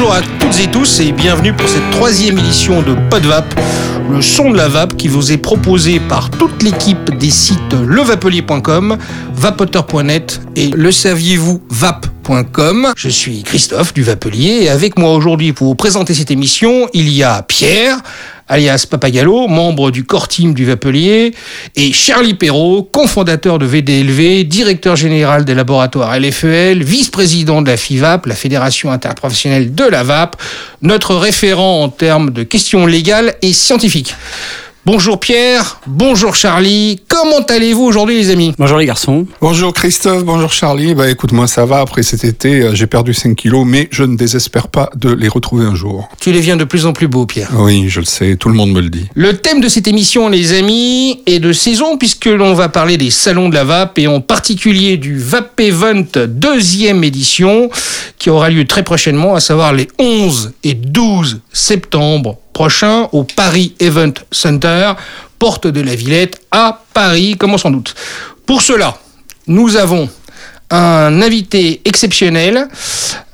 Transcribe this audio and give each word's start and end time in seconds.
Bonjour 0.00 0.14
à 0.14 0.22
toutes 0.22 0.60
et 0.60 0.70
tous 0.70 1.00
et 1.00 1.10
bienvenue 1.10 1.52
pour 1.52 1.68
cette 1.68 1.90
troisième 1.90 2.38
édition 2.38 2.82
de 2.82 2.94
Podvap, 3.10 3.52
le 4.08 4.22
son 4.22 4.52
de 4.52 4.56
la 4.56 4.68
vape 4.68 4.96
qui 4.96 5.08
vous 5.08 5.32
est 5.32 5.38
proposé 5.38 5.98
par 5.98 6.30
toute 6.30 6.62
l'équipe 6.62 7.18
des 7.18 7.30
sites 7.30 7.72
levapelier.com, 7.72 8.96
vapoteur.net 9.34 10.40
et 10.54 10.68
le 10.68 10.92
saviez-vous 10.92 11.60
vape.com. 11.68 12.92
Je 12.96 13.08
suis 13.08 13.42
Christophe 13.42 13.92
du 13.92 14.04
Vapelier 14.04 14.60
et 14.62 14.68
avec 14.68 14.96
moi 15.00 15.12
aujourd'hui 15.14 15.52
pour 15.52 15.66
vous 15.66 15.74
présenter 15.74 16.14
cette 16.14 16.30
émission, 16.30 16.88
il 16.92 17.08
y 17.08 17.24
a 17.24 17.42
Pierre, 17.42 17.96
alias 18.48 18.86
Papagallo, 18.88 19.46
membre 19.48 19.90
du 19.90 20.04
core 20.04 20.28
team 20.28 20.54
du 20.54 20.64
Vapelier, 20.64 21.34
et 21.76 21.92
Charlie 21.92 22.34
Perrault, 22.34 22.82
cofondateur 22.82 23.58
de 23.58 23.66
VDLV, 23.66 24.44
directeur 24.44 24.96
général 24.96 25.44
des 25.44 25.54
laboratoires 25.54 26.18
LFEL, 26.18 26.82
vice-président 26.82 27.62
de 27.62 27.68
la 27.70 27.76
FIVAP, 27.76 28.26
la 28.26 28.34
Fédération 28.34 28.90
interprofessionnelle 28.90 29.74
de 29.74 29.84
la 29.84 30.02
VAP, 30.02 30.36
notre 30.82 31.14
référent 31.14 31.82
en 31.82 31.88
termes 31.88 32.30
de 32.30 32.42
questions 32.42 32.86
légales 32.86 33.34
et 33.42 33.52
scientifiques. 33.52 34.14
Bonjour 34.90 35.20
Pierre, 35.20 35.82
bonjour 35.86 36.34
Charlie, 36.34 37.02
comment 37.08 37.44
allez-vous 37.46 37.82
aujourd'hui 37.82 38.16
les 38.16 38.30
amis 38.30 38.54
Bonjour 38.58 38.78
les 38.78 38.86
garçons. 38.86 39.26
Bonjour 39.42 39.74
Christophe, 39.74 40.24
bonjour 40.24 40.50
Charlie. 40.50 40.94
Bah 40.94 41.10
écoute, 41.10 41.32
moi 41.32 41.46
ça 41.46 41.66
va, 41.66 41.80
après 41.80 42.02
cet 42.02 42.24
été 42.24 42.62
euh, 42.62 42.74
j'ai 42.74 42.86
perdu 42.86 43.12
5 43.12 43.34
kilos, 43.36 43.66
mais 43.66 43.88
je 43.90 44.04
ne 44.04 44.16
désespère 44.16 44.68
pas 44.68 44.88
de 44.94 45.12
les 45.12 45.28
retrouver 45.28 45.66
un 45.66 45.74
jour. 45.74 46.08
Tu 46.18 46.32
les 46.32 46.40
viens 46.40 46.56
de 46.56 46.64
plus 46.64 46.86
en 46.86 46.94
plus 46.94 47.06
beaux 47.06 47.26
Pierre. 47.26 47.50
Oui, 47.58 47.90
je 47.90 48.00
le 48.00 48.06
sais, 48.06 48.36
tout 48.36 48.48
le 48.48 48.54
monde 48.54 48.72
me 48.72 48.80
le 48.80 48.88
dit. 48.88 49.04
Le 49.12 49.36
thème 49.36 49.60
de 49.60 49.68
cette 49.68 49.88
émission 49.88 50.30
les 50.30 50.54
amis 50.54 51.20
est 51.26 51.38
de 51.38 51.52
saison 51.52 51.98
puisque 51.98 52.24
l'on 52.24 52.54
va 52.54 52.70
parler 52.70 52.96
des 52.96 53.10
salons 53.10 53.50
de 53.50 53.54
la 53.54 53.64
VAP 53.64 53.98
et 53.98 54.06
en 54.06 54.22
particulier 54.22 54.96
du 54.96 55.18
VAP 55.18 55.60
Event 55.60 56.06
deuxième 56.26 57.04
édition 57.04 57.68
qui 58.18 58.30
aura 58.30 58.48
lieu 58.48 58.66
très 58.66 58.84
prochainement, 58.84 59.34
à 59.34 59.40
savoir 59.40 59.74
les 59.74 59.88
11 59.98 60.54
et 60.64 60.72
12 60.72 61.42
septembre 61.52 62.38
au 63.12 63.24
Paris 63.24 63.74
Event 63.78 64.14
Center, 64.32 64.92
porte 65.38 65.66
de 65.66 65.80
la 65.80 65.94
Villette 65.94 66.40
à 66.50 66.82
Paris, 66.92 67.36
comme 67.38 67.54
on 67.54 67.58
s'en 67.58 67.70
doute. 67.70 67.94
Pour 68.46 68.62
cela, 68.62 68.98
nous 69.46 69.76
avons 69.76 70.08
un 70.70 71.22
invité 71.22 71.80
exceptionnel, 71.84 72.56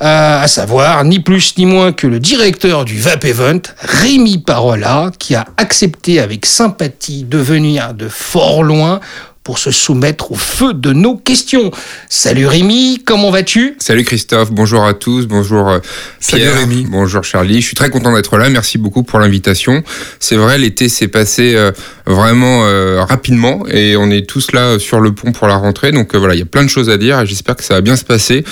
euh, 0.02 0.42
à 0.42 0.46
savoir 0.46 1.02
ni 1.04 1.20
plus 1.20 1.56
ni 1.56 1.66
moins 1.66 1.92
que 1.92 2.06
le 2.06 2.20
directeur 2.20 2.84
du 2.84 2.98
VAP 2.98 3.24
Event, 3.24 3.62
Rémi 3.80 4.38
Parola, 4.38 5.10
qui 5.18 5.34
a 5.34 5.46
accepté 5.56 6.20
avec 6.20 6.46
sympathie 6.46 7.24
de 7.24 7.38
venir 7.38 7.94
de 7.94 8.08
fort 8.08 8.62
loin 8.62 9.00
pour 9.44 9.58
se 9.58 9.70
soumettre 9.70 10.32
au 10.32 10.36
feu 10.36 10.72
de 10.72 10.92
nos 10.92 11.16
questions. 11.16 11.70
Salut 12.08 12.46
Rémi, 12.46 13.02
comment 13.04 13.30
vas-tu? 13.30 13.76
Salut 13.78 14.02
Christophe, 14.04 14.50
bonjour 14.50 14.84
à 14.84 14.94
tous, 14.94 15.26
bonjour 15.26 15.68
euh, 15.68 15.78
Pierre, 16.20 16.52
Salut 16.54 16.58
Rémi. 16.60 16.86
bonjour 16.88 17.22
Charlie. 17.24 17.60
Je 17.60 17.66
suis 17.66 17.76
très 17.76 17.90
content 17.90 18.14
d'être 18.14 18.38
là, 18.38 18.48
merci 18.48 18.78
beaucoup 18.78 19.02
pour 19.02 19.20
l'invitation. 19.20 19.82
C'est 20.18 20.36
vrai, 20.36 20.56
l'été 20.58 20.88
s'est 20.88 21.08
passé 21.08 21.54
euh, 21.54 21.72
vraiment 22.06 22.62
euh, 22.64 23.04
rapidement 23.04 23.64
et 23.68 23.96
on 23.96 24.10
est 24.10 24.26
tous 24.26 24.52
là 24.52 24.78
sur 24.78 25.00
le 25.00 25.12
pont 25.14 25.32
pour 25.32 25.46
la 25.46 25.56
rentrée. 25.56 25.92
Donc 25.92 26.14
voilà, 26.14 26.34
il 26.34 26.38
y 26.38 26.42
a 26.42 26.46
plein 26.46 26.64
de 26.64 26.70
choses 26.70 26.88
à 26.88 26.96
dire 26.96 27.20
et 27.20 27.26
j'espère 27.26 27.56
que 27.56 27.64
ça 27.64 27.74
va 27.74 27.80
bien 27.82 27.96
se 27.96 28.04
passer 28.04 28.44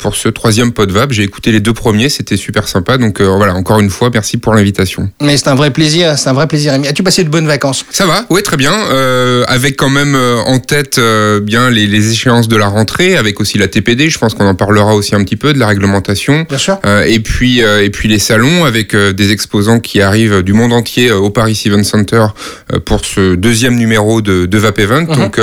pour 0.00 0.16
ce 0.16 0.28
troisième 0.28 0.72
PodVap. 0.72 1.12
J'ai 1.12 1.22
écouté 1.22 1.52
les 1.52 1.60
deux 1.60 1.74
premiers, 1.74 2.08
c'était 2.08 2.36
super 2.36 2.66
sympa. 2.66 2.98
Donc 2.98 3.20
voilà, 3.20 3.54
encore 3.54 3.78
une 3.78 3.90
fois, 3.90 4.10
merci 4.12 4.36
pour 4.36 4.54
l'invitation. 4.54 5.10
Mais 5.22 5.36
c'est 5.36 5.48
un 5.48 5.54
vrai 5.54 5.70
plaisir, 5.70 6.18
c'est 6.18 6.28
un 6.28 6.32
vrai 6.32 6.48
plaisir 6.48 6.72
Rémi. 6.72 6.88
As-tu 6.88 7.02
passé 7.02 7.22
de 7.24 7.28
bonnes 7.28 7.46
vacances? 7.46 7.84
Ça 7.90 8.06
va, 8.06 8.26
oui, 8.30 8.42
très 8.42 8.56
bien. 8.56 8.72
Euh, 8.90 9.44
avec 9.48 9.76
quand 9.76 9.90
même 9.90 10.14
euh, 10.14 10.39
en 10.46 10.58
tête 10.58 10.98
euh, 10.98 11.40
bien 11.40 11.70
les, 11.70 11.86
les 11.86 12.10
échéances 12.10 12.48
de 12.48 12.56
la 12.56 12.66
rentrée, 12.66 13.16
avec 13.16 13.40
aussi 13.40 13.58
la 13.58 13.68
TPD. 13.68 14.10
Je 14.10 14.18
pense 14.18 14.34
qu'on 14.34 14.46
en 14.46 14.54
parlera 14.54 14.94
aussi 14.94 15.14
un 15.14 15.22
petit 15.24 15.36
peu 15.36 15.52
de 15.52 15.58
la 15.58 15.66
réglementation. 15.66 16.46
Bien 16.48 16.58
sûr. 16.58 16.78
Euh, 16.86 17.04
et 17.04 17.20
puis 17.20 17.62
euh, 17.62 17.82
et 17.82 17.90
puis 17.90 18.08
les 18.08 18.18
salons 18.18 18.64
avec 18.64 18.94
des 18.94 19.32
exposants 19.32 19.80
qui 19.80 20.00
arrivent 20.00 20.42
du 20.42 20.52
monde 20.52 20.72
entier 20.72 21.10
au 21.10 21.30
Paris 21.30 21.60
Event 21.66 21.84
Center 21.84 22.26
pour 22.84 23.04
ce 23.04 23.34
deuxième 23.34 23.76
numéro 23.76 24.20
de, 24.20 24.46
de 24.46 24.58
Vape 24.58 24.78
Event. 24.78 25.02
Mhm. 25.02 25.16
Donc 25.16 25.40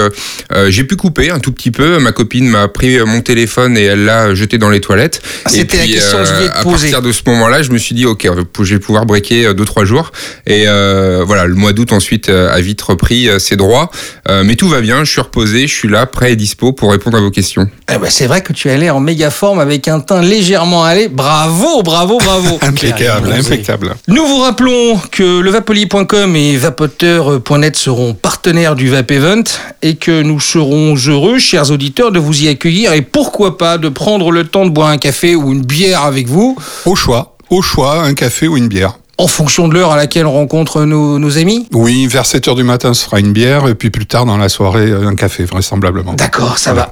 j'ai 0.67 0.83
pu 0.83 0.95
couper 0.95 1.29
un 1.29 1.39
tout 1.39 1.51
petit 1.51 1.71
peu. 1.71 1.99
Ma 1.99 2.11
copine 2.11 2.47
m'a 2.47 2.67
pris 2.67 2.99
mon 2.99 3.21
téléphone 3.21 3.77
et 3.77 3.83
elle 3.83 4.05
l'a 4.05 4.33
jeté 4.35 4.57
dans 4.57 4.69
les 4.69 4.81
toilettes. 4.81 5.21
Ah, 5.45 5.49
et 5.53 5.57
c'était 5.57 5.77
la 5.77 5.83
puis 5.83 5.93
question 5.93 6.19
que 6.19 6.25
je 6.25 6.33
voulais 6.33 6.47
te 6.47 6.57
à 6.57 6.63
poser. 6.63 6.91
partir 6.91 7.01
de 7.01 7.11
ce 7.11 7.21
moment-là, 7.27 7.63
je 7.63 7.71
me 7.71 7.77
suis 7.77 7.95
dit 7.95 8.05
ok, 8.05 8.27
je 8.59 8.73
vais 8.73 8.79
pouvoir 8.79 9.05
breaker 9.05 9.53
deux 9.53 9.65
trois 9.65 9.85
jours. 9.85 10.11
Et 10.45 10.65
euh, 10.67 11.23
voilà, 11.25 11.45
le 11.45 11.55
mois 11.55 11.73
d'août 11.73 11.93
ensuite 11.93 12.29
a 12.29 12.59
vite 12.59 12.81
repris 12.81 13.29
ses 13.39 13.55
droits. 13.55 13.91
Euh, 14.29 14.43
mais 14.43 14.55
tout 14.55 14.67
va 14.67 14.81
bien, 14.81 14.86
je 15.03 15.11
suis 15.11 15.21
reposé, 15.21 15.67
je 15.67 15.73
suis 15.73 15.87
là, 15.87 16.05
prêt 16.05 16.33
et 16.33 16.35
dispo 16.35 16.73
pour 16.73 16.91
répondre 16.91 17.17
à 17.17 17.21
vos 17.21 17.31
questions. 17.31 17.67
Eh 17.91 17.97
ben, 17.97 18.09
c'est 18.09 18.27
vrai 18.27 18.41
que 18.41 18.53
tu 18.53 18.69
as 18.69 18.77
l'air 18.77 18.95
en 18.95 18.99
méga 18.99 19.29
forme 19.29 19.59
avec 19.59 19.87
un 19.87 19.99
teint 19.99 20.21
légèrement 20.21 20.83
allé. 20.83 21.07
Bravo, 21.07 21.83
bravo, 21.83 22.17
bravo. 22.17 22.59
Impeccable, 22.61 23.31
impeccable. 23.31 23.95
Nous 24.07 24.25
vous 24.25 24.39
rappelons 24.39 24.99
que 25.11 25.39
le 25.39 25.49
vapelier.com 25.49 26.35
et 26.35 26.57
vapoteur.net 26.57 27.75
seront 27.75 28.13
partenaires 28.13 28.75
du 28.75 28.89
Vape 28.89 29.11
Event 29.11 29.43
et 29.81 29.95
que 29.95 30.21
nous 30.21 30.39
serons 30.39 30.95
heureux, 30.95 31.39
chers 31.39 31.71
auditeurs, 31.71 32.11
de 32.11 32.19
vous 32.19 32.43
y 32.43 32.47
accueillir 32.47 32.93
et 32.93 33.01
pourquoi 33.01 33.57
pas 33.57 33.77
de 33.77 33.89
prendre 33.89 34.31
le 34.31 34.45
temps 34.45 34.65
de 34.65 34.71
boire 34.71 34.89
un 34.89 34.97
café 34.97 35.35
ou 35.35 35.51
une 35.51 35.63
bière 35.63 36.01
avec 36.03 36.27
vous 36.27 36.57
Au 36.85 36.95
choix, 36.95 37.37
au 37.49 37.61
choix, 37.61 38.03
un 38.03 38.13
café 38.13 38.47
ou 38.47 38.57
une 38.57 38.67
bière. 38.67 38.97
En 39.17 39.27
fonction 39.27 39.67
de 39.67 39.73
l'heure 39.73 39.91
à 39.91 39.97
laquelle 39.97 40.25
on 40.25 40.33
rencontre 40.33 40.83
nos, 40.83 41.19
nos 41.19 41.37
amis. 41.37 41.67
Oui, 41.73 42.07
vers 42.07 42.25
7 42.25 42.47
heures 42.47 42.55
du 42.55 42.63
matin, 42.63 42.93
ce 42.93 43.03
sera 43.03 43.19
une 43.19 43.33
bière, 43.33 43.67
et 43.67 43.75
puis 43.75 43.89
plus 43.89 44.05
tard 44.05 44.25
dans 44.25 44.37
la 44.37 44.49
soirée, 44.49 44.91
un 44.91 45.15
café, 45.15 45.43
vraisemblablement. 45.45 46.13
D'accord, 46.13 46.57
ça 46.57 46.73
va. 46.73 46.91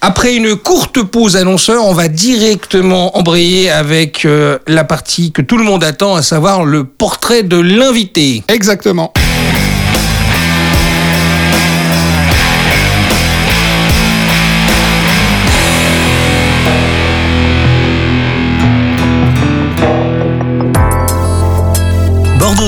Après 0.00 0.34
une 0.34 0.56
courte 0.56 1.02
pause 1.02 1.36
annonceur, 1.36 1.84
on 1.84 1.92
va 1.92 2.08
directement 2.08 3.18
embrayer 3.18 3.70
avec 3.70 4.24
euh, 4.24 4.58
la 4.66 4.84
partie 4.84 5.32
que 5.32 5.42
tout 5.42 5.58
le 5.58 5.64
monde 5.64 5.84
attend, 5.84 6.14
à 6.14 6.22
savoir 6.22 6.64
le 6.64 6.84
portrait 6.84 7.42
de 7.42 7.58
l'invité. 7.58 8.44
Exactement. 8.48 9.12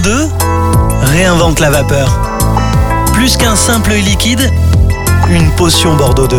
Bordeaux 0.00 0.28
2 0.28 0.28
réinvente 1.03 1.61
la 1.61 1.71
vapeur. 1.71 2.09
Plus 3.12 3.37
qu'un 3.37 3.56
simple 3.56 3.93
liquide, 3.93 4.50
une 5.28 5.50
potion 5.56 5.94
Bordeaux 5.97 6.27
2. 6.27 6.38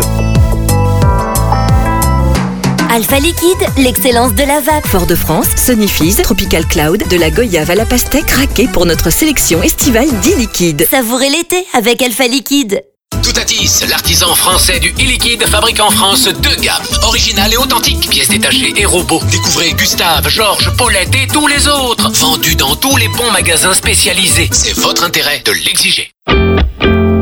Alpha 2.90 3.18
Liquide, 3.18 3.66
l'excellence 3.78 4.34
de 4.34 4.42
la 4.42 4.60
vape. 4.60 4.86
Fort-de-France, 4.86 5.48
Sonifiz, 5.56 6.16
Tropical 6.22 6.66
Cloud, 6.66 7.04
de 7.08 7.16
la 7.16 7.30
Goyave 7.30 7.70
à 7.70 7.74
la 7.74 7.86
pastèque 7.86 8.26
craquée 8.26 8.68
pour 8.68 8.84
notre 8.84 9.10
sélection 9.10 9.62
estivale 9.62 10.08
10 10.22 10.36
liquides. 10.36 10.86
Savourez 10.90 11.30
l'été 11.30 11.64
avec 11.74 12.02
Alpha 12.02 12.26
Liquide. 12.26 12.82
Toutatis, 13.22 13.84
l'artisan 13.88 14.34
français 14.34 14.80
du 14.80 14.90
e-liquide 14.90 15.44
fabrique 15.46 15.80
en 15.80 15.90
France 15.90 16.28
deux 16.42 16.56
gammes, 16.56 16.82
originales 17.02 17.52
et 17.52 17.56
authentiques, 17.56 18.08
pièces 18.08 18.28
détachées 18.28 18.72
et 18.76 18.84
robots. 18.84 19.20
Découvrez 19.30 19.72
Gustave, 19.72 20.28
Georges, 20.28 20.70
Paulette 20.76 21.14
et 21.14 21.26
tous 21.26 21.46
les 21.46 21.68
autres, 21.68 22.10
vendus 22.10 22.56
dans 22.56 22.74
tous 22.76 22.96
les 22.96 23.08
bons 23.08 23.30
magasins 23.32 23.74
spécialisés. 23.74 24.48
C'est 24.52 24.78
votre 24.78 25.04
intérêt 25.04 25.42
de 25.44 25.52
l'exiger. 25.52 26.10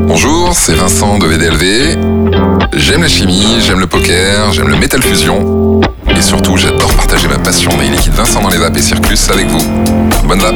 Bonjour, 0.07 0.53
c'est 0.53 0.73
Vincent 0.73 1.17
de 1.19 1.27
VDLV. 1.27 1.97
J'aime 2.73 3.01
la 3.01 3.09
chimie, 3.09 3.57
j'aime 3.61 3.79
le 3.79 3.87
poker, 3.87 4.53
j'aime 4.53 4.67
le 4.67 4.77
métal 4.77 5.01
fusion. 5.01 5.81
Et 6.15 6.21
surtout, 6.21 6.57
j'adore 6.57 6.93
partager 6.95 7.27
ma 7.27 7.39
passion 7.39 7.71
des 7.77 7.89
liquides 7.89 8.13
Vincent 8.13 8.41
dans 8.41 8.49
les 8.49 8.57
vapes 8.57 8.77
et 8.77 8.81
Circus 8.81 9.29
avec 9.29 9.47
vous. 9.47 9.63
Bonne 10.25 10.39
vape 10.39 10.55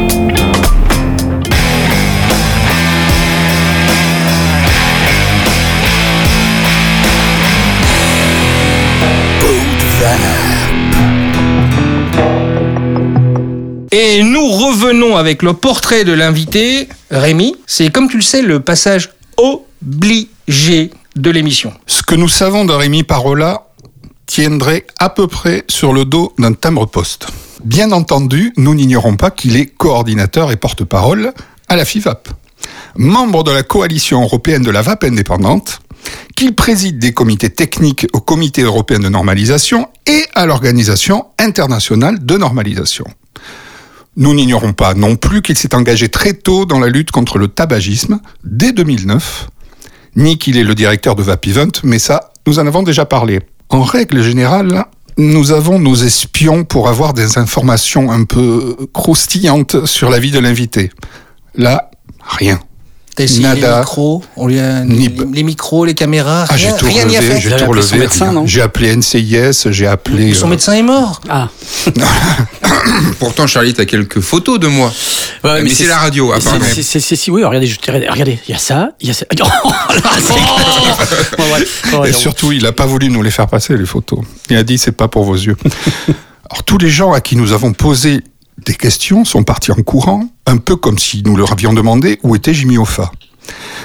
Et 13.98 14.24
nous 14.24 14.50
revenons 14.50 15.16
avec 15.16 15.42
le 15.42 15.54
portrait 15.54 16.04
de 16.04 16.12
l'invité, 16.12 16.90
Rémi. 17.12 17.56
C'est 17.66 17.90
comme 17.94 18.10
tu 18.10 18.18
le 18.18 18.24
sais 18.24 18.42
le 18.42 18.60
passage 18.60 19.12
obligé 19.38 20.92
de 21.16 21.30
l'émission. 21.32 21.72
Ce 21.88 22.04
que 22.04 22.14
nous 22.14 22.28
savons 22.28 22.66
de 22.66 22.74
Rémi 22.74 23.04
Parola 23.04 23.68
tiendrait 24.26 24.86
à 25.00 25.10
peu 25.10 25.28
près 25.28 25.64
sur 25.70 25.94
le 25.94 26.04
dos 26.04 26.34
d'un 26.38 26.52
timbre-poste. 26.52 27.28
Bien 27.64 27.94
entendu, 27.94 28.52
nous 28.58 28.76
n'ignorons 28.76 29.16
pas 29.16 29.32
qu'il 29.32 29.56
est 29.56 29.68
coordinateur 29.68 30.52
et 30.52 30.58
porte-parole 30.58 31.32
à 31.70 31.78
la 31.78 31.86
FIVAP. 31.86 32.28
Membre 32.98 33.46
de 33.46 33.52
la 33.52 33.64
coalition 33.64 34.22
européenne 34.22 34.64
de 34.64 34.72
la 34.72 34.82
vape 34.82 35.06
indépendante, 35.06 35.80
qu'il 36.36 36.54
préside 36.54 37.00
des 37.00 37.14
comités 37.14 37.50
techniques 37.50 38.08
au 38.12 38.20
Comité 38.20 38.62
européen 38.64 39.00
de 39.00 39.08
normalisation 39.08 39.88
et 40.06 40.26
à 40.34 40.46
l'Organisation 40.46 41.28
internationale 41.40 42.26
de 42.26 42.36
normalisation. 42.36 43.06
Nous 44.18 44.34
n'ignorons 44.34 44.74
pas 44.74 44.94
non 44.94 45.18
plus 45.18 45.42
qu'il 45.42 45.58
s'est 45.58 45.76
engagé 45.76 46.08
très 46.08 46.34
tôt 46.34 46.66
dans 46.66 46.80
la 46.80 46.88
lutte 46.88 47.12
contre 47.12 47.38
le 47.38 47.50
tabagisme, 47.50 48.20
dès 48.46 48.72
2009, 48.72 49.50
ni 50.16 50.38
qu'il 50.38 50.58
est 50.58 50.64
le 50.64 50.74
directeur 50.74 51.16
de 51.16 51.24
Vapivent, 51.24 51.82
mais 51.84 52.00
ça, 52.00 52.32
nous 52.48 52.60
en 52.60 52.68
avons 52.68 52.84
déjà 52.84 53.06
parlé. 53.06 53.42
En 53.70 53.82
règle 53.82 54.22
générale, 54.22 54.86
nous 55.18 55.52
avons 55.52 55.80
nos 55.80 55.96
espions 55.96 56.64
pour 56.64 56.88
avoir 56.88 57.14
des 57.14 57.38
informations 57.38 58.12
un 58.12 58.24
peu 58.24 58.78
croustillantes 58.94 59.86
sur 59.86 60.10
la 60.10 60.20
vie 60.20 60.32
de 60.32 60.40
l'invité. 60.40 60.92
Là, 61.56 61.90
rien. 62.22 62.60
T'as 63.16 63.24
essayé 63.24 63.44
les 63.48 63.62
Nada. 63.62 63.80
micros, 63.80 64.22
on 64.36 64.48
lui 64.48 64.60
a- 64.60 64.82
Ni- 64.84 65.08
les, 65.08 65.16
les 65.34 65.44
micros, 65.44 65.86
les 65.86 65.94
caméras, 65.94 66.46
Ah, 66.50 66.58
j'ai 66.58 66.68
rien, 66.68 66.76
tout 66.76 66.86
rien 66.86 67.06
n'y 67.06 67.16
a 67.16 67.20
relevé, 67.22 67.36
fait. 67.36 67.42
j'ai 67.42 67.50
tout 67.50 67.56
appelé 67.64 67.82
son 67.82 67.88
relevé. 67.92 67.98
médecin, 68.00 68.32
non 68.34 68.46
J'ai 68.46 68.62
appelé 68.62 68.94
NCIS, 68.96 69.72
j'ai 69.72 69.88
appelé. 69.88 70.34
Son 70.34 70.48
euh, 70.48 70.50
médecin 70.50 70.74
est 70.74 70.84
mort. 70.84 71.22
Ah. 71.30 71.48
Pourtant, 73.20 73.48
Charlie, 73.48 73.74
t'as 73.74 73.86
quelques 73.86 74.20
photos 74.20 74.60
de 74.60 74.68
moi. 74.68 74.92
Ouais, 75.44 75.62
mais 75.64 75.70
c'est 75.70 75.88
la 75.88 75.98
radio, 75.98 76.34
apparemment. 76.34 76.66
c'est- 76.74 77.00
si, 77.16 77.32
oui, 77.32 77.44
regardez, 77.44 77.68
je, 77.68 77.78
regardez, 77.80 78.08
regardez, 78.10 78.40
il 78.48 78.52
y 78.52 78.56
a 78.56 78.60
ça, 78.60 78.90
il 79.00 79.08
y 79.08 79.12
a 79.12 79.14
ça. 79.14 79.26
Oh, 81.38 81.42
ouais, 81.94 82.00
ouais, 82.00 82.10
Et 82.10 82.14
surtout, 82.14 82.52
il 82.52 82.64
n'a 82.64 82.72
pas 82.72 82.86
voulu 82.86 83.10
nous 83.10 83.22
les 83.24 83.32
faire 83.32 83.48
passer, 83.48 83.78
les 83.78 83.86
photos. 83.86 84.20
Il 84.50 84.58
a 84.58 84.64
dit, 84.64 84.78
c'est 84.78 84.92
pas 84.92 85.08
pour 85.08 85.24
vos 85.24 85.36
yeux. 85.36 85.56
Alors, 86.50 86.64
tous 86.64 86.78
les 86.78 86.90
gens 86.90 87.14
à 87.14 87.22
qui 87.22 87.36
nous 87.36 87.54
avons 87.54 87.74
posé 87.74 88.22
des 88.64 88.76
questions 88.76 89.26
sont 89.26 89.44
partis 89.44 89.72
en 89.72 89.76
courant, 89.76 90.28
un 90.46 90.58
peu 90.58 90.76
comme 90.76 90.98
si 90.98 91.24
nous 91.24 91.36
leur 91.36 91.52
avions 91.52 91.74
demandé 91.74 92.20
où 92.24 92.36
était 92.36 92.54
Jimmy 92.54 92.78
Hoffa. 92.78 93.12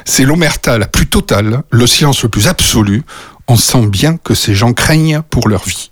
C'est 0.05 0.25
l'omerta 0.25 0.79
la 0.79 0.87
plus 0.87 1.07
totale, 1.07 1.63
le 1.71 1.87
silence 1.87 2.23
le 2.23 2.29
plus 2.29 2.49
absolu. 2.49 3.03
On 3.49 3.57
sent 3.57 3.87
bien 3.87 4.17
que 4.17 4.35
ces 4.35 4.55
gens 4.55 4.73
craignent 4.73 5.23
pour 5.29 5.49
leur 5.49 5.65
vie. 5.65 5.91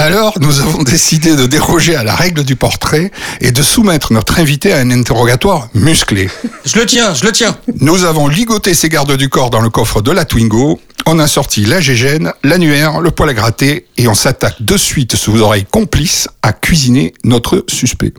Alors, 0.00 0.38
nous 0.40 0.60
avons 0.60 0.82
décidé 0.82 1.36
de 1.36 1.44
déroger 1.44 1.94
à 1.94 2.02
la 2.02 2.14
règle 2.14 2.42
du 2.42 2.56
portrait 2.56 3.10
et 3.42 3.52
de 3.52 3.62
soumettre 3.62 4.14
notre 4.14 4.40
invité 4.40 4.72
à 4.72 4.78
un 4.78 4.90
interrogatoire 4.90 5.68
musclé. 5.74 6.30
Je 6.64 6.78
le 6.78 6.86
tiens, 6.86 7.12
je 7.12 7.22
le 7.26 7.32
tiens. 7.32 7.54
Nous 7.80 8.04
avons 8.04 8.26
ligoté 8.26 8.72
ses 8.72 8.88
gardes 8.88 9.14
du 9.18 9.28
corps 9.28 9.50
dans 9.50 9.60
le 9.60 9.68
coffre 9.68 10.00
de 10.00 10.10
la 10.10 10.24
Twingo. 10.24 10.80
On 11.04 11.18
a 11.18 11.26
sorti 11.26 11.66
la 11.66 11.82
gégène, 11.82 12.32
l'annuaire, 12.42 13.02
le 13.02 13.10
poil 13.10 13.28
à 13.28 13.34
gratter 13.34 13.88
et 13.98 14.08
on 14.08 14.14
s'attaque 14.14 14.62
de 14.62 14.78
suite 14.78 15.16
sous 15.16 15.32
vos 15.32 15.42
oreilles 15.42 15.66
complices 15.70 16.28
à 16.40 16.54
cuisiner 16.54 17.12
notre 17.22 17.66
suspect. 17.68 18.14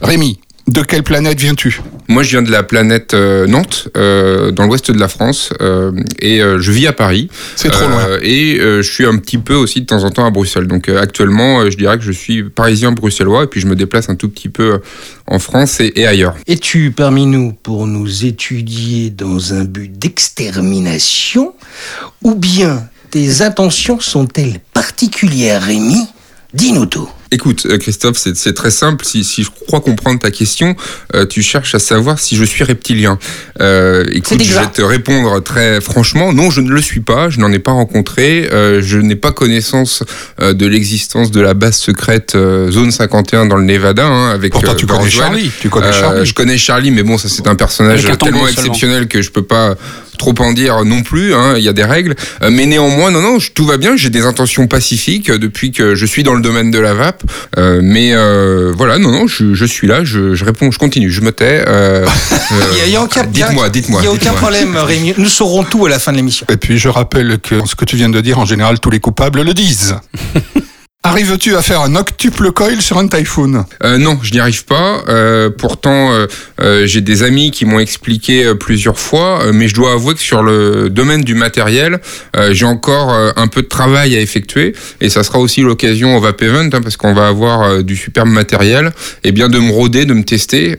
Rémi, 0.00 0.40
de 0.68 0.82
quelle 0.82 1.02
planète 1.02 1.38
viens-tu? 1.40 1.80
Moi, 2.08 2.22
je 2.22 2.30
viens 2.30 2.42
de 2.42 2.50
la 2.50 2.62
planète 2.62 3.14
euh, 3.14 3.46
Nantes, 3.46 3.88
euh, 3.96 4.50
dans 4.52 4.66
l'ouest 4.66 4.90
de 4.90 4.98
la 4.98 5.08
France, 5.08 5.50
euh, 5.60 5.92
et 6.20 6.40
euh, 6.42 6.60
je 6.60 6.70
vis 6.72 6.86
à 6.86 6.92
Paris. 6.92 7.28
C'est 7.56 7.70
trop 7.70 7.84
Euh, 7.84 7.88
loin. 7.88 8.18
Et 8.22 8.58
euh, 8.60 8.82
je 8.82 8.90
suis 8.92 9.04
un 9.06 9.16
petit 9.18 9.38
peu 9.38 9.54
aussi 9.54 9.80
de 9.80 9.86
temps 9.86 10.04
en 10.04 10.10
temps 10.10 10.24
à 10.26 10.30
Bruxelles. 10.30 10.66
Donc 10.66 10.88
euh, 10.88 11.00
actuellement, 11.00 11.60
euh, 11.60 11.70
je 11.70 11.76
dirais 11.76 11.96
que 11.98 12.04
je 12.04 12.12
suis 12.12 12.44
parisien 12.44 12.92
bruxellois, 12.92 13.44
et 13.44 13.46
puis 13.46 13.60
je 13.60 13.66
me 13.66 13.74
déplace 13.76 14.08
un 14.08 14.14
tout 14.14 14.28
petit 14.28 14.48
peu 14.48 14.80
en 15.26 15.38
France 15.38 15.80
et, 15.80 15.92
et 15.96 16.06
ailleurs. 16.06 16.34
Es-tu 16.46 16.90
parmi 16.90 17.26
nous 17.26 17.52
pour 17.52 17.86
nous 17.86 18.24
étudier 18.24 19.10
dans 19.10 19.54
un 19.54 19.64
but 19.64 19.90
d'extermination? 19.98 21.54
Ou 22.22 22.34
bien 22.34 22.88
tes 23.10 23.42
intentions 23.42 24.00
sont-elles 24.00 24.60
particulières, 24.72 25.62
Rémi 25.62 26.06
Dis-nous 26.54 26.86
tout. 26.86 27.08
Écoute, 27.32 27.66
euh, 27.68 27.78
Christophe, 27.78 28.16
c'est 28.18 28.36
c'est 28.36 28.52
très 28.52 28.70
simple. 28.70 29.04
Si, 29.04 29.24
si 29.24 29.42
je 29.42 29.48
crois 29.66 29.80
comprendre 29.80 30.18
ta 30.20 30.30
question, 30.30 30.76
euh, 31.14 31.24
tu 31.26 31.42
cherches 31.42 31.74
à 31.74 31.78
savoir 31.78 32.18
si 32.20 32.36
je 32.36 32.44
suis 32.44 32.62
reptilien. 32.62 33.18
Euh, 33.60 34.04
écoute, 34.12 34.42
je 34.42 34.52
vais 34.58 34.66
te 34.66 34.82
répondre 34.82 35.42
très 35.42 35.80
franchement. 35.80 36.32
Non, 36.34 36.50
je 36.50 36.60
ne 36.60 36.70
le 36.70 36.80
suis 36.82 37.00
pas. 37.00 37.30
Je 37.30 37.40
n'en 37.40 37.50
ai 37.50 37.58
pas 37.58 37.72
rencontré. 37.72 38.48
Euh, 38.52 38.80
je 38.82 38.98
n'ai 38.98 39.16
pas 39.16 39.32
connaissance 39.32 40.04
euh, 40.40 40.52
de 40.52 40.66
l'existence 40.66 41.30
de 41.30 41.40
la 41.40 41.54
base 41.54 41.76
secrète 41.78 42.34
euh, 42.34 42.70
Zone 42.70 42.90
51 42.90 43.46
dans 43.46 43.56
le 43.56 43.64
Nevada. 43.64 44.06
Hein, 44.06 44.30
avec, 44.30 44.52
Pourtant, 44.52 44.72
euh, 44.72 44.76
tu 44.76 44.86
connais. 44.86 45.10
Charlie. 45.10 45.50
Tu 45.60 45.70
connais 45.70 45.86
Euh, 45.86 45.92
Charlie. 45.92 46.26
je 46.26 46.34
connais 46.34 46.58
Charlie, 46.58 46.90
mais 46.90 47.02
bon, 47.02 47.16
ça 47.16 47.28
c'est 47.30 47.46
un 47.48 47.54
personnage 47.54 48.04
un 48.06 48.16
tellement 48.16 48.40
seulement. 48.40 48.48
exceptionnel 48.48 49.08
que 49.08 49.22
je 49.22 49.30
peux 49.30 49.42
pas 49.42 49.74
trop 50.18 50.34
en 50.38 50.52
dire 50.52 50.84
non 50.84 51.02
plus. 51.02 51.34
hein, 51.34 51.54
Il 51.56 51.62
y 51.64 51.68
a 51.68 51.72
des 51.72 51.84
règles, 51.84 52.14
Euh, 52.42 52.50
mais 52.52 52.66
néanmoins, 52.66 53.10
non, 53.10 53.22
non, 53.22 53.38
je- 53.38 53.50
tout 53.52 53.64
va 53.64 53.78
bien. 53.78 53.96
J'ai 53.96 54.10
des 54.10 54.26
intentions 54.26 54.66
pacifiques 54.66 55.30
depuis 55.30 55.72
que 55.72 55.94
je 55.94 56.06
suis 56.06 56.22
dans 56.22 56.34
le 56.34 56.42
domaine 56.42 56.70
de 56.70 56.78
la 56.78 56.92
vape. 56.94 57.21
Euh, 57.58 57.80
mais 57.82 58.12
euh, 58.14 58.72
voilà, 58.76 58.98
non, 58.98 59.10
non, 59.10 59.26
je, 59.26 59.54
je 59.54 59.64
suis 59.64 59.86
là. 59.86 60.04
Je, 60.04 60.34
je 60.34 60.44
réponds, 60.44 60.70
je 60.70 60.78
continue, 60.78 61.10
je 61.10 61.20
me 61.20 61.32
tais. 61.32 61.64
euh, 61.66 62.06
il 62.86 62.96
a 62.96 63.02
aucun- 63.02 63.24
dites-moi, 63.24 63.68
dites-moi. 63.68 64.00
Il 64.02 64.08
n'y 64.08 64.08
a 64.08 64.12
aucun 64.12 64.32
problème, 64.32 64.76
Rémi. 64.76 65.14
Nous 65.16 65.28
saurons 65.28 65.64
tout 65.64 65.86
à 65.86 65.88
la 65.88 65.98
fin 65.98 66.12
de 66.12 66.16
l'émission. 66.16 66.46
Et 66.50 66.56
puis, 66.56 66.78
je 66.78 66.88
rappelle 66.88 67.38
que 67.38 67.66
ce 67.66 67.74
que 67.74 67.84
tu 67.84 67.96
viens 67.96 68.08
de 68.08 68.20
dire, 68.20 68.38
en 68.38 68.44
général, 68.46 68.80
tous 68.80 68.90
les 68.90 69.00
coupables 69.00 69.42
le 69.42 69.54
disent. 69.54 69.96
Arrives-tu 71.04 71.56
à 71.56 71.62
faire 71.62 71.80
un 71.80 71.96
octuple 71.96 72.52
coil 72.52 72.80
sur 72.80 72.96
un 72.96 73.08
Typhoon? 73.08 73.64
Euh, 73.82 73.98
non, 73.98 74.20
je 74.22 74.32
n'y 74.32 74.38
arrive 74.38 74.64
pas. 74.64 75.02
Euh, 75.08 75.50
pourtant, 75.50 76.12
euh, 76.12 76.86
j'ai 76.86 77.00
des 77.00 77.24
amis 77.24 77.50
qui 77.50 77.64
m'ont 77.64 77.80
expliqué 77.80 78.54
plusieurs 78.54 79.00
fois, 79.00 79.52
mais 79.52 79.66
je 79.66 79.74
dois 79.74 79.94
avouer 79.94 80.14
que 80.14 80.20
sur 80.20 80.44
le 80.44 80.90
domaine 80.90 81.22
du 81.22 81.34
matériel, 81.34 82.00
j'ai 82.52 82.66
encore 82.66 83.12
un 83.36 83.46
peu 83.48 83.62
de 83.62 83.66
travail 83.66 84.16
à 84.16 84.20
effectuer, 84.20 84.74
et 85.00 85.10
ça 85.10 85.24
sera 85.24 85.40
aussi 85.40 85.62
l'occasion 85.62 86.16
au 86.16 86.20
Vape 86.20 86.40
Event, 86.42 86.70
hein, 86.72 86.80
parce 86.80 86.96
qu'on 86.96 87.14
va 87.14 87.26
avoir 87.26 87.82
du 87.82 87.96
superbe 87.96 88.28
matériel, 88.28 88.92
et 89.24 89.32
bien 89.32 89.48
de 89.48 89.58
me 89.58 89.72
rôder, 89.72 90.04
de 90.04 90.14
me 90.14 90.22
tester 90.22 90.76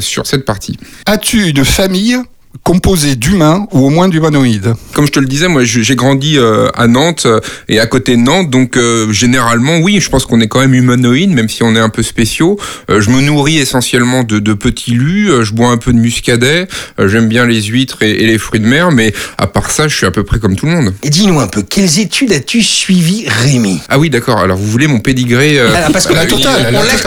sur 0.00 0.26
cette 0.26 0.46
partie. 0.46 0.78
As-tu 1.04 1.48
une 1.48 1.64
famille? 1.66 2.16
Composée 2.62 3.16
d'humains 3.16 3.66
ou 3.72 3.86
au 3.86 3.88
moins 3.90 4.08
d'humanoïdes 4.08 4.74
Comme 4.92 5.06
je 5.06 5.12
te 5.12 5.18
le 5.20 5.26
disais, 5.26 5.48
moi 5.48 5.62
j'ai 5.64 5.96
grandi 5.96 6.38
euh, 6.38 6.68
à 6.74 6.86
Nantes 6.86 7.24
euh, 7.26 7.40
et 7.68 7.80
à 7.80 7.86
côté 7.86 8.12
de 8.16 8.20
Nantes, 8.20 8.50
donc 8.50 8.76
euh, 8.76 9.12
généralement 9.12 9.78
oui, 9.78 10.00
je 10.00 10.08
pense 10.10 10.24
qu'on 10.26 10.40
est 10.40 10.46
quand 10.48 10.60
même 10.60 10.74
humanoïde, 10.74 11.30
même 11.30 11.48
si 11.48 11.62
on 11.62 11.74
est 11.74 11.80
un 11.80 11.88
peu 11.88 12.02
spéciaux. 12.02 12.58
Euh, 12.90 13.00
je 13.00 13.10
me 13.10 13.20
nourris 13.20 13.58
essentiellement 13.58 14.22
de, 14.22 14.38
de 14.38 14.52
petits 14.54 14.92
lus, 14.92 15.30
euh, 15.30 15.44
je 15.44 15.52
bois 15.54 15.68
un 15.70 15.78
peu 15.78 15.92
de 15.92 15.98
muscadet, 15.98 16.68
euh, 16.98 17.08
j'aime 17.08 17.28
bien 17.28 17.46
les 17.46 17.62
huîtres 17.62 18.02
et, 18.02 18.10
et 18.10 18.26
les 18.26 18.38
fruits 18.38 18.60
de 18.60 18.66
mer, 18.66 18.90
mais 18.92 19.12
à 19.38 19.46
part 19.46 19.70
ça, 19.70 19.88
je 19.88 19.96
suis 19.96 20.06
à 20.06 20.10
peu 20.10 20.22
près 20.22 20.38
comme 20.38 20.54
tout 20.56 20.66
le 20.66 20.72
monde. 20.72 20.94
Et 21.02 21.10
dis-nous 21.10 21.40
un 21.40 21.46
peu, 21.48 21.62
quelles 21.62 21.98
études 21.98 22.32
as-tu 22.32 22.62
suivies, 22.62 23.24
Rémi? 23.28 23.80
Ah 23.88 23.98
oui, 23.98 24.10
d'accord. 24.10 24.38
Alors 24.38 24.56
vous 24.58 24.66
voulez 24.70 24.86
mon 24.86 25.00
pédigré 25.00 25.58
Ah, 25.60 25.88
Parce 25.92 26.06
que 26.06 26.12
la 26.12 26.22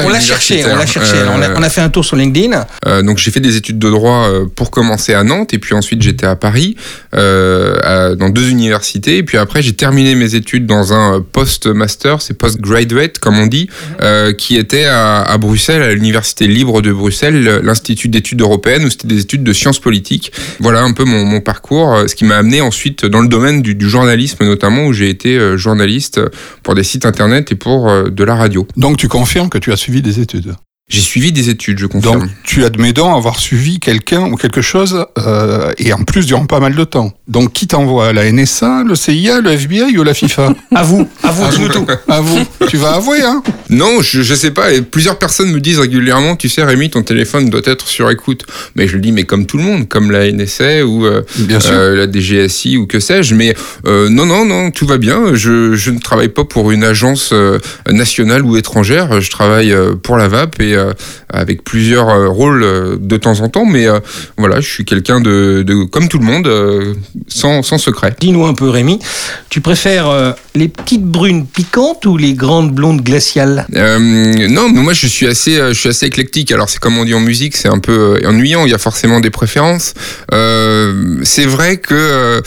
on 0.03 0.09
l'a- 0.09 0.19
cherché, 0.19 0.63
on 0.65 0.75
l'a 0.75 0.85
cherché. 0.85 1.15
Euh, 1.15 1.27
On 1.35 1.41
a, 1.41 1.59
on 1.59 1.63
a 1.63 1.69
fait 1.69 1.81
un 1.81 1.89
tour 1.89 2.03
sur 2.05 2.15
LinkedIn. 2.15 2.65
Euh, 2.88 3.01
donc 3.01 3.17
j'ai 3.17 3.31
fait 3.31 3.39
des 3.39 3.55
études 3.55 3.79
de 3.79 3.89
droit 3.89 4.27
euh, 4.27 4.45
pour 4.53 4.72
commencer 4.72 5.13
à 5.13 5.24
Nantes 5.24 5.42
et 5.51 5.59
puis 5.59 5.73
ensuite 5.73 6.01
j'étais 6.01 6.25
à 6.27 6.35
Paris 6.35 6.75
euh, 7.13 7.75
à- 7.83 8.15
dans 8.15 8.29
deux 8.29 8.50
universités 8.50 9.17
et 9.17 9.23
puis 9.23 9.38
après 9.38 9.62
j'ai 9.62 9.73
terminé 9.73 10.15
mes 10.15 10.35
études 10.35 10.65
dans 10.65 10.93
un 10.93 11.15
euh, 11.15 11.19
post-master, 11.19 12.21
c'est 12.21 12.35
post-graduate 12.35 13.19
comme 13.19 13.39
on 13.39 13.47
dit, 13.47 13.69
euh, 14.01 14.31
qui 14.33 14.55
était 14.57 14.85
à, 14.85 15.21
à 15.21 15.38
Bruxelles, 15.38 15.81
à 15.81 15.93
l'université 15.93 16.47
libre 16.47 16.81
de 16.81 16.91
Bruxelles, 16.93 17.62
l'Institut 17.63 18.07
d'études 18.09 18.41
européennes 18.41 18.85
où 18.85 18.89
c'était 18.89 19.07
des 19.07 19.21
études 19.21 19.43
de 19.43 19.53
sciences 19.53 19.79
politiques. 19.79 20.31
Voilà 20.59 20.81
un 20.83 20.93
peu 20.93 21.03
mon, 21.03 21.25
mon 21.25 21.41
parcours, 21.41 22.03
ce 22.07 22.15
qui 22.15 22.25
m'a 22.25 22.38
amené 22.38 22.62
ensuite 22.62 23.05
dans 23.05 23.21
le 23.21 23.27
domaine 23.27 23.62
du, 23.62 23.75
du 23.75 23.89
journalisme 23.89 24.45
notamment 24.45 24.85
où 24.85 24.93
j'ai 24.93 25.09
été 25.09 25.57
journaliste 25.57 26.19
pour 26.62 26.75
des 26.75 26.83
sites 26.83 27.05
internet 27.05 27.51
et 27.51 27.55
pour 27.55 27.91
de 28.09 28.23
la 28.23 28.35
radio. 28.35 28.67
Donc, 28.77 28.97
tu 28.97 29.07
confirmes 29.07 29.50
que 29.50 29.57
tu 29.57 29.71
as 29.71 29.77
suivi 29.77 30.01
des 30.01 30.19
études? 30.19 30.53
J'ai 30.90 31.00
suivi 31.00 31.32
des 31.32 31.50
études, 31.50 31.80
je 31.80 31.86
confirme. 31.86 32.20
Donc, 32.20 32.30
tu 32.44 32.66
admets 32.66 32.92
donc 32.92 33.16
avoir 33.16 33.40
suivi 33.40 33.80
quelqu'un 33.80 34.30
ou 34.30 34.36
quelque 34.36 34.62
chose, 34.62 35.06
euh, 35.18 35.72
et 35.78 35.94
en 35.94 36.04
plus 36.04 36.25
durant 36.25 36.46
pas 36.46 36.60
mal 36.60 36.75
de 36.75 36.84
temps. 36.84 37.13
Donc, 37.30 37.54
qui 37.54 37.68
t'envoie? 37.68 38.12
La 38.12 38.30
NSA, 38.30 38.84
le 38.86 38.94
CIA, 38.96 39.40
le 39.40 39.52
FBI 39.52 39.98
ou 39.98 40.04
la 40.04 40.13
FIFA? 40.13 40.54
À 40.75 40.84
vous, 40.84 41.08
à 41.24 41.32
vous, 41.32 41.50
dis-nous 41.52 41.70
tout. 41.70 41.88
À 42.10 42.20
vous. 42.20 42.38
Tu 42.68 42.75
vas 42.75 42.96
avouer, 42.96 43.22
hein 43.24 43.42
Non, 43.70 44.02
je, 44.02 44.22
je 44.24 44.36
sais 44.36 44.52
pas. 44.52 44.74
Et 44.74 44.82
plusieurs 44.82 45.18
personnes 45.18 45.52
me 45.52 45.62
disent 45.62 45.80
régulièrement, 45.80 46.36
tu 46.36 46.50
sais, 46.50 46.63
Rémi, 46.63 46.90
ton 46.90 47.02
téléphone 47.02 47.50
doit 47.50 47.62
être 47.63 47.88
sur 47.88 48.12
écoute. 48.12 48.46
Mais 48.75 48.88
je 48.90 48.96
le 48.96 49.02
dis, 49.02 49.13
mais 49.13 49.24
comme 49.24 49.46
tout 49.46 49.58
le 49.58 49.63
monde, 49.63 49.88
comme 49.88 50.12
la 50.12 50.30
NSA 50.30 50.86
ou 50.86 51.06
euh, 51.06 51.22
Bien 51.40 51.62
sûr. 51.62 51.72
euh, 51.74 51.96
la 51.96 52.12
DGSI 52.12 52.75
ou 52.78 52.88
que 52.88 53.00
sais-je. 53.00 53.36
Mais 53.36 53.56
euh, 53.88 54.10
non, 54.10 54.25
non, 54.25 54.44
non, 54.46 54.70
tout 54.70 54.86
va 54.86 54.98
bien. 54.98 55.34
Je, 55.34 55.75
je 55.75 55.92
ne 55.92 56.00
travaille 56.00 56.30
pas 56.30 56.44
pour 56.44 56.72
une 56.72 56.84
agence 56.84 57.30
euh, 57.32 57.58
nationale 57.90 58.44
ou 58.44 58.58
étrangère. 58.58 59.22
Je 59.22 59.32
travaille 59.32 59.72
euh, 59.72 59.96
pour 59.96 60.18
la 60.18 60.28
VAP 60.28 60.60
et 60.62 60.73
euh, 60.74 60.94
avec 61.30 61.63
plusieurs 61.63 62.10
euh, 62.10 62.27
rôles 62.27 62.63
euh, 62.63 62.98
de 63.00 63.18
temps 63.18 63.42
en 63.42 63.50
temps. 63.50 63.65
Mais 63.65 63.88
voilà, 64.38 64.60
je 64.62 64.70
suis 64.70 64.86
quelqu'un 64.86 65.22
de, 65.22 65.63
de 65.65 65.84
comme 65.86 66.08
tout 66.08 66.20
le 66.20 66.25
monde, 66.25 66.50
sans, 67.27 67.63
sans 67.63 67.77
secret. 67.77 68.15
Dis-nous 68.20 68.46
un 68.46 68.53
peu, 68.53 68.70
Rémi. 68.70 69.00
Tu 69.50 69.62
préfères 69.62 70.36
les 70.56 70.68
petites 70.68 71.03
brunes 71.03 71.46
piquantes 71.46 72.06
ou 72.06 72.18
les 72.18 72.34
grandes 72.34 72.74
blondes 72.74 73.01
glaciales? 73.01 73.65
Non, 73.70 74.70
mais 74.70 74.82
moi 74.82 74.94
je 74.94 75.08
suis 75.08 75.27
assez, 75.27 75.56
je 75.58 75.74
suis 75.74 75.89
assez 75.89 76.06
éclectique. 76.06 76.51
Alors 76.51 76.70
c'est 76.70 76.80
comme 76.80 76.98
on 76.98 77.06
dit 77.06 77.13
en 77.13 77.20
musique, 77.20 77.56
c'est 77.56 77.70
un 77.70 77.80
peu 77.80 78.20
ennuyant. 78.25 78.65
Il 78.65 78.72
y 78.72 78.75
a 78.75 78.80
forcément 78.80 79.20
des 79.20 79.30
préférences. 79.30 79.94
Euh, 80.34 81.20
c'est 81.24 81.46
vrai 81.46 81.77
que 81.77 81.94
euh, 81.94 82.42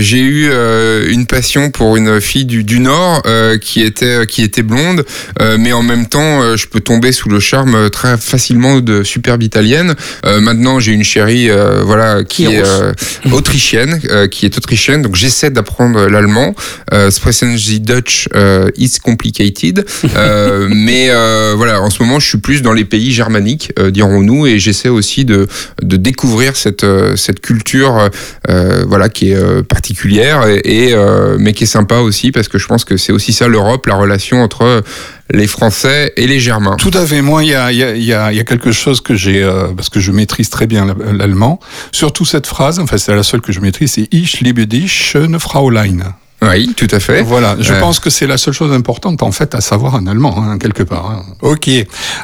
j'ai 0.00 0.20
eu 0.20 0.48
euh, 0.50 1.10
une 1.10 1.26
passion 1.26 1.70
pour 1.70 1.96
une 1.96 2.20
fille 2.20 2.44
du, 2.44 2.64
du 2.64 2.80
Nord 2.80 3.22
qui 3.60 3.82
était 3.82 4.26
qui 4.26 4.42
était 4.42 4.62
blonde, 4.62 5.04
mais 5.58 5.72
en 5.72 5.82
même 5.82 6.06
temps 6.06 6.56
je 6.56 6.66
peux 6.66 6.80
tomber 6.80 7.12
sous 7.12 7.28
le 7.28 7.40
charme 7.40 7.67
euh, 7.74 7.88
très 7.88 8.16
facilement 8.16 8.80
de 8.80 9.02
superbe 9.02 9.42
italienne. 9.42 9.94
Euh, 10.24 10.40
maintenant, 10.40 10.80
j'ai 10.80 10.92
une 10.92 11.04
chérie, 11.04 11.50
euh, 11.50 11.82
voilà, 11.84 12.24
qui, 12.24 12.46
Qui 12.46 12.54
est 12.54 12.58
est 12.58 12.64
euh, 12.64 12.92
autrichienne, 13.32 14.00
qui 14.30 14.46
est 14.46 14.56
autrichienne. 14.56 15.02
Donc, 15.02 15.16
j'essaie 15.16 15.50
d'apprendre 15.50 16.06
l'allemand. 16.06 16.54
Sprechen 17.10 17.56
Sie 17.56 17.80
Dutch 17.80 18.28
is 18.76 18.98
complicated. 19.02 19.84
Mais 20.68 21.10
voilà, 21.54 21.80
en 21.82 21.90
ce 21.90 22.02
moment, 22.02 22.18
je 22.18 22.28
suis 22.28 22.38
plus 22.38 22.62
dans 22.62 22.72
les 22.72 22.84
pays 22.84 23.12
germaniques, 23.12 23.72
dirons-nous, 23.90 24.46
et 24.46 24.58
j'essaie 24.58 24.88
aussi 24.88 25.24
de, 25.24 25.46
de 25.82 25.96
découvrir 25.96 26.56
cette, 26.56 26.86
cette 27.16 27.40
culture, 27.40 28.10
voilà, 28.86 29.08
qui 29.08 29.30
est 29.32 29.62
particulière, 29.62 30.46
et, 30.46 30.88
et, 30.88 30.96
mais 31.38 31.52
qui 31.52 31.64
est 31.64 31.68
sympa 31.68 31.96
aussi 31.96 32.32
parce 32.32 32.48
que 32.48 32.58
je 32.58 32.66
pense 32.66 32.84
que 32.84 32.96
c'est 32.96 33.12
aussi 33.12 33.32
ça 33.32 33.48
l'Europe, 33.48 33.86
la 33.86 33.96
relation 33.96 34.42
entre 34.42 34.82
les 35.30 35.46
Français 35.46 36.12
et 36.16 36.26
les 36.26 36.40
Germains. 36.40 36.76
Tout 36.76 36.90
à 36.94 37.04
fait. 37.06 37.20
Moi, 37.22 37.44
il 37.44 37.50
y 37.50 37.54
a, 37.54 37.70
y 37.72 37.82
a- 37.82 37.94
y 37.96 38.12
a- 38.12 38.32
il 38.32 38.36
y 38.36 38.40
a 38.40 38.44
quelque 38.44 38.72
chose 38.72 39.00
que 39.00 39.14
j'ai, 39.14 39.42
euh, 39.42 39.68
parce 39.76 39.88
que 39.90 40.00
je 40.00 40.10
maîtrise 40.12 40.48
très 40.50 40.66
bien 40.66 40.86
la- 40.86 41.12
l'allemand. 41.12 41.60
Surtout 41.92 42.24
cette 42.24 42.46
phrase, 42.46 42.78
enfin 42.78 42.96
c'est 42.98 43.14
la 43.14 43.22
seule 43.22 43.40
que 43.40 43.52
je 43.52 43.60
maîtrise, 43.60 43.92
c'est 43.92 44.08
Ich 44.12 44.40
liebe 44.40 44.60
dich, 44.66 44.90
schöne 44.92 45.38
Fraulein. 45.38 46.14
Oui, 46.40 46.72
tout 46.76 46.86
à 46.92 47.00
fait. 47.00 47.22
Voilà, 47.22 47.56
je 47.58 47.72
Ouais. 47.72 47.80
pense 47.80 47.98
que 47.98 48.10
c'est 48.10 48.26
la 48.28 48.38
seule 48.38 48.54
chose 48.54 48.72
importante 48.72 49.22
en 49.24 49.32
fait 49.32 49.56
à 49.56 49.60
savoir 49.60 49.96
en 49.96 50.06
allemand, 50.06 50.36
hein, 50.40 50.56
quelque 50.58 50.84
part. 50.84 51.10
hein. 51.10 51.24
Ok. 51.42 51.68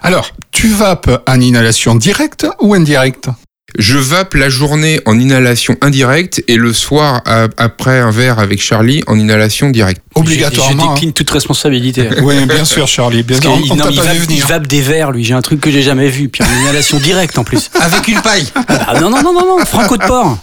Alors, 0.04 0.30
tu 0.52 0.68
vapes 0.68 1.22
en 1.28 1.40
inhalation 1.40 1.96
directe 1.96 2.46
ou 2.60 2.74
indirecte? 2.74 3.28
Je 3.76 3.98
vape 3.98 4.34
la 4.34 4.48
journée 4.48 5.00
en 5.04 5.18
inhalation 5.18 5.76
indirecte 5.80 6.42
et 6.46 6.54
le 6.56 6.72
soir, 6.72 7.22
à- 7.26 7.48
après 7.56 7.98
un 7.98 8.10
verre 8.12 8.38
avec 8.38 8.62
Charlie, 8.62 9.02
en 9.08 9.18
inhalation 9.18 9.70
directe. 9.70 10.00
Obligatoirement. 10.14 10.80
Je, 10.82 10.88
je 10.88 10.94
décline 10.94 11.12
toute 11.12 11.30
responsabilité. 11.30 12.08
Oui, 12.22 12.36
bien 12.46 12.64
sûr, 12.64 12.86
Charlie. 12.86 13.24
Bien 13.24 13.40
sûr. 13.40 13.50
On 13.50 13.74
non, 13.76 13.86
il, 13.90 13.96
pas 13.96 14.04
vape, 14.04 14.16
vu 14.16 14.26
il 14.30 14.40
vape 14.42 14.66
des 14.68 14.80
verres, 14.80 15.10
lui. 15.10 15.24
J'ai 15.24 15.34
un 15.34 15.42
truc 15.42 15.60
que 15.60 15.72
j'ai 15.72 15.82
jamais 15.82 16.08
vu. 16.08 16.28
Puis 16.28 16.44
en 16.44 16.62
inhalation 16.62 16.98
directe 17.00 17.36
en 17.36 17.42
plus. 17.42 17.68
Avec 17.80 18.06
une 18.06 18.20
paille. 18.22 18.46
Ah, 18.54 18.94
non, 19.00 19.10
non, 19.10 19.22
non, 19.22 19.32
non, 19.32 19.58
non, 19.58 19.64
Franco 19.64 19.96
de 19.96 20.04
porc. 20.06 20.38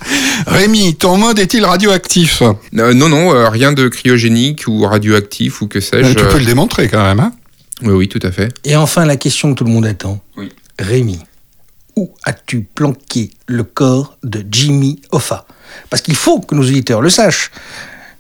Rémi, 0.48 0.96
ton 0.96 1.16
mode 1.18 1.40
est-il 1.40 1.64
radioactif? 1.64 2.42
Euh, 2.42 2.94
non, 2.94 3.08
non, 3.08 3.34
euh, 3.34 3.48
rien 3.48 3.72
de 3.72 3.88
cryogénique 3.88 4.64
ou 4.68 4.82
radioactif 4.86 5.62
ou 5.62 5.68
que 5.68 5.80
sais-je. 5.80 6.10
Tu 6.10 6.26
peux 6.26 6.40
le 6.40 6.46
démontrer 6.46 6.90
quand 6.90 7.04
même. 7.04 7.22
Hein 7.22 7.32
Oui, 7.84 7.94
oui, 7.94 8.08
tout 8.10 8.20
à 8.24 8.32
fait. 8.32 8.50
Et 8.66 8.76
enfin, 8.76 9.06
la 9.06 9.16
question 9.16 9.54
que 9.54 9.58
tout 9.60 9.64
le 9.64 9.72
monde 9.72 9.86
attend. 9.86 10.20
Oui. 10.36 10.50
Rémi, 10.80 11.20
où 11.96 12.14
as-tu 12.24 12.62
planqué 12.62 13.32
le 13.48 13.64
corps 13.64 14.18
de 14.24 14.46
Jimmy 14.50 15.02
Hoffa? 15.12 15.46
Parce 15.90 16.02
qu'il 16.02 16.16
faut 16.16 16.40
que 16.40 16.56
nos 16.56 16.64
auditeurs 16.64 17.02
le 17.02 17.10
sachent. 17.10 17.52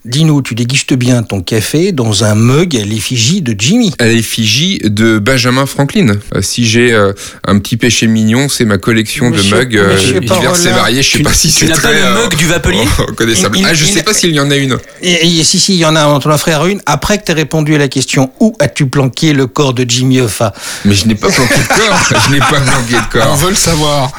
Dis-nous, 0.04 0.42
tu 0.42 0.56
dégustes 0.56 0.96
bien 0.96 1.22
ton 1.22 1.42
café 1.42 1.92
dans 1.92 2.24
un 2.24 2.34
mug 2.34 2.76
à 2.76 2.84
l'effigie 2.84 3.44
de 3.44 3.54
Jimmy. 3.56 3.94
À 4.00 4.08
l'effigie 4.08 4.80
de 4.84 5.20
Benjamin 5.20 5.68
Franklin. 5.68 6.16
Euh, 6.34 6.42
si 6.42 6.66
j'ai 6.68 6.92
euh, 6.92 7.14
un 7.48 7.60
petit 7.60 7.78
péché 7.78 8.08
mignon, 8.08 8.50
c'est 8.50 8.66
ma 8.66 8.80
collection 8.80 9.30
Monsieur- 9.30 9.58
de 9.58 9.64
mugs 9.64 9.78
euh, 9.78 10.20
divers 10.22 10.66
et 10.66 10.70
variés. 10.72 11.04
Je 11.04 11.12
sais 11.12 11.18
tu- 11.20 11.24
pas 11.24 11.34
si 11.34 11.50
tu 11.50 11.54
c'est 11.54 11.68
n'as 11.68 11.76
pas 11.76 11.82
très 11.82 11.94
le 12.00 12.04
euh, 12.04 12.24
mug 12.24 12.36
du 12.36 12.48
vapelier? 12.48 12.84
reconnaissable. 12.98 13.58
Il- 13.58 13.62
il- 13.62 13.68
ah, 13.68 13.74
je 13.76 13.86
il- 13.86 13.92
sais 13.94 14.02
pas 14.02 14.16
s'il 14.16 14.32
y 14.32 14.40
en 14.40 14.50
a 14.50 14.56
une. 14.56 14.80
Et, 15.04 15.40
et 15.40 15.44
si, 15.44 15.60
si, 15.60 15.76
il 15.76 15.80
y 15.80 15.86
en 15.86 15.96
a, 15.96 16.08
on 16.08 16.20
t'en 16.20 16.32
a 16.32 16.38
frère 16.40 16.66
une, 16.66 16.82
après 16.88 17.20
que 17.20 17.26
tu 17.26 17.34
répondu 17.34 17.76
à 17.76 17.78
la 17.78 17.88
question 17.88 18.32
où 18.40 18.56
as-tu 18.60 18.88
planqué 18.88 19.34
le 19.34 19.46
corps 19.46 19.76
de 19.76 19.86
Jimmy 19.88 20.20
Hoffa? 20.20 20.52
Mais 20.84 20.96
je 20.96 21.06
n'ai 21.06 21.14
pas 21.16 21.28
planqué 21.30 21.54
de 21.54 21.68
corps. 21.68 22.22
je 22.26 22.32
n'ai 22.32 22.40
pas 22.40 22.60
planqué 22.60 22.94
de 22.94 22.98
On 22.98 23.20
corps. 23.20 23.36
veut 23.36 23.50
le 23.52 23.56
savoir. 23.56 24.12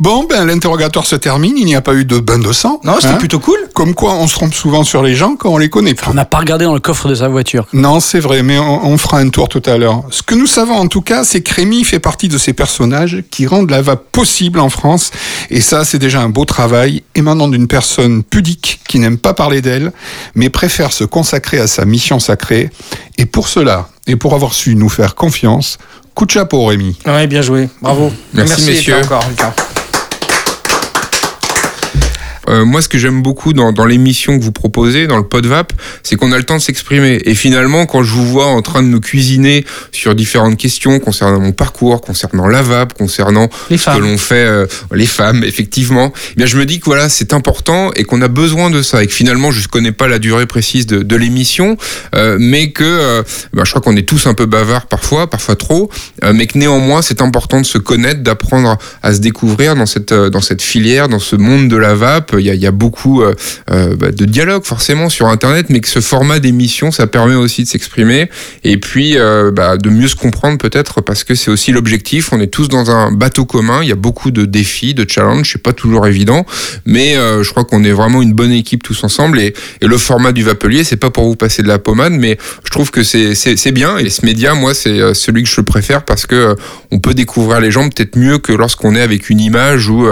Bon, 0.00 0.24
ben 0.24 0.46
l'interrogatoire 0.46 1.04
se 1.04 1.16
termine. 1.16 1.58
Il 1.58 1.66
n'y 1.66 1.76
a 1.76 1.82
pas 1.82 1.92
eu 1.94 2.06
de 2.06 2.20
bain 2.20 2.38
de 2.38 2.50
sang. 2.54 2.80
Non, 2.84 2.94
c'était 2.96 3.08
hein. 3.08 3.16
plutôt 3.18 3.38
cool. 3.40 3.58
Comme 3.74 3.92
quoi, 3.94 4.14
on 4.14 4.26
se 4.26 4.32
trompe 4.32 4.54
souvent 4.54 4.82
sur 4.82 5.02
les 5.02 5.14
gens 5.14 5.25
quand 5.34 5.50
on 5.50 5.58
les 5.58 5.68
connaît 5.68 5.94
pas. 5.94 6.06
On 6.08 6.14
n'a 6.14 6.24
pas 6.24 6.38
regardé 6.38 6.64
dans 6.64 6.74
le 6.74 6.80
coffre 6.80 7.08
de 7.08 7.14
sa 7.16 7.26
voiture. 7.28 7.66
Non, 7.72 7.98
c'est 7.98 8.20
vrai, 8.20 8.42
mais 8.42 8.58
on, 8.58 8.86
on 8.86 8.98
fera 8.98 9.18
un 9.18 9.28
tour 9.30 9.48
tout 9.48 9.62
à 9.66 9.76
l'heure. 9.76 10.04
Ce 10.10 10.22
que 10.22 10.34
nous 10.34 10.46
savons 10.46 10.74
en 10.76 10.86
tout 10.86 11.00
cas, 11.02 11.24
c'est 11.24 11.40
que 11.40 11.52
Rémi 11.54 11.82
fait 11.82 11.98
partie 11.98 12.28
de 12.28 12.38
ces 12.38 12.52
personnages 12.52 13.24
qui 13.30 13.46
rendent 13.46 13.70
la 13.70 13.82
vape 13.82 14.04
possible 14.12 14.60
en 14.60 14.68
France. 14.68 15.10
Et 15.50 15.60
ça, 15.60 15.84
c'est 15.84 15.98
déjà 15.98 16.20
un 16.20 16.28
beau 16.28 16.44
travail 16.44 17.02
émanant 17.14 17.48
d'une 17.48 17.66
personne 17.66 18.22
pudique 18.22 18.80
qui 18.86 18.98
n'aime 18.98 19.18
pas 19.18 19.34
parler 19.34 19.62
d'elle, 19.62 19.92
mais 20.34 20.50
préfère 20.50 20.92
se 20.92 21.04
consacrer 21.04 21.58
à 21.58 21.66
sa 21.66 21.84
mission 21.84 22.20
sacrée. 22.20 22.70
Et 23.18 23.26
pour 23.26 23.48
cela, 23.48 23.88
et 24.06 24.16
pour 24.16 24.34
avoir 24.34 24.52
su 24.54 24.74
nous 24.74 24.88
faire 24.88 25.14
confiance, 25.14 25.78
coup 26.14 26.26
de 26.26 26.30
chapeau 26.30 26.66
Rémi. 26.66 26.96
Ouais, 27.06 27.26
bien 27.26 27.42
joué. 27.42 27.68
Bravo. 27.82 28.12
Merci, 28.34 28.64
messieurs. 28.66 28.96
encore, 29.02 29.24
Lucas. 29.28 29.54
Euh, 32.48 32.64
moi, 32.64 32.82
ce 32.82 32.88
que 32.88 32.98
j'aime 32.98 33.22
beaucoup 33.22 33.52
dans, 33.52 33.72
dans 33.72 33.84
l'émission 33.84 34.38
que 34.38 34.44
vous 34.44 34.52
proposez, 34.52 35.06
dans 35.06 35.16
le 35.16 35.24
PodVap, 35.24 35.72
c'est 36.02 36.16
qu'on 36.16 36.32
a 36.32 36.38
le 36.38 36.44
temps 36.44 36.56
de 36.56 36.62
s'exprimer. 36.62 37.20
Et 37.24 37.34
finalement, 37.34 37.86
quand 37.86 38.02
je 38.02 38.12
vous 38.12 38.26
vois 38.26 38.46
en 38.46 38.62
train 38.62 38.82
de 38.82 38.88
me 38.88 39.00
cuisiner 39.00 39.64
sur 39.92 40.14
différentes 40.14 40.56
questions 40.56 40.98
concernant 40.98 41.40
mon 41.40 41.52
parcours, 41.52 42.00
concernant 42.00 42.46
la 42.48 42.62
vape, 42.62 42.94
concernant 42.94 43.48
Les 43.70 43.78
ce 43.78 43.90
que 43.90 43.98
l'on 43.98 44.18
fait, 44.18 44.44
euh, 44.44 44.66
les 44.92 45.06
femmes, 45.06 45.44
effectivement, 45.44 46.12
eh 46.32 46.34
bien, 46.36 46.46
je 46.46 46.56
me 46.56 46.66
dis 46.66 46.80
que 46.80 46.84
voilà, 46.86 47.08
c'est 47.08 47.32
important 47.32 47.92
et 47.94 48.04
qu'on 48.04 48.22
a 48.22 48.28
besoin 48.28 48.70
de 48.70 48.82
ça. 48.82 49.02
Et 49.02 49.06
que 49.06 49.12
finalement, 49.12 49.50
je 49.50 49.62
ne 49.62 49.66
connais 49.66 49.92
pas 49.92 50.08
la 50.08 50.18
durée 50.18 50.46
précise 50.46 50.86
de, 50.86 51.02
de 51.02 51.16
l'émission, 51.16 51.76
euh, 52.14 52.36
mais 52.38 52.70
que 52.70 52.84
euh, 52.84 53.22
ben, 53.52 53.64
je 53.64 53.70
crois 53.70 53.82
qu'on 53.82 53.96
est 53.96 54.08
tous 54.08 54.26
un 54.26 54.34
peu 54.34 54.46
bavards 54.46 54.86
parfois, 54.86 55.28
parfois 55.28 55.56
trop, 55.56 55.90
euh, 56.24 56.32
mais 56.34 56.46
que 56.46 56.58
néanmoins, 56.58 57.02
c'est 57.02 57.20
important 57.20 57.60
de 57.60 57.66
se 57.66 57.78
connaître, 57.78 58.22
d'apprendre 58.22 58.78
à 59.02 59.12
se 59.12 59.20
découvrir 59.20 59.74
dans 59.74 59.86
cette, 59.86 60.12
euh, 60.12 60.30
dans 60.30 60.40
cette 60.40 60.62
filière, 60.62 61.08
dans 61.08 61.18
ce 61.18 61.36
monde 61.36 61.68
de 61.68 61.76
la 61.76 61.94
vape. 61.94 62.35
Il 62.40 62.46
y 62.46 62.66
a, 62.66 62.70
beaucoup 62.70 63.22
euh, 63.22 63.34
euh, 63.70 63.96
bah, 63.96 64.10
de 64.10 64.24
dialogue 64.24 64.64
forcément 64.64 65.08
sur 65.08 65.26
Internet, 65.28 65.66
mais 65.68 65.80
que 65.80 65.88
ce 65.88 66.00
format 66.00 66.38
d'émission, 66.38 66.90
ça 66.90 67.06
permet 67.06 67.34
aussi 67.34 67.62
de 67.62 67.68
s'exprimer 67.68 68.28
et 68.64 68.78
puis 68.78 69.16
euh, 69.16 69.50
bah, 69.50 69.76
de 69.76 69.90
mieux 69.90 70.08
se 70.08 70.16
comprendre 70.16 70.58
peut-être 70.58 71.00
parce 71.00 71.24
que 71.24 71.34
c'est 71.34 71.50
aussi 71.50 71.72
l'objectif. 71.72 72.32
On 72.32 72.40
est 72.40 72.48
tous 72.48 72.68
dans 72.68 72.90
un 72.90 73.12
bateau 73.12 73.44
commun. 73.44 73.80
Il 73.82 73.88
y 73.88 73.92
a 73.92 73.96
beaucoup 73.96 74.30
de 74.30 74.44
défis, 74.44 74.94
de 74.94 75.06
challenges. 75.08 75.52
C'est 75.52 75.62
pas 75.62 75.72
toujours 75.72 76.06
évident, 76.06 76.44
mais 76.84 77.14
je 77.14 77.50
crois 77.50 77.64
qu'on 77.64 77.84
est 77.84 77.92
vraiment 77.92 78.22
une 78.22 78.32
bonne 78.32 78.52
équipe 78.52 78.82
tous 78.82 79.04
ensemble. 79.04 79.40
Et, 79.40 79.54
le 79.82 79.98
format 79.98 80.32
du 80.32 80.42
Vapelier, 80.42 80.84
c'est 80.84 80.96
pas 80.96 81.10
pour 81.10 81.24
vous 81.24 81.36
passer 81.36 81.62
de 81.62 81.68
la 81.68 81.78
pommade, 81.78 82.12
mais 82.12 82.38
je 82.64 82.70
trouve 82.70 82.90
que 82.90 83.02
c'est 83.02 83.72
bien. 83.72 83.98
Et 83.98 84.10
ce 84.10 84.24
média, 84.24 84.54
moi, 84.54 84.74
c'est 84.74 85.14
celui 85.14 85.42
que 85.42 85.48
je 85.48 85.60
préfère 85.60 86.04
parce 86.04 86.26
que 86.26 86.56
on 86.90 86.98
peut 86.98 87.14
découvrir 87.14 87.60
les 87.60 87.70
gens 87.70 87.88
peut-être 87.88 88.16
mieux 88.16 88.38
que 88.38 88.52
lorsqu'on 88.52 88.94
est 88.94 89.00
avec 89.00 89.30
une 89.30 89.40
image 89.40 89.88
ou 89.88 90.06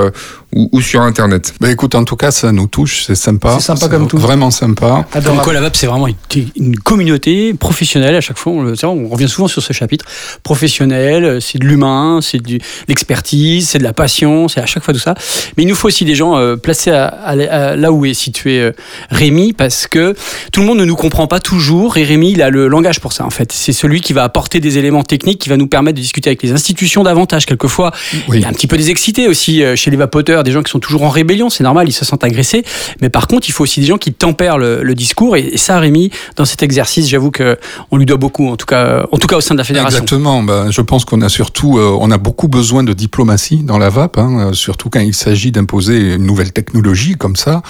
ou, 0.55 0.69
ou 0.73 0.81
sur 0.81 1.01
Internet. 1.03 1.53
Bah 1.61 1.71
écoute, 1.71 1.95
en 1.95 2.05
tout 2.05 2.17
cas, 2.17 2.31
ça 2.31 2.53
nous 2.53 2.67
touche, 2.67 3.05
c'est 3.07 3.15
sympa. 3.15 3.57
C'est 3.59 3.67
sympa 3.67 3.89
comme 3.89 4.09
tout. 4.09 4.19
Vraiment 4.19 4.51
sympa. 4.51 5.05
Comme 5.13 5.19
Adorable. 5.21 5.43
quoi 5.43 5.53
la 5.53 5.61
vape 5.61 5.77
c'est 5.77 5.87
vraiment 5.87 6.07
une, 6.07 6.15
une 6.57 6.79
communauté 6.79 7.53
professionnelle 7.55 8.15
à 8.15 8.21
chaque 8.21 8.39
fois 8.39 8.53
on, 8.53 8.63
le, 8.63 8.75
revient 9.11 9.29
souvent 9.29 9.49
sur 9.49 9.63
ce 9.63 9.73
chapitre 9.73 10.05
professionnel 10.45 11.25
euh, 11.25 11.41
c'est 11.41 11.59
de 11.59 11.65
l'humain 11.67 12.21
c'est 12.23 12.39
du 12.41 12.61
l'expertise 12.87 13.69
c'est 13.69 13.79
de 13.79 13.83
la 13.83 13.93
passion 13.93 14.47
c'est 14.47 14.61
à 14.61 14.67
chaque 14.67 14.85
fois 14.85 14.95
tout 14.95 15.01
ça 15.01 15.15
mais 15.57 15.65
il 15.65 15.67
nous 15.67 15.75
faut 15.75 15.89
aussi 15.89 16.05
des 16.05 16.15
gens 16.15 16.37
euh, 16.37 16.55
placés 16.57 16.91
à, 16.93 17.07
à- 17.07 17.31
à- 17.33 17.77
là 17.77 17.91
où 17.91 18.05
est 18.07 18.15
situé 18.15 18.61
euh, 18.61 18.73
Rémi 19.11 19.53
parce 19.53 19.89
que 19.89 20.15
tout 20.53 20.61
le 20.61 20.67
monde 20.67 20.79
ne 20.79 20.85
nous 20.85 20.95
comprend 20.95 21.27
pas 21.27 21.41
toujours 21.41 21.97
et 21.97 22.05
Rémi 22.05 22.31
il 22.33 22.43
a 22.43 22.51
le 22.51 22.69
langage 22.69 23.01
pour 23.01 23.13
ça 23.13 23.25
en 23.25 23.31
fait 23.31 23.51
c'est 23.53 23.73
celui 23.73 24.01
qui 24.01 24.13
va 24.13 24.23
apporter 24.23 24.61
des 24.61 24.79
éléments 24.79 25.03
techniques 25.03 25.41
qui 25.41 25.49
va 25.49 25.57
nous 25.57 25.67
permettre 25.67 25.97
de 25.97 26.03
discuter 26.03 26.31
avec 26.31 26.43
les 26.43 26.53
institutions 26.53 27.03
davantage 27.03 27.47
quelquefois 27.47 27.91
Oui. 28.29 28.39
il 28.39 28.43
y 28.43 28.45
a 28.45 28.49
un 28.49 28.53
petit 28.53 28.69
peu 28.69 28.77
des 28.77 28.91
excités 28.91 29.27
aussi 29.27 29.65
euh, 29.65 29.75
chez 29.75 29.91
les 29.91 29.97
vapoteurs 29.97 30.44
des 30.45 30.53
gens 30.53 30.63
qui 30.63 30.71
sont 30.71 30.81
toujours 30.81 31.03
en 31.03 31.11
rébellion 31.11 31.51
c'est 31.51 31.65
normal 31.65 31.89
ils 31.89 31.93
se 31.93 32.05
sentent 32.05 32.25
agressés 32.25 32.65
mais 33.01 33.11
par 33.11 33.27
contre 33.27 33.49
il 33.49 33.53
faut 33.53 33.65
aussi 33.65 33.81
des 33.81 33.87
gens 33.87 33.99
qui 33.99 34.13
tempèrent 34.13 34.59
le, 34.59 34.83
le 34.83 34.95
discours 34.95 35.37
et, 35.37 35.41
et 35.53 35.57
ça 35.57 35.79
Rémi 35.79 36.11
dans 36.37 36.45
cet 36.45 36.63
exercice 36.63 37.09
j'avoue 37.09 37.31
que 37.31 37.59
on 37.91 37.97
lui 37.97 38.07
doit 38.07 38.17
beaucoup 38.17 38.49
en 38.49 38.57
tout 38.57 38.67
cas 38.67 39.07
en 39.11 39.19
tout 39.19 39.27
cas 39.27 39.37
au 39.37 39.41
sein 39.41 39.55
de 39.55 39.59
la 39.59 39.65
fédération 39.65 39.95
Exactement. 39.95 40.43
Ben, 40.43 40.71
je 40.71 40.81
pense 40.81 41.05
qu'on 41.05 41.21
a 41.23 41.29
surtout, 41.29 41.79
euh, 41.79 41.97
on 42.01 42.11
a 42.11 42.19
beaucoup 42.19 42.49
besoin 42.49 42.83
de 42.83 42.93
diplomatie 42.93 43.63
dans 43.63 43.79
la 43.79 43.91
vape, 43.91 44.19
hein, 44.19 44.49
euh, 44.49 44.53
surtout 44.53 44.91
quand 44.91 45.01
il 45.01 45.15
s'agit 45.15 45.53
d'imposer 45.53 46.15
une 46.15 46.25
nouvelle 46.25 46.53
technologie 46.53 47.15
comme 47.15 47.37
ça. 47.37 47.63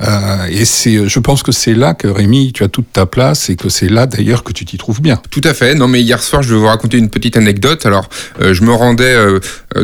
Euh, 0.00 0.46
et 0.50 0.64
c'est, 0.64 1.08
je 1.08 1.18
pense 1.18 1.42
que 1.42 1.52
c'est 1.52 1.74
là 1.74 1.94
que 1.94 2.08
Rémi, 2.08 2.52
tu 2.52 2.64
as 2.64 2.68
toute 2.68 2.92
ta 2.92 3.06
place 3.06 3.50
et 3.50 3.56
que 3.56 3.68
c'est 3.68 3.88
là 3.88 4.06
d'ailleurs 4.06 4.42
que 4.42 4.52
tu 4.52 4.64
t'y 4.64 4.78
trouves 4.78 5.00
bien. 5.00 5.20
Tout 5.30 5.40
à 5.44 5.54
fait. 5.54 5.74
Non, 5.74 5.88
mais 5.88 6.02
hier 6.02 6.22
soir, 6.22 6.42
je 6.42 6.54
vais 6.54 6.60
vous 6.60 6.66
raconter 6.66 6.98
une 6.98 7.10
petite 7.10 7.36
anecdote. 7.36 7.86
Alors, 7.86 8.08
euh, 8.40 8.54
je 8.54 8.62
me 8.62 8.72
rendais 8.72 9.14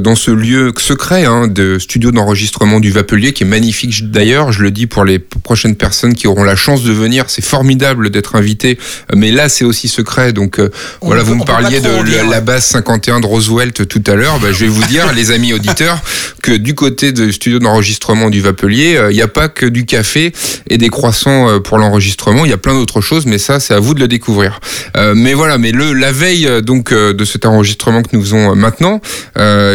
dans 0.01 0.15
ce 0.15 0.31
lieu 0.31 0.73
secret 0.79 1.25
hein, 1.25 1.47
de 1.47 1.79
studio 1.79 2.11
d'enregistrement 2.11 2.32
du 2.81 2.91
Vapelier, 2.91 3.33
qui 3.33 3.43
est 3.45 3.47
magnifique 3.47 4.11
d'ailleurs. 4.11 4.53
Je 4.53 4.63
le 4.63 4.71
dis 4.71 4.87
pour 4.87 5.05
les 5.05 5.19
prochaines 5.19 5.77
personnes 5.77 6.15
qui 6.15 6.27
auront 6.27 6.45
la 6.45 6.57
chance 6.57 6.83
de 6.83 6.93
venir. 6.93 7.25
C'est 7.29 7.45
formidable 7.45 8.11
d'être 8.11 8.37
invité, 8.37 8.79
mais 9.15 9.31
là, 9.31 9.49
c'est 9.49 9.65
aussi 9.65 9.89
secret. 9.89 10.33
Donc, 10.33 10.59
euh, 10.59 10.71
voilà, 11.01 11.23
peut- 11.23 11.29
vous 11.29 11.35
me 11.37 11.45
parliez 11.45 11.81
de 11.81 12.31
la, 12.31 12.41
base 12.41 12.65
51 12.67 13.21
de 13.21 13.27
Roosevelt 13.27 13.87
tout 13.87 14.03
à 14.07 14.15
l'heure. 14.15 14.39
Bah, 14.41 14.49
je 14.53 14.61
vais 14.65 14.69
vous 14.69 14.85
dire, 14.85 15.13
les 15.13 15.31
amis 15.31 15.53
auditeurs, 15.53 15.99
que 16.43 16.53
du 16.53 16.75
côté 16.75 17.13
du 17.13 17.33
studio 17.33 17.59
d'enregistrement 17.59 18.31
du 18.31 18.41
Vapelier, 18.41 18.97
euh, 18.97 19.11
il 19.13 19.15
n'y 19.15 19.23
a 19.23 19.29
pas 19.29 19.49
que 19.49 19.67
du 19.67 19.85
café 19.85 20.33
et 20.69 20.79
des 20.79 20.89
croissants 20.89 21.49
euh, 21.49 21.59
pour 21.61 21.79
l'enregistrement. 21.79 22.45
Il 22.45 22.51
y 22.51 22.55
a 22.55 22.59
plein 22.59 22.75
d'autres 22.75 23.01
choses, 23.01 23.27
mais 23.27 23.39
ça, 23.39 23.61
c'est 23.61 23.75
à 23.75 23.81
vous 23.81 23.95
de 23.95 24.01
le 24.01 24.09
découvrir. 24.09 24.61
Euh, 24.97 25.15
mais 25.15 25.35
voilà, 25.35 25.59
mais 25.59 25.73
le 25.73 25.93
la 25.93 26.11
veille 26.13 26.49
donc 26.63 26.93
de 26.93 27.25
cet 27.25 27.47
enregistrement 27.47 28.03
que 28.03 28.09
nous 28.17 28.23
faisons 28.23 28.57
maintenant, 28.57 29.01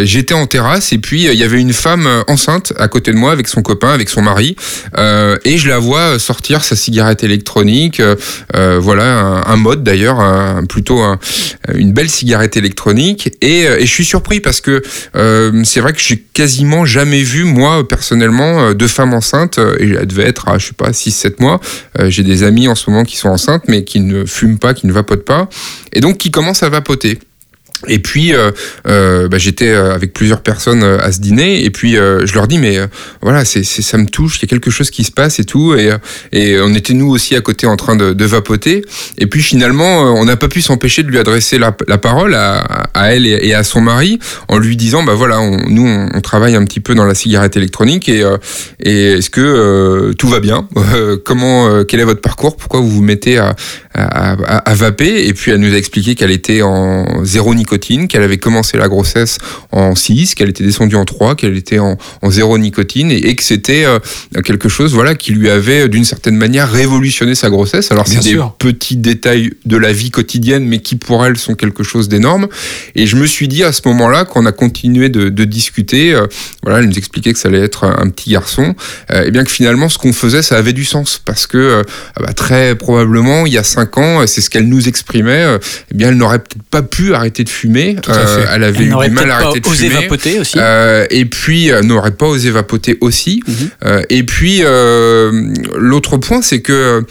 j'étais 0.03 0.33
en 0.33 0.45
terrasse 0.47 0.91
et 0.91 0.97
puis 0.97 1.25
il 1.25 1.33
y 1.33 1.43
avait 1.43 1.59
une 1.61 1.73
femme 1.73 2.23
enceinte 2.27 2.46
à 2.77 2.87
côté 2.87 3.11
de 3.11 3.17
moi 3.17 3.31
avec 3.31 3.47
son 3.47 3.61
copain, 3.61 3.89
avec 3.89 4.09
son 4.09 4.21
mari, 4.21 4.55
euh, 4.97 5.37
et 5.43 5.57
je 5.57 5.67
la 5.67 5.79
vois 5.79 6.17
sortir 6.19 6.63
sa 6.63 6.75
cigarette 6.75 7.23
électronique, 7.23 7.99
euh, 7.99 8.15
euh, 8.55 8.79
voilà 8.79 9.43
un, 9.45 9.55
mode 9.57 9.83
d'ailleurs, 9.83 10.19
un- 10.19 10.65
plutôt 10.65 11.01
un- 11.01 11.19
une 11.73 11.91
belle 11.91 12.09
cigarette 12.09 12.57
électronique, 12.57 13.35
et, 13.41 13.67
je 13.81 13.85
suis 13.85 14.05
surpris 14.05 14.39
parce 14.39 14.61
que 14.61 14.81
c'est 15.63 15.79
vrai 15.79 15.93
que 15.93 15.99
j'ai 15.99 16.17
quasiment 16.33 16.85
jamais 16.85 17.21
vu 17.23 17.43
moi 17.43 17.87
personnellement 17.87 18.73
de 18.73 18.87
femme 18.87 19.13
enceinte, 19.13 19.59
et 19.79 19.89
elle 19.99 20.07
devait 20.07 20.27
être 20.27 20.47
à 20.49 20.57
je 20.57 20.67
sais 20.67 20.73
pas 20.73 20.91
6-7 20.93 21.39
mois. 21.39 21.59
J'ai 22.07 22.23
des 22.23 22.43
amis 22.43 22.67
en 22.67 22.75
ce 22.75 22.89
moment 22.89 23.03
qui 23.03 23.17
sont 23.17 23.29
enceintes 23.29 23.63
mais 23.67 23.83
qui 23.83 23.99
ne 23.99 24.25
fument 24.25 24.57
pas, 24.59 24.73
qui 24.73 24.87
ne 24.87 24.93
vapotent 24.93 25.25
pas, 25.25 25.49
et 25.93 25.99
donc 25.99 26.17
qui 26.17 26.31
commencent 26.31 26.63
à 26.63 26.69
vapoter. 26.69 27.19
Et 27.87 27.99
puis, 27.99 28.33
euh, 28.33 28.51
euh, 28.87 29.27
bah, 29.27 29.37
j'étais 29.37 29.69
euh, 29.69 29.93
avec 29.93 30.13
plusieurs 30.13 30.41
personnes 30.41 30.83
à 30.83 31.11
ce 31.11 31.19
dîner, 31.19 31.63
et 31.63 31.69
puis 31.69 31.93
je 31.93 32.33
leur 32.33 32.47
dis, 32.47 32.57
mais 32.57 32.79
voilà, 33.21 33.45
c'est, 33.45 33.63
ça 33.63 33.97
me 33.97 34.07
touche, 34.07 34.37
il 34.39 34.43
y 34.43 34.45
a 34.45 34.47
quelque 34.47 34.71
chose 34.71 34.89
qui 34.89 35.03
se 35.03 35.11
passe 35.11 35.39
et 35.39 35.43
tout, 35.43 35.75
et, 35.75 35.91
on 36.59 36.73
était 36.73 36.93
nous 36.93 37.09
aussi 37.09 37.35
à 37.35 37.41
côté 37.41 37.67
en 37.67 37.75
train 37.75 37.95
de, 37.95 38.25
vapoter, 38.25 38.83
et 39.17 39.27
puis 39.27 39.41
finalement, 39.41 40.01
on 40.01 40.25
n'a 40.25 40.35
pas 40.35 40.47
pu 40.47 40.61
s'empêcher 40.61 41.03
de 41.03 41.09
lui 41.09 41.19
adresser 41.19 41.57
la, 41.57 41.71
parole 41.71 42.33
à, 42.35 42.87
elle 42.95 43.25
et, 43.25 43.53
à 43.53 43.63
son 43.63 43.81
mari, 43.81 44.19
en 44.47 44.57
lui 44.57 44.75
disant, 44.75 45.03
bah 45.03 45.13
voilà, 45.13 45.39
nous, 45.67 45.87
on, 45.87 46.21
travaille 46.21 46.55
un 46.55 46.65
petit 46.65 46.79
peu 46.79 46.95
dans 46.95 47.05
la 47.05 47.15
cigarette 47.15 47.55
électronique, 47.57 48.09
et, 48.09 48.23
est-ce 48.79 49.29
que 49.29 50.13
tout 50.13 50.27
va 50.27 50.39
bien? 50.39 50.67
Comment, 51.25 51.83
quel 51.83 51.99
est 51.99 52.05
votre 52.05 52.21
parcours? 52.21 52.57
Pourquoi 52.57 52.79
vous 52.79 52.89
vous 52.89 53.03
mettez 53.03 53.37
à, 53.37 53.55
à, 53.93 54.31
à, 54.31 54.57
à 54.57 54.73
vaper? 54.73 55.27
Et 55.27 55.33
puis 55.33 55.51
elle 55.51 55.59
nous 55.59 55.73
a 55.73 55.77
expliqué 55.77 56.15
qu'elle 56.15 56.31
était 56.31 56.61
en 56.61 57.23
zéro 57.23 57.53
nicotine, 57.53 57.66
qu'elle 58.07 58.23
avait 58.23 58.37
commencé 58.37 58.77
la 58.77 58.87
grossesse 58.87 59.37
en 59.71 59.95
6, 59.95 60.35
qu'elle 60.35 60.49
était 60.49 60.63
descendue 60.63 60.95
en 60.95 61.05
3, 61.05 61.35
qu'elle 61.35 61.57
était 61.57 61.79
en, 61.79 61.97
en 62.21 62.31
zéro 62.31 62.57
nicotine, 62.57 63.11
et, 63.11 63.17
et 63.17 63.35
que 63.35 63.43
c'était 63.43 63.85
euh, 63.85 63.99
quelque 64.43 64.69
chose 64.69 64.93
voilà, 64.93 65.15
qui 65.15 65.31
lui 65.31 65.49
avait 65.49 65.89
d'une 65.89 66.05
certaine 66.05 66.35
manière 66.35 66.71
révolutionné 66.71 67.35
sa 67.35 67.49
grossesse. 67.49 67.91
Alors 67.91 68.07
c'est 68.07 68.23
des 68.23 68.39
petits 68.59 68.97
détails 68.97 69.51
de 69.65 69.77
la 69.77 69.93
vie 69.93 70.11
quotidienne, 70.11 70.65
mais 70.65 70.79
qui 70.79 70.95
pour 70.95 71.25
elle 71.25 71.37
sont 71.37 71.55
quelque 71.55 71.83
chose 71.83 72.07
d'énorme. 72.09 72.47
Et 72.95 73.07
je 73.07 73.15
me 73.15 73.25
suis 73.25 73.47
dit 73.47 73.63
à 73.63 73.71
ce 73.71 73.81
moment-là, 73.85 74.25
qu'on 74.25 74.45
a 74.45 74.51
continué 74.51 75.09
de, 75.09 75.29
de 75.29 75.43
discuter, 75.43 76.13
euh, 76.13 76.27
voilà, 76.63 76.79
elle 76.79 76.85
nous 76.85 76.97
expliquait 76.97 77.33
que 77.33 77.39
ça 77.39 77.49
allait 77.49 77.59
être 77.59 77.83
un 77.85 78.09
petit 78.09 78.31
garçon, 78.31 78.75
euh, 79.11 79.25
et 79.25 79.31
bien 79.31 79.43
que 79.43 79.51
finalement 79.51 79.89
ce 79.89 79.97
qu'on 79.97 80.13
faisait, 80.13 80.41
ça 80.41 80.57
avait 80.57 80.73
du 80.73 80.85
sens, 80.85 81.21
parce 81.23 81.47
que 81.47 81.57
euh, 81.57 81.81
ah 82.15 82.23
bah, 82.23 82.33
très 82.33 82.75
probablement, 82.75 83.45
il 83.45 83.53
y 83.53 83.57
a 83.57 83.63
cinq 83.63 83.97
ans, 83.97 84.25
c'est 84.27 84.41
ce 84.41 84.49
qu'elle 84.49 84.67
nous 84.67 84.87
exprimait, 84.87 85.43
euh, 85.43 85.57
eh 85.91 85.95
bien 85.95 86.09
elle 86.09 86.17
n'aurait 86.17 86.39
peut-être 86.39 86.63
pas 86.69 86.81
pu 86.81 87.13
arrêter 87.13 87.43
de 87.43 87.49
fumer, 87.49 87.56
à 88.11 88.27
fait. 88.27 88.45
elle 88.53 88.63
avait 88.63 88.77
Elle 88.77 88.83
eu 88.83 88.89
du 88.89 89.09
mal 89.11 89.31
à 89.31 89.35
arrêter 89.35 89.61
pas 89.61 89.69
de 89.69 89.73
osé 89.73 89.89
fumer. 89.89 90.01
vapoter 90.01 90.39
aussi. 90.39 90.57
Euh, 90.59 91.05
et 91.09 91.25
puis 91.25 91.71
euh, 91.71 91.81
n'aurait 91.81 92.11
pas 92.11 92.27
osé 92.27 92.51
vapoter 92.51 92.97
aussi. 93.01 93.41
Mhm. 93.47 93.55
Euh, 93.85 94.01
et 94.09 94.23
puis 94.23 94.59
euh, 94.63 95.31
l'autre 95.77 96.17
point, 96.17 96.41
c'est 96.41 96.61
que 96.61 97.03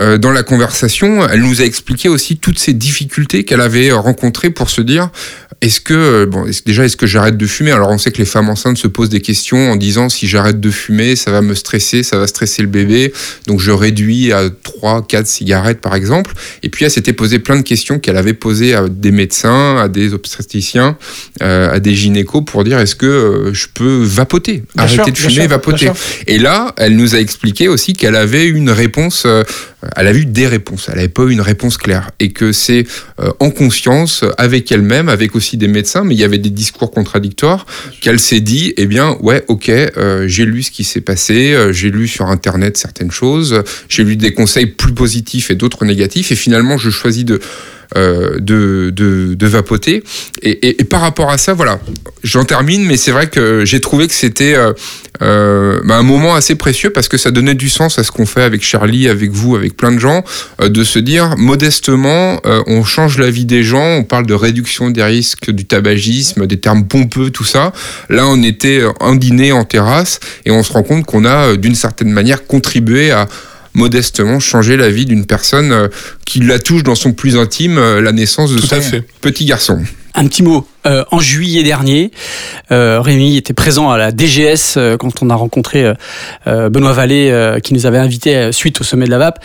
euh, 0.00 0.18
dans 0.18 0.30
la 0.30 0.42
conversation, 0.42 1.28
elle 1.28 1.42
nous 1.42 1.60
a 1.60 1.64
expliqué 1.64 2.08
aussi 2.08 2.36
toutes 2.36 2.58
ces 2.58 2.72
difficultés 2.72 3.44
qu'elle 3.44 3.60
avait 3.60 3.90
euh, 3.90 3.96
rencontrées 3.96 4.50
pour 4.50 4.70
se 4.70 4.80
dire 4.80 5.10
est-ce 5.62 5.80
que 5.80 5.94
euh, 5.94 6.26
bon 6.26 6.44
déjà 6.66 6.84
est-ce 6.84 6.96
que 6.96 7.06
j'arrête 7.06 7.36
de 7.36 7.46
fumer? 7.46 7.70
Alors 7.70 7.90
on 7.90 7.98
sait 7.98 8.10
que 8.10 8.18
les 8.18 8.24
femmes 8.24 8.50
enceintes 8.50 8.78
se 8.78 8.88
posent 8.88 9.10
des 9.10 9.20
questions 9.20 9.70
en 9.70 9.76
disant 9.76 10.08
si 10.08 10.26
j'arrête 10.26 10.60
de 10.60 10.70
fumer, 10.70 11.14
ça 11.14 11.30
va 11.30 11.40
me 11.40 11.54
stresser, 11.54 12.02
ça 12.02 12.18
va 12.18 12.26
stresser 12.26 12.62
le 12.62 12.68
bébé, 12.68 13.12
donc 13.46 13.60
je 13.60 13.70
réduis 13.70 14.32
à 14.32 14.50
3 14.50 15.06
4 15.06 15.24
cigarettes 15.24 15.80
par 15.80 15.94
exemple. 15.94 16.34
Et 16.64 16.68
puis 16.68 16.84
elle 16.84 16.90
s'était 16.90 17.12
posé 17.12 17.38
plein 17.38 17.56
de 17.56 17.62
questions 17.62 18.00
qu'elle 18.00 18.16
avait 18.16 18.34
posées 18.34 18.74
à 18.74 18.88
des 18.88 19.12
médecins, 19.12 19.76
à 19.76 19.88
des 19.88 20.14
obstétriciens, 20.14 20.98
euh, 21.42 21.72
à 21.72 21.78
des 21.78 21.94
gynécos 21.94 22.44
pour 22.44 22.64
dire 22.64 22.80
est-ce 22.80 22.96
que 22.96 23.50
je 23.52 23.66
peux 23.72 24.02
vapoter, 24.02 24.64
Bien 24.74 24.84
arrêter 24.84 24.96
sûr, 24.96 25.12
de 25.12 25.18
fumer, 25.18 25.32
sûr, 25.42 25.48
vapoter. 25.48 25.90
Et 26.26 26.38
là, 26.38 26.74
elle 26.76 26.96
nous 26.96 27.14
a 27.14 27.18
expliqué 27.18 27.68
aussi 27.68 27.92
qu'elle 27.92 28.16
avait 28.16 28.48
une 28.48 28.70
réponse, 28.70 29.28
elle 29.96 30.06
a 30.06 30.12
eu 30.12 30.26
des 30.26 30.46
réponses, 30.46 30.86
elle 30.88 30.96
n'avait 30.96 31.08
pas 31.08 31.24
eu 31.24 31.32
une 31.32 31.40
réponse 31.40 31.76
claire. 31.76 32.10
Et 32.20 32.32
que 32.32 32.52
c'est 32.52 32.86
euh, 33.20 33.30
en 33.40 33.50
conscience, 33.50 34.24
avec 34.38 34.70
elle-même, 34.70 35.08
avec 35.08 35.34
aussi 35.34 35.56
des 35.56 35.68
médecins, 35.68 36.04
mais 36.04 36.14
il 36.14 36.20
y 36.20 36.24
avait 36.24 36.38
des 36.38 36.50
discours 36.50 36.90
contradictoires, 36.90 37.66
qu'elle 38.00 38.20
s'est 38.20 38.40
dit, 38.40 38.74
eh 38.76 38.86
bien, 38.86 39.16
ouais, 39.20 39.44
ok, 39.48 39.68
euh, 39.68 40.28
j'ai 40.28 40.44
lu 40.44 40.62
ce 40.62 40.70
qui 40.70 40.84
s'est 40.84 41.00
passé, 41.00 41.52
euh, 41.52 41.72
j'ai 41.72 41.90
lu 41.90 42.06
sur 42.06 42.26
Internet 42.26 42.76
certaines 42.76 43.10
choses, 43.10 43.62
j'ai 43.88 44.04
lu 44.04 44.16
des 44.16 44.32
conseils 44.32 44.66
plus 44.66 44.94
positifs 44.94 45.50
et 45.50 45.54
d'autres 45.54 45.84
négatifs, 45.84 46.32
et 46.32 46.36
finalement, 46.36 46.78
je 46.78 46.90
choisis 46.90 47.24
de... 47.24 47.40
euh, 47.96 48.38
de, 48.38 48.90
de, 48.90 49.46
vapoter 49.46 50.02
et, 50.40 50.80
et, 50.80 50.84
par 50.84 51.02
rapport 51.02 51.28
à 51.30 51.36
ça 51.36 51.52
voilà 51.52 51.78
j'en 52.22 52.44
termine 52.44 52.86
mais 52.86 52.96
c'est 52.96 53.10
vrai 53.10 53.26
que 53.28 53.66
j'ai 53.66 53.80
trouvé 53.80 54.06
que 54.08 54.14
c'était 54.14 54.54
euh, 54.54 54.72
euh, 55.20 55.80
bah, 55.84 55.96
un 55.96 56.02
moment 56.02 56.34
assez 56.34 56.54
précieux 56.54 56.90
parce 56.90 57.08
que 57.08 57.18
ça 57.18 57.30
donnait 57.30 57.54
du 57.54 57.68
sens 57.68 57.98
à 57.98 58.04
ce 58.04 58.10
qu'on 58.10 58.24
fait 58.24 58.42
avec 58.42 58.62
Charlie, 58.62 59.08
avec 59.08 59.30
vous, 59.30 59.56
avec 59.56 59.76
plein 59.76 59.92
de 59.92 59.98
gens, 59.98 60.24
de 60.60 60.84
se 60.84 60.98
dire 60.98 61.34
modestement, 61.36 62.40
on 62.66 62.82
change 62.82 63.18
la 63.18 63.30
vie 63.30 63.44
des 63.44 63.62
gens, 63.62 63.98
on 63.98 64.04
parle 64.04 64.26
de 64.26 64.34
réduction 64.34 64.90
des 64.90 65.02
risques 65.02 65.50
du 65.50 65.66
tabagisme, 65.66 66.46
des 66.46 66.58
termes 66.58 66.86
pompeux, 66.86 67.30
tout 67.30 67.44
ça. 67.44 67.72
Là, 68.08 68.26
on 68.26 68.42
était 68.42 68.82
en 69.00 69.14
dîner 69.14 69.52
en 69.52 69.64
terrasse 69.64 70.18
et 70.44 70.50
on 70.50 70.62
se 70.62 70.72
rend 70.72 70.82
compte 70.82 71.04
qu'on 71.04 71.24
a 71.24 71.56
d'une 71.56 71.74
certaine 71.74 72.10
manière 72.10 72.46
contribué 72.46 73.10
à 73.10 73.28
modestement 73.74 74.40
changer 74.40 74.76
la 74.76 74.90
vie 74.90 75.06
d'une 75.06 75.26
personne 75.26 75.72
euh, 75.72 75.88
qui 76.26 76.40
la 76.40 76.58
touche 76.58 76.82
dans 76.82 76.94
son 76.94 77.12
plus 77.12 77.36
intime, 77.36 77.78
euh, 77.78 78.00
la 78.00 78.12
naissance 78.12 78.52
de 78.52 78.58
Tout 78.58 78.66
son 78.66 78.80
petit 79.20 79.44
garçon. 79.44 79.82
Un 80.14 80.26
petit 80.26 80.42
mot. 80.42 80.66
Euh, 80.84 81.04
en 81.12 81.20
juillet 81.20 81.62
dernier, 81.62 82.10
euh, 82.72 83.00
Rémi 83.00 83.36
était 83.36 83.52
présent 83.52 83.90
à 83.90 83.98
la 83.98 84.10
DGS 84.10 84.74
euh, 84.76 84.96
quand 84.96 85.22
on 85.22 85.30
a 85.30 85.34
rencontré 85.34 85.92
euh, 86.46 86.68
Benoît 86.70 86.92
Vallée 86.92 87.30
euh, 87.30 87.60
qui 87.60 87.72
nous 87.74 87.86
avait 87.86 87.98
invités 87.98 88.34
euh, 88.34 88.52
suite 88.52 88.80
au 88.80 88.84
sommet 88.84 89.06
de 89.06 89.10
la 89.10 89.18
VAP. 89.18 89.38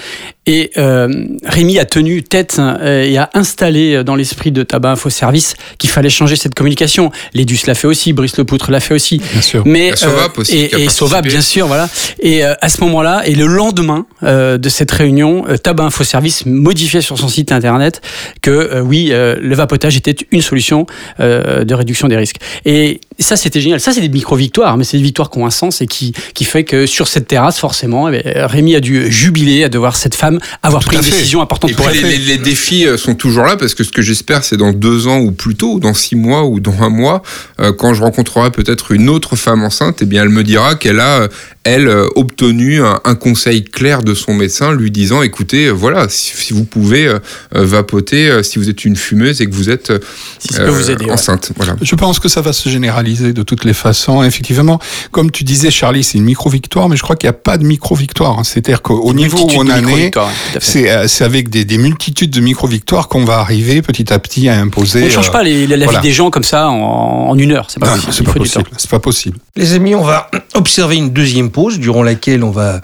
Et 0.47 0.71
euh, 0.77 1.25
Rémi 1.43 1.77
a 1.77 1.85
tenu 1.85 2.23
tête 2.23 2.57
euh, 2.59 3.03
et 3.03 3.17
a 3.17 3.29
installé 3.33 4.03
dans 4.03 4.15
l'esprit 4.15 4.51
de 4.51 4.63
Tabac 4.63 4.91
Info 4.91 5.09
Service 5.09 5.55
qu'il 5.77 5.89
fallait 5.89 6.09
changer 6.09 6.37
cette 6.37 6.55
communication. 6.55 7.11
Lédus 7.33 7.59
l'a 7.67 7.75
fait 7.75 7.87
aussi, 7.87 8.13
Brice 8.13 8.37
Lepoutre 8.37 8.71
l'a 8.71 8.79
fait 8.79 8.93
aussi. 8.93 9.21
Bien 9.33 9.41
sûr. 9.41 9.63
Mais 9.65 9.89
La 9.91 9.95
Sovap 9.97 10.37
aussi, 10.37 10.55
et, 10.57 10.83
et 10.85 10.87
bien 11.23 11.41
sûr, 11.41 11.67
voilà. 11.67 11.89
Et 12.19 12.45
euh, 12.45 12.53
à 12.61 12.69
ce 12.69 12.81
moment-là, 12.81 13.23
et 13.25 13.35
le 13.35 13.45
lendemain 13.45 14.05
euh, 14.23 14.57
de 14.57 14.69
cette 14.69 14.91
réunion, 14.91 15.45
euh, 15.49 15.57
Tabac 15.57 15.83
Info 15.83 16.03
Service 16.03 16.45
modifiait 16.45 17.01
sur 17.01 17.19
son 17.19 17.27
site 17.27 17.51
internet 17.51 18.01
que 18.41 18.49
euh, 18.49 18.81
oui, 18.81 19.09
euh, 19.11 19.35
le 19.39 19.53
vapotage 19.53 19.97
était 19.97 20.15
une 20.31 20.41
solution 20.41 20.85
euh, 21.27 21.63
de 21.63 21.73
réduction 21.73 22.07
des 22.07 22.17
risques. 22.17 22.37
Et 22.65 22.99
ça, 23.19 23.35
c'était 23.35 23.61
génial. 23.61 23.79
Ça, 23.79 23.91
c'est 23.93 24.01
des 24.01 24.09
micro-victoires, 24.09 24.77
mais 24.77 24.83
c'est 24.83 24.97
des 24.97 25.03
victoires 25.03 25.29
qui 25.29 25.39
ont 25.39 25.45
un 25.45 25.49
sens 25.51 25.81
et 25.81 25.87
qui, 25.87 26.13
qui 26.33 26.45
fait 26.45 26.63
que 26.63 26.85
sur 26.85 27.07
cette 27.07 27.27
terrasse, 27.27 27.59
forcément, 27.59 28.09
eh 28.09 28.21
bien, 28.21 28.47
Rémi 28.47 28.75
a 28.75 28.79
dû 28.79 29.11
jubiler 29.11 29.63
à 29.63 29.69
de 29.69 29.77
voir 29.77 29.95
cette 29.95 30.15
femme 30.15 30.39
avoir 30.63 30.81
Tout 30.83 30.89
pris 30.89 30.97
une 30.97 31.03
fait. 31.03 31.11
décision 31.11 31.41
importante 31.41 31.71
Et 31.71 31.73
pour 31.73 31.89
les, 31.89 32.01
les- 32.01 32.17
les 32.17 32.37
défis 32.37 32.85
euh, 32.87 32.97
sont 32.97 33.15
toujours 33.15 33.43
là 33.43 33.57
parce 33.57 33.73
que 33.75 33.83
ce 33.83 33.91
que 33.91 34.01
j'espère 34.01 34.43
c'est 34.43 34.57
dans 34.57 34.71
deux 34.71 35.07
ans 35.07 35.19
ou 35.19 35.31
plus 35.31 35.55
tôt, 35.55 35.73
ou 35.73 35.79
dans 35.79 35.93
six 35.93 36.15
mois 36.15 36.45
ou 36.45 36.59
dans 36.59 36.81
un 36.81 36.89
mois, 36.89 37.21
euh, 37.59 37.71
quand 37.73 37.93
je 37.93 38.01
rencontrerai 38.01 38.51
peut-être 38.51 38.91
une 38.91 39.09
autre 39.09 39.35
femme 39.35 39.63
enceinte, 39.63 39.99
eh 40.01 40.05
bien 40.05 40.21
elle 40.23 40.29
me 40.29 40.43
dira 40.43 40.75
qu'elle 40.75 40.99
a 40.99 41.27
elle 41.63 41.89
obtenu 42.15 42.81
un, 42.81 43.01
un 43.03 43.15
conseil 43.15 43.63
clair 43.63 44.01
de 44.01 44.13
son 44.13 44.33
médecin 44.33 44.73
lui 44.73 44.89
disant 44.89 45.21
écoutez 45.21 45.69
voilà 45.69 46.07
si, 46.07 46.31
si 46.37 46.53
vous 46.53 46.63
pouvez 46.63 47.07
euh, 47.07 47.19
vapoter 47.67 48.41
si 48.43 48.57
vous 48.59 48.69
êtes 48.69 48.85
une 48.85 48.95
fumeuse 48.95 49.41
et 49.41 49.45
que 49.47 49.53
vous 49.53 49.69
êtes 49.69 49.91
Si 50.39 50.53
ça 50.53 50.63
peut 50.63 50.69
vous 50.69 50.91
aider. 50.91 51.05
Enceinte 51.19 51.51
voilà. 51.57 51.75
Je 51.81 51.95
pense 51.95 52.19
que 52.19 52.29
ça 52.29 52.41
va 52.41 52.53
se 52.53 52.69
généraliser 52.69 53.33
de 53.33 53.43
toutes 53.43 53.65
les 53.65 53.73
façons. 53.73 54.23
Effectivement, 54.23 54.79
comme 55.11 55.31
tu 55.31 55.43
disais, 55.43 55.71
Charlie, 55.71 56.03
c'est 56.03 56.17
une 56.17 56.23
micro-victoire, 56.25 56.89
mais 56.89 56.95
je 56.97 57.01
crois 57.03 57.15
qu'il 57.15 57.27
n'y 57.27 57.35
a 57.35 57.39
pas 57.39 57.57
de 57.57 57.65
micro-victoire. 57.65 58.39
C'est-à-dire 58.45 58.81
qu'au 58.81 59.13
niveau 59.13 59.37
où 59.39 59.51
on 59.59 59.63
de 59.63 59.71
en 59.71 59.87
est, 59.97 60.15
hein, 60.17 60.27
c'est 60.59 60.89
euh, 60.89 61.07
c'est 61.07 61.23
avec 61.23 61.49
des, 61.49 61.65
des 61.65 61.77
multitudes 61.77 62.29
de 62.31 62.39
micro-victoires 62.41 63.07
qu'on 63.07 63.25
va 63.25 63.39
arriver 63.39 63.81
petit 63.81 64.11
à 64.13 64.19
petit 64.19 64.49
à 64.49 64.59
imposer. 64.59 65.03
On 65.03 65.05
ne 65.05 65.09
change 65.09 65.29
euh, 65.29 65.31
pas 65.31 65.43
les- 65.43 65.67
la, 65.67 65.77
la 65.77 65.85
voilà. 65.85 65.99
vie 65.99 66.07
des 66.07 66.13
gens 66.13 66.29
comme 66.29 66.43
ça 66.43 66.69
en, 66.69 67.29
en 67.29 67.37
une 67.37 67.51
heure. 67.51 67.67
C'est 67.69 67.79
pas 67.79 67.95
non, 67.95 68.01
possible. 68.01 68.31
possible. 68.33 68.65
Pas 68.89 68.99
possible. 68.99 69.37
Les 69.55 69.73
amis, 69.73 69.95
on 69.95 70.03
va 70.03 70.29
observer 70.53 70.95
une 70.95 71.09
deuxième 71.09 71.49
pause 71.51 71.79
durant 71.79 72.03
laquelle 72.03 72.43
on 72.43 72.51
va 72.51 72.81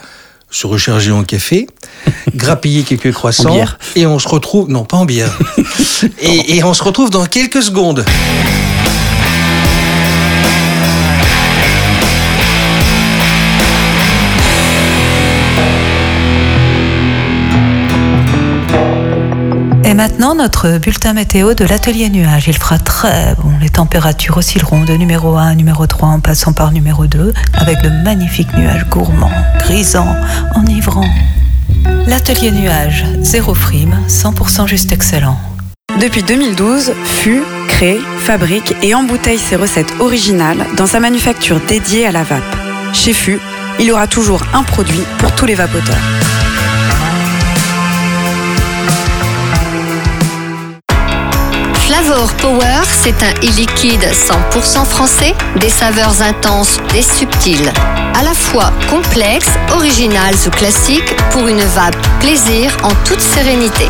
se 0.54 0.68
recharger 0.68 1.12
en 1.12 1.24
café, 1.24 1.68
grappiller 2.36 2.84
quelques 2.84 3.12
croissants 3.12 3.66
et 3.96 4.06
on 4.06 4.20
se 4.20 4.28
retrouve 4.30 4.70
non 4.70 4.86
pas 4.86 4.98
en 4.98 5.06
bière. 5.06 5.38
et, 6.20 6.58
et 6.58 6.64
on 6.64 6.74
se 6.74 6.84
retrouve 6.84 7.10
dans 7.10 7.26
quelques 7.26 7.64
secondes. 7.64 8.06
Et 19.94 19.96
maintenant, 19.96 20.34
notre 20.34 20.80
bulletin 20.80 21.14
météo 21.14 21.54
de 21.54 21.66
l'atelier 21.66 22.10
nuage. 22.10 22.48
Il 22.48 22.58
fera 22.58 22.80
très 22.80 23.36
bon. 23.36 23.52
Les 23.62 23.70
températures 23.70 24.38
oscilleront 24.38 24.86
de 24.86 24.94
numéro 24.94 25.36
1 25.38 25.50
à 25.50 25.54
numéro 25.54 25.86
3 25.86 26.10
en 26.10 26.20
passant 26.20 26.52
par 26.52 26.72
numéro 26.72 27.06
2 27.06 27.32
avec 27.54 27.80
de 27.84 27.90
magnifiques 28.04 28.52
nuages 28.56 28.88
gourmands, 28.90 29.30
grisants, 29.60 30.16
enivrants. 30.56 31.14
L'atelier 32.08 32.50
nuage, 32.50 33.06
zéro 33.22 33.54
frime, 33.54 33.96
100% 34.08 34.66
juste 34.66 34.92
excellent. 34.92 35.38
Depuis 36.02 36.24
2012, 36.24 36.94
FU 37.06 37.44
crée, 37.68 38.00
fabrique 38.18 38.74
et 38.82 38.96
embouteille 38.96 39.38
ses 39.38 39.58
recettes 39.58 39.94
originales 40.00 40.66
dans 40.76 40.88
sa 40.88 41.00
manufacture 41.00 41.62
dédiée 41.68 42.08
à 42.08 42.12
la 42.12 42.24
vape. 42.24 42.42
Chez 42.94 43.14
FU, 43.14 43.40
il 43.80 43.92
aura 43.92 44.08
toujours 44.08 44.42
un 44.56 44.64
produit 44.64 45.04
pour 45.20 45.32
tous 45.34 45.46
les 45.46 45.54
vapoteurs. 45.54 46.02
Power, 52.32 52.82
c'est 52.86 53.22
un 53.24 53.34
e-liquide 53.42 54.04
100% 54.04 54.86
français, 54.86 55.34
des 55.58 55.70
saveurs 55.70 56.22
intenses 56.22 56.78
et 56.96 57.02
subtiles. 57.02 57.72
À 58.14 58.24
la 58.24 58.34
fois 58.34 58.72
complexes, 58.90 59.52
originales 59.74 60.36
ou 60.48 60.50
classiques 60.50 61.16
pour 61.32 61.48
une 61.48 61.62
vape 61.62 61.98
plaisir 62.20 62.78
en 62.84 62.92
toute 63.04 63.20
sérénité. 63.20 63.90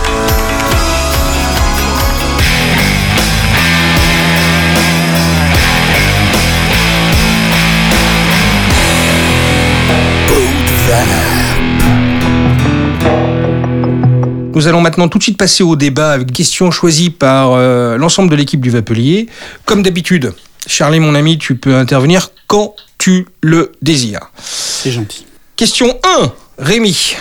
Nous 14.55 14.67
allons 14.67 14.81
maintenant 14.81 15.07
tout 15.07 15.17
de 15.17 15.23
suite 15.23 15.37
passer 15.37 15.63
au 15.63 15.75
débat 15.75 16.11
avec 16.11 16.27
des 16.27 16.33
questions 16.33 16.69
choisies 16.69 17.09
par 17.09 17.53
euh, 17.53 17.97
l'ensemble 17.97 18.29
de 18.29 18.35
l'équipe 18.35 18.61
du 18.61 18.69
Vapelier. 18.69 19.27
Comme 19.65 19.81
d'habitude, 19.81 20.31
Charlie, 20.67 20.99
mon 20.99 21.15
ami, 21.15 21.39
tu 21.39 21.55
peux 21.55 21.75
intervenir 21.75 22.29
quand 22.45 22.75
tu 22.99 23.25
le 23.41 23.71
désires. 23.81 24.31
C'est 24.37 24.91
gentil. 24.91 25.25
Question 25.55 25.97
1. 26.21 26.31
Rémi, 26.59 27.15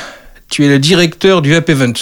tu 0.50 0.66
es 0.66 0.68
le 0.68 0.78
directeur 0.78 1.40
du 1.40 1.52
Vape 1.52 1.70
Event. 1.70 1.94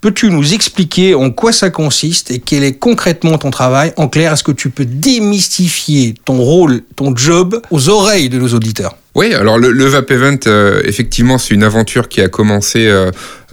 Peux-tu 0.00 0.30
nous 0.30 0.54
expliquer 0.54 1.14
en 1.14 1.30
quoi 1.30 1.52
ça 1.52 1.70
consiste 1.70 2.30
et 2.30 2.38
quel 2.38 2.62
est 2.62 2.74
concrètement 2.74 3.36
ton 3.38 3.50
travail? 3.50 3.92
En 3.96 4.06
clair, 4.08 4.32
est-ce 4.32 4.44
que 4.44 4.52
tu 4.52 4.70
peux 4.70 4.84
démystifier 4.84 6.14
ton 6.24 6.36
rôle, 6.36 6.82
ton 6.94 7.16
job 7.16 7.60
aux 7.70 7.88
oreilles 7.88 8.28
de 8.28 8.38
nos 8.38 8.48
auditeurs? 8.54 8.96
Oui, 9.16 9.34
alors 9.34 9.58
le, 9.58 9.72
le 9.72 9.84
Vape 9.86 10.12
Event, 10.12 10.38
euh, 10.46 10.80
effectivement, 10.84 11.38
c'est 11.38 11.52
une 11.54 11.64
aventure 11.64 12.08
qui 12.08 12.20
a 12.20 12.28
commencé 12.28 12.86
euh, 12.86 13.10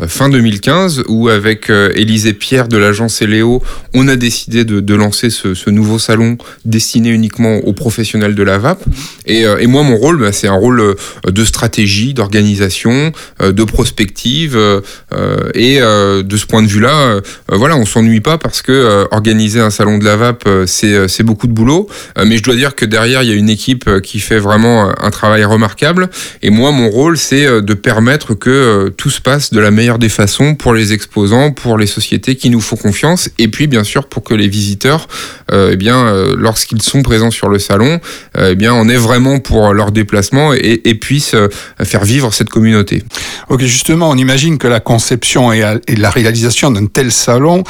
fin 0.07 0.29
2015 0.29 1.03
où 1.07 1.29
avec 1.29 1.69
euh, 1.69 1.91
Élisée 1.95 2.33
Pierre 2.33 2.67
de 2.67 2.77
l'agence 2.77 3.21
Eléo, 3.21 3.61
on 3.93 4.07
a 4.07 4.15
décidé 4.15 4.65
de, 4.65 4.95
lancer 4.95 5.29
ce, 5.29 5.69
nouveau 5.69 5.99
salon 5.99 6.37
destiné 6.65 7.09
uniquement 7.09 7.57
aux 7.57 7.73
professionnels 7.73 8.35
de 8.35 8.43
la 8.43 8.57
vape. 8.57 8.83
Et, 9.25 9.45
euh, 9.45 9.57
et 9.59 9.67
moi, 9.67 9.83
mon 9.83 9.95
rôle, 9.95 10.19
bah, 10.19 10.31
c'est 10.31 10.47
un 10.47 10.53
rôle 10.53 10.79
euh, 10.79 10.95
de 11.29 11.45
stratégie, 11.45 12.13
d'organisation, 12.13 13.11
euh, 13.41 13.51
de 13.51 13.63
prospective. 13.63 14.55
euh, 14.55 14.81
euh, 15.13 15.49
et 15.53 15.81
euh, 15.81 16.23
de 16.23 16.37
ce 16.37 16.45
point 16.45 16.61
de 16.61 16.67
vue-là, 16.67 16.95
euh, 16.95 17.21
euh, 17.51 17.57
voilà, 17.57 17.77
on 17.77 17.85
s'ennuie 17.85 18.21
pas 18.21 18.37
parce 18.37 18.61
que 18.61 18.71
euh, 18.71 19.05
organiser 19.11 19.59
un 19.59 19.69
salon 19.69 19.97
de 19.97 20.05
la 20.05 20.15
euh, 20.47 20.65
c'est 20.65 20.93
euh, 20.93 21.23
beaucoup 21.23 21.47
de 21.47 21.53
boulot. 21.53 21.87
Euh, 22.17 22.25
mais 22.25 22.37
je 22.37 22.43
dois 22.43 22.55
dire 22.55 22.75
que 22.75 22.85
derrière, 22.85 23.23
il 23.23 23.29
y 23.29 23.31
a 23.31 23.35
une 23.35 23.49
équipe 23.49 23.87
euh, 23.87 23.99
qui 23.99 24.19
fait 24.19 24.39
vraiment 24.39 24.89
euh, 24.89 24.93
un 24.99 25.11
travail 25.11 25.43
remarquable. 25.43 26.09
Et 26.41 26.49
moi, 26.49 26.71
mon 26.71 26.89
rôle, 26.89 27.17
c'est 27.17 27.45
euh, 27.45 27.61
de 27.61 27.73
permettre 27.73 28.33
que 28.33 28.49
euh, 28.49 28.89
tout 28.89 29.09
se 29.09 29.21
passe 29.21 29.51
de 29.51 29.59
la 29.59 29.71
meilleure 29.71 29.84
des 29.93 30.09
façons 30.09 30.55
pour 30.55 30.73
les 30.73 30.91
exposants, 30.93 31.51
pour 31.51 31.77
les 31.77 31.87
sociétés 31.87 32.35
qui 32.35 32.49
nous 32.49 32.61
font 32.61 32.75
confiance, 32.75 33.29
et 33.37 33.47
puis 33.47 33.67
bien 33.67 33.83
sûr 33.83 34.07
pour 34.07 34.23
que 34.23 34.33
les 34.33 34.47
visiteurs, 34.47 35.07
euh, 35.51 35.69
eh 35.73 35.75
bien, 35.77 36.07
euh, 36.07 36.35
lorsqu'ils 36.37 36.81
sont 36.81 37.03
présents 37.03 37.31
sur 37.31 37.49
le 37.49 37.59
salon, 37.59 37.99
euh, 38.37 38.49
eh 38.51 38.55
bien, 38.55 38.73
on 38.73 38.89
est 38.89 38.97
vraiment 38.97 39.39
pour 39.39 39.73
leur 39.73 39.91
déplacement 39.91 40.53
et, 40.53 40.95
puissent 40.95 41.35
euh, 41.35 41.49
faire 41.83 42.03
vivre 42.03 42.33
cette 42.33 42.49
communauté. 42.49 43.03
Ok, 43.49 43.61
justement, 43.61 44.09
on 44.09 44.17
imagine 44.17 44.57
que 44.57 44.67
la 44.67 44.79
conception 44.79 45.53
et, 45.53 45.61
et 45.87 45.95
la 45.95 46.09
réalisation 46.09 46.71
d'un 46.71 46.87
tel 46.87 47.11
salon, 47.11 47.63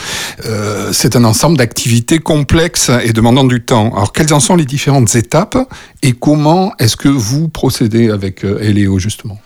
c'est 0.91 1.15
un 1.15 1.23
ensemble 1.23 1.57
d'activités 1.57 2.19
complexes 2.19 2.91
et 3.03 3.11
demandant 3.13 3.43
du 3.43 3.61
temps. 3.61 3.91
Alors, 3.95 4.13
quelles 4.13 4.33
en 4.33 4.39
sont 4.39 4.55
les 4.55 4.65
différentes 4.65 5.15
étapes 5.15 5.57
et 6.01 6.13
comment 6.13 6.71
est-ce 6.79 6.95
que 6.95 7.09
vous 7.09 7.49
procédez 7.49 8.09
avec 8.09 8.43
Eléo, 8.43 8.99
justement? 8.99 9.39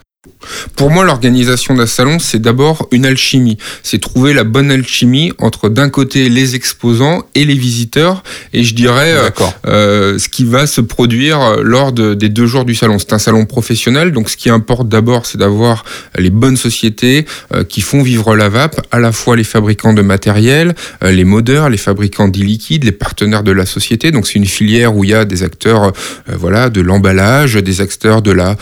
Pour 0.76 0.90
moi, 0.92 1.06
l'organisation 1.06 1.76
d'un 1.76 1.86
salon, 1.86 2.20
c'est 2.20 2.42
d'abord 2.42 2.90
une 2.92 3.06
alchimie. 3.06 3.58
C'est 3.84 4.02
trouver 4.02 4.34
la 4.34 4.44
bonne 4.44 4.70
alchimie 4.70 5.32
entre 5.38 5.70
d'un 5.70 5.90
côté 5.90 6.28
les 6.28 6.56
exposants 6.56 7.24
et 7.36 7.46
les 7.46 7.54
visiteurs, 7.56 8.22
et 8.52 8.66
je 8.66 8.76
dirais 8.76 9.14
euh, 9.14 9.30
euh, 9.68 10.20
ce 10.20 10.28
qui 10.28 10.44
va 10.44 10.68
se 10.68 10.82
produire 10.82 11.42
euh, 11.42 11.62
lors 11.64 11.94
de- 11.94 12.16
des 12.16 12.28
deux 12.28 12.48
jours 12.48 12.66
du 12.66 12.76
salon. 12.76 13.00
C'est 13.00 13.14
un 13.14 13.20
salon 13.20 13.46
professionnel, 13.46 14.12
donc 14.12 14.30
ce 14.30 14.36
qui 14.36 14.50
importe 14.50 14.90
d'abord, 14.90 15.26
c'est 15.26 15.38
d'avoir 15.38 15.86
les 16.18 16.30
bonnes 16.30 16.58
sociétés 16.58 17.26
euh, 17.54 17.64
qui 17.64 17.80
font 17.80 18.02
vivre 18.04 18.36
la 18.36 18.50
vape, 18.50 18.86
à 18.92 19.00
la 19.00 19.14
fois 19.14 19.38
les 19.38 19.46
fabricants 19.46 19.94
de 19.94 20.02
matériel, 20.02 20.76
euh, 21.02 21.12
les 21.12 21.24
modeurs, 21.24 21.70
les 21.70 21.78
fabricants 21.78 22.28
d'e-liquide, 22.28 22.84
les 22.84 22.92
partenaires 22.92 23.44
de 23.44 23.54
la 23.54 23.66
société. 23.66 24.12
Donc 24.12 24.28
c'est 24.28 24.36
une 24.36 24.46
filière 24.46 24.94
où 24.98 25.06
il 25.06 25.12
y 25.12 25.14
a 25.14 25.24
des 25.24 25.44
acteurs, 25.44 25.94
voilà, 26.28 26.70
de 26.70 26.82
l'emballage, 26.82 27.54
des 27.56 27.80
acteurs 27.80 28.22
de 28.22 28.32
la, 28.32 28.58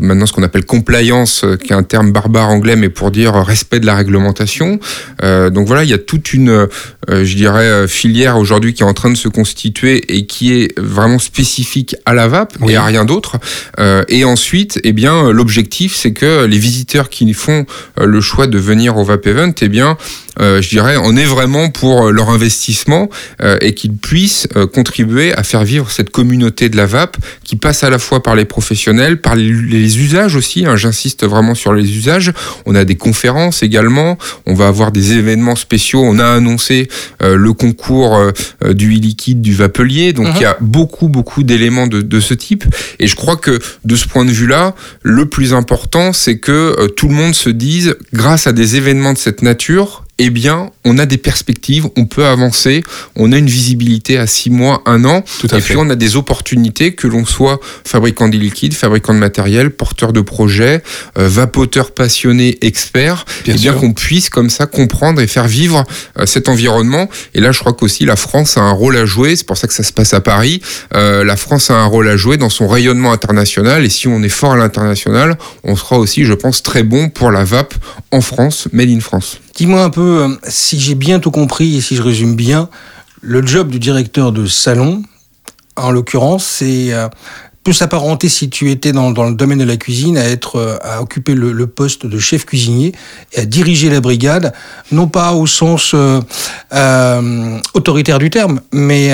maintenant 0.00 0.24
ce 0.24 0.32
qu'on 0.32 0.42
appelle 0.42 0.61
compliance, 0.62 1.44
euh, 1.44 1.56
qui 1.56 1.72
est 1.72 1.76
un 1.76 1.82
terme 1.82 2.12
barbare 2.12 2.48
anglais, 2.48 2.76
mais 2.76 2.88
pour 2.88 3.10
dire 3.10 3.34
respect 3.34 3.80
de 3.80 3.86
la 3.86 3.94
réglementation. 3.94 4.78
Euh, 5.22 5.50
donc 5.50 5.66
voilà, 5.66 5.84
il 5.84 5.90
y 5.90 5.94
a 5.94 5.98
toute 5.98 6.32
une, 6.32 6.50
euh, 6.50 6.66
je 7.08 7.34
dirais, 7.34 7.64
euh, 7.64 7.88
filière 7.88 8.36
aujourd'hui 8.36 8.74
qui 8.74 8.82
est 8.82 8.86
en 8.86 8.94
train 8.94 9.10
de 9.10 9.16
se 9.16 9.28
constituer 9.28 10.16
et 10.16 10.26
qui 10.26 10.52
est 10.52 10.78
vraiment 10.78 11.18
spécifique 11.18 11.96
à 12.06 12.14
la 12.14 12.28
vape 12.28 12.56
et 12.68 12.76
à 12.76 12.84
rien 12.84 13.04
d'autre. 13.04 13.38
Euh, 13.78 14.04
et 14.08 14.24
ensuite, 14.24 14.80
eh 14.84 14.92
bien, 14.92 15.26
euh, 15.26 15.32
l'objectif, 15.32 15.94
c'est 15.94 16.12
que 16.12 16.44
les 16.44 16.58
visiteurs 16.58 17.08
qui 17.08 17.32
font 17.34 17.66
euh, 17.98 18.06
le 18.06 18.20
choix 18.20 18.46
de 18.46 18.58
venir 18.58 18.96
au 18.96 19.04
Vape 19.04 19.26
Event, 19.26 19.52
eh 19.60 19.68
bien, 19.68 19.96
euh, 20.40 20.62
je 20.62 20.68
dirais, 20.68 20.96
on 20.98 21.16
est 21.16 21.24
vraiment 21.24 21.70
pour 21.70 22.06
euh, 22.06 22.10
leur 22.10 22.30
investissement 22.30 23.08
euh, 23.42 23.58
et 23.60 23.74
qu'ils 23.74 23.96
puissent 23.96 24.48
euh, 24.56 24.66
contribuer 24.66 25.32
à 25.34 25.42
faire 25.42 25.64
vivre 25.64 25.90
cette 25.90 26.10
communauté 26.10 26.68
de 26.68 26.76
la 26.76 26.86
vape 26.86 27.16
qui 27.44 27.56
passe 27.56 27.84
à 27.84 27.90
la 27.90 27.98
fois 27.98 28.22
par 28.22 28.34
les 28.34 28.44
professionnels, 28.44 29.20
par 29.20 29.36
les 29.36 29.98
usages 29.98 30.36
aussi. 30.36 30.51
Hein, 30.66 30.76
J'insiste 30.76 31.24
vraiment 31.26 31.54
sur 31.54 31.72
les 31.72 31.96
usages. 31.96 32.32
On 32.66 32.74
a 32.74 32.84
des 32.84 32.96
conférences 32.96 33.62
également. 33.62 34.18
On 34.46 34.54
va 34.54 34.68
avoir 34.68 34.92
des 34.92 35.12
événements 35.12 35.56
spéciaux. 35.56 36.02
On 36.04 36.18
a 36.18 36.26
annoncé 36.26 36.88
euh, 37.22 37.36
le 37.36 37.52
concours 37.52 38.16
euh, 38.16 38.30
euh, 38.64 38.74
du 38.74 38.96
e-liquide 38.96 39.40
du 39.40 39.54
vapelier. 39.54 40.12
Donc 40.12 40.26
Mhm. 40.28 40.34
il 40.36 40.42
y 40.42 40.46
a 40.46 40.56
beaucoup 40.60 41.08
beaucoup 41.08 41.42
d'éléments 41.42 41.86
de, 41.86 42.02
de 42.02 42.20
ce 42.20 42.34
type. 42.34 42.64
Et 42.98 43.06
je 43.06 43.16
crois 43.16 43.36
que 43.36 43.58
de 43.84 43.96
ce 43.96 44.06
point 44.08 44.24
de 44.24 44.30
vue-là, 44.30 44.74
le 45.02 45.26
plus 45.26 45.54
important, 45.54 46.12
c'est 46.12 46.38
que 46.38 46.52
euh, 46.78 46.88
tout 46.88 47.08
le 47.08 47.14
monde 47.14 47.34
se 47.34 47.50
dise, 47.50 47.96
grâce 48.12 48.46
à 48.46 48.52
des 48.52 48.76
événements 48.76 49.12
de 49.12 49.18
cette 49.18 49.42
nature, 49.42 50.01
eh 50.18 50.30
bien, 50.30 50.70
on 50.84 50.98
a 50.98 51.06
des 51.06 51.16
perspectives, 51.16 51.86
on 51.96 52.04
peut 52.04 52.26
avancer, 52.26 52.84
on 53.16 53.32
a 53.32 53.38
une 53.38 53.48
visibilité 53.48 54.18
à 54.18 54.26
six 54.26 54.50
mois, 54.50 54.82
un 54.86 55.04
an, 55.04 55.24
à 55.50 55.56
et 55.56 55.60
fait. 55.60 55.60
puis 55.60 55.76
on 55.78 55.88
a 55.90 55.96
des 55.96 56.16
opportunités 56.16 56.94
que 56.94 57.06
l'on 57.08 57.24
soit 57.24 57.58
fabricant 57.84 58.28
de 58.28 58.36
liquide, 58.36 58.74
fabricant 58.74 59.14
de 59.14 59.18
matériel, 59.18 59.70
porteur 59.70 60.12
de 60.12 60.20
projets, 60.20 60.82
euh, 61.18 61.28
vapoteur 61.28 61.90
passionné, 61.92 62.58
expert, 62.60 63.24
Bien 63.44 63.54
et 63.54 63.58
bien 63.58 63.72
sûr. 63.72 63.80
qu'on 63.80 63.92
puisse 63.94 64.28
comme 64.30 64.50
ça 64.50 64.66
comprendre 64.66 65.20
et 65.20 65.26
faire 65.26 65.48
vivre 65.48 65.84
euh, 66.18 66.26
cet 66.26 66.48
environnement. 66.48 67.08
Et 67.34 67.40
là, 67.40 67.50
je 67.52 67.58
crois 67.60 67.72
qu'aussi 67.72 68.04
la 68.04 68.16
France 68.16 68.56
a 68.56 68.60
un 68.60 68.72
rôle 68.72 68.96
à 68.96 69.06
jouer. 69.06 69.34
C'est 69.34 69.46
pour 69.46 69.56
ça 69.56 69.66
que 69.66 69.74
ça 69.74 69.82
se 69.82 69.92
passe 69.92 70.14
à 70.14 70.20
Paris. 70.20 70.60
Euh, 70.94 71.24
la 71.24 71.36
France 71.36 71.70
a 71.70 71.74
un 71.74 71.86
rôle 71.86 72.08
à 72.08 72.16
jouer 72.16 72.36
dans 72.36 72.50
son 72.50 72.68
rayonnement 72.68 73.12
international. 73.12 73.84
Et 73.84 73.88
si 73.88 74.06
on 74.08 74.22
est 74.22 74.28
fort 74.28 74.52
à 74.52 74.56
l'international, 74.56 75.36
on 75.64 75.74
sera 75.74 75.98
aussi, 75.98 76.24
je 76.24 76.34
pense, 76.34 76.62
très 76.62 76.82
bon 76.82 77.08
pour 77.08 77.30
la 77.30 77.44
vape 77.44 77.74
en 78.10 78.20
France, 78.20 78.68
made 78.72 78.90
in 78.90 79.00
France. 79.00 79.38
Dis-moi 79.54 79.82
un 79.82 79.90
peu, 79.90 80.22
euh, 80.22 80.28
si 80.48 80.80
j'ai 80.80 80.94
bien 80.94 81.20
tout 81.20 81.30
compris 81.30 81.76
et 81.76 81.80
si 81.80 81.96
je 81.96 82.02
résume 82.02 82.34
bien, 82.34 82.68
le 83.20 83.44
job 83.44 83.68
du 83.68 83.78
directeur 83.78 84.32
de 84.32 84.46
salon, 84.46 85.02
en 85.76 85.90
l'occurrence, 85.90 86.44
c'est 86.44 86.92
peut 87.64 87.72
s'apparenter 87.72 88.28
si 88.28 88.50
tu 88.50 88.70
étais 88.72 88.90
dans, 88.90 89.10
le 89.10 89.34
domaine 89.34 89.58
de 89.58 89.64
la 89.64 89.76
cuisine 89.76 90.18
à 90.18 90.22
euh, 90.22 90.98
occuper 90.98 91.34
le, 91.34 91.66
poste 91.68 92.06
de 92.06 92.18
chef 92.18 92.44
cuisinier 92.44 92.92
et 93.32 93.40
à 93.40 93.44
diriger 93.46 93.88
la 93.88 94.00
brigade, 94.00 94.52
non 94.90 95.06
pas 95.06 95.32
au 95.32 95.46
sens 95.46 95.94
euh, 95.94 96.20
autoritaire 97.74 98.18
du 98.18 98.30
terme, 98.30 98.60
mais 98.72 99.12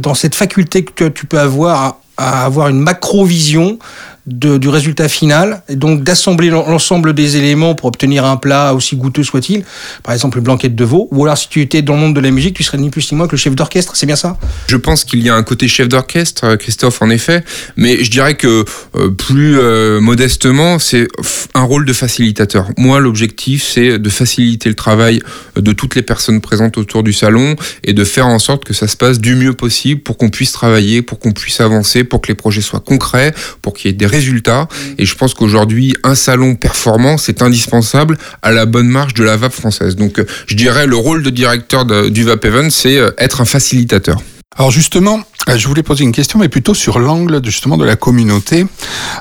dans 0.00 0.14
cette 0.14 0.34
faculté 0.34 0.84
que 0.84 1.04
tu 1.04 1.26
peux 1.26 1.38
avoir 1.38 1.82
à, 1.82 2.00
à 2.16 2.44
avoir 2.44 2.68
une 2.68 2.80
macro-vision 2.80 3.78
du 4.26 4.68
résultat 4.68 5.08
final, 5.08 5.62
et 5.68 5.76
donc 5.76 6.02
d'assembler 6.02 6.50
l'en- 6.50 6.68
l'ensemble 6.68 7.14
des 7.14 7.36
éléments 7.36 7.76
pour 7.76 7.86
obtenir 7.86 8.24
un 8.24 8.36
plat 8.36 8.74
aussi 8.74 8.96
goûteux 8.96 9.22
soit-il, 9.22 9.64
par 10.02 10.14
exemple 10.14 10.38
une 10.38 10.44
blanquette 10.44 10.74
de 10.74 10.84
veau, 10.84 11.08
ou 11.12 11.24
alors 11.24 11.38
si 11.38 11.48
tu 11.48 11.60
étais 11.60 11.80
dans 11.80 11.94
le 11.94 12.00
monde 12.00 12.16
de 12.16 12.20
la 12.20 12.32
musique, 12.32 12.56
tu 12.56 12.64
serais 12.64 12.78
ni 12.78 12.90
plus 12.90 13.12
ni 13.12 13.18
moins 13.18 13.28
que 13.28 13.32
le 13.32 13.38
chef 13.38 13.54
d'orchestre, 13.54 13.94
c'est 13.94 14.06
bien 14.06 14.16
ça? 14.16 14.36
Je 14.66 14.76
pense 14.76 15.04
qu'il 15.04 15.22
y 15.22 15.28
a 15.28 15.34
un 15.34 15.44
côté 15.44 15.68
chef 15.68 15.88
d'orchestre, 15.88 16.44
euh, 16.44 16.56
Christophe, 16.56 17.02
en 17.02 17.10
effet, 17.10 17.44
mais 17.76 18.02
je 18.02 18.10
dirais 18.10 18.34
que 18.34 18.64
euh, 18.96 19.10
plus 19.10 19.58
euh, 19.58 20.00
modestement, 20.00 20.80
c'est 20.80 21.06
un 21.54 21.62
rôle 21.62 21.84
de 21.84 21.92
facilitateur. 21.92 22.68
Moi, 22.76 22.98
l'objectif, 22.98 23.62
c'est 23.62 23.98
de 23.98 24.10
faciliter 24.10 24.68
le 24.68 24.74
travail 24.74 25.20
de 25.54 25.72
toutes 25.72 25.94
les 25.94 26.02
personnes 26.02 26.40
présentes 26.40 26.78
autour 26.78 27.04
du 27.04 27.12
salon 27.12 27.54
et 27.84 27.92
de 27.92 28.04
faire 28.04 28.26
en 28.26 28.40
sorte 28.40 28.64
que 28.64 28.74
ça 28.74 28.88
se 28.88 28.96
passe 28.96 29.20
du 29.20 29.36
mieux 29.36 29.52
possible 29.52 30.00
pour 30.00 30.16
qu'on 30.16 30.30
puisse 30.30 30.50
travailler, 30.52 31.02
pour 31.02 31.20
qu'on 31.20 31.32
puisse 31.32 31.60
avancer, 31.60 32.02
pour 32.02 32.20
que 32.20 32.28
les 32.28 32.34
projets 32.34 32.60
soient 32.60 32.80
concrets, 32.80 33.32
pour 33.62 33.72
qu'il 33.74 33.90
y 33.90 33.94
ait 33.94 33.96
des 33.96 34.06
résultats. 34.16 34.66
Et 34.98 35.04
je 35.10 35.14
pense 35.14 35.32
qu'aujourd'hui, 35.34 35.94
un 36.04 36.14
salon 36.14 36.54
performant, 36.56 37.18
c'est 37.18 37.42
indispensable 37.42 38.16
à 38.42 38.50
la 38.52 38.64
bonne 38.66 38.88
marche 38.88 39.14
de 39.14 39.24
la 39.24 39.36
vape 39.36 39.52
française. 39.62 39.94
Donc, 39.96 40.18
euh, 40.18 40.26
je 40.46 40.54
dirais, 40.54 40.86
le 40.86 40.96
rôle 40.96 41.22
de 41.22 41.30
directeur 41.30 41.84
de- 41.84 42.08
du 42.08 42.22
Vape 42.24 42.44
Event, 42.44 42.70
c'est 42.70 42.98
euh, 42.98 43.10
être 43.18 43.40
un 43.40 43.44
facilitateur. 43.44 44.18
Alors 44.58 44.70
justement, 44.70 45.18
je 45.54 45.68
voulais 45.68 45.82
poser 45.82 46.02
une 46.04 46.12
question, 46.12 46.38
mais 46.38 46.48
plutôt 46.48 46.74
sur 46.74 46.98
l'angle 46.98 47.40
justement 47.44 47.76
de 47.76 47.84
la 47.84 47.94
communauté. 47.96 48.66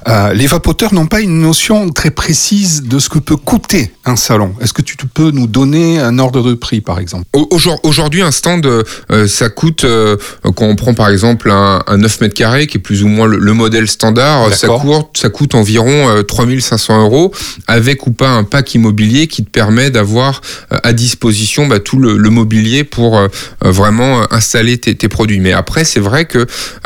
Euh, 0.08 0.34
les 0.34 0.48
vapoteurs 0.48 0.94
n'ont 0.94 1.06
pas 1.06 1.22
une 1.22 1.40
notion 1.40 1.90
très 1.90 2.10
précise 2.12 2.84
de 2.84 2.98
ce 3.00 3.10
que 3.10 3.20
peut 3.20 3.36
coûter 3.36 3.92
un 4.06 4.16
salon. 4.16 4.56
Est-ce 4.62 4.74
que 4.74 4.82
tu 4.82 4.96
peux 4.98 5.32
nous 5.32 5.48
donner 5.48 6.00
un 6.00 6.18
ordre 6.20 6.42
de 6.42 6.54
prix, 6.54 6.82
par 6.82 7.00
exemple? 7.00 7.26
Au- 7.34 7.48
aujourd- 7.52 7.80
Aujourd'hui, 7.84 8.22
un 8.22 8.32
stand, 8.32 8.66
euh, 8.66 9.28
ça 9.28 9.50
coûte, 9.50 9.84
euh, 9.84 10.18
quand 10.56 10.66
on 10.66 10.76
prend 10.76 10.94
par 10.94 11.10
exemple 11.10 11.52
un, 11.52 11.84
un 11.86 11.98
9 11.98 12.22
mètres 12.22 12.34
carrés, 12.34 12.68
qui 12.68 12.78
est 12.78 12.82
plus 12.82 13.04
ou 13.04 13.08
moins 13.08 13.28
le, 13.28 13.38
le 13.38 13.54
modèle 13.54 13.88
standard, 13.88 14.46
ça 14.56 14.68
ça 15.16 15.30
coûte 15.30 15.54
environ 15.56 16.10
euh, 16.10 16.24
3500 16.24 17.02
euros, 17.02 17.32
avec 17.68 18.08
ou 18.08 18.12
pas 18.12 18.30
un 18.30 18.44
pack 18.44 18.74
immobilier 18.76 19.28
qui 19.28 19.44
te 19.44 19.50
permet 19.50 19.92
d'avoir 19.92 20.42
euh, 20.72 20.78
à 20.84 20.94
disposition 20.94 21.68
bah, 21.68 21.80
tout 21.80 21.98
le, 22.00 22.18
le 22.18 22.30
mobilier 22.30 22.84
pour 22.84 23.18
euh, 23.18 23.28
euh, 23.64 23.72
vraiment 23.72 24.22
euh, 24.22 24.26
installer 24.32 24.78
tes, 24.78 24.96
tes 24.96 25.10
produits. 25.10 25.40
Mais 25.40 25.52
après, 25.54 25.84
c'est 25.84 26.00
vrai 26.00 26.15
que 26.24 26.38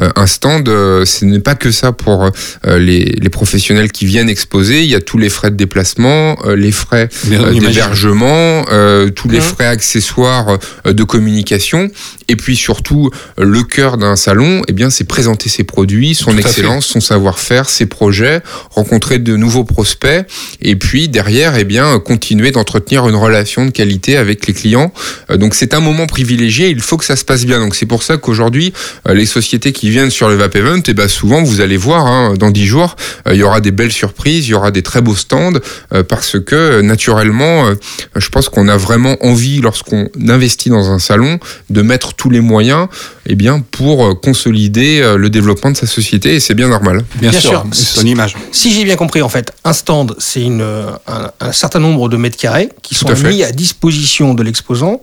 euh, 0.01 0.09
un 0.15 0.25
stand, 0.25 0.67
euh, 0.67 1.05
ce 1.05 1.25
n'est 1.25 1.39
pas 1.41 1.53
que 1.53 1.69
ça 1.69 1.91
pour 1.91 2.23
euh, 2.65 2.79
les, 2.79 3.03
les 3.21 3.29
professionnels 3.29 3.91
qui 3.91 4.07
viennent 4.07 4.29
exposer. 4.29 4.81
Il 4.81 4.89
y 4.89 4.95
a 4.95 5.01
tous 5.01 5.19
les 5.19 5.29
frais 5.29 5.51
de 5.51 5.55
déplacement, 5.55 6.37
euh, 6.45 6.55
les 6.55 6.71
frais 6.71 7.07
euh, 7.31 7.51
d'hébergement, 7.53 8.65
euh, 8.71 9.09
tous 9.11 9.29
les 9.29 9.37
Mhm. 9.37 9.43
frais 9.43 9.65
accessoires 9.67 10.57
euh, 10.87 10.93
de 10.93 11.03
communication, 11.03 11.89
et 12.27 12.35
puis 12.35 12.55
surtout 12.55 13.11
le 13.37 13.61
cœur 13.63 13.97
d'un 13.97 14.15
salon, 14.15 14.63
eh 14.67 14.73
bien 14.73 14.89
c'est 14.89 15.03
présenter 15.03 15.49
ses 15.49 15.63
produits, 15.63 16.15
son 16.15 16.31
Tout 16.31 16.39
excellence, 16.39 16.87
son 16.87 16.99
savoir-faire, 17.01 17.69
ses 17.69 17.85
projets, 17.85 18.41
rencontrer 18.71 19.19
de 19.19 19.35
nouveaux 19.35 19.63
prospects, 19.65 20.25
et 20.61 20.75
puis 20.75 21.09
derrière, 21.09 21.55
eh 21.57 21.65
bien 21.65 21.99
continuer 21.99 22.51
d'entretenir 22.51 23.07
une 23.07 23.15
relation 23.15 23.65
de 23.65 23.71
qualité 23.71 24.17
avec 24.17 24.47
les 24.47 24.53
clients. 24.53 24.93
Euh, 25.29 25.37
donc 25.37 25.53
c'est 25.53 25.73
un 25.73 25.79
moment 25.79 26.07
privilégié, 26.07 26.69
il 26.69 26.79
faut 26.81 26.97
que 26.97 27.05
ça 27.05 27.15
se 27.15 27.25
passe 27.25 27.45
bien. 27.45 27.59
Donc 27.59 27.75
c'est 27.75 27.85
pour 27.85 28.03
ça 28.03 28.17
qu'aujourd'hui, 28.17 28.73
euh, 29.07 29.13
les 29.19 29.25
sociétés 29.25 29.71
qui 29.73 29.89
viennent 29.89 30.09
sur 30.09 30.29
le 30.29 30.35
Vape 30.35 30.55
Event, 30.55 30.81
eh 30.87 30.93
ben 30.93 31.07
souvent 31.07 31.43
vous 31.43 31.61
allez 31.61 31.77
voir, 31.77 32.07
hein, 32.07 32.33
dans 32.39 32.49
10 32.49 32.65
jours, 32.65 32.95
euh, 33.27 33.33
il 33.33 33.39
y 33.39 33.43
aura 33.43 33.59
des 33.59 33.71
belles 33.71 33.91
surprises, 33.91 34.47
il 34.47 34.51
y 34.51 34.53
aura 34.53 34.71
des 34.71 34.81
très 34.81 35.01
beaux 35.01 35.15
stands, 35.15 35.53
euh, 35.93 36.03
parce 36.03 36.39
que 36.39 36.55
euh, 36.55 36.81
naturellement, 36.81 37.67
euh, 37.67 37.75
je 38.15 38.29
pense 38.29 38.49
qu'on 38.49 38.67
a 38.67 38.77
vraiment 38.77 39.17
envie, 39.21 39.61
lorsqu'on 39.61 40.07
investit 40.27 40.69
dans 40.69 40.89
un 40.89 40.99
salon, 40.99 41.39
de 41.69 41.81
mettre 41.81 42.13
tous 42.13 42.29
les 42.29 42.39
moyens 42.39 42.87
eh 43.27 43.35
bien, 43.35 43.59
pour 43.59 44.19
consolider 44.21 45.01
euh, 45.01 45.17
le 45.17 45.29
développement 45.29 45.71
de 45.71 45.77
sa 45.77 45.87
société, 45.87 46.35
et 46.35 46.39
c'est 46.39 46.55
bien 46.55 46.69
normal. 46.69 47.03
Bien, 47.15 47.31
Bien 47.31 47.39
sûr, 47.39 47.49
sûr. 47.49 47.65
c'est 47.73 47.99
son 47.99 48.05
image. 48.05 48.35
Si 48.51 48.71
j'ai 48.71 48.85
bien 48.85 48.95
compris, 48.95 49.21
en 49.21 49.29
fait, 49.29 49.51
un 49.65 49.73
stand, 49.73 50.15
c'est 50.17 50.41
une, 50.41 50.61
un, 51.07 51.31
un 51.39 51.51
certain 51.51 51.79
nombre 51.79 52.07
de 52.09 52.17
mètres 52.17 52.37
carrés 52.37 52.69
qui 52.81 52.95
Tout 52.95 53.01
sont 53.01 53.09
à 53.25 53.29
mis 53.29 53.43
à 53.43 53.51
disposition 53.51 54.33
de 54.33 54.43
l'exposant. 54.43 55.01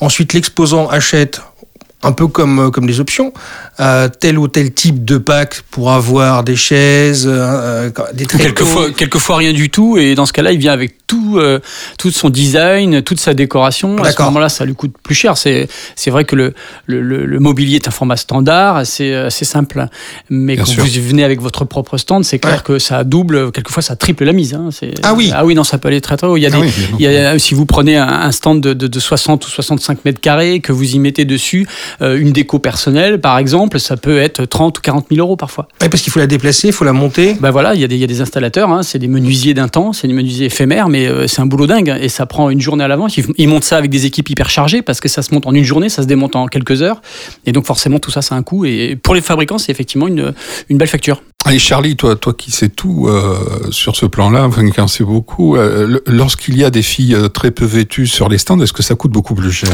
Ensuite, 0.00 0.34
l'exposant 0.34 0.88
achète 0.88 1.40
un 2.02 2.12
peu 2.12 2.26
comme, 2.28 2.58
euh, 2.58 2.70
comme 2.70 2.86
des 2.86 3.00
options, 3.00 3.32
euh, 3.80 4.08
tel 4.08 4.38
ou 4.38 4.48
tel 4.48 4.72
type 4.72 5.04
de 5.04 5.18
pack 5.18 5.62
pour 5.70 5.90
avoir 5.92 6.44
des 6.44 6.54
chaises, 6.56 7.24
euh, 7.28 7.90
des 8.14 8.26
tréteaux. 8.26 8.44
Quelquefois, 8.44 8.90
quelquefois 8.90 9.36
rien 9.38 9.52
du 9.52 9.70
tout, 9.70 9.96
et 9.98 10.14
dans 10.14 10.26
ce 10.26 10.32
cas-là, 10.32 10.52
il 10.52 10.58
vient 10.58 10.72
avec 10.72 11.06
tout, 11.06 11.36
euh, 11.38 11.58
tout 11.98 12.10
son 12.10 12.28
design, 12.30 13.02
toute 13.02 13.18
sa 13.18 13.32
décoration. 13.34 13.96
À 14.02 14.12
ce 14.12 14.22
moment-là, 14.22 14.48
ça 14.48 14.64
lui 14.64 14.74
coûte 14.74 14.94
plus 15.02 15.14
cher. 15.14 15.36
C'est, 15.38 15.68
c'est 15.94 16.10
vrai 16.10 16.24
que 16.24 16.36
le, 16.36 16.54
le, 16.86 17.00
le- 17.00 17.24
le 17.24 17.38
mobilier 17.40 17.76
est 17.76 17.88
un 17.88 17.90
format 17.92 18.16
standard, 18.16 18.76
assez, 18.76 19.14
assez 19.14 19.44
simple. 19.44 19.86
Mais 20.30 20.54
Bien 20.54 20.64
quand 20.64 20.70
sûr. 20.70 20.84
vous 20.84 20.90
venez 21.08 21.24
avec 21.24 21.40
votre 21.40 21.64
propre 21.64 21.96
stand, 21.96 22.24
c'est 22.24 22.38
clair 22.38 22.56
Ouais. 22.56 22.62
que 22.64 22.78
ça 22.78 23.04
double, 23.04 23.50
quelquefois 23.52 23.82
ça 23.82 23.96
triple 23.96 24.24
la 24.24 24.32
mise. 24.32 24.54
hein. 24.54 24.68
C'est- 24.70 24.94
Ah 25.02 25.14
oui. 25.14 25.30
Ah 25.34 25.44
oui, 25.44 25.54
non, 25.54 25.64
ça 25.64 25.78
peut 25.78 25.88
aller 25.88 26.00
très 26.00 26.16
très 26.16 26.26
haut. 26.26 26.36
Il 26.36 26.40
y 26.42 26.46
a 26.46 26.50
Ah 26.52 26.56
des, 26.56 26.62
oui, 26.62 26.72
bien 26.98 27.10
il 27.10 27.14
y 27.14 27.18
a, 27.18 27.38
si 27.38 27.54
vous 27.54 27.66
prenez 27.66 27.96
un, 27.96 28.06
un 28.08 28.32
stand 28.32 28.60
de, 28.60 28.74
de, 28.74 28.86
de 28.86 29.00
60 29.00 29.46
ou 29.46 29.48
65 29.50 30.04
mètres 30.04 30.20
carrés, 30.20 30.60
que 30.60 30.72
vous 30.72 30.94
y 30.94 30.98
mettez 30.98 31.24
dessus 31.24 31.66
euh, 32.02 32.18
une 32.18 32.32
déco 32.32 32.58
personnelle, 32.58 33.20
par 33.20 33.38
exemple, 33.38 33.78
ça 33.80 33.96
peut 33.96 34.18
être 34.18 34.44
30 34.44 34.78
ou 34.78 34.80
40 34.80 35.06
000 35.10 35.20
euros 35.24 35.36
parfois. 35.36 35.68
Ouais, 35.80 35.88
parce 35.88 36.02
qu'il 36.02 36.12
faut 36.12 36.18
la 36.18 36.26
déplacer, 36.26 36.68
il 36.68 36.72
faut 36.72 36.84
la 36.84 36.92
monter. 36.92 37.34
Ben 37.40 37.50
voilà, 37.50 37.74
il 37.74 37.80
y, 37.80 37.84
a 37.84 37.88
des- 37.88 37.96
il 37.96 38.00
y 38.00 38.04
a 38.04 38.06
des 38.06 38.20
installateurs, 38.20 38.70
hein, 38.70 38.82
c'est 38.82 38.98
des 38.98 39.08
menuisiers 39.08 39.54
d'un 39.54 39.68
temps, 39.68 39.92
c'est 39.92 40.06
des 40.08 40.14
menuisiers 40.14 40.46
éphémères, 40.46 40.88
mais 40.88 41.06
euh, 41.06 41.26
c'est 41.26 41.40
un 41.40 41.46
boulot 41.46 41.66
dingue 41.66 41.90
hein, 41.90 41.98
et 42.00 42.08
ça 42.08 42.26
prend 42.26 42.50
une 42.50 42.60
journée 42.60 42.84
à 42.84 42.88
l'avance. 42.88 43.16
Ils, 43.16 43.26
ils 43.38 43.48
montent 43.48 43.64
ça 43.64 43.76
avec 43.76 43.90
des 43.90 44.06
équipes 44.06 44.28
hyper 44.30 44.50
chargées 44.50 44.82
parce 44.82 45.00
que 45.00 45.08
ça 45.08 45.22
se 45.22 45.32
monte 45.34 45.46
en 45.46 45.52
une 45.54 45.64
journée, 45.64 45.88
ça 45.88 46.02
se 46.02 46.06
démonte 46.06 46.36
en 46.36 46.46
quelques 46.46 46.82
heures. 46.82 47.00
Et 47.46 47.52
donc 47.52 47.66
forcément, 47.66 47.98
tout 47.98 48.10
ça, 48.10 48.22
c'est 48.22 48.34
un 48.34 48.42
coût. 48.42 48.64
Et 48.64 48.96
pour 48.96 49.14
les 49.14 49.20
fabricants, 49.20 49.58
c'est 49.58 49.72
effectivement 49.72 50.08
une, 50.08 50.32
une 50.68 50.78
belle 50.78 50.88
facture. 50.88 51.22
Allez 51.44 51.60
Charlie, 51.60 51.94
toi, 51.94 52.16
toi 52.16 52.34
qui 52.36 52.50
sais 52.50 52.68
tout 52.68 53.06
euh, 53.06 53.38
sur 53.70 53.94
ce 53.94 54.04
plan-là, 54.04 54.46
enfin, 54.46 54.68
qui 54.68 54.80
en 54.80 54.88
sais 54.88 55.04
beaucoup, 55.04 55.54
euh, 55.56 56.00
lorsqu'il 56.08 56.56
y 56.58 56.64
a 56.64 56.70
des 56.70 56.82
filles 56.82 57.14
euh, 57.14 57.28
très 57.28 57.52
peu 57.52 57.64
vêtues 57.64 58.08
sur 58.08 58.28
les 58.28 58.38
stands, 58.38 58.58
est-ce 58.60 58.72
que 58.72 58.82
ça 58.82 58.96
coûte 58.96 59.12
beaucoup 59.12 59.36
plus 59.36 59.52
cher? 59.52 59.68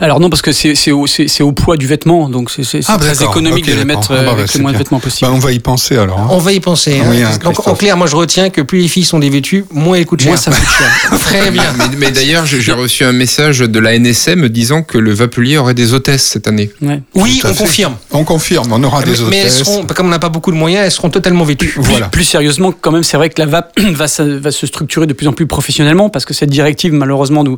Alors 0.00 0.20
non, 0.20 0.28
parce 0.28 0.42
que 0.42 0.52
c'est 0.52 0.74
c'est 0.74 0.90
au, 0.92 1.06
au 1.40 1.52
poids 1.52 1.78
du 1.78 1.86
vêtement, 1.86 2.28
donc 2.28 2.50
c'est 2.50 2.80
Ah, 2.88 2.98
très 2.98 3.24
économique 3.24 3.64
de 3.64 3.72
les 3.72 3.86
mettre 3.86 4.08
Ah, 4.10 4.16
euh, 4.16 4.24
bah, 4.26 4.32
avec 4.32 4.48
c'est 4.48 4.58
le 4.58 4.64
moins 4.64 4.72
de 4.72 4.76
vêtements 4.76 5.00
possible. 5.00 5.30
Bah, 5.30 5.34
on 5.34 5.38
va 5.38 5.52
y 5.52 5.60
penser 5.60 5.96
alors. 5.96 6.18
hein. 6.20 6.26
On 6.28 6.36
va 6.36 6.52
y 6.52 6.60
penser. 6.60 7.00
hein. 7.00 7.06
Oui, 7.08 7.22
hein, 7.22 7.30
Donc 7.42 7.66
en 7.66 7.74
clair, 7.74 7.96
moi 7.96 8.06
je 8.06 8.16
retiens 8.16 8.50
que 8.50 8.60
plus 8.60 8.80
les 8.80 8.88
filles 8.88 9.04
sont 9.06 9.18
dévêtues, 9.18 9.64
moins 9.72 9.96
elles 9.96 10.04
coûtent 10.04 10.20
cher. 10.20 10.28
Moins 10.32 10.36
ça 10.36 10.50
coûte 10.50 10.68
cher. 10.68 11.18
Très 11.20 11.50
bien. 11.50 11.72
Mais, 11.78 11.84
mais 11.96 12.10
d'ailleurs, 12.10 12.44
j'ai 12.44 12.72
reçu 12.72 13.02
un 13.02 13.12
message 13.12 13.60
de 13.60 13.78
la 13.78 13.98
NSM 13.98 14.40
me 14.40 14.50
disant 14.50 14.82
que 14.82 14.98
le 14.98 15.14
Vapelier 15.14 15.56
aurait 15.56 15.72
des 15.72 15.94
hôtesses 15.94 16.24
cette 16.24 16.48
année. 16.48 16.70
Ouais. 16.82 17.00
Oui, 17.14 17.40
on 17.44 17.48
fait. 17.54 17.64
confirme. 17.64 17.94
On 18.10 18.24
confirme, 18.24 18.70
on 18.72 18.82
aura 18.84 19.02
des 19.02 19.12
Mais 19.30 19.38
elles 19.38 19.46
hôtesses. 19.46 19.58
seront, 19.64 19.86
comme 19.86 20.08
on 20.08 20.10
n'a 20.10 20.18
pas 20.18 20.28
beaucoup 20.28 20.50
de 20.52 20.56
moyens, 20.58 20.84
elles 20.84 20.90
seront 20.92 21.13
totalement. 21.14 21.44
Voilà. 21.90 22.08
Plus 22.08 22.24
sérieusement, 22.24 22.72
quand 22.72 22.92
même, 22.92 23.02
c'est 23.02 23.16
vrai 23.16 23.30
que 23.30 23.40
la 23.40 23.46
VAP 23.46 23.78
va, 23.92 24.08
se- 24.08 24.22
va 24.22 24.50
se 24.50 24.66
structurer 24.66 25.06
de 25.06 25.12
plus 25.12 25.26
en 25.28 25.32
plus 25.32 25.46
professionnellement 25.46 26.08
parce 26.10 26.24
que 26.24 26.34
cette 26.34 26.50
directive, 26.50 26.92
malheureusement, 26.92 27.44
nous, 27.44 27.56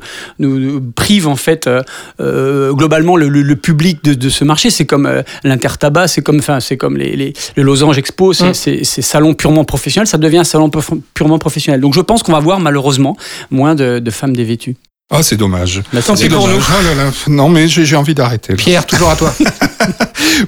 prive 0.94 1.28
en 1.28 1.36
fait 1.36 1.66
euh, 1.66 1.82
euh, 2.20 2.72
globalement 2.72 3.16
le, 3.16 3.28
le- 3.28 3.42
le 3.42 3.56
public 3.56 4.02
de, 4.04 4.14
de 4.14 4.28
ce 4.28 4.44
marché. 4.44 4.70
C'est 4.70 4.86
comme 4.86 5.06
euh, 5.06 5.22
l'intertabac, 5.44 6.08
c'est 6.08 6.22
comme, 6.22 6.38
enfin, 6.38 6.60
c'est 6.60 6.76
comme 6.76 6.96
les, 6.96 7.16
les, 7.16 7.32
le 7.56 7.62
Losange 7.62 7.98
Expo, 7.98 8.32
c'est 8.32 8.50
Mm. 8.50 8.54
c'est- 8.84 9.02
salon 9.02 9.34
purement 9.34 9.64
professionnel. 9.64 10.06
Ça 10.06 10.18
devient 10.18 10.38
un 10.38 10.44
salon 10.44 10.70
pu- 10.70 10.78
purement 11.14 11.38
professionnel. 11.38 11.80
Donc, 11.80 11.94
je 11.94 12.00
pense 12.00 12.22
qu'on 12.22 12.32
va 12.32 12.40
voir 12.40 12.60
malheureusement 12.60 13.16
moins 13.50 13.74
de, 13.74 13.98
de 13.98 14.10
femmes 14.10 14.34
dévêtues. 14.36 14.76
Ah, 15.08 15.22
c'est 15.22 15.36
dommage. 15.36 15.82
Tant 16.04 16.16
pis 16.16 16.28
pour 16.28 16.48
nous. 16.48 16.58
Ah 16.68 16.82
là 16.82 17.04
là. 17.04 17.10
Non, 17.28 17.48
mais 17.48 17.68
j'ai 17.68 17.94
envie 17.94 18.14
d'arrêter. 18.14 18.54
Pierre, 18.54 18.84
toujours 18.86 19.10
à 19.10 19.16
toi. 19.16 19.32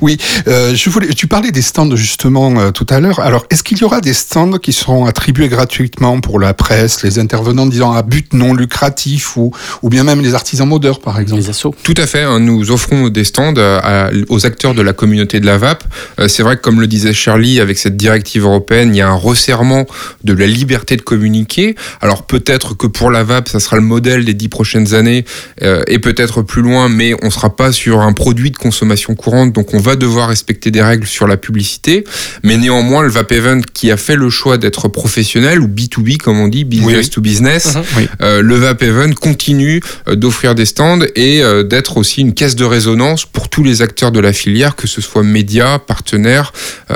Oui, 0.03 0.19
euh, 0.49 0.75
je 0.75 0.91
voulais. 0.91 1.09
Tu 1.09 1.27
parlais 1.29 1.51
des 1.51 1.63
stands 1.63 1.95
justement 1.97 2.59
euh, 2.61 2.71
tout 2.73 2.87
à 2.91 3.01
l'heure. 3.01 3.21
Alors, 3.21 3.47
est-ce 3.51 3.63
qu'il 3.63 3.79
y 3.79 3.85
aura 3.85 4.01
des 4.01 4.13
stands 4.13 4.59
qui 4.59 4.73
seront 4.73 5.07
attribués 5.07 5.49
gratuitement 5.49 6.21
pour 6.21 6.39
la 6.41 6.53
presse, 6.53 7.03
les 7.03 7.19
intervenants 7.19 7.65
disant 7.67 7.93
à 7.93 8.03
but 8.03 8.35
non 8.35 8.53
lucratif 8.55 9.37
ou 9.37 9.53
ou 9.83 9.89
bien 9.89 10.05
même 10.05 10.21
les 10.21 10.35
artisans 10.35 10.69
modeurs, 10.69 11.01
par 11.01 11.19
exemple? 11.21 11.41
Les 11.41 11.49
assos. 11.51 11.75
Tout 11.83 11.95
à 11.97 12.07
fait, 12.07 12.23
hein, 12.23 12.39
nous 12.41 12.71
offrons 12.71 13.09
des 13.09 13.25
stands 13.25 13.55
euh, 13.57 13.81
à- 13.83 14.11
aux 14.29 14.45
acteurs 14.47 14.75
de 14.75 14.83
la 14.83 14.93
communauté 14.93 15.41
de 15.41 15.47
la 15.47 15.57
VAP. 15.59 15.85
Euh, 16.21 16.29
C'est 16.29 16.43
vrai 16.43 16.57
que 16.57 16.63
comme 16.63 16.81
le 16.81 16.87
disait 16.87 17.15
Charlie, 17.15 17.61
avec 17.61 17.79
cette 17.79 17.97
directive 17.97 18.43
européenne, 18.45 18.95
il 18.95 18.99
y 18.99 19.03
a 19.03 19.09
un 19.09 19.15
resserrement 19.15 19.87
de 20.25 20.33
la 20.35 20.47
liberté 20.47 20.97
de 20.97 21.03
communiquer. 21.03 21.77
Alors 22.03 22.25
peut-être 22.25 22.75
que 22.75 22.87
pour 22.87 23.11
la 23.11 23.23
VAP, 23.25 23.49
ça 23.49 23.61
sera 23.61 23.77
le 23.77 23.83
modèle 23.83 24.25
des 24.25 24.35
dix 24.49 24.51
prochaines 24.51 24.95
années 24.95 25.25
euh, 25.63 25.83
et 25.87 25.99
peut-être 25.99 26.41
plus 26.43 26.63
loin, 26.63 26.89
mais 26.89 27.15
on 27.23 27.31
sera 27.31 27.55
pas 27.55 27.71
sur 27.73 28.01
un 28.01 28.13
produit 28.15 28.51
de 28.51 28.57
consommation 28.57 29.15
courante, 29.15 29.53
donc 29.53 29.75
on 29.75 29.79
va 29.79 29.95
devoir 29.95 30.29
respecter 30.31 30.71
des 30.71 30.81
règles 30.83 31.07
sur 31.07 31.27
la 31.27 31.37
publicité. 31.37 32.05
Mais 32.43 32.57
néanmoins, 32.57 33.03
le 33.03 33.11
VAP 33.11 33.33
Event 33.33 33.61
qui 33.75 33.91
a 33.91 33.97
fait 33.97 34.17
le 34.17 34.31
choix 34.31 34.57
d'être 34.57 34.89
professionnel 34.89 35.61
ou 35.61 35.67
B2B, 35.69 36.17
comme 36.17 36.39
on 36.41 36.49
dit, 36.49 36.65
business 36.65 37.07
Oui. 37.07 37.11
to 37.11 37.21
business, 37.21 37.75
Mhm. 37.75 37.83
Oui. 37.99 38.09
euh, 38.23 38.41
le 38.43 38.55
VAP 38.57 38.83
Event 38.83 39.13
continue 39.13 39.81
euh, 40.09 40.15
d'offrir 40.17 40.55
des 40.55 40.65
stands 40.65 41.01
et 41.15 41.43
d'être 41.69 41.97
aussi 41.99 42.21
une 42.23 42.33
caisse 42.35 42.57
de 42.57 42.65
résonance 42.65 43.25
pour 43.27 43.49
tous 43.49 43.63
les 43.63 43.83
acteurs 43.83 44.13
de 44.13 44.21
la 44.21 44.33
filière, 44.33 44.77
que 44.77 44.87
ce 44.87 45.01
soit 45.01 45.23
médias, 45.23 45.79
partenaires, 45.79 46.53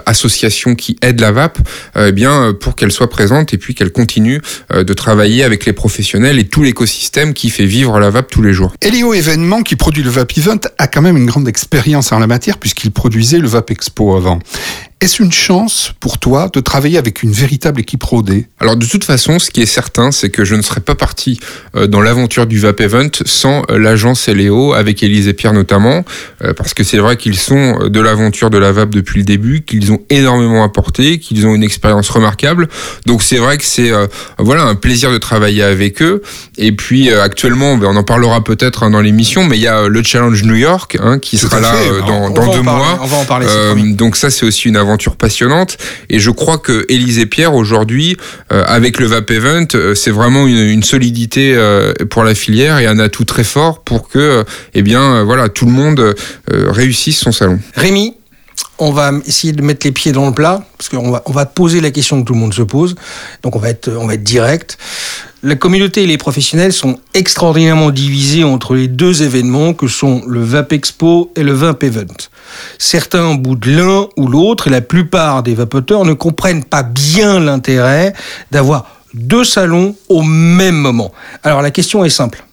associations 0.07 0.75
qui 0.75 0.97
aident 1.03 1.21
la 1.21 1.33
VAP, 1.33 1.59
eh 1.99 2.13
bien 2.13 2.55
pour 2.59 2.77
qu'elle 2.77 2.93
soit 2.93 3.11
présente 3.11 3.53
et 3.55 3.59
puis 3.59 3.75
qu'elle 3.75 3.91
continue 3.93 4.41
de 4.75 4.93
travailler 4.95 5.43
avec 5.45 5.67
les 5.67 5.73
professionnels 5.73 6.39
et 6.39 6.45
tout 6.45 6.63
l'écosystème 6.63 7.35
qui 7.35 7.42
fait 7.51 7.67
vivre 7.67 7.99
la 7.99 8.11
VAP 8.11 8.31
tous 8.31 8.43
les 8.43 8.53
jours. 8.53 8.73
Elio 8.81 9.15
Événement, 9.15 9.63
qui 9.63 9.77
produit 9.77 10.03
le 10.03 10.11
VAP 10.11 10.39
Event, 10.39 10.61
a 10.79 10.87
quand 10.87 11.03
même 11.03 11.17
une 11.17 11.27
grande 11.27 11.49
expérience 11.49 12.13
en 12.13 12.19
la 12.19 12.27
matière 12.27 12.59
puisqu'il 12.59 12.91
produisait 12.91 13.39
le 13.39 13.49
VAP 13.49 13.71
Expo 13.71 14.17
avant. 14.17 14.39
Est-ce 15.03 15.21
une 15.21 15.33
chance 15.33 15.95
pour 15.99 16.19
toi 16.19 16.49
de 16.53 16.61
travailler 16.61 16.97
avec 16.97 17.25
une 17.25 17.33
véritable 17.33 17.81
équipe 17.81 18.05
rodée? 18.05 18.47
Alors 18.61 18.77
de 18.77 18.87
toute 18.87 19.03
façon, 19.03 19.41
ce 19.41 19.51
qui 19.51 19.61
est 19.61 19.67
certain, 19.67 20.13
c'est 20.13 20.31
que 20.31 20.45
je 20.45 20.55
ne 20.55 20.63
serais 20.63 20.81
pas 20.81 20.95
parti 20.95 21.41
euh, 21.75 21.89
dans 21.89 22.01
l'aventure 22.01 22.47
du 22.47 22.61
VAP 22.61 22.83
Event 22.83 23.09
sans 23.27 23.65
euh, 23.69 23.81
l'agence 23.81 24.29
Eléo, 24.29 24.75
avec 24.75 25.03
Élise 25.03 25.27
et 25.27 25.33
Pierre 25.33 25.55
notamment, 25.55 26.05
euh, 26.45 26.53
parce 26.55 26.73
que 26.73 26.85
c'est 26.85 26.99
vrai 26.99 27.17
qu'ils 27.17 27.37
sont 27.37 27.89
de 27.89 28.01
l'aventure 28.01 28.49
de 28.49 28.59
la 28.59 28.71
VAP 28.71 28.91
depuis 28.91 29.19
le 29.19 29.25
début, 29.25 29.63
qu'ils 29.63 29.91
ont 29.91 29.99
énormément 30.09 30.63
apporté, 30.63 31.19
qu'ils 31.19 31.49
ont 31.49 31.55
une 31.57 31.65
expérience 31.65 32.09
remarquable. 32.09 32.69
Donc 33.05 33.25
c'est 33.25 33.39
vrai 33.39 33.59
que 33.59 33.65
c'est 33.65 33.91
euh, 33.91 34.07
voilà 34.39 34.63
un 34.63 34.77
plaisir 34.77 35.11
de 35.11 35.19
travailler 35.19 35.65
avec 35.65 36.01
eux. 36.01 36.23
Et 36.59 36.71
puis 36.71 37.11
euh, 37.11 37.25
actuellement, 37.25 37.77
ben, 37.77 37.89
on 37.91 37.97
en 37.97 38.05
parlera 38.05 38.45
peut-être 38.45 38.85
hein, 38.85 38.91
dans 38.91 39.01
l'émission, 39.01 39.43
mais 39.43 39.57
il 39.57 39.63
y 39.63 39.67
a 39.67 39.89
le 39.89 40.03
Challenge 40.05 40.41
New 40.45 40.55
York 40.55 40.97
hein, 41.01 41.19
qui 41.19 41.39
Tout 41.39 41.47
sera 41.47 41.59
là 41.59 41.73
fait. 41.73 41.89
dans, 42.07 42.31
deux 42.31 42.35
parler, 42.37 42.63
mois. 42.63 43.01
On 43.03 43.07
va 43.07 43.17
en 43.17 43.25
parler, 43.25 43.47
Euh, 43.49 43.75
donc 43.95 44.15
ça 44.15 44.31
c'est 44.31 44.47
aussi 44.47 44.69
une 44.69 44.77
aventure 44.77 44.92
aventure 44.93 45.17
passionnante. 45.17 45.79
Et 46.11 46.19
je 46.19 46.31
crois 46.31 46.59
que 46.59 46.85
Élise 46.89 47.25
Pierre 47.31 47.55
aujourd'hui, 47.55 48.17
euh, 48.53 48.63
avec 48.67 49.01
le 49.01 49.07
Vap 49.07 49.31
Event, 49.31 49.67
euh, 49.75 49.95
c'est 49.95 50.11
vraiment 50.11 50.47
une, 50.47 50.83
solidité 50.83 51.55
euh, 51.55 51.95
pour 52.11 52.25
la 52.25 52.35
filière 52.35 52.79
et 52.79 52.87
un 52.87 52.99
atout 52.99 53.25
très 53.25 53.45
fort 53.45 53.83
pour 53.83 54.09
que, 54.09 54.19
euh, 54.19 54.45
eh 54.75 54.83
bien, 54.83 55.23
voilà, 55.23 55.49
tout 55.49 55.65
le 55.65 55.73
monde 55.73 56.15
réussisse 56.51 57.19
son 57.19 57.33
salon. 57.33 57.61
Rémi, 57.75 58.15
on 58.79 58.91
va 58.91 59.13
essayer 59.27 59.53
de 59.53 59.63
mettre 59.63 59.87
les 59.87 59.93
pieds 59.93 60.13
dans 60.13 60.27
le 60.27 60.33
plat, 60.33 60.65
parce 60.77 60.89
qu'on 60.89 61.11
va, 61.11 61.23
on 61.27 61.33
va 61.33 61.47
poser 61.47 61.81
la 61.81 61.91
question 61.91 62.21
que 62.21 62.27
tout 62.27 62.35
le 62.35 62.41
monde 62.41 62.55
se 62.55 62.63
pose. 62.63 62.95
Donc 63.43 63.57
on 63.57 63.59
va 63.59 63.71
être, 63.71 63.91
direct. 64.17 64.79
La 65.43 65.57
communauté 65.57 66.05
et 66.05 66.07
les 66.07 66.19
professionnels 66.19 66.73
sont 66.73 66.99
extraordinairement 67.15 67.91
divisés 67.91 68.45
entre 68.45 68.75
les 68.75 68.89
deux 68.89 69.23
événements 69.23 69.75
que 69.75 69.89
sont 69.89 70.23
le 70.27 70.43
VAP 70.43 70.73
Expo 70.73 71.33
et 71.35 71.43
le 71.43 71.53
VAP 71.53 71.83
Event. 71.85 72.15
Certains 72.79 73.35
boudent 73.35 73.67
l'un 73.67 74.09
ou 74.17 74.29
l'autre 74.29 74.69
et 74.69 74.71
la 74.71 74.81
plupart 74.81 75.43
des 75.43 75.55
vapoteurs 75.55 76.05
ne 76.05 76.13
comprennent 76.13 76.65
pas 76.65 76.83
bien 76.83 77.41
l'intérêt 77.41 78.13
d'avoir 78.51 78.87
deux 79.15 79.45
salons 79.45 79.97
au 80.09 80.23
même 80.23 80.77
moment. 80.77 81.13
Alors 81.43 81.63
la 81.63 81.71
question 81.71 82.05
est 82.05 82.11
simple. 82.11 82.45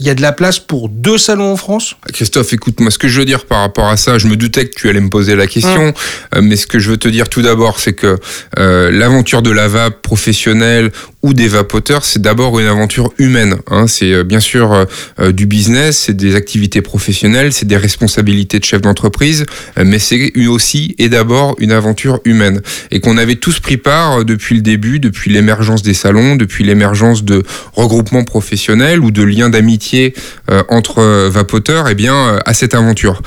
Il 0.00 0.06
y 0.06 0.10
a 0.10 0.14
de 0.14 0.22
la 0.22 0.32
place 0.32 0.58
pour 0.58 0.88
deux 0.88 1.18
salons 1.18 1.52
en 1.52 1.56
France? 1.58 1.94
Christophe, 2.14 2.54
écoute-moi, 2.54 2.90
ce 2.90 2.96
que 2.96 3.06
je 3.06 3.18
veux 3.18 3.26
dire 3.26 3.44
par 3.44 3.60
rapport 3.60 3.88
à 3.88 3.98
ça, 3.98 4.16
je 4.16 4.28
me 4.28 4.36
doutais 4.36 4.64
que 4.64 4.74
tu 4.74 4.88
allais 4.88 5.00
me 5.00 5.10
poser 5.10 5.36
la 5.36 5.46
question, 5.46 5.92
euh, 6.34 6.40
mais 6.40 6.56
ce 6.56 6.66
que 6.66 6.78
je 6.78 6.90
veux 6.90 6.96
te 6.96 7.06
dire 7.06 7.28
tout 7.28 7.42
d'abord, 7.42 7.78
c'est 7.78 7.92
que 7.92 8.16
euh, 8.58 8.90
l'aventure 8.90 9.42
de 9.42 9.50
la 9.50 9.68
vape 9.68 10.00
professionnelle 10.00 10.90
ou 11.22 11.34
des 11.34 11.48
vapoteurs, 11.48 12.06
c'est 12.06 12.22
d'abord 12.22 12.58
une 12.58 12.66
aventure 12.66 13.12
humaine. 13.18 13.56
Hein. 13.70 13.86
C'est 13.88 14.14
euh, 14.14 14.24
bien 14.24 14.40
sûr 14.40 14.86
euh, 15.18 15.32
du 15.32 15.44
business, 15.44 15.98
c'est 15.98 16.16
des 16.16 16.34
activités 16.34 16.80
professionnelles, 16.80 17.52
c'est 17.52 17.66
des 17.66 17.76
responsabilités 17.76 18.58
de 18.58 18.64
chef 18.64 18.80
d'entreprise, 18.80 19.44
mais 19.76 19.98
c'est 19.98 20.32
aussi 20.48 20.94
et 20.96 21.10
d'abord 21.10 21.56
une 21.58 21.72
aventure 21.72 22.20
humaine. 22.24 22.62
Et 22.90 23.00
qu'on 23.00 23.18
avait 23.18 23.36
tous 23.36 23.60
pris 23.60 23.76
part 23.76 24.24
depuis 24.24 24.54
le 24.54 24.62
début, 24.62 24.98
depuis 24.98 25.30
l'émergence 25.30 25.82
des 25.82 25.92
salons, 25.92 26.36
depuis 26.36 26.64
l'émergence 26.64 27.22
de 27.22 27.42
regroupements 27.74 28.24
professionnels 28.24 29.00
ou 29.00 29.10
de 29.10 29.22
liens 29.22 29.50
d'amitié 29.50 29.89
euh, 29.94 30.62
entre 30.68 30.98
euh, 30.98 31.28
vapoteurs, 31.30 31.88
eh 31.88 31.94
bien, 31.94 32.14
euh, 32.14 32.38
à 32.46 32.54
cette 32.54 32.74
aventure. 32.74 33.22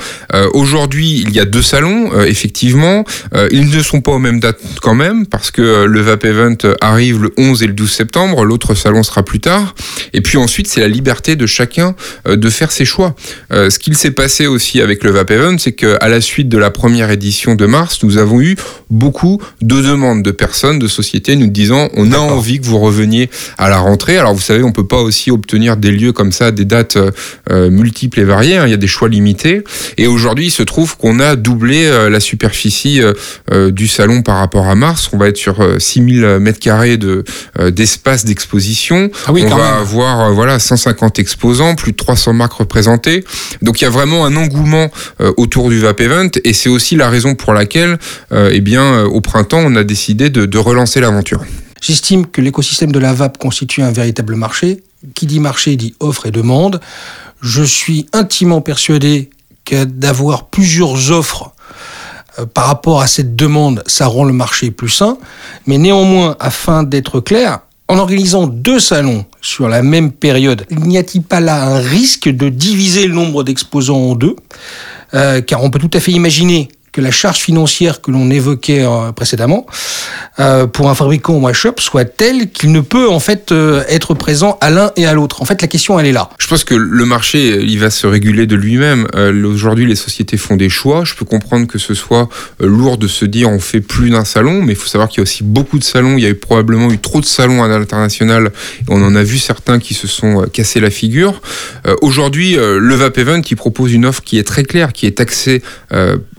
Aujourd'hui, 0.52 1.22
il 1.26 1.32
y 1.32 1.40
a 1.40 1.44
deux 1.44 1.62
salons, 1.62 2.22
effectivement. 2.24 3.04
Ils 3.50 3.70
ne 3.70 3.82
sont 3.82 4.00
pas 4.00 4.12
aux 4.12 4.18
mêmes 4.18 4.40
dates 4.40 4.60
quand 4.82 4.94
même, 4.94 5.26
parce 5.26 5.50
que 5.50 5.84
le 5.84 6.00
Vap 6.00 6.24
Event 6.24 6.56
arrive 6.80 7.22
le 7.22 7.32
11 7.36 7.62
et 7.62 7.66
le 7.66 7.72
12 7.72 7.90
septembre, 7.90 8.44
l'autre 8.44 8.74
salon 8.74 9.02
sera 9.02 9.22
plus 9.22 9.40
tard. 9.40 9.74
Et 10.12 10.20
puis 10.20 10.38
ensuite, 10.38 10.66
c'est 10.66 10.80
la 10.80 10.88
liberté 10.88 11.36
de 11.36 11.46
chacun 11.46 11.94
de 12.26 12.50
faire 12.50 12.72
ses 12.72 12.84
choix. 12.84 13.14
Ce 13.50 13.78
qu'il 13.78 13.96
s'est 13.96 14.10
passé 14.10 14.46
aussi 14.46 14.80
avec 14.80 15.04
le 15.04 15.10
Vap 15.10 15.30
Event, 15.30 15.56
c'est 15.58 15.72
qu'à 15.72 16.08
la 16.08 16.20
suite 16.20 16.48
de 16.48 16.58
la 16.58 16.70
première 16.70 17.10
édition 17.10 17.54
de 17.54 17.66
mars, 17.66 18.02
nous 18.02 18.18
avons 18.18 18.40
eu 18.40 18.56
beaucoup 18.94 19.42
de 19.60 19.80
demandes 19.82 20.22
de 20.22 20.30
personnes, 20.30 20.78
de 20.78 20.88
sociétés, 20.88 21.36
nous 21.36 21.48
disant 21.48 21.88
on 21.94 22.12
a 22.12 22.18
envie 22.18 22.60
que 22.60 22.66
vous 22.66 22.78
reveniez 22.78 23.28
à 23.58 23.68
la 23.68 23.78
rentrée. 23.78 24.16
Alors 24.18 24.34
vous 24.34 24.40
savez, 24.40 24.62
on 24.62 24.72
peut 24.72 24.86
pas 24.86 25.02
aussi 25.02 25.30
obtenir 25.30 25.76
des 25.76 25.90
lieux 25.90 26.12
comme 26.12 26.32
ça, 26.32 26.50
des 26.50 26.64
dates 26.64 26.96
euh, 27.50 27.70
multiples 27.70 28.20
et 28.20 28.24
variées. 28.24 28.56
hein. 28.56 28.66
Il 28.66 28.70
y 28.70 28.74
a 28.74 28.78
des 28.78 28.86
choix 28.86 29.08
limités. 29.08 29.62
Et 29.98 30.06
aujourd'hui, 30.06 30.46
il 30.46 30.50
se 30.50 30.62
trouve 30.62 30.96
qu'on 30.96 31.20
a 31.20 31.36
doublé 31.36 31.86
euh, 31.86 32.08
la 32.08 32.20
superficie 32.20 33.00
euh, 33.02 33.70
du 33.70 33.88
salon 33.88 34.22
par 34.22 34.38
rapport 34.38 34.68
à 34.68 34.74
mars. 34.74 35.10
On 35.12 35.18
va 35.18 35.28
être 35.28 35.36
sur 35.36 35.60
euh, 35.60 35.78
6000 35.78 36.38
mètres 36.40 36.60
carrés 36.60 36.96
de 36.96 37.24
d'espace 37.70 38.24
d'exposition. 38.24 39.10
Ah 39.26 39.32
oui, 39.32 39.42
on 39.46 39.48
va 39.50 39.56
même. 39.56 39.80
avoir 39.80 40.32
voilà 40.32 40.58
150 40.58 41.18
exposants, 41.18 41.74
plus 41.74 41.92
de 41.92 41.96
300 41.96 42.32
marques 42.32 42.52
représentées. 42.54 43.24
Donc 43.62 43.80
il 43.80 43.84
y 43.84 43.86
a 43.86 43.90
vraiment 43.90 44.24
un 44.24 44.36
engouement 44.36 44.90
autour 45.36 45.70
du 45.70 45.78
Vap 45.80 46.00
Event 46.00 46.28
et 46.44 46.52
c'est 46.52 46.68
aussi 46.68 46.96
la 46.96 47.08
raison 47.08 47.34
pour 47.34 47.52
laquelle, 47.52 47.98
eh 48.32 48.60
bien, 48.60 48.83
euh, 48.84 49.06
au 49.06 49.20
printemps, 49.20 49.62
on 49.64 49.76
a 49.76 49.84
décidé 49.84 50.30
de, 50.30 50.58
relancer 50.58 51.00
l'aventure. 51.00 51.44
J'estime 51.80 52.26
que 52.26 52.40
l'écosystème 52.40 52.92
de 52.92 52.98
la 52.98 53.12
vape 53.12 53.38
constitue 53.38 53.82
un 53.82 53.92
véritable 53.92 54.36
marché. 54.36 54.82
Qui 55.14 55.26
dit 55.26 55.40
marché 55.40 55.76
dit 55.76 55.94
offre 56.00 56.26
et 56.26 56.30
demande. 56.30 56.80
Je 57.42 57.62
suis 57.62 58.06
intimement 58.14 58.62
persuadé 58.62 59.28
que 59.66 59.84
d'avoir 59.84 60.46
plusieurs 60.46 61.10
offres 61.10 61.52
euh, 62.38 62.46
par 62.46 62.66
rapport 62.66 63.02
à 63.02 63.06
cette 63.06 63.36
demande, 63.36 63.82
ça 63.86 64.06
rend 64.06 64.24
le 64.24 64.32
marché 64.32 64.70
plus 64.70 64.88
sain. 64.88 65.18
Mais 65.66 65.78
néanmoins, 65.78 66.36
afin 66.40 66.82
d'être 66.84 67.20
clair, 67.20 67.60
en 67.88 67.98
organisant 67.98 68.46
deux 68.46 68.80
salons 68.80 69.26
sur 69.42 69.68
la 69.68 69.82
même 69.82 70.10
période, 70.10 70.64
n'y 70.70 70.96
a-t-il 70.96 71.22
pas 71.22 71.40
là 71.40 71.64
un 71.64 71.78
risque 71.80 72.28
de 72.28 72.48
diviser 72.48 73.06
le 73.06 73.14
nombre 73.14 73.44
d'exposants 73.44 74.10
en 74.10 74.14
deux? 74.14 74.36
Euh, 75.12 75.42
Car 75.42 75.62
on 75.62 75.70
peut 75.70 75.78
tout 75.78 75.90
à 75.92 76.00
fait 76.00 76.12
imaginer 76.12 76.68
que 76.94 77.00
la 77.00 77.10
charge 77.10 77.38
financière 77.38 78.00
que 78.00 78.12
l'on 78.12 78.30
évoquait 78.30 78.84
euh, 78.84 79.10
précédemment 79.10 79.66
euh, 80.38 80.68
pour 80.68 80.88
un 80.88 80.94
fabricant 80.94 81.34
ou 81.34 81.48
un 81.48 81.52
shop 81.52 81.74
soit 81.78 82.04
telle 82.04 82.50
qu'il 82.50 82.70
ne 82.70 82.80
peut 82.80 83.08
en 83.10 83.18
fait 83.18 83.50
euh, 83.50 83.82
être 83.88 84.14
présent 84.14 84.58
à 84.60 84.70
l'un 84.70 84.92
et 84.94 85.04
à 85.04 85.12
l'autre. 85.12 85.42
En 85.42 85.44
fait, 85.44 85.60
la 85.60 85.66
question 85.66 85.98
elle 85.98 86.06
est 86.06 86.12
là. 86.12 86.30
Je 86.38 86.46
pense 86.46 86.62
que 86.62 86.74
le 86.76 87.04
marché, 87.04 87.60
il 87.60 87.80
va 87.80 87.90
se 87.90 88.06
réguler 88.06 88.46
de 88.46 88.54
lui-même. 88.54 89.08
Aujourd'hui, 89.44 89.86
les 89.86 89.96
sociétés 89.96 90.36
font 90.36 90.54
des 90.54 90.68
choix. 90.68 91.02
Je 91.04 91.14
peux 91.14 91.24
comprendre 91.24 91.66
que 91.66 91.78
ce 91.78 91.94
soit 91.94 92.28
lourd 92.60 92.96
de 92.96 93.08
se 93.08 93.24
dire 93.24 93.50
on 93.50 93.58
fait 93.58 93.80
plus 93.80 94.10
d'un 94.10 94.24
salon, 94.24 94.62
mais 94.62 94.74
il 94.74 94.76
faut 94.76 94.86
savoir 94.86 95.08
qu'il 95.08 95.18
y 95.18 95.22
a 95.22 95.24
aussi 95.24 95.42
beaucoup 95.42 95.80
de 95.80 95.84
salons. 95.84 96.16
Il 96.16 96.22
y 96.22 96.26
a 96.26 96.30
eu 96.30 96.36
probablement 96.36 96.92
eu 96.92 96.98
trop 96.98 97.20
de 97.20 97.26
salons 97.26 97.64
à 97.64 97.68
l'international. 97.68 98.52
On 98.88 99.02
en 99.02 99.16
a 99.16 99.22
vu 99.24 99.38
certains 99.38 99.80
qui 99.80 99.94
se 99.94 100.06
sont 100.06 100.46
cassés 100.52 100.78
la 100.78 100.90
figure. 100.90 101.42
Aujourd'hui, 102.02 102.54
le 102.54 102.94
Vap 102.94 103.18
Event, 103.18 103.42
il 103.50 103.56
propose 103.56 103.92
une 103.92 104.06
offre 104.06 104.22
qui 104.22 104.38
est 104.38 104.44
très 104.44 104.62
claire, 104.62 104.92
qui 104.92 105.06
est 105.06 105.20
axée 105.20 105.62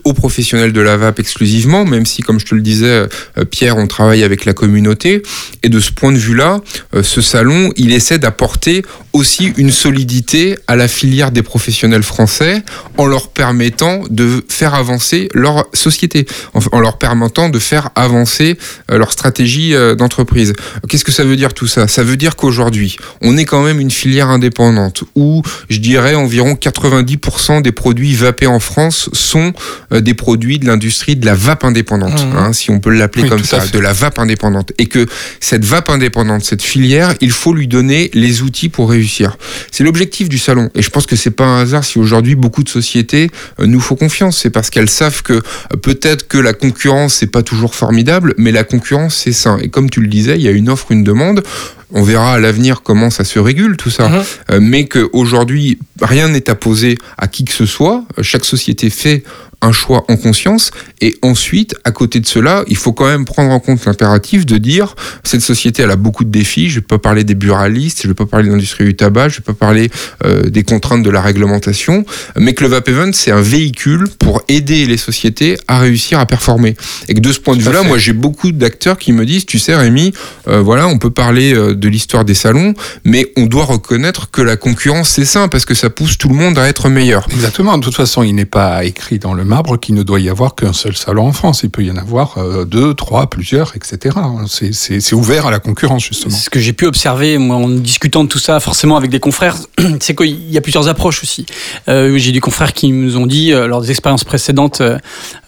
aux 0.05 0.13
professionnels 0.13 0.71
de 0.71 0.81
la 0.81 0.97
vape 0.97 1.19
exclusivement, 1.19 1.83
même 1.83 2.05
si, 2.05 2.21
comme 2.21 2.39
je 2.39 2.45
te 2.45 2.53
le 2.53 2.61
disais, 2.61 2.85
euh, 2.85 3.45
Pierre, 3.49 3.77
on 3.77 3.87
travaille 3.87 4.23
avec 4.23 4.45
la 4.45 4.53
communauté. 4.53 5.23
Et 5.63 5.69
de 5.69 5.79
ce 5.79 5.91
point 5.91 6.11
de 6.11 6.17
vue-là, 6.17 6.61
euh, 6.93 7.01
ce 7.01 7.21
salon, 7.21 7.71
il 7.75 7.91
essaie 7.91 8.19
d'apporter 8.19 8.85
aussi 9.13 9.51
une 9.57 9.71
solidité 9.71 10.57
à 10.67 10.75
la 10.75 10.87
filière 10.87 11.31
des 11.31 11.41
professionnels 11.41 12.03
français 12.03 12.61
en 12.97 13.07
leur 13.07 13.29
permettant 13.29 14.03
de 14.09 14.43
faire 14.47 14.75
avancer 14.75 15.27
leur 15.33 15.65
société, 15.73 16.27
en, 16.53 16.79
leur 16.79 16.99
permettant 16.99 17.49
de 17.49 17.57
faire 17.57 17.89
avancer 17.95 18.59
euh, 18.91 18.99
leur 18.99 19.11
stratégie 19.11 19.73
d'entreprise. 19.97 20.53
Qu'est-ce 20.87 21.03
que 21.03 21.11
ça 21.11 21.23
veut 21.23 21.35
dire 21.35 21.53
tout 21.53 21.67
ça? 21.67 21.87
Ça 21.87 22.03
veut 22.03 22.17
dire 22.17 22.35
qu'aujourd'hui, 22.35 22.97
on 23.21 23.37
est 23.37 23.45
quand 23.45 23.63
même 23.63 23.79
une 23.79 23.91
filière 23.91 24.29
indépendante 24.29 25.03
où, 25.15 25.41
je 25.69 25.79
dirais, 25.79 26.13
environ 26.13 26.53
90% 26.53 27.63
des 27.63 27.71
produits 27.71 28.13
vapés 28.13 28.47
en 28.47 28.59
France 28.59 29.09
sont 29.13 29.53
des 30.01 30.13
produits 30.13 30.59
de 30.59 30.65
l'industrie 30.65 31.15
de 31.15 31.25
la 31.25 31.35
vape 31.35 31.63
indépendante, 31.63 32.25
Mhm. 32.25 32.37
hein, 32.37 32.53
si 32.53 32.71
on 32.71 32.79
peut 32.79 32.89
l'appeler 32.91 33.23
Oui, 33.23 33.29
comme 33.29 33.43
ça, 33.43 33.65
de 33.67 33.79
la 33.79 33.93
vape 33.93 34.19
indépendante. 34.19 34.71
Et 34.77 34.85
que 34.87 35.05
cette 35.39 35.65
vape 35.65 35.89
indépendante, 35.89 36.43
cette 36.43 36.61
filière, 36.63 37.13
il 37.21 37.31
faut 37.31 37.53
lui 37.53 37.67
donner 37.67 38.09
les 38.13 38.41
outils 38.41 38.69
pour 38.69 38.89
réussir. 38.89 39.37
C'est 39.71 39.83
l'objectif 39.83 40.29
du 40.29 40.37
salon. 40.37 40.69
Et 40.75 40.81
je 40.81 40.89
pense 40.89 41.05
que 41.05 41.15
c'est 41.15 41.31
pas 41.31 41.45
un 41.45 41.61
hasard 41.61 41.83
si 41.83 41.99
aujourd'hui 41.99 42.35
beaucoup 42.35 42.63
de 42.63 42.69
sociétés 42.69 43.29
euh, 43.59 43.65
nous 43.67 43.79
font 43.79 43.95
confiance. 43.95 44.37
C'est 44.41 44.49
parce 44.49 44.69
qu'elles 44.69 44.89
savent 44.89 45.21
que 45.23 45.33
euh, 45.33 45.41
peut-être 45.81 46.27
que 46.27 46.37
la 46.37 46.53
concurrence 46.53 47.15
c'est 47.15 47.27
pas 47.27 47.43
toujours 47.43 47.75
formidable, 47.75 48.33
mais 48.37 48.51
la 48.51 48.63
concurrence 48.63 49.15
c'est 49.15 49.31
sain. 49.33 49.57
Et 49.61 49.69
comme 49.69 49.89
tu 49.89 50.01
le 50.01 50.07
disais, 50.07 50.35
il 50.35 50.41
y 50.41 50.47
a 50.47 50.51
une 50.51 50.69
offre, 50.69 50.91
une 50.91 51.03
demande. 51.03 51.43
On 51.91 52.03
verra 52.03 52.33
à 52.33 52.39
l'avenir 52.39 52.81
comment 52.83 53.09
ça 53.09 53.23
se 53.23 53.37
régule 53.39 53.77
tout 53.77 53.89
ça. 53.91 54.11
Euh, 54.51 54.59
mais 54.61 54.85
qu'aujourd'hui, 54.85 55.77
rien 56.01 56.27
n'est 56.27 56.49
apposé 56.49 56.97
à 57.17 57.27
qui 57.27 57.45
que 57.45 57.53
ce 57.53 57.65
soit. 57.65 58.03
Euh, 58.17 58.23
Chaque 58.23 58.43
société 58.43 58.89
fait 58.89 59.23
un 59.61 59.71
choix 59.71 60.05
en 60.07 60.17
conscience. 60.17 60.71
Et 61.01 61.15
ensuite, 61.21 61.75
à 61.83 61.91
côté 61.91 62.19
de 62.19 62.27
cela, 62.27 62.63
il 62.67 62.77
faut 62.77 62.93
quand 62.93 63.07
même 63.07 63.25
prendre 63.25 63.51
en 63.51 63.59
compte 63.59 63.85
l'impératif 63.85 64.45
de 64.45 64.57
dire 64.57 64.95
cette 65.23 65.41
société, 65.41 65.83
elle 65.83 65.91
a 65.91 65.95
beaucoup 65.95 66.23
de 66.23 66.31
défis. 66.31 66.69
Je 66.69 66.75
ne 66.75 66.81
vais 66.81 66.87
pas 66.87 66.97
parler 66.97 67.23
des 67.23 67.35
buralistes, 67.35 68.01
je 68.01 68.07
ne 68.07 68.11
vais 68.11 68.15
pas 68.15 68.25
parler 68.25 68.47
de 68.47 68.51
l'industrie 68.51 68.85
du 68.85 68.95
tabac, 68.95 69.29
je 69.29 69.35
ne 69.35 69.39
vais 69.39 69.53
pas 69.53 69.53
parler 69.53 69.89
euh, 70.25 70.49
des 70.49 70.63
contraintes 70.63 71.03
de 71.03 71.09
la 71.09 71.21
réglementation, 71.21 72.05
mais 72.37 72.53
que 72.53 72.63
le 72.63 72.69
Vap 72.69 72.87
Event, 72.87 73.11
c'est 73.13 73.31
un 73.31 73.41
véhicule 73.41 74.07
pour 74.19 74.41
aider 74.47 74.85
les 74.85 74.97
sociétés 74.97 75.57
à 75.67 75.79
réussir 75.79 76.19
à 76.19 76.25
performer. 76.25 76.75
Et 77.07 77.13
que 77.13 77.19
de 77.19 77.31
ce 77.31 77.39
point 77.39 77.55
de 77.55 77.61
vue-là, 77.61 77.83
moi, 77.83 77.97
j'ai 77.97 78.13
beaucoup 78.13 78.51
d'acteurs 78.51 78.97
qui 78.97 79.11
me 79.13 79.25
disent, 79.25 79.45
tu 79.45 79.59
sais, 79.59 79.75
Rémi, 79.75 80.13
euh, 80.47 80.61
voilà, 80.61 80.87
on 80.87 80.97
peut 80.97 81.09
parler 81.09 81.53
euh, 81.53 81.75
de 81.75 81.87
l'histoire 81.87 82.25
des 82.25 82.33
salons, 82.33 82.73
mais 83.03 83.31
on 83.37 83.45
doit 83.45 83.65
reconnaître 83.65 84.31
que 84.31 84.41
la 84.41 84.57
concurrence, 84.57 85.09
c'est 85.09 85.25
sain, 85.25 85.47
parce 85.47 85.65
que 85.65 85.73
ça 85.73 85.89
pousse 85.89 86.17
tout 86.17 86.29
le 86.29 86.35
monde 86.35 86.57
à 86.57 86.67
être 86.67 86.89
meilleur. 86.89 87.27
Exactement. 87.31 87.77
De 87.77 87.83
toute 87.83 87.95
façon, 87.95 88.23
il 88.23 88.33
n'est 88.33 88.45
pas 88.45 88.83
écrit 88.83 89.19
dans 89.19 89.33
le 89.33 89.44
marbre 89.45 89.77
qu'il 89.79 89.95
ne 89.95 90.03
doit 90.03 90.19
y 90.19 90.29
avoir 90.29 90.55
qu'un 90.55 90.73
seul 90.73 90.95
salon 90.95 91.27
en 91.27 91.31
France. 91.31 91.61
Il 91.63 91.69
peut 91.69 91.83
y 91.83 91.91
en 91.91 91.95
avoir 91.97 92.37
euh, 92.37 92.65
deux, 92.65 92.93
trois, 92.93 93.29
plusieurs, 93.29 93.75
etc. 93.75 94.15
C'est- 94.47 95.13
ouvert 95.13 95.45
à 95.47 95.51
la 95.51 95.59
concurrence, 95.59 96.03
justement. 96.03 96.35
Ce 96.35 96.49
que 96.49 96.59
j'ai 96.59 96.73
pu 96.73 96.85
observer, 96.85 97.37
moi, 97.37 97.55
en 97.55 97.69
discutant 97.69 98.23
de 98.23 98.29
tout 98.29 98.39
ça, 98.39 98.59
forcément 98.59 98.97
avec 98.97 99.09
des 99.11 99.19
confrères, 99.19 99.55
c'est 100.01 100.15
qu'il 100.15 100.51
y 100.51 100.57
a 100.57 100.61
plusieurs 100.61 100.87
approches 100.89 101.23
aussi. 101.23 101.45
Euh, 101.87 102.17
j'ai 102.17 102.31
des 102.31 102.39
confrères 102.41 102.73
qui 102.73 102.91
nous 102.91 103.15
ont 103.17 103.25
dit, 103.27 103.53
euh, 103.53 103.67
lors 103.67 103.81
des 103.81 103.91
expériences 103.91 104.23
précédentes 104.23 104.81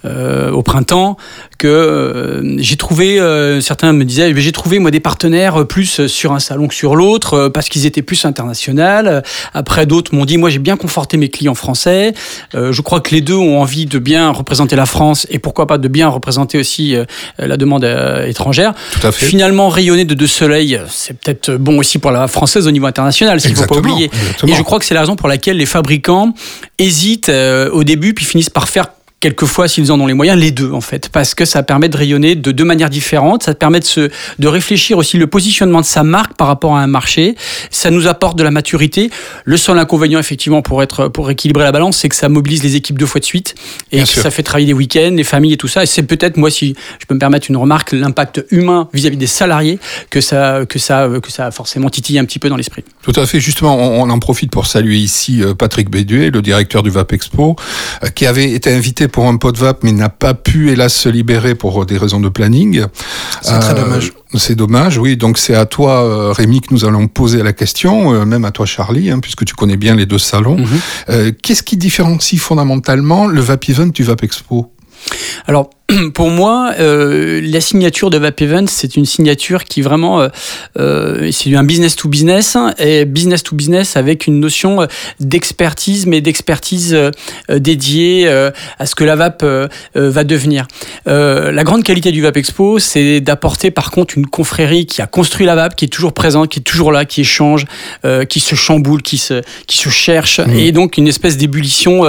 au 0.06 0.64
printemps, 0.64 1.18
que 1.58 1.68
euh, 1.68 2.58
j'ai 2.60 2.76
trouvé, 2.78 3.20
euh, 3.20 3.62
certains 3.62 3.94
me 3.94 4.06
disaient, 4.06 4.34
j'ai 4.36 4.52
trouvé 4.52 4.80
moi 4.80 4.92
des 4.92 5.00
partenaires 5.00 5.66
plus 5.68 6.08
sur 6.08 6.32
un 6.34 6.40
salon 6.40 6.68
que 6.68 6.76
sur 6.76 6.96
l'autre 6.96 7.34
euh, 7.34 7.50
parce 7.50 7.70
qu'ils 7.70 7.86
étaient 7.86 8.02
plus 8.02 8.26
international. 8.26 9.24
Après, 9.54 9.86
d'autres 9.86 10.14
m'ont 10.16 10.26
dit, 10.26 10.38
moi 10.38 10.50
j'ai 10.50 10.60
bien 10.60 10.78
conforté 10.78 11.18
mes 11.18 11.30
clients 11.30 11.56
français. 11.56 12.14
Euh, 12.56 12.72
je 12.72 12.82
crois 12.82 13.02
que 13.02 13.14
les 13.14 13.22
deux 13.22 13.36
ont 13.36 13.60
envie 13.60 13.86
de 13.86 14.00
bien 14.00 14.30
représenter 14.32 14.76
la 14.76 14.86
France 14.86 15.28
et 15.30 15.40
pourquoi 15.40 15.68
pas 15.68 15.78
de 15.78 15.88
bien 15.88 16.08
représenter 16.08 16.58
aussi 16.60 16.96
euh, 16.96 17.06
la 17.40 17.58
demande 17.58 17.84
euh, 17.84 18.26
étrangère. 18.26 18.74
Tout 18.92 19.08
à 19.08 19.12
fait. 19.12 19.26
Finalement, 19.26 19.70
rayonner 19.70 20.06
de 20.06 20.14
deux 20.14 20.28
soleils, 20.28 20.80
c'est 20.90 21.18
peut-être 21.18 21.56
bon 21.58 21.80
aussi 21.80 21.98
pour 22.00 22.12
la 22.12 22.28
française 22.28 22.68
au 22.68 22.72
niveau 22.72 22.86
international, 22.86 23.42
s'il 23.42 23.52
ne 23.52 23.56
faut 23.58 23.66
pas 23.66 23.78
oublier. 23.78 24.06
exactement. 24.06 24.54
Et 24.54 24.56
je 24.56 24.62
crois 24.62 24.80
que 24.80 24.86
c'est 24.86 24.94
la 24.94 25.02
raison 25.02 25.16
pour 25.16 25.28
laquelle 25.28 25.58
les 25.58 25.66
fabricants 25.66 26.34
hésitent 26.78 27.30
euh, 27.30 27.70
au 27.72 27.84
début 27.84 28.14
puis 28.14 28.26
finissent 28.26 28.50
par 28.50 28.70
faire 28.70 28.88
quelquefois, 29.20 29.68
s'ils 29.68 29.92
en 29.92 30.00
ont 30.00 30.06
les 30.06 30.14
moyens, 30.14 30.40
les 30.40 30.52
deux 30.52 30.72
en 30.72 30.82
fait, 30.82 31.10
parce 31.10 31.34
que 31.34 31.46
ça 31.46 31.64
permet 31.64 31.90
de 31.90 31.98
rayonner 31.98 32.36
de 32.36 32.52
deux 32.52 32.64
manières 32.64 32.90
différentes, 32.90 33.44
ça 33.44 33.56
permet 33.56 33.80
de, 33.80 33.86
se, 33.86 34.10
de 34.38 34.48
réfléchir 34.48 34.98
aussi 34.98 35.18
le 35.18 35.28
positionnement 35.28 35.82
de 35.82 35.86
sa 35.86 36.04
marque 36.04 36.36
par 36.36 36.48
rapport 36.48 36.76
à 36.76 36.82
un 36.82 36.88
marché, 36.88 37.36
ça 37.72 37.90
nous 37.90 38.08
apporte 38.08 38.38
de 38.38 38.44
la 38.44 38.52
maturité. 38.52 39.10
Le 39.46 39.58
seul 39.58 39.80
inconvénient 39.80 40.20
effectivement 40.20 40.62
pour 40.62 40.84
être 40.84 41.08
pour 41.08 41.30
équilibrer 41.32 41.64
la 41.64 41.72
balance, 41.72 41.98
c'est 41.98 42.10
que 42.10 42.16
ça 42.16 42.30
mobilise 42.30 42.64
les 42.64 42.76
équipes 42.76 43.00
deux 43.00 43.06
fois 43.06 43.20
de 43.20 43.26
suite 43.26 43.56
et 43.92 43.98
Bien 43.98 44.06
que 44.06 44.12
sûr. 44.12 44.22
ça 44.22 44.30
fait 44.32 44.44
travailler 44.44 44.68
des 44.68 44.74
week-ends, 44.74 45.14
les 45.16 45.24
familles 45.24 45.54
et 45.54 45.58
tout 45.58 45.68
ça. 45.68 45.84
Et 45.84 45.88
c'est 45.88 46.04
peut-être 46.04 46.38
moi, 46.38 46.52
si 46.52 46.76
je 47.00 47.06
peux 47.06 47.16
me 47.16 47.20
permettre 47.20 47.48
une 47.50 47.58
remarque, 47.58 47.94
l'impact 47.94 48.46
humain 48.52 48.88
vis-à-vis 48.94 49.18
des 49.18 49.28
salariés 49.28 49.80
que 50.10 50.22
ça 50.22 50.62
que 50.70 50.80
ça 50.80 51.10
que 51.22 51.32
ça 51.32 51.48
a 51.48 51.52
forcément 51.52 51.90
titillé 51.90 52.20
un 52.20 52.26
petit 52.26 52.40
peu 52.40 52.50
dans 52.50 52.58
l'esprit. 52.58 52.84
Tout 53.02 53.14
à 53.16 53.26
fait. 53.26 53.40
Justement, 53.40 53.76
on, 53.78 54.04
on 54.04 54.10
en 54.10 54.20
profite 54.20 54.52
pour 54.52 54.68
saluer 54.68 54.98
ici 54.98 55.42
euh, 55.42 55.54
Patrick 55.56 55.90
Béduet, 55.90 56.30
le 56.30 56.42
directeur 56.42 56.84
du 56.84 56.90
VAP 56.90 57.14
Expo, 57.14 57.56
euh, 58.04 58.08
qui 58.10 58.26
avait 58.26 58.52
été 58.52 58.72
invité 58.72 59.07
pour 59.08 59.28
un 59.28 59.38
pot 59.38 59.52
de 59.52 59.58
VAP, 59.58 59.84
mais 59.84 59.92
n'a 59.92 60.10
pas 60.10 60.34
pu, 60.34 60.72
hélas, 60.72 60.94
se 60.94 61.10
libérer 61.10 61.56
pour 61.56 61.82
euh, 61.82 61.86
des 61.86 61.98
raisons 61.98 62.20
de 62.20 62.30
planning. 62.30 62.86
C'est 63.42 63.60
très 63.60 63.74
dommage. 63.74 64.14
C'est 64.34 64.56
dommage, 64.56 64.98
oui. 64.98 65.16
Donc 65.16 65.38
c'est 65.38 65.56
à 65.56 65.66
toi, 65.66 66.04
euh, 66.04 66.32
Rémi, 66.32 66.62
que 66.62 66.74
nous 66.74 66.86
allons 66.86 67.08
poser 67.08 67.44
la 67.44 67.54
question, 67.54 68.14
euh, 68.14 68.26
même 68.26 68.46
à 68.46 68.52
toi, 68.52 68.66
Charlie, 68.66 69.10
hein, 69.10 69.20
puisque 69.20 69.46
tu 69.46 69.56
connais 69.56 69.78
bien 69.78 69.96
les 69.96 70.06
deux 70.06 70.20
salons. 70.20 70.58
Euh, 71.10 71.32
Qu'est-ce 71.42 71.64
qui 71.64 71.78
différencie 71.78 72.40
fondamentalement 72.42 73.28
le 73.28 73.40
VAP 73.40 73.70
Event 73.70 73.88
du 73.88 74.04
VAP 74.04 74.24
Expo? 74.24 74.72
Alors, 75.48 75.70
pour 76.14 76.30
moi, 76.30 76.74
euh, 76.80 77.40
la 77.44 77.62
signature 77.62 78.10
de 78.10 78.18
Vape 78.18 78.42
Event, 78.42 78.66
c'est 78.68 78.98
une 78.98 79.06
signature 79.06 79.64
qui 79.64 79.82
vraiment, 79.82 80.22
euh, 80.22 80.28
euh, 80.78 81.30
c'est 81.32 81.56
un 81.56 81.64
business 81.64 81.96
to 81.96 82.10
business 82.10 82.56
hein, 82.56 82.74
et 82.78 83.06
business 83.06 83.44
to 83.44 83.56
business 83.56 83.96
avec 83.96 84.28
une 84.28 84.40
notion 84.40 84.86
d'expertise, 85.22 86.06
mais 86.06 86.20
d'expertise 86.20 86.94
euh, 86.94 87.12
dédiée 87.50 88.28
à 88.28 88.86
ce 88.86 88.96
que 88.96 89.04
la 89.04 89.18
euh, 89.44 89.68
va 89.96 90.24
devenir. 90.24 90.68
La 91.06 91.64
grande 91.64 91.84
qualité 91.84 92.12
du 92.12 92.22
Vape 92.22 92.38
Expo, 92.38 92.80
c'est 92.80 93.22
d'apporter 93.22 93.72
par 93.72 93.92
contre 93.92 94.18
une 94.18 94.28
confrérie 94.28 94.86
qui 94.86 95.02
a 95.02 95.08
construit 95.08 95.46
la 95.46 95.56
vape, 95.56 95.76
qui 95.76 95.86
est 95.86 95.90
toujours 95.90 96.14
présente, 96.14 96.50
qui 96.50 96.60
est 96.60 96.64
toujours 96.64 96.92
là, 96.92 97.06
qui 97.06 97.22
échange, 97.22 97.66
qui 98.30 98.40
se 98.40 98.56
chamboule, 98.56 99.02
qui 99.02 99.18
se, 99.18 99.42
qui 99.66 99.78
se 99.78 99.90
cherche, 99.90 100.40
et 100.56 100.72
donc 100.72 100.98
une 100.98 101.08
espèce 101.08 101.38
d'ébullition 101.38 102.04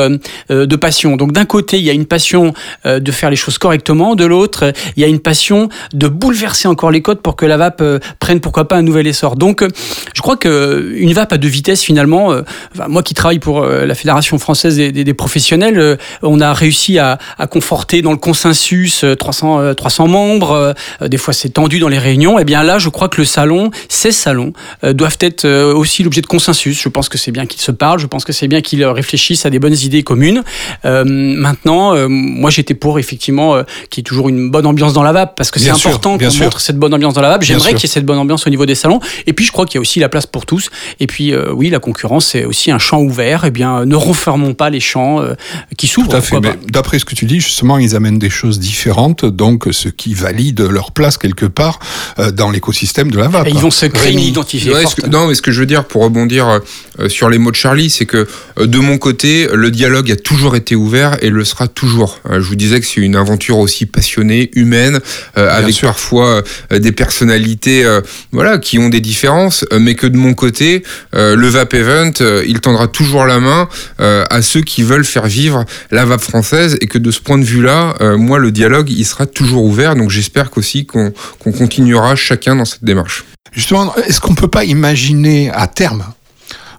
de 0.51 0.77
passion. 0.77 1.17
Donc 1.17 1.33
d'un 1.33 1.47
côté, 1.47 1.79
il 1.79 1.85
y 1.85 1.91
a 1.91 1.95
une 1.95 2.07
passion 2.07 2.53
de 2.85 3.13
faire 3.13 3.31
les 3.31 3.37
choses 3.37 3.59
correctement, 3.59 4.15
de 4.15 4.25
l'autre, 4.25 4.67
euh, 4.67 4.73
il 4.97 5.03
y 5.03 5.05
a 5.05 5.09
une 5.09 5.21
passion 5.21 5.69
de 5.93 6.09
bouleverser 6.09 6.69
encore 6.69 6.91
les 6.91 7.03
codes 7.03 7.21
pour 7.21 7.37
que 7.37 7.47
la 7.47 7.57
vape 7.57 7.81
euh, 7.81 7.99
prenne 8.21 8.41
pourquoi 8.41 8.69
pas 8.69 8.77
un 8.77 8.83
nouvel 8.83 9.07
essor. 9.07 9.37
Donc 9.37 9.63
euh, 9.63 9.69
je 10.15 10.21
crois 10.21 10.37
que 10.37 10.93
une 10.97 11.13
vape 11.13 11.33
à 11.33 11.39
deux 11.39 11.49
vitesses 11.49 11.83
finalement, 11.83 12.33
euh, 12.33 12.43
moi 12.89 13.03
qui 13.03 13.15
travaille 13.15 13.39
pour 13.39 13.63
euh, 13.63 13.87
la 13.87 13.95
Fédération 13.95 14.39
française 14.39 14.77
des, 14.77 15.15
professionnels, 15.15 15.79
euh, 15.79 15.97
on 16.23 16.41
a 16.41 16.53
réussi 16.53 16.99
à, 16.99 17.19
conforter 17.51 18.03
dans 18.03 18.13
le 18.13 18.19
consensus 18.19 19.05
euh, 19.05 19.15
300, 19.15 19.61
euh, 19.61 19.75
300 19.75 20.09
membres, 20.09 20.75
euh, 21.03 21.09
des 21.09 21.17
fois 21.17 21.33
c'est 21.35 21.51
tendu 21.51 21.79
dans 21.79 21.89
les 21.89 21.99
réunions, 21.99 22.39
et 22.39 22.45
bien 22.45 22.63
là 22.63 22.79
je 22.79 22.89
crois 22.89 23.09
que 23.09 23.21
le 23.21 23.25
salon, 23.25 23.71
ces 23.89 24.13
salons 24.13 24.53
euh, 24.85 24.93
doivent 24.93 25.19
être 25.21 25.45
euh, 25.45 25.75
aussi 25.75 26.03
l'objet 26.03 26.21
de 26.21 26.27
consensus. 26.27 26.81
Je 26.81 26.89
pense 26.89 27.09
que 27.09 27.19
c'est 27.19 27.33
bien 27.33 27.47
qu'ils 27.47 27.61
se 27.61 27.73
parlent, 27.73 27.99
je 27.99 28.07
pense 28.07 28.25
que 28.25 28.33
c'est 28.33 28.49
bien 28.49 28.61
qu'ils 28.61 28.83
euh, 28.83 28.93
réfléchissent 28.93 29.47
à 29.47 29.51
des 29.51 29.59
bonnes 29.59 29.77
idées 29.77 30.03
communes. 30.03 30.43
Euh, 30.85 31.05
maintenant, 31.05 31.95
euh, 31.95 32.07
moi 32.09 32.51
pour 32.75 32.99
effectivement 32.99 33.55
euh, 33.57 33.63
qu'il 33.91 34.01
y 34.01 34.03
ait 34.03 34.05
toujours 34.05 34.29
une 34.29 34.51
bonne 34.51 34.67
ambiance 34.67 34.93
dans 34.93 35.03
la 35.03 35.13
vape, 35.13 35.35
parce 35.37 35.51
que 35.51 35.59
c'est 35.59 35.67
Bien 35.67 35.75
important 35.77 36.17
bien 36.17 36.29
qu'on 36.29 36.35
sûr. 36.35 36.45
montre 36.45 36.61
cette 36.61 36.77
bonne 36.79 36.95
ambiance 36.95 37.15
dans 37.15 37.21
la 37.23 37.29
vape. 37.31 37.41
Bien 37.43 37.49
J'aimerais 37.55 37.75
qu'il 37.75 37.83
y 37.83 37.87
ait 37.87 37.89
cette 37.93 38.07
bonne 38.07 38.19
ambiance 38.19 38.47
au 38.47 38.51
niveau 38.51 38.67
des 38.67 38.75
salons. 38.75 39.01
Et 39.27 39.33
puis 39.33 39.45
je 39.45 39.53
crois 39.53 39.67
qu'il 39.67 39.77
y 39.77 39.79
a 39.79 39.81
aussi 39.81 40.01
la 40.01 40.09
place 40.09 40.27
pour 40.27 40.47
tous. 40.47 40.71
Et 41.01 41.07
puis 41.07 41.33
euh, 41.33 41.53
oui, 41.53 41.71
la 41.71 41.79
concurrence 41.79 42.27
c'est 42.27 42.45
aussi 42.45 42.71
un 42.71 42.79
champ 42.79 43.01
ouvert. 43.01 43.45
Et 43.45 43.51
bien, 43.51 43.81
euh, 43.81 43.85
ne 43.85 43.95
renfermons 43.97 44.55
pas 44.55 44.71
les 44.71 44.81
champs 44.81 45.21
euh, 45.21 45.35
qui 45.77 45.87
s'ouvrent. 45.87 46.11
Tout 46.11 46.17
à 46.17 46.21
fait. 46.21 46.37
d'après 46.71 46.99
ce 46.99 47.05
que 47.05 47.15
tu 47.15 47.25
dis, 47.27 47.41
justement, 47.41 47.79
ils 47.79 47.95
amènent 47.97 48.19
des 48.19 48.31
choses 48.31 48.59
différentes, 48.59 49.25
donc 49.25 49.69
ce 49.73 49.89
qui 49.89 50.15
valide 50.15 50.61
leur 50.61 50.93
place 50.93 51.19
quelque 51.19 51.47
part 51.47 51.79
euh, 52.19 52.31
dans 52.31 52.51
l'écosystème 52.51 53.11
de 53.11 53.19
la 53.19 53.29
vape. 53.29 53.47
Et 53.47 53.51
ils 53.51 53.59
vont 53.59 53.71
se 53.71 53.87
créer 53.87 54.13
une 54.13 54.19
Rémi. 54.19 54.29
identité 54.31 54.73
Ouais, 54.73 54.83
forte. 54.83 55.01
que- 55.03 55.07
non, 55.09 55.27
mais 55.27 55.35
ce 55.35 55.43
que 55.43 55.51
je 55.53 55.61
veux 55.61 55.67
dire 55.67 55.85
pour 55.85 56.03
rebondir 56.03 56.49
euh, 56.49 56.59
euh, 57.01 57.09
sur 57.09 57.29
les 57.31 57.39
mots 57.39 57.51
de 57.51 57.57
Charlie, 57.57 57.91
c'est 57.91 58.07
que 58.07 58.27
euh, 58.59 58.67
de 58.67 58.79
mon 58.79 58.99
côté, 58.99 59.49
le 59.53 59.71
dialogue 59.71 60.11
a 60.11 60.17
toujours 60.17 60.57
été 60.57 60.75
ouvert 60.77 61.17
et 61.23 61.31
le 61.31 61.45
sera 61.45 61.69
toujours. 61.69 62.19
Euh, 62.29 62.41
je 62.41 62.47
vous 62.49 62.57
disais 62.59 62.81
que 62.81 62.87
c'est 62.87 63.01
une 63.01 63.17
aventure 63.17 63.59
aussi 63.59 63.87
passionnée, 63.87 64.51
humaine, 64.55 65.01
euh, 65.37 65.49
avec 65.51 65.75
sûr. 65.75 65.89
parfois 65.89 66.43
euh, 66.73 66.79
des 66.79 66.93
personnalités, 66.93 67.85
euh, 67.85 68.01
voilà, 68.33 68.59
qui 68.59 68.79
ont 68.79 68.89
des 68.89 69.01
différences, 69.01 69.65
euh, 69.73 69.79
mais 69.79 69.95
que 69.95 70.07
de 70.07 70.17
mon 70.17 70.35
côté, 70.35 70.83
euh, 71.15 71.37
le 71.37 71.49
Vape 71.49 71.75
Event, 71.75 72.13
il 72.47 72.61
tendra 72.61 72.89
toujours 72.89 73.25
la 73.25 73.41
main 73.41 73.69
à 73.99 74.43
ceux 74.43 74.61
qui 74.61 74.83
veulent 74.83 75.05
faire 75.05 75.27
vivre 75.27 75.65
la 75.91 76.05
vape 76.05 76.21
française 76.21 76.77
et 76.81 76.87
que 76.87 76.99
de 76.99 77.11
ce 77.11 77.21
point 77.21 77.39
de 77.39 77.45
vue-là, 77.45 77.95
moi, 78.17 78.39
le 78.39 78.51
dialogue, 78.51 78.91
il 78.91 79.05
sera 79.05 79.27
toujours 79.27 79.65
ouvert. 79.65 79.95
Donc 79.95 80.11
j'espère 80.11 80.51
qu'aussi 80.51 80.87
qu'on 80.87 81.13
qu'on 81.39 81.53
continuera 81.53 82.17
chacun 82.17 82.57
dans 82.57 82.65
cette 82.65 82.85
démarche. 82.85 83.25
Justement, 83.53 83.95
est-ce 83.97 84.21
qu'on 84.21 84.35
peut 84.35 84.49
pas 84.49 84.65
imaginer 84.65 85.51
à 85.53 85.67
terme 85.67 86.05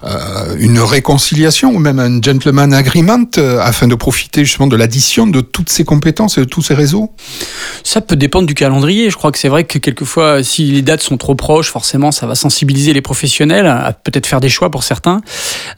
euh, 0.04 0.56
une 0.58 0.80
réconciliation 0.80 1.74
ou 1.74 1.80
même 1.80 2.00
un 2.00 2.22
gentleman 2.22 2.74
agreement 2.74 3.26
euh, 3.38 3.60
afin 3.60 3.88
de 3.88 3.96
profiter 3.96 4.46
justement 4.46 4.68
de 4.68 4.78
l'addition 4.78 5.28
de 5.28 5.42
toutes 5.42 5.70
ces 5.70 5.84
compétences 5.84 6.38
et 6.38 6.42
de 6.42 6.46
tous 6.46 6.62
ces 6.62 6.74
réseaux? 6.74 7.12
Ça 7.84 8.00
peut 8.00 8.16
dépendre 8.16 8.48
du 8.48 8.54
calendrier. 8.54 9.10
Je 9.10 9.18
crois 9.18 9.32
que 9.32 9.38
c'est 9.38 9.50
vrai 9.50 9.66
que 9.66 9.78
quelquefois, 9.78 10.44
si 10.44 10.66
les 10.72 10.82
dates 10.82 11.02
sont 11.02 11.18
trop 11.18 11.36
proches, 11.36 11.70
forcément, 11.70 12.12
ça 12.12 12.28
va 12.28 12.36
sensibiliser 12.36 12.94
les 12.94 13.02
professionnels 13.02 13.68
à 13.68 13.92
peut-être 13.92 14.28
faire 14.28 14.40
des 14.40 14.50
choix 14.50 14.70
pour 14.70 14.84
certains. 14.84 15.22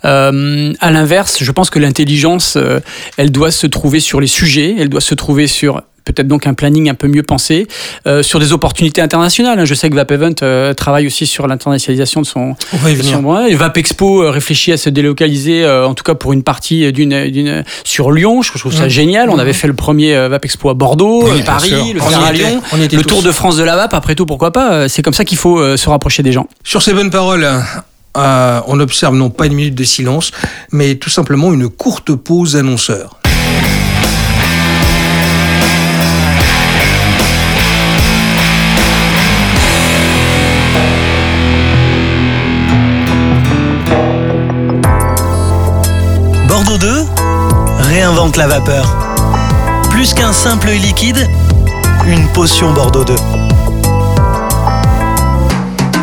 Euh, 0.05 0.73
à 0.79 0.91
l'inverse, 0.91 1.37
je 1.41 1.51
pense 1.51 1.69
que 1.69 1.79
l'intelligence, 1.79 2.57
euh, 2.57 2.79
elle 3.17 3.31
doit 3.31 3.51
se 3.51 3.67
trouver 3.67 3.99
sur 3.99 4.21
les 4.21 4.27
sujets, 4.27 4.75
elle 4.77 4.89
doit 4.89 5.01
se 5.01 5.15
trouver 5.15 5.47
sur 5.47 5.81
peut-être 6.05 6.27
donc 6.27 6.47
un 6.47 6.53
planning 6.53 6.89
un 6.89 6.93
peu 6.93 7.07
mieux 7.07 7.23
pensé 7.23 7.67
euh, 8.07 8.23
sur 8.23 8.39
des 8.39 8.53
opportunités 8.53 9.01
internationales. 9.01 9.59
hein. 9.59 9.65
Je 9.65 9.73
sais 9.73 9.89
que 9.89 9.95
Vape 9.95 10.11
Event 10.11 10.33
euh, 10.41 10.73
travaille 10.73 11.07
aussi 11.07 11.25
sur 11.25 11.47
l'internationalisation 11.47 12.21
de 12.21 12.25
son, 12.25 12.55
On 12.73 12.77
va 12.77 12.89
y 12.91 12.93
de 12.95 12.99
venir. 13.01 13.17
son- 13.17 13.23
ouais, 13.23 13.51
et 13.51 13.55
Vape 13.55 13.77
Expo 13.77 14.23
euh, 14.23 14.29
réfléchit 14.31 14.71
à 14.71 14.77
se 14.77 14.89
délocaliser, 14.89 15.63
euh, 15.63 15.85
en 15.87 15.93
tout 15.93 16.03
cas 16.03 16.15
pour 16.15 16.33
une 16.33 16.43
partie 16.43 16.91
d'une, 16.91 17.63
sur 17.83 18.11
Lyon. 18.11 18.41
Je 18.41 18.57
trouve 18.57 18.73
ça 18.73 18.89
génial. 18.89 19.29
On 19.29 19.39
avait 19.39 19.53
fait 19.53 19.67
le 19.67 19.73
premier 19.73 20.15
euh, 20.15 20.29
Vape 20.29 20.45
Expo 20.45 20.69
à 20.69 20.73
Bordeaux, 20.73 21.23
Oui, 21.29 21.43
Paris, 21.43 21.93
le 21.93 22.01
à 22.01 22.31
Lyon, 22.31 22.61
on 22.73 22.77
y 22.79 22.83
était 22.83 22.95
le 22.97 23.03
tous. 23.03 23.09
Tour 23.09 23.23
de 23.23 23.31
France 23.31 23.57
de 23.57 23.63
la 23.63 23.75
Vape. 23.75 23.93
Après 23.93 24.15
tout, 24.15 24.25
pourquoi 24.25 24.51
pas 24.51 24.87
C'est 24.89 25.01
comme 25.01 25.13
ça 25.13 25.25
qu'il 25.25 25.37
faut 25.37 25.77
se 25.77 25.89
rapprocher 25.89 26.23
des 26.23 26.31
gens. 26.31 26.47
Sur 26.63 26.81
ces 26.81 26.93
bonnes 26.93 27.09
paroles, 27.11 27.47
on 28.15 28.79
observe 28.79 29.15
non 29.15 29.29
pas 29.29 29.45
une 29.45 29.53
minute 29.53 29.75
de 29.75 29.83
silence, 29.83 30.31
mais 30.71 30.95
tout 30.95 31.09
simplement 31.09 31.53
une 31.53 31.69
courte 31.69 32.13
pause 32.15 32.55
annonceur. 32.55 33.17
Réinvente 48.01 48.35
la 48.35 48.47
vapeur. 48.47 48.83
Plus 49.91 50.15
qu'un 50.15 50.33
simple 50.33 50.69
liquide, 50.69 51.27
une 52.07 52.27
potion 52.29 52.73
Bordeaux 52.73 53.03
2. 53.03 53.13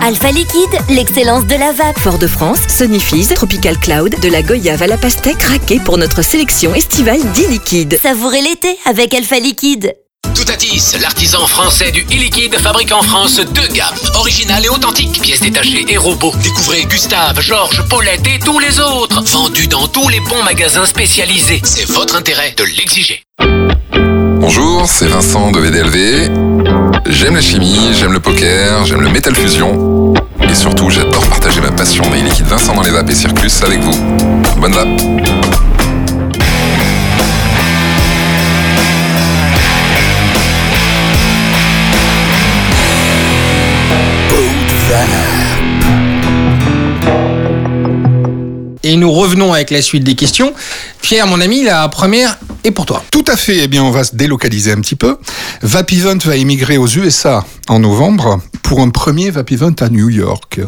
Alpha 0.01 0.31
Liquide, 0.31 0.79
l'excellence 0.91 1.45
de 1.47 1.57
la 1.57 1.73
vape. 1.73 1.99
Fort-de-France, 1.99 2.61
Sonifise, 2.69 3.35
Tropical 3.35 3.77
Cloud, 3.79 4.15
de 4.23 4.29
la 4.29 4.43
Goyave 4.43 4.81
à 4.81 4.87
la 4.87 4.97
pastèque 4.97 5.39
craquée 5.39 5.81
pour 5.81 5.99
notre 5.99 6.23
sélection 6.23 6.73
estivale 6.73 7.21
10 7.35 7.49
liquides. 7.49 7.99
Savourez 8.01 8.43
l'été 8.43 8.79
avec 8.87 9.13
Alpha 9.13 9.41
Liquide. 9.41 9.93
Toutatis, 10.39 10.97
l'artisan 11.01 11.47
français 11.47 11.91
du 11.91 12.03
e-liquide 12.03 12.57
fabrique 12.59 12.93
en 12.93 13.03
France 13.03 13.41
deux 13.41 13.69
gammes, 13.75 13.95
originales 14.15 14.65
et 14.65 14.69
authentiques, 14.69 15.21
pièces 15.21 15.41
détachées 15.41 15.85
et 15.89 15.97
robots. 15.97 16.33
Découvrez 16.43 16.85
Gustave, 16.85 17.41
Georges, 17.41 17.83
Paulette 17.89 18.27
et 18.27 18.39
tous 18.39 18.59
les 18.59 18.81
autres, 18.81 19.23
vendus 19.23 19.67
dans 19.67 19.87
tous 19.89 20.09
les 20.09 20.21
bons 20.21 20.43
magasins 20.45 20.87
spécialisés. 20.87 21.61
C'est 21.65 21.89
votre 21.91 22.17
intérêt 22.17 22.55
de 22.57 22.65
l'exiger. 22.65 23.23
Bonjour, 24.41 24.87
c'est 24.87 25.07
Vincent 25.07 25.51
de 25.51 25.61
VDLV. 25.61 26.31
J'aime 27.07 27.35
la 27.35 27.41
chimie, 27.41 27.91
j'aime 27.95 28.13
le 28.13 28.21
poker, 28.21 28.87
j'aime 28.87 29.01
le 29.01 29.11
métal 29.11 29.35
fusion. 29.35 30.15
Et 30.49 30.55
surtout, 30.55 30.89
j'adore 30.91 31.27
partager 31.27 31.61
ma 31.61 31.73
passion 31.73 32.05
des 32.11 32.23
liquides 32.23 32.47
Vincent 32.47 32.75
dans 32.75 32.83
les 32.83 32.91
vapes 32.91 33.11
et 33.11 33.15
Circus 33.15 33.63
avec 33.63 33.81
vous. 33.81 33.95
Bonne 34.57 34.73
vape 34.73 34.89
et 48.89 48.97
nous 48.97 49.13
revenons 49.13 49.53
avec 49.53 49.71
la 49.71 49.83
suite 49.83 50.03
des 50.03 50.15
questions. 50.15 50.55
Pierre, 51.03 51.27
mon 51.27 51.43
ami, 51.43 51.63
la 51.63 51.89
première 51.89 52.39
pour 52.71 52.87
toi. 52.87 53.03
Tout 53.11 53.25
à 53.27 53.37
fait. 53.37 53.59
Eh 53.65 53.69
bien, 53.69 53.83
on 53.83 53.91
va 53.91 54.05
se 54.05 54.17
délocaliser 54.17 54.73
un 54.73 54.81
petit 54.81 54.97
peu. 54.97 55.17
Vap 55.63 55.93
Event 55.93 56.19
va 56.25 56.37
émigrer 56.37 56.79
aux 56.79 56.87
USA 56.87 57.45
en 57.69 57.81
novembre 57.81 58.41
pour 58.63 58.81
un 58.81 58.91
premier 58.91 59.31
Vap 59.31 59.51
Event 59.51 59.75
à 59.81 59.89
New 59.89 60.09
York. 60.09 60.61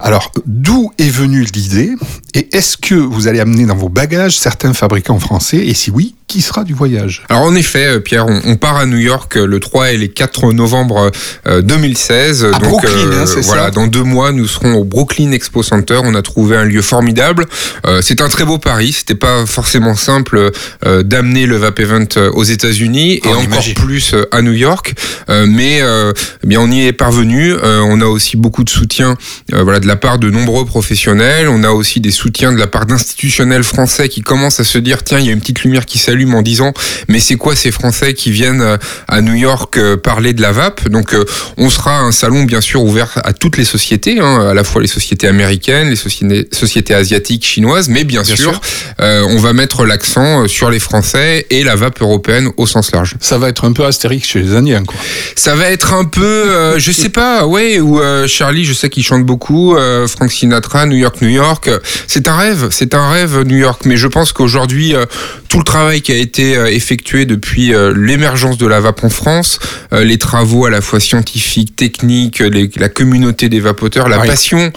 Alors, 0.00 0.32
d'où 0.46 0.92
est 0.98 1.10
venue 1.10 1.44
l'idée 1.54 1.90
Et 2.34 2.56
est-ce 2.56 2.76
que 2.76 2.94
vous 2.94 3.28
allez 3.28 3.40
amener 3.40 3.66
dans 3.66 3.76
vos 3.76 3.88
bagages 3.88 4.36
certains 4.38 4.72
fabricants 4.72 5.18
français 5.18 5.58
Et 5.58 5.74
si 5.74 5.90
oui, 5.90 6.14
qui 6.26 6.40
sera 6.40 6.64
du 6.64 6.74
voyage? 6.74 7.22
Alors 7.28 7.42
en 7.42 7.54
effet, 7.54 7.86
euh, 7.86 8.00
Pierre, 8.00 8.26
on, 8.26 8.40
on 8.44 8.56
part 8.56 8.76
à 8.76 8.86
New 8.86 8.98
York 8.98 9.36
euh, 9.36 9.46
le 9.46 9.60
3 9.60 9.92
et 9.92 9.96
les 9.96 10.08
4 10.08 10.52
novembre 10.52 11.10
euh, 11.46 11.62
2016. 11.62 12.46
À 12.52 12.58
Brooklyn, 12.58 13.12
hein, 13.12 13.26
c'est 13.26 13.42
voilà, 13.42 13.64
ça 13.64 13.70
dans 13.70 13.86
deux 13.86 14.02
mois, 14.02 14.32
nous 14.32 14.48
serons 14.48 14.74
au 14.74 14.84
Brooklyn 14.84 15.32
Expo 15.32 15.62
Center. 15.62 16.00
On 16.02 16.14
a 16.14 16.22
trouvé 16.22 16.56
un 16.56 16.64
lieu 16.64 16.82
formidable. 16.82 17.46
Euh, 17.86 18.00
c'est 18.02 18.20
un 18.20 18.28
très 18.28 18.44
beau 18.44 18.58
pari. 18.58 18.92
C'était 18.92 19.14
pas 19.14 19.46
forcément 19.46 19.94
simple 19.94 20.50
euh, 20.84 21.02
d'amener 21.02 21.33
le 21.42 21.56
Vap 21.56 21.78
Event 21.80 22.06
euh, 22.16 22.30
aux 22.32 22.44
États-Unis 22.44 23.14
et 23.14 23.20
On 23.26 23.30
encore 23.32 23.44
imagine. 23.44 23.74
plus 23.74 24.14
euh, 24.14 24.24
à 24.30 24.40
New 24.42 24.52
York. 24.52 24.94
Euh, 25.28 25.46
mais 25.48 25.80
eh 25.82 26.46
bien, 26.46 26.60
on 26.60 26.70
y 26.70 26.86
est 26.86 26.92
parvenu. 26.92 27.54
On 27.62 28.00
a 28.00 28.06
aussi 28.06 28.36
beaucoup 28.36 28.64
de 28.64 28.70
soutien, 28.70 29.16
voilà, 29.52 29.80
de 29.80 29.86
la 29.86 29.96
part 29.96 30.18
de 30.18 30.30
nombreux 30.30 30.64
professionnels. 30.64 31.48
On 31.48 31.62
a 31.64 31.70
aussi 31.70 32.00
des 32.00 32.10
soutiens 32.10 32.52
de 32.52 32.58
la 32.58 32.66
part 32.66 32.86
d'institutionnels 32.86 33.64
français 33.64 34.08
qui 34.08 34.22
commencent 34.22 34.60
à 34.60 34.64
se 34.64 34.78
dire 34.78 35.02
tiens, 35.02 35.18
il 35.18 35.26
y 35.26 35.30
a 35.30 35.32
une 35.32 35.40
petite 35.40 35.62
lumière 35.62 35.86
qui 35.86 35.98
s'allume 35.98 36.34
en 36.34 36.42
disant 36.42 36.72
mais 37.08 37.20
c'est 37.20 37.36
quoi 37.36 37.56
ces 37.56 37.70
Français 37.70 38.14
qui 38.14 38.30
viennent 38.30 38.78
à 39.08 39.20
New 39.20 39.34
York 39.34 39.78
parler 40.02 40.32
de 40.32 40.42
la 40.42 40.52
vape? 40.52 40.88
Donc 40.88 41.14
on 41.56 41.70
sera 41.70 42.00
un 42.00 42.12
salon 42.12 42.44
bien 42.44 42.60
sûr 42.60 42.82
ouvert 42.82 43.10
à 43.24 43.32
toutes 43.32 43.56
les 43.56 43.64
sociétés, 43.64 44.20
hein, 44.20 44.48
à 44.50 44.54
la 44.54 44.64
fois 44.64 44.80
les 44.82 44.88
sociétés 44.88 45.26
américaines, 45.28 45.88
les 45.90 45.96
sociétés, 45.96 46.48
sociétés 46.52 46.94
asiatiques, 46.94 47.44
chinoises, 47.44 47.88
mais 47.88 48.04
bien, 48.04 48.22
Bien 48.22 48.36
sûr, 48.36 48.50
sûr. 48.52 48.60
euh, 49.00 49.22
on 49.28 49.38
va 49.38 49.52
mettre 49.52 49.84
l'accent 49.86 50.46
sur 50.48 50.70
les 50.70 50.78
Français 50.80 51.23
et 51.50 51.64
la 51.64 51.74
vape 51.76 52.00
européenne 52.00 52.50
au 52.56 52.66
sens 52.66 52.92
large. 52.92 53.14
Ça 53.20 53.38
va 53.38 53.48
être 53.48 53.64
un 53.64 53.72
peu 53.72 53.84
Astérix 53.84 54.28
chez 54.28 54.40
les 54.40 54.54
Indiens, 54.54 54.84
quoi. 54.84 54.96
Ça 55.36 55.54
va 55.54 55.70
être 55.70 55.92
un 55.94 56.04
peu, 56.04 56.22
euh, 56.24 56.78
je 56.78 56.92
sais 56.92 57.08
pas, 57.08 57.46
ouais, 57.46 57.80
ou 57.80 58.00
euh, 58.00 58.26
Charlie, 58.26 58.64
je 58.64 58.72
sais 58.72 58.88
qu'il 58.88 59.02
chante 59.04 59.24
beaucoup, 59.24 59.76
euh, 59.76 60.06
Frank 60.06 60.30
Sinatra, 60.30 60.86
New 60.86 60.96
York, 60.96 61.16
New 61.22 61.28
York. 61.28 61.70
C'est 62.06 62.28
un 62.28 62.36
rêve, 62.36 62.68
c'est 62.70 62.94
un 62.94 63.10
rêve 63.10 63.42
New 63.46 63.56
York. 63.56 63.82
Mais 63.84 63.96
je 63.96 64.06
pense 64.08 64.32
qu'aujourd'hui, 64.32 64.94
euh, 64.94 65.04
tout 65.48 65.58
le 65.58 65.64
travail 65.64 66.02
qui 66.02 66.12
a 66.12 66.16
été 66.16 66.52
effectué 66.74 67.26
depuis 67.26 67.72
l'émergence 67.94 68.58
de 68.58 68.66
la 68.66 68.80
vape 68.80 69.04
en 69.04 69.08
France, 69.08 69.60
les 69.92 70.18
travaux 70.18 70.66
à 70.66 70.70
la 70.70 70.80
fois 70.80 70.98
scientifiques, 70.98 71.76
techniques, 71.76 72.40
les- 72.40 72.68
la 72.76 72.88
communauté 72.88 73.48
des 73.48 73.60
vapoteurs, 73.60 74.08
la 74.08 74.18
Oui. 74.20 74.26
passion 74.26 74.72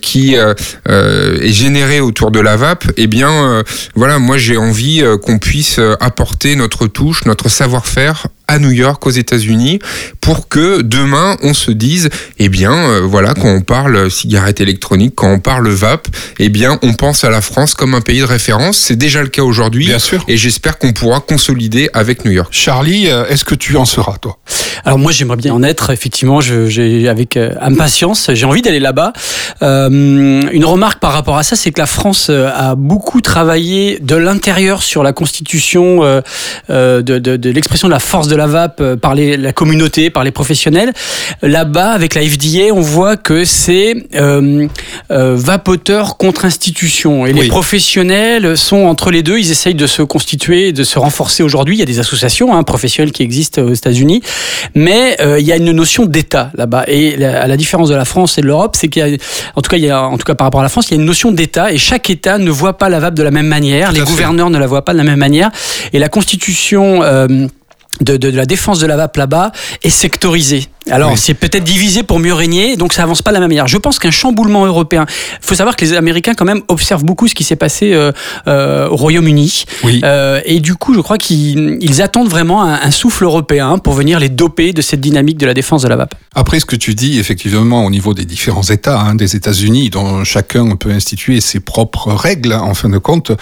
qui 0.00 0.34
est 0.36 1.52
générée 1.52 2.00
autour 2.00 2.30
de 2.30 2.40
la 2.40 2.56
vape, 2.56 2.84
eh 2.96 3.06
bien, 3.08 3.62
voilà, 3.94 4.18
moi 4.18 4.38
j'ai 4.38 4.56
envie 4.56 5.02
qu'on 5.22 5.38
puisse 5.38 5.65
euh, 5.78 5.96
apporter 6.00 6.56
notre 6.56 6.86
touche, 6.86 7.24
notre 7.24 7.48
savoir-faire 7.48 8.26
à 8.48 8.58
New 8.58 8.70
York, 8.70 9.04
aux 9.06 9.10
États-Unis, 9.10 9.78
pour 10.20 10.48
que 10.48 10.82
demain 10.82 11.36
on 11.42 11.54
se 11.54 11.70
dise, 11.70 12.08
eh 12.38 12.48
bien, 12.48 12.72
euh, 12.72 13.00
voilà, 13.00 13.34
quand 13.34 13.48
on 13.48 13.60
parle 13.60 14.10
cigarette 14.10 14.60
électronique, 14.60 15.14
quand 15.16 15.30
on 15.30 15.38
parle 15.40 15.68
vape, 15.68 16.08
eh 16.38 16.48
bien, 16.48 16.78
on 16.82 16.94
pense 16.94 17.24
à 17.24 17.30
la 17.30 17.40
France 17.40 17.74
comme 17.74 17.94
un 17.94 18.00
pays 18.00 18.20
de 18.20 18.24
référence. 18.24 18.76
C'est 18.78 18.96
déjà 18.96 19.22
le 19.22 19.28
cas 19.28 19.42
aujourd'hui, 19.42 19.86
Bien 19.86 19.98
sûr. 19.98 20.24
et 20.28 20.36
j'espère 20.36 20.78
qu'on 20.78 20.92
pourra 20.92 21.20
consolider 21.20 21.90
avec 21.92 22.24
New 22.24 22.30
York. 22.32 22.48
Charlie, 22.52 23.08
euh, 23.08 23.26
est-ce 23.28 23.44
que 23.44 23.54
tu 23.54 23.76
en 23.76 23.84
seras, 23.84 24.16
toi? 24.18 24.38
Alors 24.84 24.98
moi 24.98 25.10
j'aimerais 25.10 25.36
bien 25.36 25.52
en 25.52 25.62
être 25.64 25.90
effectivement 25.90 26.40
je, 26.40 26.66
j'ai 26.68 27.08
avec 27.08 27.36
euh, 27.36 27.50
impatience 27.60 28.30
j'ai 28.34 28.44
envie 28.44 28.62
d'aller 28.62 28.78
là-bas. 28.78 29.12
Euh, 29.62 29.88
une 30.52 30.64
remarque 30.64 31.00
par 31.00 31.12
rapport 31.12 31.36
à 31.38 31.42
ça 31.42 31.56
c'est 31.56 31.72
que 31.72 31.80
la 31.80 31.86
France 31.86 32.30
a 32.30 32.74
beaucoup 32.76 33.20
travaillé 33.20 33.98
de 34.00 34.14
l'intérieur 34.14 34.82
sur 34.82 35.02
la 35.02 35.12
constitution 35.12 36.02
de, 36.68 37.00
de, 37.00 37.18
de 37.18 37.50
l'expression 37.50 37.88
de 37.88 37.92
la 37.92 37.98
force 37.98 38.28
de 38.28 38.35
la 38.36 38.46
vape 38.46 38.80
euh, 38.80 38.96
par 38.96 39.14
les, 39.14 39.36
la 39.36 39.52
communauté 39.52 40.10
par 40.10 40.24
les 40.24 40.30
professionnels. 40.30 40.92
Là-bas 41.42 41.90
avec 41.90 42.14
la 42.14 42.22
FDA 42.22 42.72
on 42.72 42.80
voit 42.80 43.16
que 43.16 43.44
c'est 43.44 43.94
euh, 44.14 44.66
euh, 45.10 45.34
vapoteur 45.36 46.16
contre 46.16 46.44
institution 46.44 47.26
et 47.26 47.32
les 47.32 47.48
professionnels 47.48 48.56
sont 48.56 48.84
entre 48.86 49.10
les 49.10 49.22
deux 49.22 49.38
ils 49.38 49.50
essayent 49.50 49.74
de 49.74 49.86
se 49.86 50.02
constituer 50.02 50.72
de 50.72 50.84
se 50.84 50.98
renforcer 50.98 51.42
aujourd'hui 51.42 51.76
il 51.76 51.78
y 51.78 51.82
a 51.82 51.86
des 51.86 51.98
associations 51.98 52.54
hein, 52.54 52.62
professionnelles 52.62 53.12
qui 53.12 53.22
existent 53.22 53.62
aux 53.62 53.74
États-Unis 53.74 54.22
mais 54.74 55.16
euh, 55.20 55.38
il 55.40 55.46
y 55.46 55.52
a 55.52 55.56
une 55.56 55.72
notion 55.72 56.06
d'État 56.06 56.50
là-bas. 56.54 56.84
Et 56.88 57.16
la, 57.16 57.42
à 57.42 57.46
la 57.46 57.56
différence 57.56 57.88
de 57.88 57.94
la 57.94 58.04
France 58.04 58.38
et 58.38 58.40
de 58.40 58.46
l'Europe, 58.46 58.76
c'est 58.76 58.88
qu'il 58.88 59.06
y 59.06 59.14
a, 59.14 59.16
en 59.54 59.62
tout 59.62 59.70
cas, 59.70 59.76
il 59.76 59.84
y 59.84 59.90
a, 59.90 60.02
en 60.02 60.16
tout 60.18 60.24
cas 60.24 60.34
par 60.34 60.46
rapport 60.46 60.60
à 60.60 60.62
la 60.62 60.68
France, 60.68 60.88
il 60.88 60.94
y 60.94 60.96
a 60.98 61.00
une 61.00 61.06
notion 61.06 61.32
d'État 61.32 61.72
et 61.72 61.78
chaque 61.78 62.10
État 62.10 62.38
ne 62.38 62.50
voit 62.50 62.78
pas 62.78 62.88
la 62.88 63.00
vape 63.00 63.14
de 63.14 63.22
la 63.22 63.30
même 63.30 63.46
manière. 63.46 63.92
Les 63.92 64.00
fait. 64.00 64.06
gouverneurs 64.06 64.50
ne 64.50 64.58
la 64.58 64.66
voient 64.66 64.84
pas 64.84 64.92
de 64.92 64.98
la 64.98 65.04
même 65.04 65.18
manière. 65.18 65.50
Et 65.92 65.98
la 65.98 66.08
Constitution. 66.08 67.02
euh, 67.02 67.46
de, 68.00 68.16
de, 68.16 68.28
la 68.28 68.46
défense 68.46 68.78
de 68.78 68.86
la 68.86 68.96
vape 68.96 69.16
là-bas 69.16 69.52
est 69.82 69.90
sectorisée. 69.90 70.68
Alors 70.90 71.12
Oui. 71.12 71.18
c'est 71.18 71.34
peut-être 71.34 71.64
divisé 71.64 72.02
pour 72.04 72.18
mieux 72.20 72.32
régner, 72.34 72.76
donc 72.76 72.92
ça 72.92 73.02
avance 73.02 73.20
pas 73.22 73.30
de 73.30 73.34
la 73.34 73.40
même 73.40 73.48
manière. 73.48 73.66
Je 73.66 73.76
pense 73.78 73.98
qu'un 73.98 74.10
chamboulement 74.12 74.64
européen. 74.66 75.04
Il 75.08 75.38
faut 75.46 75.54
savoir 75.56 75.74
que 75.76 75.84
les 75.84 75.94
Américains 75.94 76.34
quand 76.34 76.44
même 76.44 76.62
observent 76.68 77.04
beaucoup 77.04 77.26
ce 77.26 77.34
qui 77.34 77.42
s'est 77.44 77.56
passé 77.56 77.92
euh, 77.92 78.12
euh, 78.46 78.88
au 78.88 78.96
Royaume-Uni. 78.96 79.64
Oui. 79.82 80.00
Euh, 80.04 80.40
et 80.44 80.60
du 80.60 80.74
coup, 80.76 80.94
je 80.94 81.00
crois 81.00 81.18
qu'ils 81.18 81.78
ils 81.80 82.02
attendent 82.02 82.28
vraiment 82.28 82.62
un, 82.62 82.74
un 82.74 82.90
souffle 82.92 83.24
européen 83.24 83.78
pour 83.78 83.94
venir 83.94 84.20
les 84.20 84.28
doper 84.28 84.72
de 84.72 84.80
cette 84.82 85.00
dynamique 85.00 85.38
de 85.38 85.46
la 85.46 85.54
défense 85.54 85.82
de 85.82 85.88
la 85.88 85.96
vape. 85.96 86.14
Après, 86.34 86.60
ce 86.60 86.66
que 86.66 86.76
tu 86.76 86.94
dis, 86.94 87.18
effectivement, 87.18 87.84
au 87.84 87.90
niveau 87.90 88.14
des 88.14 88.24
différents 88.24 88.62
États 88.62 89.00
hein, 89.00 89.14
des 89.14 89.34
États-Unis, 89.36 89.90
dont 89.90 90.22
chacun 90.24 90.76
peut 90.76 90.90
instituer 90.90 91.40
ses 91.40 91.60
propres 91.60 92.12
règles, 92.12 92.52
en 92.52 92.74
fin 92.74 92.88
de 92.88 92.98
compte, 92.98 93.32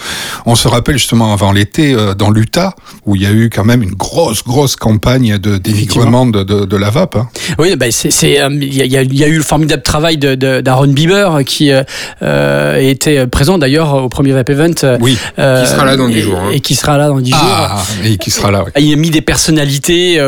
on 0.45 0.55
se 0.55 0.67
rappelle 0.67 0.97
justement 0.97 1.31
avant 1.33 1.51
l'été, 1.51 1.93
euh, 1.93 2.15
dans 2.15 2.31
l'Utah, 2.31 2.75
où 3.05 3.15
il 3.15 3.21
y 3.21 3.25
a 3.27 3.31
eu 3.31 3.49
quand 3.53 3.65
même 3.65 3.83
une 3.83 3.93
grosse, 3.93 4.43
grosse 4.43 4.75
campagne 4.75 5.37
de 5.37 5.57
dénigrement 5.57 6.25
de, 6.25 6.43
de, 6.43 6.65
de 6.65 6.77
la 6.77 6.89
vape. 6.89 7.17
hein. 7.17 7.27
Oui, 7.57 7.75
ben 7.75 7.91
c'est, 7.91 8.09
euh, 8.41 8.49
il 8.51 8.73
y, 8.75 8.97
a, 8.97 9.01
y 9.03 9.23
eu 9.23 9.37
le 9.37 9.43
formidable 9.43 9.81
travail 9.83 10.17
d'Aaron 10.17 10.87
Bieber 10.87 11.39
qui 11.45 11.71
euh, 11.71 11.83
euh, 12.21 12.77
était 12.77 13.27
présent 13.27 13.57
d'ailleurs 13.57 13.93
au 14.03 14.09
premier 14.09 14.31
Vape 14.31 14.49
Event. 14.49 14.71
euh, 14.83 14.97
Oui. 15.01 15.17
euh, 15.39 15.63
Qui 15.63 15.69
sera 15.71 15.85
là 15.85 15.97
dans 15.97 16.07
dix 16.09 16.17
et- 16.17 16.21
jours, 16.21 16.39
hein. 16.39 16.51
Et 16.53 16.59
qui 16.59 16.75
sera 16.75 16.97
là 16.97 17.07
dans 17.07 17.19
10 17.19 17.31
jours. 17.31 17.39
Ah, 17.43 17.81
et 18.03 18.17
qui 18.17 18.31
sera 18.31 18.51
là, 18.51 18.63
oui. 18.65 18.71
Il 18.81 18.93
a 18.93 18.95
mis 18.95 19.09
des 19.09 19.21
personnalités 19.21 20.19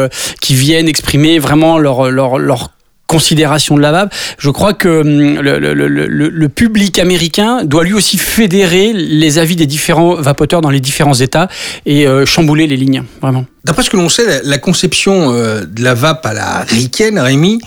qui 0.41 0.53
viennent 0.55 0.87
exprimer 0.87 1.39
vraiment 1.39 1.77
leur, 1.77 2.09
leur, 2.11 2.37
leur 2.39 2.69
considération 3.07 3.75
de 3.75 3.81
la 3.81 3.91
vape. 3.91 4.13
Je 4.37 4.49
crois 4.49 4.73
que 4.73 5.01
hum, 5.01 5.41
le, 5.41 5.59
le- 5.59 5.73
le- 5.73 5.87
le- 6.07 6.29
le 6.29 6.49
public 6.49 6.99
américain 6.99 7.63
doit 7.63 7.83
lui 7.83 7.93
aussi 7.93 8.17
fédérer 8.17 8.93
les 8.93 9.39
avis 9.39 9.55
des 9.55 9.65
différents 9.65 10.15
vapoteurs 10.15 10.61
dans 10.61 10.69
les 10.69 10.79
différents 10.81 11.13
États 11.15 11.47
et 11.85 12.05
euh, 12.05 12.25
chambouler 12.25 12.67
les 12.67 12.77
lignes, 12.77 13.03
vraiment. 13.21 13.45
D'après 13.65 13.83
ce 13.83 13.89
que 13.89 13.97
l'on 13.97 14.09
sait, 14.09 14.25
la, 14.25 14.41
la 14.43 14.57
conception 14.57 15.33
euh, 15.33 15.63
de 15.65 15.83
la 15.83 15.93
vape 15.93 16.25
à 16.25 16.33
la 16.33 16.59
ricaine, 16.67 17.17
Rémi, 17.19 17.59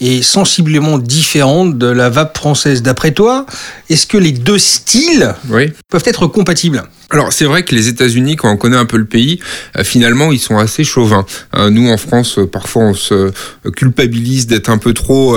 est 0.00 0.22
sensiblement 0.22 0.98
différente 0.98 1.78
de 1.78 1.86
la 1.86 2.08
vape 2.10 2.36
française. 2.36 2.82
D'après 2.82 3.12
toi, 3.12 3.46
est-ce 3.88 4.06
que 4.06 4.18
les 4.18 4.32
deux 4.32 4.58
styles 4.58 5.34
Oui. 5.48 5.72
peuvent 5.88 6.02
être 6.06 6.26
compatibles? 6.26 6.82
Alors 7.10 7.32
c'est 7.32 7.44
vrai 7.44 7.62
que 7.62 7.74
les 7.74 7.88
États-Unis, 7.88 8.36
quand 8.36 8.50
on 8.50 8.56
connaît 8.56 8.76
un 8.76 8.86
peu 8.86 8.96
le 8.96 9.04
pays, 9.04 9.38
euh, 9.78 9.84
finalement 9.84 10.32
ils 10.32 10.38
sont 10.38 10.58
assez 10.58 10.84
chauvins. 10.84 11.26
Euh, 11.54 11.70
nous 11.70 11.90
en 11.90 11.96
France, 11.96 12.38
euh, 12.38 12.46
parfois 12.46 12.84
on 12.84 12.94
se 12.94 13.30
culpabilise 13.76 14.46
d'être 14.46 14.68
un 14.68 14.78
peu 14.78 14.92
trop 14.92 15.36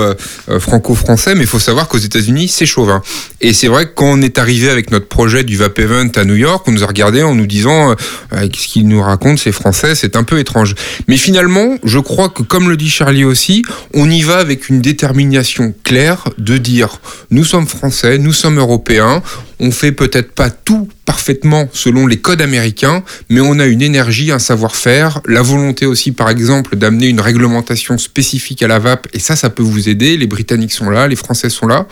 franco-français, 0.58 1.34
mais 1.34 1.42
il 1.42 1.46
faut 1.46 1.58
savoir 1.58 1.88
qu'aux 1.88 1.98
États-Unis 1.98 2.48
c'est 2.48 2.66
chauvin. 2.66 3.02
Et 3.40 3.52
c'est 3.52 3.68
vrai 3.68 3.86
que 3.86 3.92
quand 3.94 4.06
on 4.06 4.22
est 4.22 4.38
arrivé 4.38 4.70
avec 4.70 4.90
notre 4.90 5.06
projet 5.06 5.44
du 5.44 5.56
Vape 5.56 5.78
Event 5.78 6.10
à 6.16 6.24
New 6.24 6.34
York, 6.34 6.66
on 6.66 6.72
nous 6.72 6.84
a 6.84 6.86
regardé 6.86 7.22
en 7.22 7.34
nous 7.34 7.46
disant 7.46 7.94
qu'est-ce 8.30 8.68
qu'ils 8.68 8.88
nous 8.88 9.02
racontent 9.02 9.36
ces 9.36 9.52
Français, 9.52 9.94
c'est 9.94 10.16
un 10.16 10.24
peu 10.24 10.38
étrange. 10.38 10.74
Mais 11.06 11.16
finalement, 11.16 11.76
je 11.84 11.98
crois 11.98 12.28
que 12.28 12.42
comme 12.42 12.68
le 12.68 12.76
dit 12.76 12.90
Charlie 12.90 13.24
aussi, 13.24 13.62
on 13.94 14.10
y 14.10 14.22
va 14.22 14.38
avec 14.38 14.68
une 14.68 14.80
détermination 14.80 15.74
claire 15.84 16.24
de 16.38 16.58
dire 16.58 17.00
nous 17.30 17.44
sommes 17.44 17.66
français, 17.66 18.18
nous 18.18 18.32
sommes 18.32 18.58
européens, 18.58 19.22
on 19.60 19.70
fait 19.70 19.92
peut-être 19.92 20.32
pas 20.32 20.50
tout 20.50 20.88
parfaitement 21.08 21.70
selon 21.72 22.06
les 22.06 22.18
codes 22.18 22.42
américains, 22.42 23.02
mais 23.30 23.40
on 23.40 23.58
a 23.58 23.64
une 23.64 23.80
énergie, 23.80 24.30
un 24.30 24.38
savoir-faire, 24.38 25.22
la 25.26 25.40
volonté 25.40 25.86
aussi, 25.86 26.12
par 26.12 26.28
exemple, 26.28 26.76
d'amener 26.76 27.06
une 27.06 27.22
réglementation 27.22 27.96
spécifique 27.96 28.62
à 28.62 28.68
la 28.68 28.78
vape, 28.78 29.08
et 29.14 29.18
ça, 29.18 29.34
ça 29.34 29.48
peut 29.48 29.62
vous 29.62 29.88
aider. 29.88 30.18
Les 30.18 30.26
Britanniques 30.26 30.72
sont 30.72 30.90
là, 30.90 31.08
les 31.08 31.16
Français 31.16 31.48
sont 31.48 31.66
là, 31.66 31.86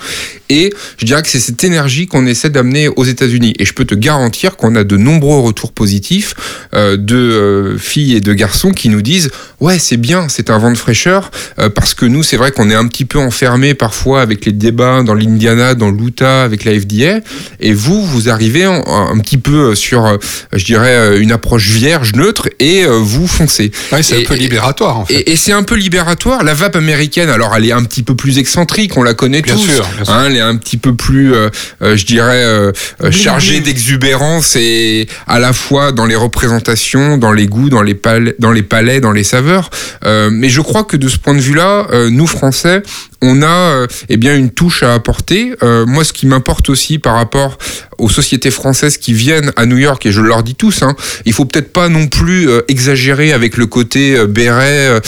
et 0.50 0.70
je 0.98 1.06
dirais 1.06 1.22
que 1.22 1.28
c'est 1.28 1.40
cette 1.40 1.64
énergie 1.64 2.06
qu'on 2.06 2.26
essaie 2.26 2.50
d'amener 2.50 2.88
aux 2.88 3.04
États-Unis. 3.04 3.54
Et 3.58 3.64
je 3.64 3.72
peux 3.72 3.86
te 3.86 3.94
garantir 3.94 4.58
qu'on 4.58 4.76
a 4.76 4.84
de 4.84 4.98
nombreux 4.98 5.40
retours 5.40 5.72
positifs 5.72 6.34
euh, 6.74 6.98
de 6.98 7.16
euh, 7.16 7.78
filles 7.78 8.16
et 8.16 8.20
de 8.20 8.34
garçons 8.34 8.72
qui 8.72 8.90
nous 8.90 9.00
disent 9.00 9.30
ouais, 9.60 9.78
c'est 9.78 9.96
bien, 9.96 10.28
c'est 10.28 10.50
un 10.50 10.58
vent 10.58 10.70
de 10.70 10.76
fraîcheur, 10.76 11.30
euh, 11.58 11.70
parce 11.70 11.94
que 11.94 12.04
nous, 12.04 12.22
c'est 12.22 12.36
vrai 12.36 12.52
qu'on 12.52 12.68
est 12.68 12.74
un 12.74 12.86
petit 12.86 13.06
peu 13.06 13.18
enfermé 13.18 13.72
parfois 13.72 14.20
avec 14.20 14.44
les 14.44 14.52
débats 14.52 15.02
dans 15.02 15.14
l'Indiana, 15.14 15.74
dans 15.74 15.90
l'Utah, 15.90 16.42
avec 16.42 16.64
la 16.64 16.78
FDA. 16.78 17.20
Et 17.60 17.72
vous, 17.72 18.04
vous 18.04 18.28
arrivez 18.28 18.64
un, 18.64 18.82
un 18.86 19.18
petit 19.18 19.38
peu 19.38 19.74
sur, 19.74 20.18
je 20.52 20.64
dirais, 20.64 21.18
une 21.18 21.32
approche 21.32 21.68
vierge, 21.68 22.12
neutre, 22.14 22.48
et 22.58 22.84
vous 22.86 23.26
foncez. 23.26 23.70
Ouais, 23.92 24.02
c'est 24.02 24.22
un 24.22 24.26
peu 24.26 24.34
libératoire, 24.34 24.98
en 24.98 25.06
fait. 25.06 25.14
Et, 25.14 25.32
et 25.32 25.36
c'est 25.36 25.52
un 25.52 25.62
peu 25.62 25.74
libératoire. 25.74 26.44
La 26.44 26.54
vape 26.54 26.76
américaine, 26.76 27.28
alors 27.30 27.54
elle 27.56 27.66
est 27.66 27.72
un 27.72 27.84
petit 27.84 28.02
peu 28.02 28.14
plus 28.14 28.38
excentrique, 28.38 28.96
on 28.96 29.02
la 29.02 29.14
connaît 29.14 29.42
Bien 29.42 29.54
tous. 29.54 29.62
sûr, 29.62 29.86
bien 29.96 30.04
sûr. 30.04 30.14
Hein, 30.14 30.24
elle 30.28 30.36
est 30.36 30.40
un 30.40 30.56
petit 30.56 30.76
peu 30.76 30.94
plus, 30.94 31.34
euh, 31.34 31.48
euh, 31.82 31.96
je 31.96 32.04
dirais, 32.06 32.44
euh, 32.44 32.72
euh, 33.02 33.10
chargée 33.10 33.60
d'exubérance 33.60 34.56
et 34.56 35.06
à 35.26 35.38
la 35.38 35.52
fois 35.52 35.92
dans 35.92 36.06
les 36.06 36.16
représentations, 36.16 37.18
dans 37.18 37.32
les 37.32 37.46
goûts, 37.46 37.68
dans 37.68 37.82
les 37.82 37.94
palais, 37.94 38.34
dans 38.38 38.52
les 38.52 38.62
palais, 38.62 39.00
dans 39.00 39.12
les 39.12 39.24
saveurs. 39.24 39.70
Euh, 40.04 40.30
mais 40.32 40.48
je 40.48 40.60
crois 40.60 40.84
que 40.84 40.96
de 40.96 41.08
ce 41.08 41.18
point 41.18 41.34
de 41.34 41.40
vue-là, 41.40 41.86
euh, 41.92 42.10
nous 42.10 42.26
Français, 42.26 42.82
on 43.22 43.42
a 43.42 43.46
euh, 43.46 43.86
eh 44.08 44.16
bien 44.16 44.36
une 44.36 44.50
touche 44.50 44.82
à 44.82 44.94
apporter. 44.94 45.54
Euh, 45.62 45.86
moi, 45.86 46.04
ce 46.04 46.12
qui 46.12 46.26
m'importe 46.26 46.68
aussi 46.68 46.98
par 46.98 47.14
rapport 47.14 47.58
aux 47.98 48.10
sociétés 48.10 48.50
françaises 48.50 48.98
qui 48.98 49.14
viennent 49.14 49.52
à 49.56 49.64
New 49.64 49.78
York, 49.78 50.04
et 50.04 50.12
je 50.12 50.20
leur 50.20 50.42
dis 50.42 50.54
tous, 50.54 50.82
hein, 50.82 50.94
il 51.24 51.32
faut 51.32 51.46
peut-être 51.46 51.72
pas 51.72 51.88
non 51.88 52.08
plus 52.08 52.48
euh, 52.48 52.60
exagérer 52.68 53.32
avec 53.32 53.56
le 53.56 53.66
côté 53.66 54.26
béret, 54.26 55.00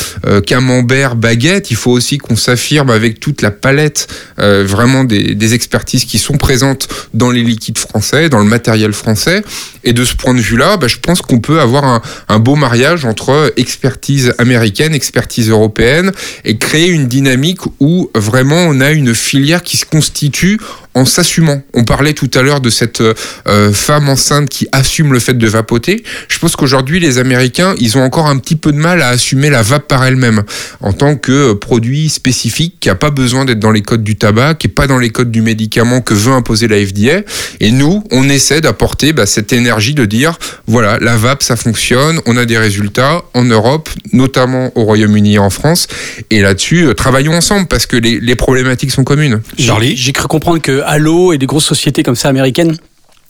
camembert, 0.47 1.17
baguette. 1.17 1.71
Il 1.71 1.77
faut 1.77 1.91
aussi 1.91 2.19
qu'on 2.19 2.37
s'affirme 2.37 2.91
avec 2.91 3.21
toute 3.21 3.43
la 3.43 3.51
palette 3.51 4.09
vraiment 4.39 5.05
des, 5.05 5.35
des 5.35 5.55
expertises 5.55 6.05
qui 6.05 6.19
sont 6.19 6.37
présentes 6.37 6.89
dans 7.15 7.31
les 7.31 7.43
liquides 7.43 7.79
français, 7.79 8.29
dans 8.29 8.39
le 8.39 8.45
matériel 8.45 8.93
français. 8.93 9.43
Et 9.85 9.93
de 9.93 10.05
ce 10.05 10.15
point 10.15 10.35
de 10.35 10.41
vue-là, 10.41 10.77
bah, 10.77 10.87
je 10.89 10.97
pense 10.99 11.23
qu'on 11.23 11.41
peut 11.41 11.61
avoir 11.61 11.85
un, 11.85 12.03
un 12.29 12.39
beau 12.39 12.57
mariage 12.57 13.05
entre 13.05 13.53
expertise 13.57 14.35
américaine, 14.39 14.95
expertise 14.95 15.51
européenne, 15.51 16.13
et 16.45 16.57
créer 16.59 16.89
une 16.89 17.07
dynamique 17.07 17.61
où 17.81 17.98
vraiment 18.15 18.67
on 18.69 18.81
a 18.81 18.91
une 18.91 19.15
filière 19.15 19.63
qui 19.63 19.77
se 19.77 19.85
constitue 19.87 20.59
en 20.99 21.05
s'assumant. 21.05 21.63
On 21.75 21.85
parlait 21.85 22.13
tout 22.13 22.31
à 22.35 22.43
l'heure 22.43 22.61
de 22.61 22.71
cette 22.71 23.01
euh, 23.01 23.73
femme 23.73 24.09
enceinte 24.09 24.49
qui 24.49 24.67
assume 24.73 25.13
le 25.13 25.21
fait 25.21 25.37
de 25.39 25.47
vapoter. 25.47 26.03
Je 26.29 26.39
pense 26.39 26.57
qu'aujourd'hui, 26.57 27.01
les 27.01 27.19
Américains, 27.19 27.75
ils 27.79 27.97
ont 27.97 28.03
encore 28.03 28.27
un 28.27 28.39
petit 28.39 28.57
peu 28.57 28.73
de 28.73 28.77
mal 28.79 29.01
à 29.03 29.09
assumer 29.09 29.51
la 29.51 29.63
vape 29.63 29.87
par 29.89 30.05
elle-même 30.05 30.43
en 30.81 30.93
tant 30.93 31.17
que 31.17 31.33
euh, 31.53 31.55
produit 31.55 32.09
spécifique 32.09 32.77
qui 32.81 32.91
a 32.91 32.95
pas 32.95 33.11
besoin 33.11 33.45
d'être 33.45 33.61
dans 33.61 33.71
les 33.71 33.83
codes 33.83 34.03
du 34.05 34.17
tabac, 34.17 34.55
qui 34.55 34.67
est 34.67 34.71
pas 34.71 34.87
dans 34.87 34.99
les 34.99 35.11
codes 35.11 35.31
du 35.31 35.41
médicament 35.43 36.01
que 36.01 36.15
veut 36.15 36.33
imposer 36.33 36.69
la 36.69 36.77
FDA. 36.85 37.23
Et 37.61 37.71
nous, 37.71 38.03
on 38.11 38.29
essaie 38.29 38.61
d'apporter 38.61 39.13
bah, 39.13 39.27
cette 39.27 39.53
énergie 39.53 39.95
de 39.95 40.05
dire, 40.05 40.39
voilà, 40.67 40.99
la 41.01 41.17
vape, 41.17 41.43
ça 41.43 41.57
fonctionne, 41.57 42.21
on 42.27 42.37
a 42.37 42.45
des 42.45 42.59
résultats 42.59 43.23
en 43.35 43.45
Europe, 43.45 43.89
notamment 44.13 44.73
au 44.77 44.83
Royaume-Uni 44.85 45.35
et 45.35 45.39
en 45.39 45.51
France. 45.51 45.87
Et 46.31 46.41
là-dessus, 46.43 46.87
euh, 46.89 46.95
travaillons 46.95 47.35
ensemble 47.35 47.67
parce 47.69 47.87
que 47.87 47.97
les, 47.97 48.19
les 48.21 48.35
problématiques 48.37 48.91
sont 48.91 49.05
communes. 49.05 49.41
J'ai- 49.57 49.97
J'ai 49.97 50.13
cru 50.13 50.27
comprendre 50.29 50.61
que 50.61 50.83
Halo 50.91 51.35
et 51.35 51.39
des 51.39 51.45
grosses 51.45 51.67
sociétés 51.67 52.03
comme 52.03 52.17
ça 52.17 52.31
américaines 52.31 52.75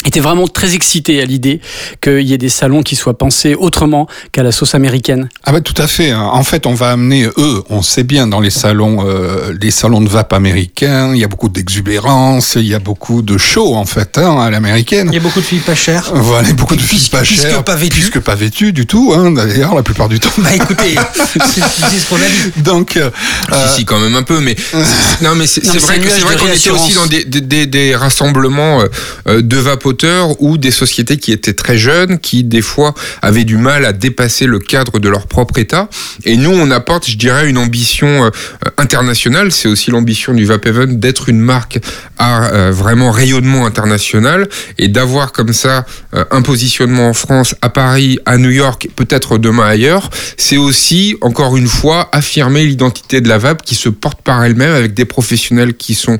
étaient 0.09 0.21
vraiment 0.21 0.49
très 0.49 0.75
excités 0.75 1.21
à 1.23 1.25
l'idée 1.25 1.61
qu'il 2.03 2.21
y 2.23 2.33
ait 2.35 2.39
des 2.39 2.49
salons 2.49 2.83
qui 2.83 2.97
soient 2.97 3.17
pensés 3.19 3.55
autrement 3.55 4.07
qu'à 4.33 4.43
la 4.43 4.53
sauce 4.53 4.75
américaine. 4.75 5.29
Ah 5.45 5.53
bah 5.53 5.61
tout 5.61 5.75
à 5.81 5.87
fait. 5.87 6.11
hein. 6.11 6.29
En 6.33 6.43
fait, 6.45 6.67
on 6.67 6.75
va 6.75 6.91
amener 6.91 7.27
eux, 7.39 7.63
on 7.71 7.83
sait 7.83 8.03
bien 8.05 8.27
dans 8.27 8.41
les 8.41 8.51
salons, 8.51 9.05
euh, 9.07 9.53
les 9.61 9.71
salons 9.71 10.01
de 10.01 10.09
vape 10.09 10.33
américains, 10.33 11.13
il 11.15 11.21
y 11.21 11.25
a 11.25 11.29
beaucoup 11.29 11.49
d'exubérance, 11.49 12.55
il 12.57 12.67
y 12.67 12.75
a 12.75 12.79
beaucoup 12.79 13.23
de 13.23 13.39
show 13.39 13.75
en 13.75 13.85
fait 13.87 14.19
hein, 14.19 14.39
à 14.41 14.51
l'américaine. 14.51 15.09
Il 15.11 15.15
y 15.15 15.19
a 15.19 15.21
beaucoup 15.21 15.41
de 15.41 15.45
filles 15.45 15.61
pas 15.61 15.75
chères. 15.75 16.11
Voilà, 16.15 16.53
beaucoup 16.53 16.77
de 16.77 16.81
filles 16.81 17.09
pas 17.11 17.21
puisque 17.23 17.43
chères, 17.43 17.65
pas 17.65 17.77
vêtues. 17.77 17.95
puisque 18.01 18.21
pas 18.21 18.35
vêtues 18.35 18.73
du 18.73 18.87
tout. 18.87 19.13
Hein, 19.15 19.33
D'ailleurs, 19.33 19.75
la 19.75 19.83
plupart 19.83 20.09
du 20.09 20.19
temps. 20.21 20.31
Bah 20.39 20.55
écoutez, 20.55 20.95
c'est 21.15 21.41
ce 21.41 22.09
qu'on 22.09 22.17
a 22.17 22.19
dit. 22.21 22.63
Donc, 22.63 22.97
euh, 22.97 23.11
Si, 23.69 23.77
si, 23.79 23.85
quand 23.85 23.99
même 23.99 24.15
un 24.17 24.23
peu, 24.23 24.41
mais 24.41 24.55
non, 25.23 25.35
mais 25.35 25.47
c'est 25.47 25.65
vrai 25.79 25.99
qu'on 25.99 26.47
était 26.47 26.71
aussi 26.71 26.95
dans 26.95 27.07
des, 27.07 27.25
des, 27.25 27.41
des- 27.41 27.67
des 27.67 27.95
rassemblements 27.97 28.81
euh, 28.81 28.87
euh, 29.29 29.43
de 29.43 29.57
vapoteurs 29.99 30.41
ou 30.41 30.59
des 30.59 30.71
sociétés 30.71 31.17
qui 31.17 31.33
étaient 31.33 31.55
très 31.55 31.77
jeunes, 31.77 32.19
qui 32.19 32.45
des 32.45 32.63
fois 32.63 32.95
avaient 33.23 33.45
du 33.45 33.57
mal 33.57 33.85
à 33.85 33.93
dépasser 33.93 34.47
le 34.47 34.59
cadre 34.59 34.99
de 34.99 35.09
leur 35.09 35.27
propre 35.27 35.59
état. 35.59 35.89
Et 36.25 36.37
nous, 36.37 36.51
on 36.51 36.71
apporte, 36.71 37.09
je 37.09 37.17
dirais, 37.17 37.49
une 37.49 37.59
ambition 37.59 38.25
euh, 38.25 38.31
internationale. 38.77 39.53
C'est 39.53 39.69
aussi 39.69 39.91
l'ambition 39.91 40.35
du 40.35 40.45
Vape 40.45 40.67
Event 40.67 40.87
d'être 40.89 41.29
une 41.29 41.41
marque 41.41 41.81
à 42.19 42.49
euh, 42.49 42.71
vraiment 42.71 43.11
rayonnement 43.11 43.67
international 43.67 44.49
et 44.79 44.89
d'avoir 44.89 45.33
comme 45.33 45.53
ça 45.53 45.85
euh, 46.15 46.25
un 46.31 46.43
positionnement 46.43 47.09
en 47.09 47.15
France, 47.15 47.55
à 47.63 47.71
Paris, 47.71 48.19
à 48.25 48.39
New 48.39 48.51
York, 48.51 48.89
peut-être 48.97 49.39
demain 49.39 49.67
ailleurs. 49.67 50.11
C'est 50.37 50.57
aussi, 50.57 51.17
encore 51.21 51.57
une 51.57 51.69
fois, 51.69 52.09
affirmer 52.13 52.65
l'identité 52.65 53.21
de 53.21 53.29
la 53.29 53.39
vape 53.39 53.63
qui 53.63 53.75
se 53.75 53.89
porte 53.89 54.23
par 54.23 54.45
elle-même 54.45 54.75
avec 54.75 54.95
des 54.95 55.05
professionnels 55.05 55.75
qui 55.75 55.95
sont 55.95 56.19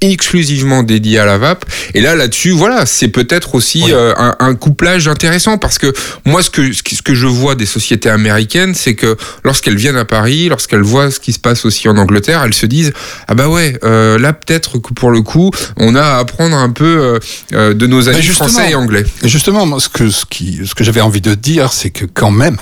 exclusivement 0.00 0.82
dédiés 0.82 1.18
à 1.18 1.26
la 1.26 1.38
vape. 1.38 1.64
Et 1.94 2.00
là 2.00 2.14
là-dessus 2.14 2.50
voilà 2.50 2.86
c'est 2.86 3.08
peut-être 3.08 3.54
aussi 3.54 3.84
euh, 3.88 4.14
un, 4.16 4.36
un 4.38 4.54
couplage 4.54 5.08
intéressant 5.08 5.58
parce 5.58 5.78
que 5.78 5.92
moi 6.24 6.42
ce 6.42 6.50
que 6.50 6.72
ce 6.72 6.82
que- 7.02 7.14
je 7.14 7.26
vois 7.26 7.54
des 7.54 7.66
sociétés 7.66 8.10
américaines 8.10 8.74
c'est 8.74 8.94
que 8.94 9.16
lorsqu'elles 9.44 9.76
viennent 9.76 9.96
à 9.96 10.04
Paris 10.04 10.48
lorsqu'elles 10.48 10.82
voient 10.82 11.10
ce 11.10 11.18
qui 11.20 11.32
se 11.32 11.38
passe 11.38 11.64
aussi 11.64 11.88
en 11.88 11.96
Angleterre 11.96 12.42
elles 12.44 12.54
se 12.54 12.66
disent 12.66 12.92
ah 13.26 13.34
bah 13.34 13.48
ouais 13.48 13.76
euh, 13.82 14.18
là 14.18 14.32
peut-être 14.32 14.78
que 14.78 14.92
pour 14.94 15.10
le 15.10 15.22
coup 15.22 15.50
on 15.76 15.94
a 15.96 16.02
à 16.02 16.18
apprendre 16.18 16.56
un 16.56 16.70
peu 16.70 16.84
euh, 16.84 17.18
euh, 17.54 17.74
de 17.74 17.86
nos 17.86 18.08
amis 18.08 18.18
Mais 18.18 18.22
justement- 18.22 18.48
français 18.50 18.70
et 18.70 18.74
anglais. 18.74 19.04
Justement, 19.24 19.66
moi, 19.66 19.80
ce 19.80 19.88
que, 19.88 20.10
ce 20.10 20.24
qui, 20.24 20.60
ce 20.64 20.74
que 20.74 20.84
j'avais 20.84 21.00
envie 21.00 21.20
de 21.20 21.34
dire, 21.34 21.72
c'est 21.72 21.90
que 21.90 22.04
quand 22.04 22.30
même, 22.30 22.56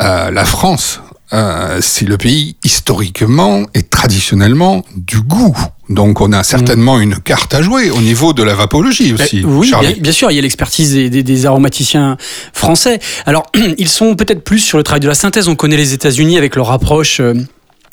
euh, 0.00 0.30
la 0.30 0.44
France, 0.44 1.00
euh, 1.32 1.78
c'est 1.80 2.06
le 2.06 2.16
pays 2.16 2.56
historiquement 2.64 3.62
et 3.74 3.82
traditionnellement 3.82 4.84
du 4.96 5.20
goût. 5.20 5.56
Donc 5.88 6.20
on 6.20 6.32
a 6.32 6.42
certainement 6.42 7.00
une 7.00 7.16
carte 7.16 7.54
à 7.54 7.62
jouer 7.62 7.90
au 7.90 8.00
niveau 8.00 8.32
de 8.32 8.42
la 8.42 8.54
vapologie 8.54 9.12
aussi. 9.12 9.40
Euh, 9.44 9.46
oui, 9.46 9.70
bien, 9.80 9.92
bien 10.00 10.12
sûr, 10.12 10.30
il 10.30 10.34
y 10.36 10.38
a 10.38 10.42
l'expertise 10.42 10.92
des, 10.94 11.10
des- 11.10 11.22
des 11.22 11.46
aromaticiens 11.46 12.16
français. 12.52 12.98
Alors, 13.24 13.46
ils 13.78 13.88
sont 13.88 14.14
peut-être 14.16 14.42
plus 14.44 14.58
sur 14.60 14.78
le 14.78 14.84
travail 14.84 15.00
de 15.00 15.08
la 15.08 15.14
synthèse. 15.14 15.48
On 15.48 15.56
connaît 15.56 15.76
les 15.76 15.92
États-Unis 15.94 16.38
avec 16.38 16.56
leur 16.56 16.70
approche. 16.70 17.20
euh, 17.20 17.34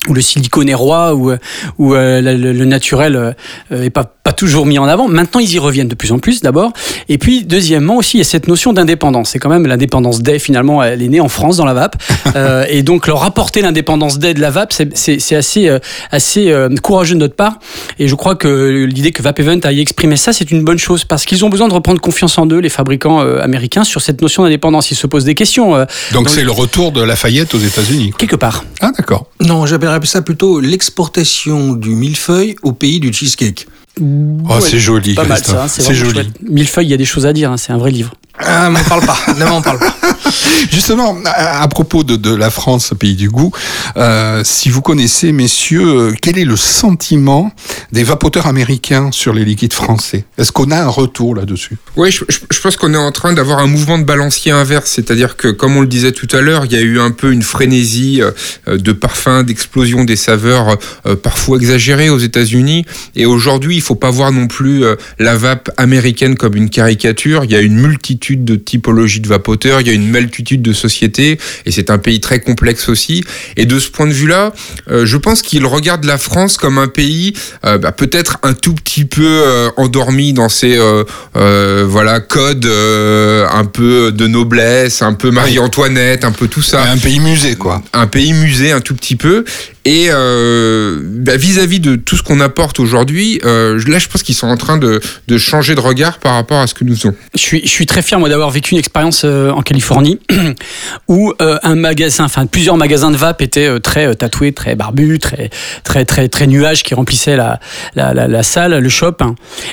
où 0.10 0.14
le 0.14 0.22
silicone 0.22 0.68
est 0.68 0.74
roi, 0.74 1.16
où, 1.16 1.32
euh, 1.32 1.38
où 1.78 1.94
euh, 1.96 2.20
le, 2.20 2.36
le- 2.52 2.66
naturel 2.66 3.38
est 3.72 3.90
pas, 3.90 4.04
pas 4.24 4.32
toujours 4.32 4.66
mis 4.66 4.80
en 4.80 4.86
avant. 4.86 5.10
Maintenant, 5.10 5.42
ils 5.42 5.52
y 5.54 5.60
reviennent 5.60 5.90
de 5.90 5.96
plus 5.96 6.14
en 6.14 6.20
plus, 6.20 6.42
d'abord. 6.42 6.72
Et 7.10 7.18
puis, 7.18 7.44
deuxièmement 7.44 7.98
aussi, 7.98 8.16
il 8.18 8.20
y 8.20 8.22
a 8.22 8.24
cette 8.24 8.48
notion 8.48 8.72
d'indépendance. 8.72 9.32
C'est 9.32 9.40
quand 9.40 9.50
même 9.50 9.68
l'indépendance 9.68 10.22
day, 10.22 10.40
finalement, 10.40 10.82
elle 10.82 11.02
est 11.02 11.10
née 11.10 11.20
en 11.20 11.28
France, 11.28 11.58
dans 11.58 11.66
la 11.66 11.74
vape. 11.74 12.02
Euh, 12.36 12.66
et 12.68 12.82
donc, 12.82 13.06
leur 13.06 13.24
apporter 13.24 13.62
l'indépendance 13.62 14.18
day 14.18 14.34
de 14.34 14.40
la 14.42 14.50
vape, 14.50 14.74
c'est- 14.74 15.34
assez, 15.36 15.68
euh, 15.68 15.78
assez 16.10 16.50
euh, 16.50 16.68
courageux 16.82 17.14
de 17.14 17.20
notre 17.20 17.36
part. 17.36 17.60
Et 18.00 18.08
je 18.08 18.16
crois 18.16 18.34
que 18.36 18.86
l'idée 18.86 19.12
que 19.12 19.22
Vape 19.22 19.40
Event 19.40 19.60
aille 19.66 19.82
exprimer 19.82 20.16
ça, 20.16 20.34
c'est 20.34 20.50
une 20.50 20.64
bonne 20.64 20.80
chose 20.80 21.06
parce 21.06 21.26
qu'ils 21.26 21.46
ont 21.46 21.50
besoin 21.50 21.68
de 21.68 21.74
reprendre 21.74 22.02
confiance 22.02 22.40
en 22.40 22.48
eux, 22.48 22.58
les 22.58 22.70
fabricants 22.70 23.22
euh, 23.22 23.40
américains, 23.40 23.84
sur 23.84 24.02
cette 24.02 24.22
notion 24.24 24.42
d'indépendance. 24.44 24.90
Ils 24.90 24.96
se 24.96 25.06
posent 25.06 25.26
des 25.26 25.36
questions. 25.36 25.76
euh, 25.76 25.86
Donc 26.12 26.30
c'est 26.30 26.44
le 26.44 26.52
retour 26.52 26.92
de 26.92 27.04
Lafayette 27.04 27.54
aux 27.54 27.60
États-Unis. 27.60 28.14
Quelque 28.18 28.38
part. 28.38 28.64
Ah 28.82 28.92
d'accord. 28.98 29.28
Non, 29.40 29.68
j'appellerais 29.68 30.00
ça 30.06 30.24
plutôt 30.24 30.60
l'exportation 30.60 31.74
du 31.74 31.90
millefeuille 31.90 32.56
au 32.64 32.72
pays 32.72 33.00
du 33.00 33.14
cheesecake. 33.14 33.68
Oh, 34.02 34.60
c'est 34.60 34.80
joli, 34.80 35.14
Pas 35.14 35.24
mal 35.24 35.38
Christophe. 35.42 35.56
ça, 35.56 35.64
hein, 35.64 35.68
c'est 35.68 35.94
joli. 35.94 36.14
chouette. 36.14 36.42
Millefeuille, 36.42 36.88
il 36.88 36.90
y 36.92 36.94
a 36.94 36.98
des 36.98 37.06
choses 37.06 37.26
à 37.26 37.34
dire, 37.34 37.52
hein, 37.52 37.58
c'est 37.58 37.72
un 37.74 37.78
vrai 37.78 37.92
livre. 37.92 38.14
Ah, 38.40 38.70
m'en 38.70 38.84
parle 38.84 39.06
pas. 39.06 39.18
Ne 39.38 39.46
m'en 39.46 39.62
parle 39.62 39.80
pas. 39.80 39.96
Justement, 40.72 41.16
à, 41.26 41.62
à 41.62 41.68
propos 41.68 42.04
de, 42.04 42.16
de 42.16 42.34
la 42.34 42.50
France, 42.50 42.94
pays 43.00 43.16
du 43.16 43.30
goût, 43.30 43.52
euh, 43.96 44.42
si 44.44 44.70
vous 44.70 44.82
connaissez, 44.82 45.32
messieurs, 45.32 45.86
euh, 45.88 46.14
quel 46.20 46.40
est 46.40 46.46
le 46.46 46.56
sentiment 46.58 47.52
des 47.92 48.04
vapoteurs 48.04 48.48
américains 48.48 49.12
sur 49.12 49.34
les 49.34 49.46
liquides 49.46 49.74
français? 49.74 50.26
Est-ce 50.40 50.52
qu'on 50.52 50.72
a 50.72 50.78
un 50.82 50.88
retour 50.88 51.36
là-dessus? 51.36 51.78
Oui, 51.96 52.12
je, 52.12 52.24
je- 52.28 52.40
je 52.52 52.60
pense 52.60 52.76
qu'on 52.76 52.94
est 52.94 52.98
en 52.98 53.12
train 53.12 53.34
d'avoir 53.34 53.60
un 53.60 53.68
mouvement 53.68 54.00
de 54.00 54.04
balancier 54.04 54.52
inverse, 54.52 54.90
c'est-à-dire 54.90 55.36
que, 55.38 55.50
comme 55.50 55.78
on 55.78 55.82
le 55.82 55.88
disait 55.88 56.12
tout 56.14 56.28
à 56.36 56.42
l'heure, 56.42 56.66
il 56.66 56.72
y 56.72 56.78
a 56.78 56.82
eu 56.82 57.00
un 57.00 57.12
peu 57.12 57.32
une 57.32 57.44
frénésie 57.44 58.22
euh, 58.22 58.78
de 58.78 58.92
parfums, 58.94 59.44
d'explosion 59.46 60.06
des 60.06 60.16
saveurs 60.16 60.78
euh, 61.06 61.16
parfois 61.16 61.58
exagérées 61.58 62.10
aux 62.10 62.20
États-Unis. 62.20 62.86
Et 63.16 63.26
aujourd'hui, 63.28 63.76
il 63.76 63.82
faut 63.82 63.96
pas 63.96 64.10
voir 64.10 64.32
non 64.32 64.48
plus 64.48 64.84
euh, 64.86 64.96
la 65.20 65.36
vape 65.36 65.70
américaine 65.78 66.36
comme 66.36 66.56
une 66.56 66.70
caricature. 66.72 67.44
Il 67.44 67.52
y 67.52 67.56
a 67.56 67.62
une 67.62 67.76
multitude 67.76 68.23
de 68.32 68.56
typologies 68.56 69.20
de 69.20 69.28
vapoteurs, 69.28 69.82
il 69.82 69.88
y 69.88 69.90
a 69.90 69.94
une 69.94 70.10
multitude 70.10 70.62
de 70.62 70.74
sociétés, 70.74 71.38
et 71.66 71.72
c'est 71.72 71.90
un 71.90 71.98
pays 71.98 72.20
très 72.20 72.40
complexe 72.40 72.90
aussi. 72.90 73.24
Et 73.58 73.66
de 73.66 73.80
ce 73.80 73.90
point 73.90 74.08
de 74.08 74.14
vue-là, 74.14 74.54
euh, 74.90 75.06
je 75.06 75.18
pense 75.18 75.42
qu'ils 75.42 75.66
regardent 75.66 76.06
la 76.06 76.18
France 76.18 76.58
comme 76.58 76.78
un 76.78 76.88
pays 76.88 77.34
euh, 77.66 77.78
bah, 77.78 77.92
peut-être 77.92 78.38
un 78.44 78.54
tout 78.54 78.74
petit 78.74 79.06
peu 79.06 79.26
euh, 79.26 79.70
endormi 79.78 80.34
dans 80.34 80.50
ses 80.50 80.78
euh, 80.78 81.04
euh, 81.36 81.86
voilà 81.88 82.20
codes 82.20 82.66
euh, 82.66 83.48
un 83.52 83.66
peu 83.66 84.12
de 84.12 84.28
noblesse, 84.28 85.02
un 85.02 85.14
peu 85.14 85.32
Marie-Antoinette, 85.32 86.24
un 86.24 86.32
peu 86.32 86.48
tout 86.48 86.62
ça. 86.62 86.84
Un 86.84 86.98
pays 86.98 87.20
musée, 87.20 87.56
quoi. 87.56 87.84
Un 87.94 88.08
pays 88.08 88.34
musée, 88.34 88.72
un 88.72 88.82
tout 88.82 88.96
petit 88.96 89.16
peu. 89.16 89.44
Et 89.86 90.08
euh, 90.10 91.00
bah, 91.04 91.36
vis-à-vis 91.36 91.82
de 91.82 91.98
tout 91.98 92.16
ce 92.16 92.24
qu'on 92.24 92.40
apporte 92.40 92.80
aujourd'hui, 92.80 93.42
euh, 93.44 93.82
là, 93.86 94.00
je 94.00 94.08
pense 94.08 94.24
qu'ils 94.24 94.36
sont 94.36 94.48
en 94.48 94.56
train 94.56 94.78
de, 94.78 95.02
de 95.28 95.38
changer 95.38 95.76
de 95.76 95.82
regard 95.82 96.20
par 96.20 96.36
rapport 96.36 96.60
à 96.62 96.68
ce 96.68 96.74
que 96.74 96.86
nous 96.86 96.96
faisons. 96.96 97.14
Je 97.36 97.40
suis, 97.42 97.62
je 97.64 97.70
suis 97.70 97.86
très 97.86 98.02
fier, 98.02 98.13
moi, 98.20 98.30
d'avoir 98.30 98.50
vécu 98.50 98.72
une 98.72 98.80
expérience 98.80 99.24
euh, 99.26 99.52
en 99.52 99.62
Californie 99.62 100.20
où 101.08 101.34
euh, 101.42 101.58
un 101.64 101.76
magasin, 101.76 102.26
enfin 102.26 102.46
plusieurs 102.46 102.78
magasins 102.78 103.12
de 103.12 103.18
vape 103.18 103.42
étaient 103.42 103.68
euh, 103.68 103.80
très 103.80 104.14
tatoués, 104.16 104.52
très 104.52 104.76
barbus, 104.76 105.20
très 105.20 105.50
très 105.84 106.06
très 106.06 106.28
très 106.28 106.48
nuages 106.48 106.84
qui 106.84 106.94
remplissaient 106.94 107.36
la, 107.36 107.60
la, 107.96 108.14
la, 108.14 108.28
la 108.28 108.44
salle, 108.44 108.78
le 108.78 108.90
shop. 108.90 109.18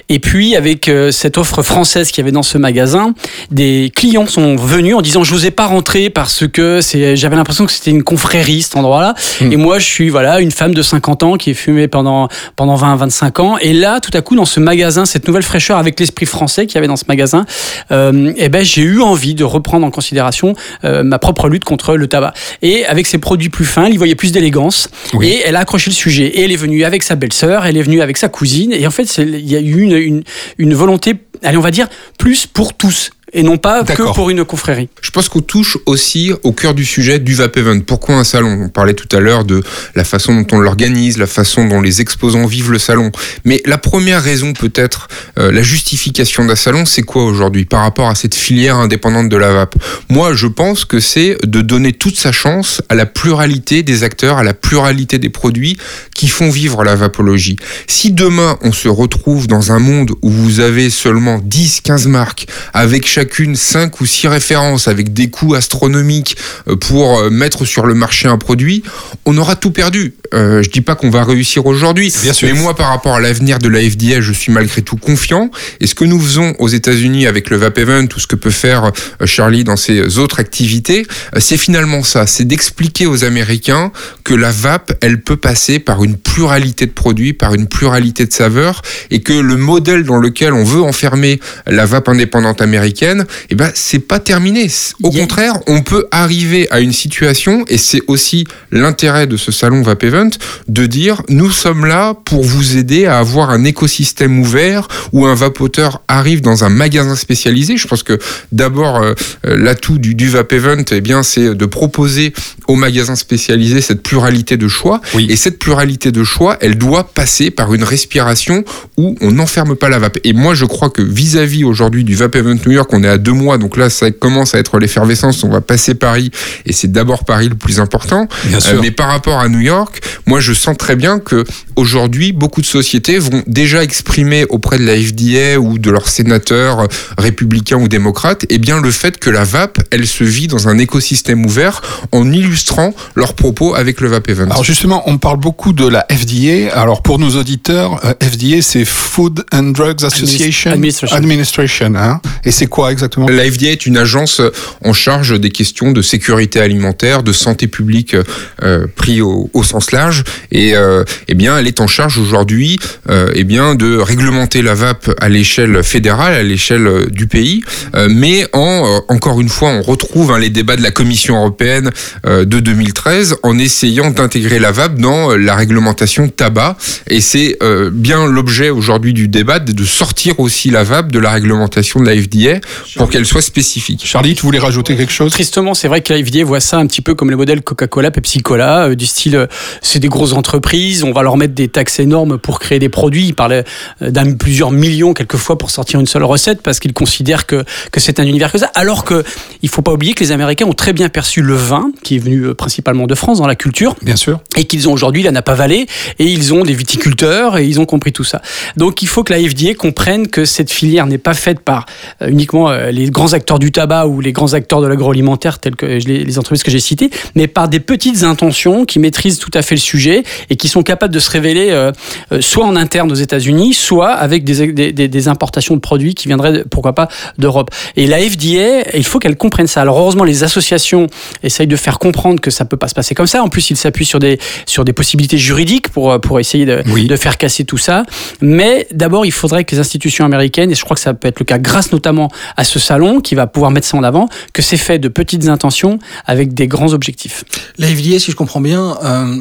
Et 0.09 0.19
puis 0.19 0.57
avec 0.57 0.91
cette 1.11 1.39
offre 1.39 1.63
française 1.63 2.11
qu'il 2.11 2.19
y 2.19 2.23
avait 2.23 2.33
dans 2.33 2.43
ce 2.43 2.59
magasin, 2.59 3.15
des 3.51 3.93
clients 3.95 4.27
sont 4.27 4.57
venus 4.57 4.95
en 4.95 5.03
disant 5.03 5.25
je 5.25 5.33
vous 5.33 5.47
ai 5.47 5.51
pas 5.51 5.67
rentré 5.67 6.11
parce 6.11 6.47
que 6.47 6.81
c'est, 6.81 7.17
j'avais 7.17 7.37
l'impression 7.37 7.67
que 7.67 7.73
c'était 7.73 7.91
une 7.91 8.03
confrérie 8.03 8.63
cet 8.63 8.77
endroit-là. 8.77 9.15
Et 9.41 9.57
moi 9.57 9.79
je 9.79 9.87
suis 9.87 10.09
voilà 10.09 10.41
une 10.41 10.51
femme 10.51 10.75
de 10.75 10.83
50 10.83 11.23
ans 11.23 11.37
qui 11.37 11.51
est 11.51 11.55
fumée 11.55 11.89
pendant 11.89 12.29
pendant 12.57 12.75
20 12.75 12.97
25 12.97 13.41
ans. 13.41 13.59
Et 13.59 13.73
là 13.73 14.01
tout 14.01 14.17
à 14.17 14.21
coup 14.23 14.37
dans 14.37 14.45
ce 14.45 14.61
magasin, 14.61 15.05
cette 15.05 15.27
nouvelle 15.27 15.43
fraîcheur 15.43 15.79
avec 15.79 15.99
l'esprit 15.99 16.27
français 16.27 16.67
qu'il 16.67 16.77
y 16.77 16.79
avait 16.79 16.87
dans 16.87 16.97
ce 16.97 17.05
magasin, 17.09 17.45
euh, 17.91 18.30
eh 18.37 18.49
ben 18.49 18.65
j'ai 18.65 18.83
eu 18.83 19.01
envie 19.01 19.35
de 19.35 19.45
reprendre 19.45 19.87
en 19.87 19.91
considération 19.91 20.55
euh, 20.85 21.03
ma 21.03 21.19
propre 21.19 21.49
lutte 21.49 21.65
contre 21.65 21.97
le 21.97 22.07
tabac. 22.07 22.35
Et 22.63 22.85
avec 22.87 23.07
ses 23.07 23.19
produits 23.19 23.49
plus 23.49 23.65
fins, 23.65 23.87
il 23.89 23.95
y 23.95 23.97
voyait 23.97 24.15
plus 24.15 24.33
d'élégance. 24.33 24.89
Oui. 25.15 25.29
Et 25.29 25.43
elle 25.45 25.57
a 25.57 25.61
accroché 25.61 25.91
le 25.91 25.95
sujet. 25.95 26.27
Et 26.27 26.45
elle 26.45 26.53
est 26.53 26.57
venue 26.57 26.85
avec 26.85 27.03
sa 27.03 27.17
belle-sœur, 27.17 27.67
elle 27.67 27.77
est 27.77 27.83
venue 27.83 28.01
avec 28.01 28.17
sa 28.17 28.29
cousine. 28.29 28.73
Et 28.73 28.87
en 28.87 28.91
fait, 28.91 29.19
il 29.19 29.51
y 29.51 29.57
a 29.57 29.61
eu 29.61 29.81
une, 29.81 29.97
une, 29.97 30.23
une 30.59 30.75
volonté, 30.75 31.15
allez, 31.43 31.57
on 31.57 31.63
va 31.63 31.71
dire, 31.71 31.89
plus 32.19 32.47
pour 32.47 32.75
tous. 32.75 33.11
Et 33.33 33.43
non 33.43 33.59
pas 33.59 33.85
que 33.85 34.15
pour 34.15 34.31
une 34.31 34.45
confrérie. 34.45 34.89
Je 35.03 35.11
pense 35.11 35.29
qu'on 35.29 35.41
touche 35.41 35.79
aussi 35.87 36.33
au 36.43 36.53
cœur 36.53 36.75
du 36.75 36.85
sujet 36.85 37.19
du 37.19 37.35
Vape 37.35 37.57
Event. 37.57 37.81
Pourquoi 37.81 38.17
un 38.17 38.25
salon? 38.25 38.63
On 38.65 38.69
parlait 38.69 38.95
tout 38.95 39.09
à 39.17 39.21
l'heure 39.21 39.45
de 39.45 39.63
la 39.95 40.05
façon 40.05 40.35
dont 40.35 40.47
on 40.53 40.59
l'organise, 40.59 41.19
la 41.19 41.27
façon 41.27 41.67
dont 41.67 41.81
les 41.81 42.01
exposants 42.01 42.47
vivent 42.47 42.73
le 42.73 42.79
salon. 42.79 43.13
Mais 43.45 43.63
la 43.67 43.79
première 43.79 44.23
raison 44.23 44.53
peut-être, 44.53 45.09
euh, 45.39 45.53
la 45.53 45.63
justification 45.63 46.45
d'un 46.45 46.57
salon, 46.57 46.85
c'est 46.87 47.03
quoi 47.03 47.25
aujourd'hui 47.25 47.65
par 47.65 47.83
rapport 47.83 48.09
à 48.09 48.15
cette 48.15 48.35
filière 48.35 48.77
indépendante 48.77 49.29
de 49.29 49.37
la 49.37 49.53
vape 49.53 49.77
Moi, 50.09 50.35
je 50.35 50.47
pense 50.49 50.85
que 50.85 50.99
c'est 50.99 51.37
de 51.45 51.61
donner 51.61 51.93
toute 51.93 52.19
sa 52.19 52.33
chance 52.33 52.83
à 52.89 52.95
la 52.95 53.07
pluralité 53.07 53.83
des 53.83 54.03
acteurs, 54.03 54.39
à 54.39 54.43
la 54.43 54.55
pluralité 54.55 55.19
des 55.19 55.31
produits 55.31 55.77
qui 56.15 56.29
font 56.29 56.51
vivre 56.51 56.83
la 56.85 56.97
vapologie. 56.97 57.57
Si 57.87 58.13
demain 58.13 58.59
on 58.63 58.73
se 58.73 58.89
retrouve 58.89 59.47
dans 59.47 59.73
un 59.73 59.79
monde 59.79 60.13
où 60.23 60.31
vous 60.31 60.61
avez 60.61 60.91
seulement 60.91 61.41
10, 61.43 61.81
15 61.83 62.07
marques 62.07 62.47
avec 62.73 63.07
chacune 63.21 63.55
5 63.55 64.01
ou 64.01 64.07
6 64.07 64.29
références 64.29 64.89
avec 64.89 65.13
des 65.13 65.29
coûts 65.29 65.55
astronomiques 65.55 66.39
euh, 66.69 66.77
pour 66.77 67.19
euh, 67.19 67.29
mettre 67.29 67.67
sur 67.67 67.85
le 67.85 67.93
marché 67.93 68.29
un 68.29 68.39
produit, 68.39 68.83
on 69.27 69.37
aura 69.37 69.57
tout 69.57 69.73
perdu. 69.73 70.15
Euh, 70.33 70.63
je 70.63 70.71
dis 70.71 70.81
pas 70.81 70.95
qu'on 70.95 71.11
va 71.11 71.25
réussir 71.25 71.67
aujourd'hui, 71.67 72.13
mais 72.43 72.53
moi 72.53 72.77
par 72.77 72.89
rapport 72.89 73.17
à 73.17 73.21
l'avenir 73.21 73.59
de 73.59 73.69
la 73.69 73.81
FDA, 73.81 74.21
je 74.21 74.33
suis 74.33 74.53
malgré 74.53 74.81
tout 74.81 74.97
confiant. 74.97 75.51
Et 75.81 75.87
ce 75.87 75.95
que 75.95 76.05
nous 76.05 76.21
faisons 76.21 76.55
aux 76.61 76.69
États-Unis 76.69 77.27
avec 77.27 77.51
le 77.51 77.57
Vape 77.57 77.79
Event 77.79 78.07
ou 78.17 78.21
ce 78.21 78.27
que 78.29 78.37
peut 78.37 78.51
faire 78.51 78.85
euh, 78.85 79.27
Charlie 79.27 79.65
dans 79.65 79.77
ses 79.77 80.19
autres 80.19 80.39
activités, 80.39 81.07
c'est 81.39 81.57
finalement 81.57 82.03
ça, 82.05 82.27
c'est 82.27 82.45
d'expliquer 82.45 83.07
aux 83.07 83.25
Américains 83.25 83.93
que 84.25 84.35
la 84.35 84.53
vape, 84.53 84.93
elle 85.01 85.21
peut 85.21 85.37
passer 85.37 85.81
par 85.81 86.05
une 86.05 86.17
pluralité 86.17 86.87
de 86.87 86.93
produits, 86.93 87.33
par 87.33 87.55
une 87.55 87.67
pluralité 87.67 88.25
de 88.25 88.33
saveurs, 88.33 88.83
et 89.11 89.21
que 89.21 89.33
le 89.33 89.57
modèle 89.57 90.05
dans 90.05 90.19
lequel 90.19 90.53
on 90.53 90.65
veut 90.65 90.83
enfermer 90.83 91.41
la 91.67 91.87
vape 91.87 92.09
indépendante 92.09 92.63
américaine, 92.63 93.10
eh 93.51 93.55
ben 93.55 93.71
c'est 93.75 93.99
pas 93.99 94.19
terminé. 94.19 94.69
Au 95.03 95.11
contraire, 95.11 95.55
on 95.67 95.83
peut 95.83 96.07
arriver 96.11 96.71
à 96.71 96.81
une 96.81 96.93
situation, 96.93 97.65
et 97.69 97.79
c'est 97.79 98.03
aussi 98.07 98.45
l'intérêt 98.73 99.27
de 99.27 99.37
ce 99.37 99.53
salon 99.53 99.83
Vape 99.83 100.05
Event, 100.05 100.31
de 100.69 100.87
dire 100.87 101.23
nous 101.29 101.51
sommes 101.51 101.87
là 101.87 102.15
pour 102.15 102.43
vous 102.43 102.77
aider 102.77 103.07
à 103.07 103.19
avoir 103.19 103.51
un 103.51 103.65
écosystème 103.65 104.39
ouvert 104.41 104.89
où 105.13 105.27
un 105.27 105.35
vapoteur 105.35 106.03
arrive 106.09 106.41
dans 106.41 106.65
un 106.65 106.69
magasin 106.69 107.17
spécialisé. 107.17 107.77
Je 107.77 107.87
pense 107.87 108.03
que 108.03 108.19
d'abord 108.53 108.97
euh, 108.97 109.15
euh, 109.47 109.57
l'atout 109.57 109.99
du, 109.99 110.15
du 110.15 110.29
Vape 110.29 110.53
Event, 110.53 110.85
eh 110.91 111.01
bien 111.01 111.23
c'est 111.23 111.55
de 111.55 111.67
proposer 111.67 112.33
aux 112.69 112.77
magasins 112.77 113.17
spécialisés 113.17 113.81
cette 113.81 114.03
pluralité 114.03 114.57
de 114.57 114.69
choix. 114.69 115.01
Et 115.19 115.37
cette 115.37 115.59
pluralité 115.59 116.13
de 116.13 116.25
choix, 116.25 116.57
elle 116.61 116.77
doit 116.79 117.05
passer 117.05 117.51
par 117.51 117.75
une 117.75 117.85
respiration 117.85 118.65
où 118.97 119.17
on 119.21 119.33
n'enferme 119.33 119.77
pas 119.77 119.89
la 119.89 119.99
vape. 119.99 120.19
Et 120.25 120.33
moi, 120.33 120.55
je 120.55 120.65
crois 120.65 120.91
que 120.91 121.03
vis-à-vis 121.03 121.65
aujourd'hui 121.65 122.05
du 122.05 122.15
Vape 122.15 122.37
Event 122.37 122.57
New 122.67 122.73
York, 122.73 122.91
on 122.93 123.00
est 123.05 123.09
à 123.09 123.19
deux 123.19 123.33
mois, 123.33 123.59
donc 123.59 123.77
là, 123.77 123.91
ça 123.91 124.11
commence 124.11 124.55
à 124.55 124.59
être 124.59 124.79
l'effervescence. 124.79 125.45
On 125.45 125.49
va 125.49 125.61
passer 125.61 125.95
Paris, 125.95 126.31
et 126.67 126.73
c'est 126.73 126.91
d'abord 126.91 127.25
Paris 127.25 127.49
le 127.49 127.55
plus 127.55 127.81
important. 127.81 128.29
Bien 128.45 128.61
sûr. 128.61 128.81
mais 128.81 128.91
par 128.91 129.09
rapport 129.09 129.41
à 129.41 129.49
New 129.49 129.61
York, 129.61 130.01
moi, 130.27 130.41
je 130.41 130.53
sens 130.53 130.77
très 130.77 130.97
bien 130.97 131.19
que 131.19 131.45
aujourd'hui, 131.77 132.33
beaucoup 132.33 132.61
de 132.61 132.67
sociétés 132.67 133.19
vont 133.19 133.43
déjà 133.47 133.83
exprimer 133.83 134.45
auprès 134.49 134.79
de 134.79 134.85
la 134.85 134.97
FDA 134.97 135.59
ou 135.59 135.79
de 135.79 135.91
leurs 135.91 136.09
sénateurs 136.09 136.81
euh, 136.81 136.87
républicains 137.19 137.77
ou 137.77 137.89
démocrates, 137.89 138.47
eh 138.49 138.59
bien, 138.59 138.81
le 138.81 138.91
fait 138.91 139.19
que 139.19 139.31
la 139.31 139.45
vape, 139.45 139.79
elle 139.91 140.07
se 140.07 140.25
vit 140.25 140.47
dans 140.47 140.69
un 140.69 140.79
écosystème 140.79 141.45
ouvert 141.45 141.83
en 142.13 142.31
illustrant 142.33 142.95
leurs 143.15 143.35
propos 143.35 143.75
avec 143.75 144.01
le 144.01 144.09
Vape 144.09 144.29
Event. 144.29 144.51
Alors 144.51 144.65
justement, 144.65 145.03
on 145.07 145.19
parle 145.19 145.39
beaucoup 145.39 145.73
de 145.73 145.87
la 145.87 146.07
FDA. 146.11 146.75
Alors 146.75 147.03
pour 147.03 147.19
nos 147.19 147.31
auditeurs, 147.37 148.01
euh, 148.05 148.15
FDA 148.23 148.63
c'est 148.63 148.85
Food 148.85 149.45
and 149.53 149.71
Drugs 149.71 150.05
Association 150.05 150.73
Administration. 150.73 151.17
Administration, 151.17 151.95
hein. 151.97 152.21
Et 152.45 152.51
c'est 152.51 152.67
quoi 152.67 152.90
exactement? 152.91 153.29
La 153.29 153.45
FDA 153.51 153.71
est 153.71 153.87
une 153.87 153.97
agence 153.97 154.41
euh, 154.41 154.51
en 154.85 154.93
charge 154.93 155.39
des 155.39 155.51
questions 155.51 155.93
de 155.93 156.03
sécurité 156.03 156.61
alimentaire, 156.61 157.23
de 157.23 157.33
santé 157.33 157.67
publique 157.67 158.17
euh, 158.63 158.87
pris 158.97 159.21
au, 159.21 159.51
sens 159.63 159.93
large. 159.93 160.25
Et 160.53 160.75
euh, 160.75 161.05
eh 161.29 161.35
bien, 161.35 161.59
elle 161.59 161.67
est 161.67 161.81
en 161.81 161.87
charge 161.87 162.19
aujourd'hui, 162.19 162.79
euh, 163.09 163.31
eh 163.35 163.45
bien, 163.45 163.75
de 163.75 163.97
réglementer 163.97 164.63
la 164.63 164.75
vape 164.75 165.11
à 165.21 165.29
l'échelle 165.29 165.83
fédérale, 165.83 166.35
à 166.35 166.43
l'échelle 166.43 166.87
euh, 166.87 167.07
du 167.11 167.27
pays. 167.27 167.63
Euh, 167.95 168.09
mais 168.11 168.47
en 168.53 168.81
euh, 168.85 169.01
encore 169.09 169.41
une 169.41 169.49
fois, 169.49 169.71
on 169.71 169.83
retrouve 169.83 170.33
hein, 170.33 170.39
les 170.39 170.51
débats 170.51 170.77
de 170.77 170.83
la 170.83 170.91
Commission 170.91 171.37
européenne 171.37 171.91
euh, 172.27 172.45
de 172.45 172.61
2013 172.61 173.37
en 173.43 173.59
essayant 173.59 174.11
d'intégrer 174.11 174.59
la 174.59 174.73
vape 174.73 174.97
dans 174.97 175.33
euh, 175.33 175.37
la 175.37 175.55
réglementation 175.55 176.29
tabac. 176.29 176.77
Et 177.09 177.21
c'est 177.21 177.57
euh, 177.63 177.91
bien 177.93 178.27
l'objet 178.27 178.71
aujourd'hui 178.71 179.13
du 179.13 179.29
débat 179.29 179.59
de 179.59 179.85
sortir 179.85 180.39
aussi 180.41 180.71
la 180.71 180.85
vape 180.85 181.13
de 181.13 181.19
la 181.19 181.31
réglementation 181.31 182.01
de 182.01 182.07
la 182.07 182.15
FDA 182.15 182.61
pour 182.97 183.11
qu'elle 183.11 183.27
soit 183.27 183.43
spécifique. 183.43 184.03
Charlie, 184.05 184.35
tu 184.35 184.43
voulais 184.43 184.59
rajouter 184.59 184.97
quelque 184.97 185.13
chose? 185.13 185.33
Tristement, 185.33 185.75
c'est 185.75 185.89
vrai 185.89 186.01
que 186.01 186.13
FDA 186.15 186.45
voit 186.45 186.61
ça 186.61 186.79
un 186.79 186.87
petit 186.87 187.01
peu 187.01 187.15
comme 187.15 187.31
le 187.31 187.37
modèle 187.37 187.63
Coca-Cola, 187.63 188.11
Pepsi-Cola, 188.11 188.89
euh, 188.89 188.95
du 188.95 189.07
style, 189.07 189.37
euh, 189.37 189.47
c'est 189.83 189.99
des 189.99 190.09
grosses 190.09 190.33
entreprises, 190.33 191.05
on 191.05 191.13
va 191.13 191.23
leur 191.23 191.37
mettre 191.37 191.55
des 191.55 191.69
taxes 191.69 192.01
énormes 192.01 192.39
pour 192.39 192.59
créer 192.59 192.79
des 192.79 192.89
produits. 192.89 193.27
Ils 193.27 193.35
parlaient 193.35 193.65
euh, 194.03 194.11
d'un 194.11 194.35
plusieurs 194.35 194.71
millions 194.71 195.15
quelquefois 195.15 195.59
pour 195.59 195.71
sortir 195.71 196.01
une 196.01 196.07
seule 196.07 196.25
recette 196.25 196.63
parce 196.63 196.79
qu'ils 196.79 196.93
considèrent 196.93 197.47
que, 197.47 197.65
que 197.93 198.01
c'est 198.01 198.21
un 198.21 198.25
univers 198.25 198.53
que 198.53 198.59
ça. 198.59 198.71
Alors 198.75 199.05
que 199.05 199.25
il 199.63 199.69
faut 199.69 199.83
pas 199.83 199.93
oublier 199.93 200.15
que 200.15 200.25
les 200.25 200.33
Américains 200.33 200.67
ont 200.67 200.73
très 200.73 200.93
bien 200.93 201.09
perçu 201.09 201.43
le 201.43 201.55
vin, 201.55 201.93
qui 202.03 202.17
est 202.17 202.19
venu 202.19 202.43
euh, 202.43 202.55
principalement 202.55 203.07
de 203.07 203.15
France 203.15 203.39
dans 203.39 203.47
la 203.47 203.57
culture. 203.57 203.95
Bien 204.03 204.17
sûr. 204.17 204.41
Et 204.57 204.65
qu'ils 204.65 204.89
ont 204.89 204.93
aujourd'hui 204.93 205.23
la 205.23 205.33
Napa 205.33 205.55
Valley 205.55 205.87
et 206.19 206.25
ils 206.25 206.55
ont 206.55 206.63
des 206.63 206.75
viticulteurs 206.75 207.59
et 207.59 207.67
ils 207.67 207.81
ont 207.81 207.87
compris 207.87 208.13
tout 208.13 208.25
ça. 208.25 208.43
Donc 208.77 209.03
il 209.03 209.09
faut 209.09 209.25
que 209.25 209.33
la 209.33 209.39
FDA 209.39 209.75
comprenne 209.75 210.29
que 210.29 210.45
cette 210.45 210.71
filière 210.71 211.07
n'est 211.07 211.19
pas 211.19 211.35
faite 211.35 211.61
par 211.61 211.87
euh, 212.23 212.31
uniquement 212.61 212.71
euh, 212.71 212.91
les 212.91 213.11
grands 213.11 213.33
acteurs 213.33 213.59
du 213.59 213.73
tabac 213.73 214.07
ou 214.07 214.21
les 214.21 214.33
grands 214.33 214.55
acteurs 214.55 214.81
de 214.81 214.87
l'agroalimentaire 214.87 215.59
tels 215.59 215.77
que 215.77 215.87
les, 215.87 216.39
entreprises 216.39 216.63
que 216.63 216.71
j'ai 216.71 216.81
citées, 216.81 217.11
mais 217.35 217.47
par 217.47 217.69
des 217.69 217.81
petites 217.81 218.23
intentions 218.23 218.85
qui 218.85 218.99
maîtrisent 218.99 219.39
tout 219.39 219.51
à 219.55 219.63
fait 219.63 219.75
le 219.75 219.81
sujet 219.81 220.23
et 220.49 220.57
qui 220.57 220.69
sont 220.69 220.83
capables 220.83 221.13
de 221.13 221.19
se 221.19 221.31
révéler 221.31 221.71
euh, 221.71 221.93
euh, 222.33 222.41
soit 222.41 222.65
en 222.65 222.77
interne 222.77 223.11
aux 223.11 223.17
États-Unis, 223.17 223.75
soit 223.75 224.11
avec 224.11 224.45
des, 224.45 224.93
des, 224.93 225.29
importations 225.29 225.75
de 225.75 225.81
produits 225.81 226.15
qui 226.15 226.29
viendraient, 226.29 226.65
pourquoi 226.71 226.95
pas, 226.95 227.09
d'Europe. 227.39 227.71
Et 227.97 228.07
la 228.07 228.19
FDA, 228.19 228.91
il 228.95 229.05
faut 229.05 229.19
qu'elle 229.19 229.37
comprenne 229.37 229.67
ça. 229.67 229.83
Alors 229.83 229.99
heureusement, 229.99 230.25
les 230.25 230.45
associations 230.45 231.09
essayent 231.43 231.67
de 231.67 231.77
faire 231.77 231.99
comprendre 231.99 232.41
que 232.41 232.51
ça 232.51 232.65
peut 232.65 232.77
pas 232.77 232.89
se 232.89 232.95
passer 232.95 233.15
comme 233.15 233.27
ça. 233.27 233.43
En 233.43 233.49
plus, 233.49 233.71
ils 233.71 233.77
s'appuient 233.77 234.07
sur 234.07 234.19
des, 234.19 234.39
sur 234.67 234.85
des 234.85 234.93
possibilités 234.93 235.37
juridiques 235.37 235.91
pour, 235.91 236.19
pour 236.21 236.41
essayer 236.41 236.65
de, 236.65 236.83
de 236.83 237.17
faire 237.17 237.37
casser 237.37 237.65
tout 237.65 237.79
ça. 237.79 238.05
Mais 238.41 238.87
d'abord, 238.93 239.27
il 239.27 239.33
faudrait 239.33 239.65
que 239.65 239.75
les 239.75 239.81
institutions 239.81 240.25
américaines, 240.25 240.71
et 240.71 240.75
je 240.75 240.85
crois 240.85 240.95
que 240.95 241.03
ça 241.03 241.13
peut 241.13 241.29
être 241.29 241.41
le 241.41 241.45
cas 241.45 241.59
grâce 241.59 241.93
notamment 241.93 242.31
à 242.57 242.65
ce 242.65 242.79
salon 242.79 243.21
qui 243.21 243.35
va 243.35 243.47
pouvoir 243.47 243.71
mettre 243.71 243.87
ça 243.87 243.97
en 243.97 244.03
avant, 244.03 244.29
que 244.53 244.63
c'est 244.63 244.77
fait 244.77 244.99
de 244.99 245.09
petites 245.09 245.49
intentions 245.49 245.99
avec 246.27 246.55
des 246.55 246.67
grands 246.67 246.93
objectifs. 246.93 247.45
Si 247.79 248.31
je 248.31 248.37
comprends 248.37 248.61
bien, 248.61 248.99
euh, 249.03 249.37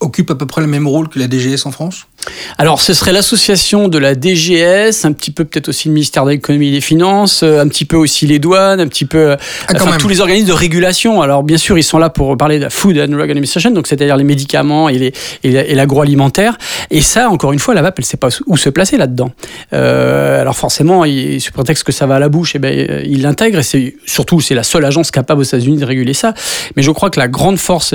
occupe 0.00 0.30
à 0.30 0.34
peu 0.34 0.46
près 0.46 0.60
le 0.60 0.66
même 0.66 0.86
rôle 0.86 1.08
que 1.08 1.18
la 1.18 1.28
DGS 1.28 1.66
en 1.66 1.70
France? 1.70 2.06
Alors, 2.58 2.80
ce 2.80 2.94
serait 2.94 3.12
l'association 3.12 3.88
de 3.88 3.98
la 3.98 4.14
DGS, 4.14 5.04
un 5.04 5.12
petit 5.12 5.30
peu 5.30 5.44
peut-être 5.44 5.68
aussi 5.68 5.88
le 5.88 5.94
ministère 5.94 6.24
de 6.24 6.30
l'économie 6.30 6.68
et 6.68 6.72
des 6.72 6.80
finances, 6.80 7.42
euh, 7.42 7.60
un 7.60 7.68
petit 7.68 7.84
peu 7.84 7.96
aussi 7.96 8.26
les 8.26 8.38
douanes, 8.38 8.80
un 8.80 8.86
petit 8.86 9.04
peu 9.04 9.30
euh, 9.32 9.36
enfin, 9.74 9.90
même. 9.90 9.98
tous 9.98 10.08
les 10.08 10.20
organismes 10.20 10.48
de 10.48 10.52
régulation. 10.52 11.20
Alors, 11.22 11.42
bien 11.42 11.58
sûr, 11.58 11.76
ils 11.76 11.82
sont 11.82 11.98
là 11.98 12.10
pour 12.10 12.36
parler 12.36 12.58
de 12.58 12.64
la 12.64 12.70
Food 12.70 12.98
and 12.98 13.08
Drug 13.08 13.30
Administration, 13.30 13.70
donc 13.70 13.86
c'est-à-dire 13.86 14.16
les 14.16 14.24
médicaments 14.24 14.88
et, 14.88 14.98
les, 14.98 15.12
et, 15.42 15.50
et 15.50 15.74
l'agroalimentaire. 15.74 16.56
Et 16.90 17.00
ça, 17.00 17.28
encore 17.30 17.52
une 17.52 17.58
fois, 17.58 17.74
la 17.74 17.82
vape, 17.82 17.98
elle 17.98 18.04
ne 18.04 18.06
sait 18.06 18.16
pas 18.16 18.28
où 18.46 18.56
se 18.56 18.70
placer 18.70 18.96
là-dedans. 18.96 19.32
Euh, 19.72 20.40
alors, 20.40 20.56
forcément, 20.56 21.04
il, 21.04 21.40
sous 21.40 21.52
prétexte 21.52 21.84
que 21.84 21.92
ça 21.92 22.06
va 22.06 22.16
à 22.16 22.18
la 22.18 22.28
bouche, 22.28 22.52
eh 22.54 22.58
ben, 22.58 23.02
il 23.04 23.22
l'intègre 23.22 23.58
et 23.58 23.62
c'est 23.62 23.96
surtout, 24.06 24.40
c'est 24.40 24.54
la 24.54 24.62
seule 24.62 24.84
agence 24.84 25.10
capable 25.10 25.40
aux 25.40 25.44
États-Unis 25.44 25.78
de 25.78 25.84
réguler 25.84 26.14
ça. 26.14 26.34
Mais 26.76 26.82
je 26.82 26.90
crois 26.90 27.10
que 27.10 27.18
la 27.18 27.28
grande 27.28 27.58
force 27.58 27.94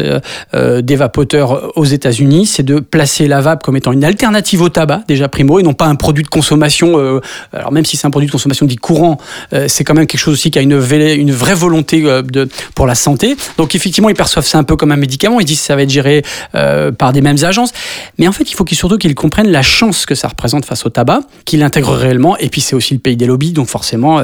euh, 0.54 0.82
des 0.82 0.96
vapoteurs 0.96 1.78
aux 1.78 1.86
États-Unis, 1.94 2.46
c'est 2.46 2.64
de 2.64 2.80
placer 2.80 3.28
la 3.28 3.42
vape 3.42 3.64
comme 3.64 3.76
étant 3.76 3.92
une 3.92 4.04
alternative 4.04 4.62
au 4.62 4.70
tabac, 4.70 5.04
déjà 5.08 5.28
primo, 5.28 5.60
et 5.60 5.64
non 5.64 5.74
pas 5.74 5.86
un 5.86 5.96
produit 5.96 6.24
de 6.24 6.30
consommation. 6.30 6.98
euh, 6.98 7.22
alors 7.54 7.72
même 7.72 7.86
si 7.86 7.98
c'est 7.98 8.08
un 8.08 8.10
produit 8.10 8.28
de 8.28 8.32
consommation 8.32 8.66
dit 8.66 8.76
courant, 8.76 9.18
euh, 9.54 9.66
c'est 9.68 9.84
quand 9.84 9.94
même 9.94 10.08
quelque 10.08 10.20
chose 10.20 10.34
aussi 10.34 10.52
qui 10.52 10.60
a 10.60 10.62
une, 10.62 10.78
vraie 10.78 11.54
volonté 11.54 12.04
euh, 12.06 12.22
de, 12.22 12.48
pour 12.76 12.88
la 12.88 12.96
santé. 12.96 13.36
Donc 13.58 13.76
effectivement, 13.76 14.10
ils 14.10 14.16
perçoivent 14.16 14.46
ça 14.46 14.58
un 14.58 14.64
peu 14.64 14.76
comme 14.76 14.92
un 14.92 14.98
médicament. 14.98 15.40
Ils 15.40 15.46
disent 15.46 15.60
que 15.60 15.66
ça 15.66 15.76
va 15.76 15.84
être 15.84 15.90
géré 15.90 16.24
par 16.98 17.14
des 17.14 17.22
mêmes 17.22 17.44
agences. 17.44 17.72
Mais 18.18 18.28
en 18.28 18.32
fait, 18.32 18.50
il 18.50 18.56
faut 18.56 18.64
qu'ils 18.64 18.78
surtout 18.78 18.98
qu'ils 18.98 19.16
comprennent 19.16 19.52
la 19.52 19.62
chance 19.62 20.06
que 20.06 20.16
ça 20.16 20.28
représente 20.28 20.66
face 20.66 20.86
au 20.86 20.90
tabac, 20.90 21.22
qu'ils 21.46 21.60
l'intègrent 21.60 21.96
réellement. 21.96 22.38
Et 22.38 22.50
puis 22.50 22.62
c'est 22.62 22.76
aussi 22.76 22.94
le 22.94 23.00
pays 23.00 23.18
des 23.18 23.26
lobbies, 23.26 23.52
donc 23.52 23.68
forcément, 23.68 24.24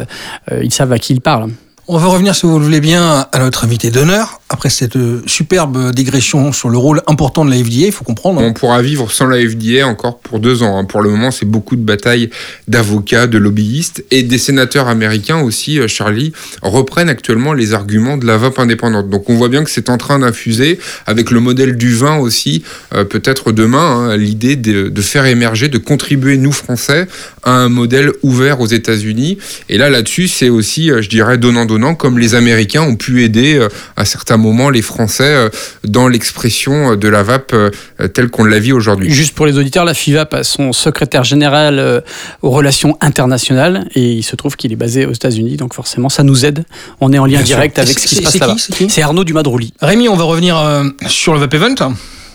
ils 0.62 0.74
savent 0.74 0.92
à 0.92 1.00
qui 1.00 1.14
ils 1.14 1.22
parlent. 1.22 1.50
On 1.88 2.00
va 2.00 2.08
revenir, 2.08 2.34
si 2.34 2.48
vous 2.48 2.58
le 2.58 2.66
voulez 2.66 2.82
bien, 2.82 3.28
à 3.32 3.40
notre 3.40 3.64
invité 3.64 3.92
d'honneur. 3.92 4.42
Après 4.56 4.70
cette 4.70 4.98
superbe 5.26 5.92
digression 5.94 6.54
sur 6.54 6.70
le 6.70 6.78
rôle 6.78 7.02
important 7.08 7.44
de 7.44 7.50
la 7.52 7.58
FDA, 7.58 7.88
il 7.88 7.92
faut 7.92 8.06
comprendre. 8.06 8.40
hein. 8.40 8.46
On 8.48 8.54
pourra 8.54 8.82
vivre 8.82 9.12
sans 9.12 9.26
la 9.28 9.38
FDA 9.38 9.86
encore 9.86 10.20
pour 10.20 10.40
deux 10.40 10.64
ans. 10.64 10.78
hein. 10.80 10.86
Pour 10.86 11.02
le 11.02 11.10
moment, 11.10 11.30
c'est 11.30 11.46
beaucoup 11.46 11.76
de 11.76 11.82
batailles 11.82 12.30
d'avocats, 12.70 13.28
de 13.28 13.38
lobbyistes 13.38 14.06
et 14.12 14.24
des 14.24 14.38
sénateurs 14.38 14.88
américains 14.88 15.42
aussi, 15.42 15.78
euh, 15.78 15.90
Charlie, 15.90 16.32
reprennent 16.62 17.10
actuellement 17.10 17.52
les 17.52 17.74
arguments 17.74 18.16
de 18.16 18.26
la 18.26 18.38
vape 18.38 18.58
indépendante. 18.58 19.10
Donc 19.10 19.30
on 19.30 19.36
voit 19.36 19.50
bien 19.50 19.62
que 19.62 19.70
c'est 19.70 19.90
en 19.90 19.98
train 19.98 20.20
d'infuser 20.20 20.80
avec 21.06 21.32
le 21.32 21.42
modèle 21.42 21.76
du 21.76 21.94
vin 21.94 22.16
aussi, 22.16 22.64
euh, 22.94 23.04
peut-être 23.04 23.52
demain, 23.52 24.12
hein, 24.12 24.16
l'idée 24.16 24.56
de, 24.56 24.88
de 24.88 25.02
faire 25.02 25.26
émerger, 25.26 25.68
de 25.68 25.78
contribuer, 25.80 26.38
nous 26.38 26.54
Français, 26.54 27.08
à 27.44 27.52
un 27.52 27.68
modèle 27.68 28.10
ouvert 28.24 28.62
aux 28.62 28.68
États-Unis. 28.68 29.38
Et 29.68 29.78
là, 29.78 29.90
là-dessus, 29.90 30.30
c'est 30.30 30.48
aussi, 30.48 30.92
euh, 30.92 31.02
je 31.02 31.10
dirais, 31.10 31.38
donnant-donnant, 31.38 31.94
comme 31.94 32.20
les 32.20 32.36
Américains 32.36 32.84
ont 32.84 32.96
pu 32.96 33.22
aider 33.26 33.60
à 33.98 34.06
certains 34.06 34.38
moments 34.46 34.70
les 34.70 34.82
Français 34.82 35.24
euh, 35.24 35.50
dans 35.84 36.08
l'expression 36.08 36.92
euh, 36.92 36.96
de 36.96 37.08
la 37.08 37.24
vape 37.24 37.54
euh, 37.54 37.70
telle 38.14 38.30
qu'on 38.30 38.46
la 38.46 38.60
vit 38.60 38.72
aujourd'hui. 38.74 39.12
Juste 39.12 39.36
pour 39.36 39.46
les 39.46 39.58
auditeurs, 39.58 39.86
la 39.86 39.94
FIVAP 39.94 40.34
a 40.34 40.44
son 40.44 40.74
secrétaire 40.74 41.24
général 41.24 42.04
aux 42.42 42.50
relations 42.52 42.98
internationales 43.02 43.88
et 43.96 44.12
il 44.14 44.24
se 44.24 44.36
trouve 44.36 44.56
qu'il 44.56 44.72
est 44.72 44.78
basé 44.78 45.06
aux 45.06 45.14
États-Unis, 45.14 45.58
donc 45.58 45.74
forcément 45.74 46.10
ça 46.10 46.24
nous 46.24 46.46
aide. 46.46 46.64
On 47.02 47.12
est 47.14 47.20
en 47.20 47.26
lien 47.26 47.38
Bien 47.38 47.44
direct 47.44 47.80
avec 47.80 48.00
ce 48.00 48.08
qui 48.08 48.16
se 48.16 48.22
passe 48.22 48.40
là-bas. 48.40 48.56
c'est 48.58 48.76
qui 48.76 48.90
C'est 48.90 49.02
Arnaud 49.02 49.24
Dumadrouli. 49.24 49.74
Rémi, 49.82 50.10
on 50.10 50.16
va 50.16 50.24
revenir 50.24 50.58
euh, 50.58 50.86
sur 51.08 51.34
le 51.34 51.40
Vape 51.40 51.54
Event. 51.54 51.76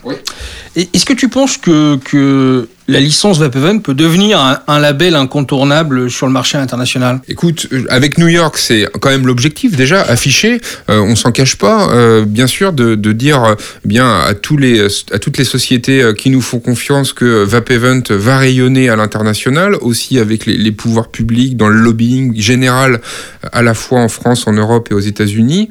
Oui. 0.05 0.15
Est-ce 0.77 1.05
que 1.05 1.13
tu 1.13 1.29
penses 1.29 1.57
que, 1.57 1.97
que 1.97 2.69
la 2.91 3.01
licence 3.01 3.39
Vape 3.39 3.57
Event 3.57 3.79
peut 3.79 3.95
devenir 3.95 4.61
un, 4.67 4.79
label 4.81 5.15
incontournable 5.15 6.11
sur 6.11 6.27
le 6.27 6.33
marché 6.33 6.59
international 6.59 7.21
Écoute, 7.29 7.69
euh, 7.73 7.85
avec 7.89 8.19
New 8.19 8.29
York, 8.29 8.59
c'est 8.59 8.87
quand 9.01 9.11
même 9.11 9.27
l'objectif 9.27 9.77
déjà 9.77 10.03
affiché. 10.03 10.61
Euh, 10.89 11.01
on 11.01 11.15
s'en 11.15 11.31
cache 11.31 11.57
pas, 11.57 11.91
euh, 11.93 12.25
bien 12.27 12.47
sûr, 12.47 12.73
de, 12.73 12.95
dire 13.13 13.45
euh, 13.45 13.55
bien 13.85 14.19
à 14.21 14.35
toutes 14.35 14.59
les 14.61 15.45
sociétés 15.45 16.13
qui 16.17 16.31
nous 16.31 16.41
font 16.41 16.59
confiance 16.59 17.13
que 17.13 17.45
Vape 17.45 17.71
Event 17.71 18.03
va 18.11 18.39
rayonner 18.39 18.89
à 18.89 18.97
l'international, 18.97 19.77
aussi 19.81 20.19
avec 20.19 20.47
les, 20.47 20.73
pouvoirs 20.73 21.09
publics 21.09 21.57
dans 21.57 21.69
le 21.69 21.79
lobbying 21.79 22.41
général, 22.41 23.01
à 23.53 23.63
la 23.63 23.75
fois 23.75 24.01
en 24.01 24.09
France, 24.09 24.47
en 24.47 24.53
Europe 24.53 24.89
et 24.91 24.95
aux 24.95 25.01
États-Unis. 25.01 25.69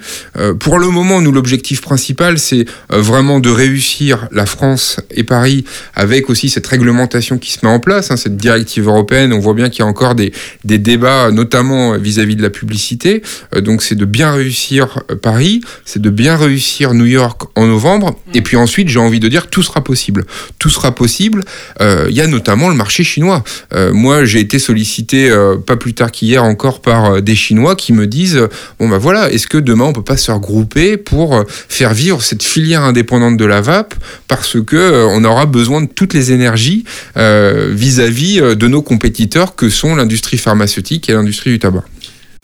Pour 0.59 0.77
le 0.79 0.87
moment, 0.87 1.21
nous 1.21 1.31
l'objectif 1.31 1.81
principal, 1.81 2.37
c'est 2.37 2.65
vraiment 2.89 3.39
de 3.39 3.49
réussir 3.49 4.27
la 4.31 4.45
France 4.45 4.99
et 5.11 5.23
Paris 5.23 5.63
avec 5.95 6.29
aussi 6.29 6.49
cette 6.49 6.67
réglementation 6.67 7.08
qui 7.09 7.51
se 7.51 7.65
met 7.65 7.71
en 7.71 7.79
place, 7.79 8.11
hein, 8.11 8.17
cette 8.17 8.37
directive 8.37 8.87
européenne. 8.87 9.33
On 9.33 9.39
voit 9.39 9.53
bien 9.53 9.69
qu'il 9.69 9.79
y 9.79 9.83
a 9.83 9.87
encore 9.87 10.15
des, 10.15 10.31
des 10.63 10.77
débats, 10.77 11.31
notamment 11.31 11.97
vis-à-vis 11.97 12.35
de 12.35 12.41
la 12.41 12.49
publicité. 12.49 13.21
Euh, 13.55 13.61
donc 13.61 13.81
c'est 13.81 13.95
de 13.95 14.05
bien 14.05 14.31
réussir 14.31 14.99
euh, 15.11 15.15
Paris, 15.15 15.61
c'est 15.85 16.01
de 16.01 16.09
bien 16.09 16.37
réussir 16.37 16.93
New 16.93 17.05
York 17.05 17.41
en 17.55 17.67
novembre. 17.67 18.17
Et 18.33 18.41
puis 18.41 18.57
ensuite, 18.57 18.89
j'ai 18.89 18.99
envie 18.99 19.19
de 19.19 19.27
dire, 19.27 19.47
tout 19.47 19.63
sera 19.63 19.83
possible. 19.83 20.25
Tout 20.59 20.69
sera 20.69 20.93
possible. 20.93 21.43
Euh, 21.81 22.07
Il 22.09 22.15
y 22.15 22.21
a 22.21 22.27
notamment 22.27 22.69
le 22.69 22.75
marché 22.75 23.03
chinois. 23.03 23.43
Euh, 23.73 23.93
moi, 23.93 24.25
j'ai 24.25 24.39
été 24.39 24.59
sollicité 24.59 25.29
euh, 25.29 25.57
pas 25.57 25.75
plus 25.75 25.93
tard 25.93 26.11
qu'hier 26.11 26.43
encore 26.43 26.81
par 26.81 27.05
euh, 27.05 27.21
des 27.21 27.35
Chinois 27.35 27.75
qui 27.75 27.93
me 27.93 28.07
disent, 28.07 28.37
euh, 28.37 28.47
bon 28.79 28.87
bah 28.89 28.97
voilà, 28.97 29.31
est-ce 29.31 29.47
que 29.47 29.57
demain 29.57 29.85
on 29.85 29.93
peut 29.93 30.03
pas 30.03 30.17
se 30.17 30.31
regrouper 30.31 30.97
pour 30.97 31.35
euh, 31.35 31.43
faire 31.47 31.93
vivre 31.93 32.21
cette 32.21 32.43
filière 32.43 32.83
indépendante 32.83 33.37
de 33.37 33.45
la 33.45 33.61
vape 33.61 33.95
parce 34.27 34.57
que 34.61 34.75
euh, 34.75 35.07
on 35.09 35.23
aura 35.23 35.45
besoin 35.45 35.81
de 35.81 35.87
toutes 35.87 36.13
les 36.13 36.31
énergies 36.31 36.83
euh, 36.83 36.98
vis-à-vis 37.15 38.39
euh, 38.39 38.55
de 38.55 38.67
nos 38.67 38.81
compétiteurs 38.81 39.55
que 39.55 39.69
sont 39.69 39.95
l'industrie 39.95 40.37
pharmaceutique 40.37 41.09
et 41.09 41.13
l'industrie 41.13 41.51
du 41.51 41.59
tabac. 41.59 41.83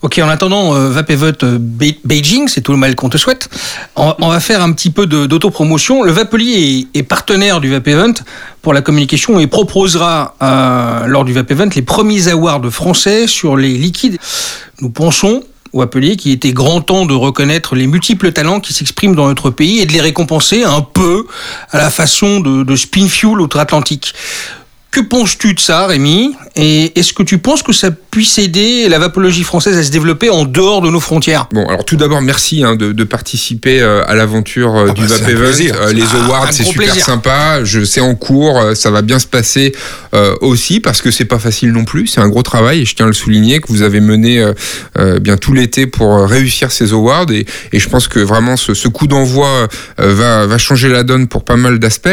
Ok, 0.02 0.20
en 0.20 0.30
attendant 0.30 0.76
euh, 0.76 0.92
euh, 0.94 1.58
Be- 1.58 1.98
Beijing, 2.04 2.48
c'est 2.48 2.62
tout 2.62 2.74
le 2.74 2.78
mal 2.78 2.96
qu'on 2.96 3.10
te 3.10 3.18
souhaite. 3.18 3.50
On, 3.96 4.28
va 4.30 4.40
faire 4.40 4.62
un 4.62 4.72
petit 4.72 4.90
peu 4.92 5.08
d'autopromotion. 5.08 6.04
Le 6.04 6.12
Vapelier 6.12 6.88
est, 6.94 7.04
partenaire 7.04 7.60
du 7.62 7.72
Vape 7.72 7.88
Event 7.88 8.14
pour 8.62 8.74
la 8.74 8.82
communication 8.82 9.40
et 9.40 9.48
proposera 9.48 10.36
euh, 10.44 11.08
lors 11.08 11.26
du 11.26 11.34
Vape 11.34 11.50
Event 11.50 11.70
les 11.76 11.82
premiers 11.82 12.28
awards 12.28 12.70
français 12.70 13.26
sur 13.26 13.56
les 13.56 13.78
liquides. 13.78 14.18
Nous 14.82 14.90
pensons 14.90 15.44
au 15.76 15.80
Vapelier 15.80 16.16
qu'il 16.16 16.32
était 16.32 16.54
grand 16.54 16.80
temps 16.80 17.06
de 17.06 17.14
reconnaître 17.14 17.76
les 17.76 17.86
multiples 17.86 18.32
talents 18.32 18.62
qui 18.62 18.74
s'expriment 18.74 19.14
dans 19.14 19.28
notre 19.28 19.50
pays 19.50 19.82
et 19.82 19.86
de 19.86 19.92
les 19.92 20.00
récompenser 20.00 20.64
un 20.64 20.82
peu 20.82 21.28
à 21.70 21.78
la 21.78 21.92
façon 21.92 22.40
de, 22.40 22.64
de 22.64 22.76
Spin 22.78 23.08
Fuel 23.08 23.42
outre-Atlantique. 23.42 24.14
Que 24.96 25.02
penses-tu 25.02 25.54
de 25.54 25.60
ça, 25.60 25.88
Rémi? 25.88 26.38
Et 26.56 26.98
est-ce 26.98 27.12
que 27.12 27.22
tu 27.22 27.38
penses 27.38 27.62
que 27.64 27.74
ça 27.74 27.92
puisse 27.92 28.38
aider 28.38 28.88
la 28.88 28.98
vapologie 28.98 29.44
française 29.44 29.78
à 29.78 29.84
se 29.84 29.92
développer 29.92 30.30
en 30.30 30.46
dehors 30.46 30.82
de 30.82 30.90
nos 30.90 31.02
frontières? 31.02 31.50
Bon, 31.52 31.68
alors 31.68 31.84
tout 31.84 31.98
d'abord, 31.98 32.22
merci 32.22 32.64
hein, 32.64 32.78
de, 32.78 32.94
de 32.94 33.04
participer 33.04 33.82
euh, 33.82 34.06
à 34.08 34.16
l'aventure 34.16 34.74
euh, 34.74 34.86
Ah 34.92 34.94
du 34.94 35.06
bah, 35.06 35.16
Event. 35.28 35.42
Euh, 35.82 35.92
les 35.92 36.02
Ah, 36.14 36.24
awards, 36.26 36.48
c'est 36.54 36.64
super 36.64 36.86
plaisir. 36.86 37.04
sympa. 37.04 37.66
Je 37.66 37.84
sais 37.84 38.00
en 38.00 38.16
cours, 38.16 38.58
ça 38.74 38.90
va 38.90 39.02
bien 39.02 39.20
se 39.20 39.28
passer 39.28 39.74
euh, 40.14 40.34
aussi 40.40 40.80
parce 40.80 41.02
que 41.02 41.12
c'est 41.12 41.26
pas 41.26 41.40
facile 41.40 41.74
non 41.74 41.84
plus. 41.84 42.08
C'est 42.08 42.22
un 42.22 42.30
gros 42.30 42.44
travail 42.44 42.80
et 42.80 42.86
je 42.86 42.96
tiens 42.96 43.08
à 43.08 43.10
le 43.10 43.14
souligner 43.14 43.60
que 43.60 43.68
vous 43.68 43.82
avez 43.82 44.00
mené 44.00 44.40
euh, 44.40 44.54
euh, 44.98 45.20
bien 45.20 45.36
tout 45.36 45.52
l'été 45.52 45.88
pour 45.88 46.26
réussir 46.26 46.72
ces 46.72 46.94
awards 46.94 47.30
et, 47.32 47.46
et 47.74 47.80
je 47.80 47.90
pense 47.90 48.08
que 48.08 48.22
vraiment 48.22 48.56
ce, 48.56 48.74
ce 48.74 48.88
coup 48.88 49.08
d'envoi 49.08 49.68
euh, 50.00 50.14
va, 50.14 50.46
va 50.46 50.58
changer 50.58 50.88
la 50.88 51.04
donne 51.04 51.28
pour 51.28 51.44
pas 51.44 51.58
mal 51.58 51.80
d'aspects. 51.80 52.08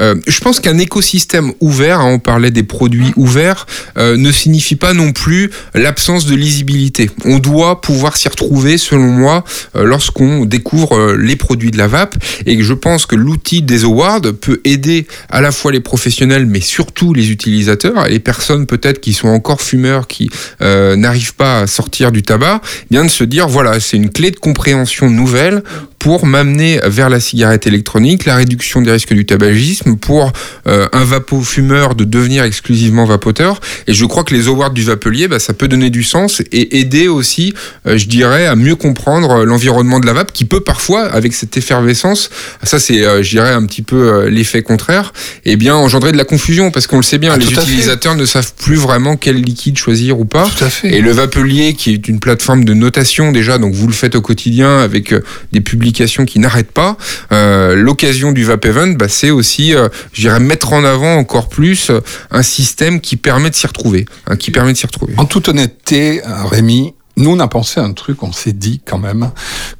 Euh, 0.00 0.14
je 0.26 0.40
pense 0.40 0.60
qu'un 0.60 0.78
écosystème 0.78 1.52
ouvert, 1.60 2.00
hein, 2.00 2.06
on 2.06 2.21
parlait 2.22 2.50
des 2.50 2.62
produits 2.62 3.12
ouverts, 3.16 3.66
euh, 3.98 4.16
ne 4.16 4.32
signifie 4.32 4.76
pas 4.76 4.94
non 4.94 5.12
plus 5.12 5.50
l'absence 5.74 6.26
de 6.26 6.34
lisibilité. 6.34 7.10
On 7.24 7.38
doit 7.38 7.80
pouvoir 7.80 8.16
s'y 8.16 8.28
retrouver, 8.28 8.78
selon 8.78 9.08
moi, 9.08 9.44
euh, 9.76 9.84
lorsqu'on 9.84 10.44
découvre 10.44 10.96
euh, 10.96 11.16
les 11.16 11.36
produits 11.36 11.70
de 11.70 11.78
la 11.78 11.88
vape 11.88 12.14
et 12.46 12.62
je 12.62 12.74
pense 12.74 13.06
que 13.06 13.16
l'outil 13.16 13.62
des 13.62 13.84
awards 13.84 14.20
peut 14.40 14.60
aider 14.64 15.06
à 15.28 15.40
la 15.40 15.52
fois 15.52 15.72
les 15.72 15.80
professionnels 15.80 16.46
mais 16.46 16.60
surtout 16.60 17.12
les 17.14 17.30
utilisateurs 17.30 18.06
et 18.06 18.10
les 18.10 18.20
personnes 18.20 18.66
peut-être 18.66 19.00
qui 19.00 19.12
sont 19.12 19.28
encore 19.28 19.60
fumeurs 19.60 20.06
qui 20.06 20.30
n'arrivent 20.60 21.34
pas 21.34 21.60
à 21.60 21.66
sortir 21.66 22.12
du 22.12 22.22
tabac, 22.22 22.60
bien 22.90 23.04
de 23.04 23.10
se 23.10 23.24
dire 23.24 23.48
voilà, 23.48 23.80
c'est 23.80 23.96
une 23.96 24.10
clé 24.10 24.30
de 24.30 24.36
compréhension 24.36 25.10
nouvelle 25.10 25.62
pour 26.02 26.26
m'amener 26.26 26.80
vers 26.84 27.08
la 27.08 27.20
cigarette 27.20 27.68
électronique, 27.68 28.24
la 28.24 28.34
réduction 28.34 28.82
des 28.82 28.90
risques 28.90 29.14
du 29.14 29.24
tabagisme, 29.24 29.94
pour 29.94 30.32
euh, 30.66 30.88
un 30.92 31.04
vapo-fumeur 31.04 31.94
de 31.94 32.02
devenir 32.02 32.42
exclusivement 32.42 33.04
vapoteur. 33.04 33.60
Et 33.86 33.92
je 33.92 34.04
crois 34.04 34.24
que 34.24 34.34
les 34.34 34.48
awards 34.48 34.72
du 34.72 34.82
vapelier, 34.82 35.28
bah, 35.28 35.38
ça 35.38 35.52
peut 35.52 35.68
donner 35.68 35.90
du 35.90 36.02
sens 36.02 36.42
et 36.50 36.80
aider 36.80 37.06
aussi, 37.06 37.54
euh, 37.86 37.96
je 37.96 38.08
dirais, 38.08 38.46
à 38.46 38.56
mieux 38.56 38.74
comprendre 38.74 39.30
euh, 39.30 39.44
l'environnement 39.44 40.00
de 40.00 40.06
la 40.06 40.12
vape, 40.12 40.32
qui 40.32 40.44
peut 40.44 40.58
parfois, 40.58 41.04
avec 41.04 41.34
cette 41.34 41.56
effervescence, 41.56 42.30
ça 42.64 42.80
c'est, 42.80 43.06
euh, 43.06 43.22
je 43.22 43.30
dirais, 43.30 43.52
un 43.52 43.64
petit 43.64 43.82
peu 43.82 44.26
l'effet 44.26 44.62
contraire, 44.62 45.12
et 45.44 45.54
bien 45.54 45.76
engendrer 45.76 46.10
de 46.10 46.16
la 46.16 46.24
confusion, 46.24 46.72
parce 46.72 46.88
qu'on 46.88 46.96
le 46.96 47.04
sait 47.04 47.18
bien, 47.18 47.30
Ah, 47.32 47.38
les 47.38 47.52
utilisateurs 47.52 48.16
ne 48.16 48.24
savent 48.24 48.54
plus 48.54 48.74
vraiment 48.74 49.16
quel 49.16 49.36
liquide 49.36 49.78
choisir 49.78 50.18
ou 50.18 50.24
pas. 50.24 50.48
Tout 50.48 50.64
à 50.64 50.68
fait. 50.68 50.96
Et 50.96 51.00
le 51.00 51.12
Vapelier, 51.12 51.74
qui 51.74 51.92
est 51.92 52.08
une 52.08 52.18
plateforme 52.18 52.64
de 52.64 52.74
notation 52.74 53.30
déjà, 53.30 53.58
donc 53.58 53.72
vous 53.72 53.86
le 53.86 53.92
faites 53.92 54.16
au 54.16 54.20
quotidien 54.20 54.78
avec 54.78 55.14
des 55.52 55.60
publications 55.92 56.24
qui 56.24 56.38
n'arrêtent 56.38 56.72
pas. 56.72 56.96
Euh, 57.32 57.74
L'occasion 57.74 58.32
du 58.32 58.44
Vape 58.44 58.64
Event, 58.64 58.88
bah, 58.88 59.08
c'est 59.08 59.30
aussi, 59.30 59.74
euh, 59.74 59.88
je 60.14 60.22
dirais, 60.22 60.40
mettre 60.40 60.72
en 60.72 60.84
avant 60.84 61.16
encore 61.16 61.48
plus 61.48 61.90
euh, 61.90 62.00
un 62.30 62.42
système 62.42 63.00
qui 63.00 63.16
permet 63.16 63.50
de 63.50 63.54
s'y 63.54 63.66
retrouver, 63.66 64.06
hein, 64.26 64.36
qui 64.36 64.50
permet 64.50 64.72
de 64.72 64.78
s'y 64.78 64.86
retrouver. 64.86 65.14
En 65.18 65.26
toute 65.26 65.48
honnêteté, 65.48 66.22
euh, 66.24 66.44
Rémi, 66.44 66.94
nous 67.18 67.30
on 67.30 67.40
a 67.40 67.48
pensé 67.48 67.78
à 67.78 67.82
un 67.84 67.92
truc, 67.92 68.22
on 68.22 68.32
s'est 68.32 68.54
dit 68.54 68.80
quand 68.86 68.98
même 68.98 69.32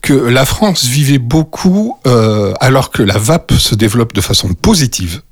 que 0.03 0.13
la 0.13 0.45
France 0.45 0.85
vivait 0.85 1.19
beaucoup 1.19 1.97
euh, 2.07 2.53
alors 2.61 2.91
que 2.91 3.03
la 3.03 3.17
vape 3.17 3.53
se 3.53 3.75
développe 3.75 4.13
de 4.13 4.21
façon 4.21 4.53
positive. 4.53 5.23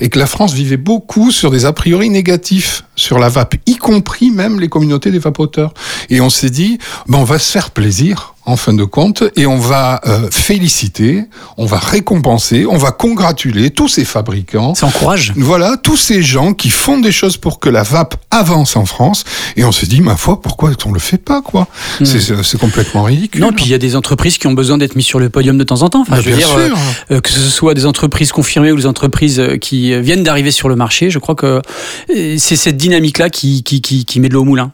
Et 0.00 0.08
que 0.08 0.18
la 0.18 0.26
France 0.26 0.54
vivait 0.54 0.78
beaucoup 0.78 1.30
sur 1.30 1.50
des 1.50 1.66
a 1.66 1.74
priori 1.74 2.08
négatifs 2.08 2.84
sur 2.96 3.18
la 3.18 3.28
vape, 3.28 3.54
y 3.66 3.76
compris 3.76 4.30
même 4.30 4.58
les 4.58 4.68
communautés 4.68 5.10
des 5.10 5.18
vapoteurs. 5.18 5.74
Et 6.08 6.22
on 6.22 6.30
s'est 6.30 6.48
dit, 6.48 6.78
ben 7.06 7.18
on 7.18 7.24
va 7.24 7.38
se 7.38 7.52
faire 7.52 7.70
plaisir, 7.70 8.31
en 8.44 8.56
fin 8.56 8.72
de 8.74 8.84
compte, 8.84 9.22
et 9.36 9.46
on 9.46 9.58
va 9.58 10.00
euh, 10.06 10.28
féliciter, 10.30 11.24
on 11.56 11.66
va 11.66 11.78
récompenser, 11.78 12.66
on 12.66 12.76
va 12.76 12.90
congratuler 12.90 13.70
tous 13.70 13.88
ces 13.88 14.04
fabricants. 14.04 14.74
Ça 14.74 14.86
encourage. 14.86 15.32
Voilà, 15.36 15.76
tous 15.76 15.96
ces 15.96 16.22
gens 16.22 16.52
qui 16.52 16.68
font 16.70 16.98
des 16.98 17.12
choses 17.12 17.36
pour 17.36 17.60
que 17.60 17.68
la 17.68 17.82
vape 17.84 18.16
avance 18.30 18.74
en 18.76 18.84
France, 18.84 19.24
et 19.56 19.64
on 19.64 19.70
se 19.72 19.86
dit, 19.86 20.00
ma 20.00 20.16
foi, 20.16 20.40
pourquoi 20.40 20.70
on 20.86 20.92
le 20.92 20.98
fait 21.00 21.18
pas, 21.18 21.40
quoi? 21.42 21.68
Hmm. 22.00 22.04
C'est- 22.04 22.42
C'est 22.42 22.58
complètement 22.58 23.04
ridicule. 23.04 23.40
Non, 23.40 23.52
puis 23.52 23.64
il 23.66 23.70
y 23.70 23.74
a 23.74 23.78
des 23.78 23.94
entreprises 23.94 24.38
qui 24.38 24.46
ont 24.48 24.52
besoin 24.52 24.78
d'être 24.78 24.96
mises 24.96 25.06
sur 25.06 25.20
le 25.20 25.28
podium 25.30 25.56
de 25.58 25.64
temps 25.64 25.82
en 25.82 25.88
temps. 25.88 26.00
Enfin, 26.00 26.16
Bah, 26.16 26.22
je 26.22 26.30
veux 26.30 26.36
bien 26.36 26.46
dire, 26.46 26.56
sûr. 26.56 26.76
euh, 27.10 27.16
euh, 27.16 27.20
que 27.20 27.30
ce 27.30 27.40
soit 27.40 27.74
des 27.74 27.86
entreprises 27.86 28.32
confirmées 28.32 28.72
ou 28.72 28.76
des 28.76 28.86
entreprises 28.86 29.38
euh, 29.38 29.56
qui 29.58 29.92
euh, 29.92 30.00
viennent 30.00 30.22
d'arriver 30.24 30.50
sur 30.50 30.68
le 30.68 30.76
marché, 30.76 31.10
je 31.10 31.18
crois 31.18 31.34
que 31.34 31.62
euh, 32.10 32.36
c'est 32.38 32.56
cette 32.56 32.76
dynamique-là 32.76 33.30
qui, 33.30 33.62
qui, 33.62 33.80
qui, 33.82 34.04
qui 34.04 34.18
met 34.20 34.28
de 34.28 34.34
l'eau 34.34 34.42
au 34.42 34.44
moulin. 34.44 34.72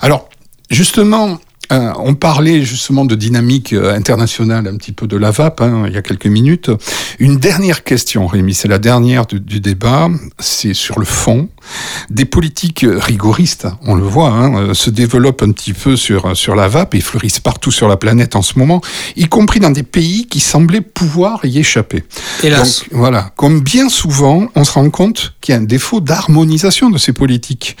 Alors, 0.00 0.28
justement, 0.70 1.38
euh, 1.72 1.92
on 1.98 2.14
parlait 2.14 2.62
justement 2.62 3.04
de 3.04 3.14
dynamique 3.14 3.72
euh, 3.72 3.94
internationale 3.94 4.66
un 4.66 4.76
petit 4.76 4.92
peu 4.92 5.06
de 5.06 5.16
la 5.16 5.30
VAP 5.30 5.60
hein, 5.60 5.84
il 5.86 5.92
y 5.92 5.96
a 5.96 6.02
quelques 6.02 6.26
minutes. 6.26 6.70
Une 7.18 7.38
dernière 7.38 7.84
question, 7.84 8.26
Rémi, 8.26 8.54
c'est 8.54 8.68
la 8.68 8.78
dernière 8.78 9.26
du, 9.26 9.40
du 9.40 9.60
débat, 9.60 10.08
c'est 10.38 10.74
sur 10.74 10.98
le 10.98 11.04
fond. 11.04 11.48
Des 12.10 12.24
politiques 12.24 12.84
rigoristes, 12.88 13.68
on 13.82 13.94
le 13.94 14.02
voit, 14.02 14.30
hein, 14.30 14.54
euh, 14.56 14.74
se 14.74 14.90
développent 14.90 15.42
un 15.42 15.52
petit 15.52 15.72
peu 15.72 15.96
sur, 15.96 16.36
sur 16.36 16.56
la 16.56 16.68
VAP 16.68 16.94
et 16.94 17.00
fleurissent 17.00 17.40
partout 17.40 17.70
sur 17.70 17.88
la 17.88 17.96
planète 17.96 18.36
en 18.36 18.42
ce 18.42 18.58
moment, 18.58 18.80
y 19.16 19.26
compris 19.26 19.60
dans 19.60 19.70
des 19.70 19.82
pays 19.82 20.26
qui 20.26 20.40
semblaient 20.40 20.80
pouvoir 20.80 21.44
y 21.44 21.58
échapper. 21.58 22.04
Hélas. 22.42 22.80
Donc, 22.80 22.88
voilà, 22.92 23.30
comme 23.36 23.60
bien 23.60 23.88
souvent, 23.88 24.48
on 24.54 24.64
se 24.64 24.72
rend 24.72 24.90
compte 24.90 25.34
qu'il 25.40 25.54
y 25.54 25.58
a 25.58 25.60
un 25.60 25.64
défaut 25.64 26.00
d'harmonisation 26.00 26.90
de 26.90 26.98
ces 26.98 27.12
politiques. 27.12 27.76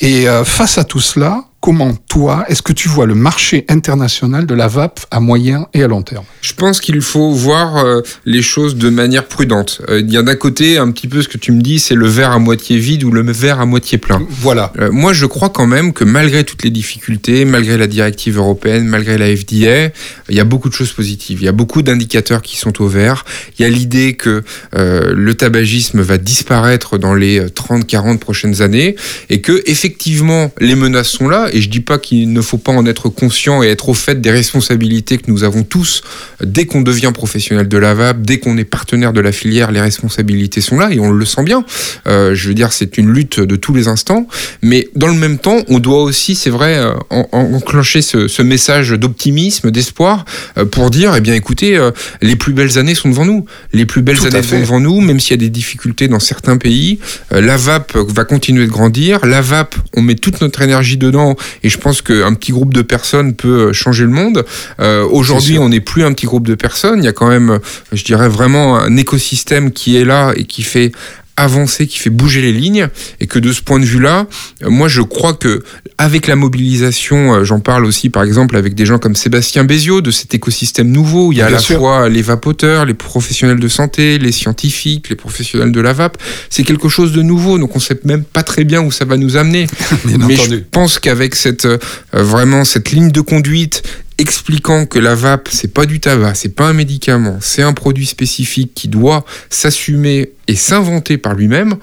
Et 0.00 0.28
euh, 0.28 0.44
face 0.44 0.78
à 0.78 0.84
tout 0.84 1.00
cela, 1.00 1.44
comment 1.62 1.94
toi, 2.08 2.44
est-ce 2.48 2.60
que 2.60 2.72
tu 2.72 2.88
vois 2.88 3.06
le 3.06 3.14
marché 3.14 3.64
international 3.68 4.46
de 4.46 4.54
la 4.54 4.66
vape 4.66 4.98
à 5.12 5.20
moyen 5.20 5.68
et 5.72 5.84
à 5.84 5.86
long 5.86 6.02
terme? 6.02 6.24
Je 6.40 6.52
pense 6.54 6.80
qu'il 6.80 7.00
faut 7.00 7.30
voir 7.30 7.76
euh, 7.76 8.00
les 8.26 8.42
choses 8.42 8.74
de 8.74 8.90
manière 8.90 9.26
prudente. 9.26 9.80
Euh, 9.88 10.00
Il 10.00 10.12
y 10.12 10.16
a 10.16 10.22
d'un 10.22 10.34
côté 10.34 10.76
un 10.76 10.90
petit 10.90 11.06
peu 11.06 11.22
ce 11.22 11.28
que 11.28 11.38
tu 11.38 11.52
me 11.52 11.62
dis, 11.62 11.78
c'est 11.78 11.94
le 11.94 12.08
verre 12.08 12.32
à 12.32 12.40
moitié 12.40 12.78
vide 12.78 13.04
ou 13.04 13.12
le 13.12 13.22
verre 13.30 13.60
à 13.60 13.64
moitié 13.64 13.96
plein. 13.96 14.20
Voilà. 14.28 14.72
Euh, 14.80 14.90
moi, 14.90 15.12
je 15.12 15.24
crois 15.24 15.50
quand 15.50 15.68
même 15.68 15.92
que 15.92 16.02
malgré 16.02 16.42
toutes 16.42 16.64
les 16.64 16.70
difficultés, 16.70 17.44
malgré 17.44 17.78
la 17.78 17.86
directive 17.86 18.38
européenne, 18.38 18.88
malgré 18.88 19.16
la 19.16 19.34
FDA, 19.34 19.92
il 20.28 20.36
y 20.36 20.40
a 20.40 20.44
beaucoup 20.44 20.68
de 20.68 20.74
choses 20.74 20.92
positives. 20.92 21.40
Il 21.40 21.44
y 21.44 21.48
a 21.48 21.52
beaucoup 21.52 21.82
d'indicateurs 21.82 22.42
qui 22.42 22.56
sont 22.56 22.82
au 22.82 22.88
vert. 22.88 23.24
Il 23.56 23.62
y 23.62 23.64
a 23.64 23.68
l'idée 23.68 24.14
que 24.14 24.42
le 24.72 25.34
tabagisme 25.34 26.00
va 26.00 26.18
disparaître 26.18 26.98
dans 26.98 27.14
les 27.14 27.40
30-40 27.40 28.18
prochaines 28.18 28.62
années 28.62 28.96
et 29.30 29.40
que 29.40 29.62
effectivement 29.66 30.50
les 30.58 30.74
menaces 30.74 31.10
sont 31.10 31.28
là. 31.28 31.50
Et 31.52 31.60
je 31.60 31.68
dis 31.68 31.80
pas 31.80 31.98
qu'il 31.98 32.32
ne 32.32 32.40
faut 32.40 32.58
pas 32.58 32.72
en 32.72 32.86
être 32.86 33.08
conscient 33.08 33.62
et 33.62 33.68
être 33.68 33.88
au 33.88 33.94
fait 33.94 34.20
des 34.20 34.30
responsabilités 34.30 35.18
que 35.18 35.30
nous 35.30 35.44
avons 35.44 35.62
tous 35.62 36.02
dès 36.42 36.64
qu'on 36.66 36.82
devient 36.82 37.10
professionnel 37.14 37.68
de 37.68 37.78
la 37.78 37.94
vape, 37.94 38.22
dès 38.22 38.38
qu'on 38.38 38.56
est 38.58 38.64
partenaire 38.64 39.12
de 39.12 39.20
la 39.20 39.32
filière, 39.32 39.70
les 39.72 39.80
responsabilités 39.80 40.60
sont 40.60 40.78
là 40.78 40.90
et 40.92 40.98
on 41.00 41.10
le 41.10 41.24
sent 41.24 41.42
bien. 41.44 41.64
Euh, 42.06 42.34
je 42.34 42.48
veux 42.48 42.54
dire, 42.54 42.72
c'est 42.72 42.96
une 42.98 43.10
lutte 43.12 43.40
de 43.40 43.56
tous 43.56 43.74
les 43.74 43.88
instants. 43.88 44.26
Mais 44.62 44.88
dans 44.96 45.08
le 45.08 45.14
même 45.14 45.38
temps, 45.38 45.58
on 45.68 45.78
doit 45.78 46.02
aussi, 46.02 46.34
c'est 46.34 46.50
vrai, 46.50 46.76
euh, 46.78 46.92
en- 47.10 47.28
en- 47.32 47.52
enclencher 47.54 48.02
ce, 48.02 48.28
ce 48.28 48.42
message 48.42 48.90
d'optimisme, 48.90 49.70
d'espoir, 49.70 50.24
euh, 50.58 50.64
pour 50.64 50.90
dire, 50.90 51.14
eh 51.16 51.20
bien, 51.20 51.34
écoutez, 51.34 51.78
les 52.20 52.36
plus 52.36 52.52
belles 52.52 52.78
années 52.78 52.94
sont 52.94 53.08
devant 53.08 53.24
nous. 53.24 53.44
Les 53.72 53.86
plus 53.86 54.02
belles 54.02 54.16
Tout 54.18 54.26
années 54.26 54.42
sont 54.42 54.58
devant 54.60 54.80
nous, 54.80 55.00
même 55.00 55.20
s'il 55.20 55.32
y 55.32 55.34
a 55.34 55.36
des 55.36 55.50
difficultés 55.50 56.08
dans 56.08 56.18
certains 56.20 56.56
pays. 56.56 56.98
La 57.30 57.56
vape 57.56 57.96
va 57.96 58.24
continuer 58.24 58.66
de 58.66 58.70
grandir. 58.70 59.24
La 59.26 59.40
vape, 59.40 59.74
on 59.96 60.02
met 60.02 60.14
toute 60.14 60.40
notre 60.40 60.62
énergie 60.62 60.96
dedans, 60.96 61.36
et 61.62 61.68
je 61.68 61.78
pense 61.78 62.02
qu'un 62.02 62.34
petit 62.34 62.52
groupe 62.52 62.74
de 62.74 62.82
personnes 62.82 63.34
peut 63.34 63.68
euh, 63.68 63.72
changer 63.72 64.04
le 64.04 64.10
monde. 64.10 64.44
Euh, 64.80 65.06
Aujourd'hui, 65.10 65.58
on 65.58 65.68
n'est 65.68 65.80
plus 65.80 66.04
un 66.04 66.12
petit 66.12 66.26
groupe 66.26 66.46
de 66.46 66.54
personnes. 66.54 67.02
Il 67.02 67.04
y 67.04 67.08
a 67.08 67.12
quand 67.12 67.28
même, 67.28 67.50
euh, 67.50 67.58
je 67.92 68.04
dirais, 68.04 68.28
vraiment 68.28 68.78
un 68.78 68.96
écosystème 68.96 69.72
qui 69.72 69.96
est 69.96 70.04
là 70.04 70.32
et 70.36 70.44
qui 70.44 70.62
fait 70.62 70.92
avancer, 71.36 71.86
qui 71.86 71.98
fait 71.98 72.10
bouger 72.10 72.40
les 72.40 72.52
lignes, 72.52 72.88
et 73.20 73.26
que 73.26 73.38
de 73.38 73.52
ce 73.52 73.62
point 73.62 73.80
de 73.80 73.84
vue-là, 73.84 74.26
euh, 74.62 74.70
moi 74.70 74.88
je 74.88 75.02
crois 75.02 75.34
que 75.34 75.62
avec 75.98 76.26
la 76.26 76.36
mobilisation, 76.36 77.34
euh, 77.34 77.44
j'en 77.44 77.60
parle 77.60 77.84
aussi 77.84 78.10
par 78.10 78.22
exemple 78.22 78.56
avec 78.56 78.74
des 78.74 78.86
gens 78.86 78.98
comme 78.98 79.16
Sébastien 79.16 79.64
Béziot 79.64 80.00
de 80.00 80.10
cet 80.10 80.34
écosystème 80.34 80.90
nouveau, 80.90 81.28
où 81.28 81.32
il 81.32 81.38
y 81.38 81.42
a 81.42 81.46
à 81.46 81.50
la 81.50 81.58
sûr. 81.58 81.78
fois 81.78 82.08
les 82.08 82.22
vapoteurs, 82.22 82.84
les 82.84 82.94
professionnels 82.94 83.60
de 83.60 83.68
santé, 83.68 84.18
les 84.18 84.32
scientifiques, 84.32 85.08
les 85.08 85.16
professionnels 85.16 85.72
de 85.72 85.80
la 85.80 85.92
vape, 85.92 86.18
c'est 86.50 86.64
quelque 86.64 86.88
chose 86.88 87.12
de 87.12 87.22
nouveau, 87.22 87.58
donc 87.58 87.74
on 87.76 87.80
sait 87.80 87.98
même 88.04 88.24
pas 88.24 88.42
très 88.42 88.64
bien 88.64 88.82
où 88.82 88.90
ça 88.90 89.04
va 89.04 89.16
nous 89.16 89.36
amener. 89.36 89.66
Mais 90.04 90.36
je 90.36 90.56
pense 90.56 90.98
qu'avec 90.98 91.34
cette 91.34 91.64
euh, 91.64 91.78
vraiment 92.12 92.64
cette 92.64 92.90
ligne 92.90 93.10
de 93.10 93.20
conduite 93.20 93.82
expliquant 94.18 94.86
que 94.86 94.98
la 94.98 95.14
vape 95.14 95.48
c'est 95.50 95.72
pas 95.72 95.86
du 95.86 96.00
tabac, 96.00 96.34
c'est 96.34 96.54
pas 96.54 96.66
un 96.66 96.72
médicament, 96.72 97.38
c'est 97.40 97.62
un 97.62 97.72
produit 97.72 98.06
spécifique 98.06 98.72
qui 98.74 98.88
doit 98.88 99.24
s'assumer 99.50 100.32
et 100.48 100.56
s'inventer 100.56 101.18
par 101.18 101.34
lui-même, 101.34 101.76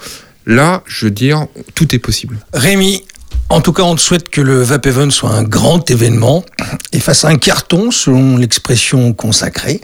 là, 0.46 0.84
je 0.88 1.06
veux 1.06 1.12
dire, 1.12 1.48
tout 1.76 1.94
est 1.96 2.00
possible. 2.00 2.38
Rémi, 2.54 3.04
en 3.50 3.62
tout 3.62 3.74
cas, 3.74 3.84
on 3.84 3.96
te 3.96 4.02
souhaite 4.02 4.30
que 4.30 4.42
le 4.42 4.62
Vape 4.62 4.86
Event 4.86 5.10
soit 5.10 5.32
un 5.32 5.44
grand 5.44 5.90
événement 5.90 6.44
et 6.92 7.00
fasse 7.00 7.26
un 7.26 7.36
carton, 7.36 7.90
selon 7.90 8.38
l'expression 8.38 9.12
consacrée. 9.14 9.82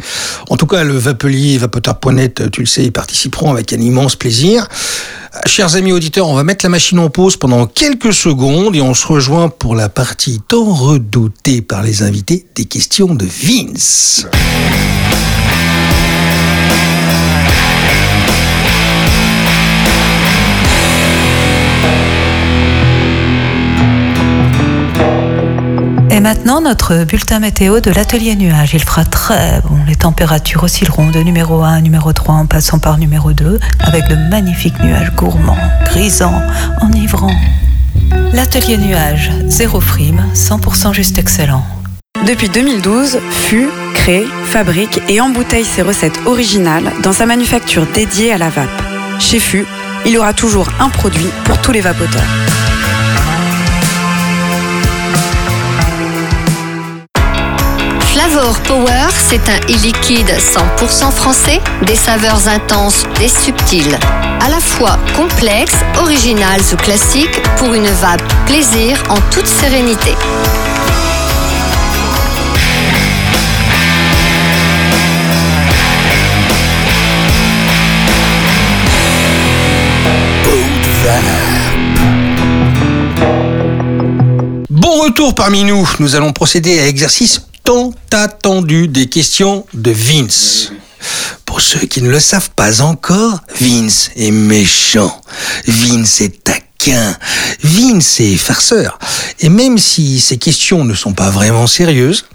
En 0.49 0.57
tout 0.57 0.67
cas, 0.67 0.83
le 0.83 0.95
Vapelier 0.95 1.53
et 1.53 1.57
Vapoteur.net, 1.57 2.51
tu 2.51 2.61
le 2.61 2.67
sais, 2.67 2.83
y 2.83 2.91
participeront 2.91 3.51
avec 3.51 3.73
un 3.73 3.79
immense 3.79 4.15
plaisir. 4.15 4.67
Euh, 5.35 5.39
Chers 5.47 5.75
amis 5.75 5.91
auditeurs, 5.91 6.27
on 6.27 6.35
va 6.35 6.43
mettre 6.43 6.63
la 6.63 6.69
machine 6.69 6.99
en 6.99 7.09
pause 7.09 7.37
pendant 7.37 7.65
quelques 7.65 8.13
secondes 8.13 8.75
et 8.75 8.81
on 8.81 8.93
se 8.93 9.07
rejoint 9.07 9.49
pour 9.49 9.75
la 9.75 9.89
partie 9.89 10.41
tant 10.47 10.71
redoutée 10.71 11.61
par 11.61 11.81
les 11.81 12.03
invités 12.03 12.45
des 12.55 12.65
questions 12.65 13.15
de 13.15 13.25
Vince. 13.25 14.27
Maintenant, 26.25 26.59
notre 26.59 27.03
bulletin 27.03 27.37
météo 27.37 27.81
de 27.81 27.91
l'atelier 27.91 28.35
nuage. 28.35 28.73
Il 28.73 28.79
fera 28.79 29.05
très 29.05 29.61
bon. 29.61 29.77
Les 29.87 29.95
températures 29.95 30.63
oscilleront 30.63 31.11
de 31.11 31.19
numéro 31.19 31.61
1 31.61 31.73
à 31.73 31.81
numéro 31.81 32.13
3 32.13 32.33
en 32.33 32.45
passant 32.47 32.79
par 32.79 32.97
numéro 32.97 33.31
2 33.31 33.59
avec 33.79 34.07
de 34.07 34.15
magnifiques 34.31 34.79
nuages 34.79 35.11
gourmands, 35.15 35.55
grisants, 35.83 36.41
enivrants. 36.81 37.35
L'atelier 38.33 38.77
nuage, 38.77 39.29
zéro 39.45 39.79
frime, 39.79 40.25
100% 40.33 40.95
juste 40.95 41.19
excellent. 41.19 41.63
Depuis 42.25 42.49
2012, 42.49 43.19
FU 43.29 43.67
crée, 43.93 44.25
fabrique 44.45 44.99
et 45.07 45.21
embouteille 45.21 45.63
ses 45.63 45.83
recettes 45.83 46.19
originales 46.25 46.91
dans 47.03 47.13
sa 47.13 47.27
manufacture 47.27 47.85
dédiée 47.93 48.33
à 48.33 48.39
la 48.39 48.49
vape. 48.49 48.81
Chez 49.19 49.39
FU, 49.39 49.63
il 50.07 50.17
aura 50.17 50.33
toujours 50.33 50.69
un 50.79 50.89
produit 50.89 51.29
pour 51.43 51.61
tous 51.61 51.71
les 51.71 51.81
vapoteurs. 51.81 52.44
Flavor 58.45 58.61
Power, 58.61 59.07
c'est 59.27 59.49
un 59.49 59.57
e-liquide 59.73 60.29
100% 60.29 61.11
français, 61.11 61.59
des 61.87 61.95
saveurs 61.95 62.47
intenses, 62.47 63.03
des 63.17 63.27
subtiles. 63.27 63.97
À 64.39 64.49
la 64.49 64.59
fois 64.59 64.99
complexes, 65.15 65.79
originales 65.97 66.61
ou 66.71 66.75
classiques, 66.75 67.41
pour 67.57 67.73
une 67.73 67.87
vape 67.87 68.21
plaisir 68.45 69.01
en 69.09 69.19
toute 69.31 69.47
sérénité. 69.47 70.11
Bon 84.69 85.01
retour 85.01 85.33
parmi 85.33 85.63
nous. 85.63 85.89
Nous 85.97 86.15
allons 86.15 86.31
procéder 86.31 86.79
à 86.79 86.83
l'exercice 86.83 87.41
tant 87.65 87.91
attendu 88.13 88.87
des 88.87 89.07
questions 89.07 89.65
de 89.73 89.91
Vince. 89.91 90.71
Pour 91.45 91.61
ceux 91.61 91.85
qui 91.85 92.01
ne 92.01 92.09
le 92.09 92.19
savent 92.19 92.51
pas 92.51 92.81
encore, 92.81 93.41
Vince 93.59 94.11
est 94.15 94.31
méchant. 94.31 95.21
Vince 95.67 96.21
est 96.21 96.43
taquin. 96.43 97.17
Vince 97.61 98.19
est 98.19 98.37
farceur. 98.37 98.99
Et 99.39 99.49
même 99.49 99.77
si 99.77 100.21
ces 100.21 100.37
questions 100.37 100.85
ne 100.85 100.93
sont 100.93 101.13
pas 101.13 101.29
vraiment 101.29 101.67
sérieuses, 101.67 102.25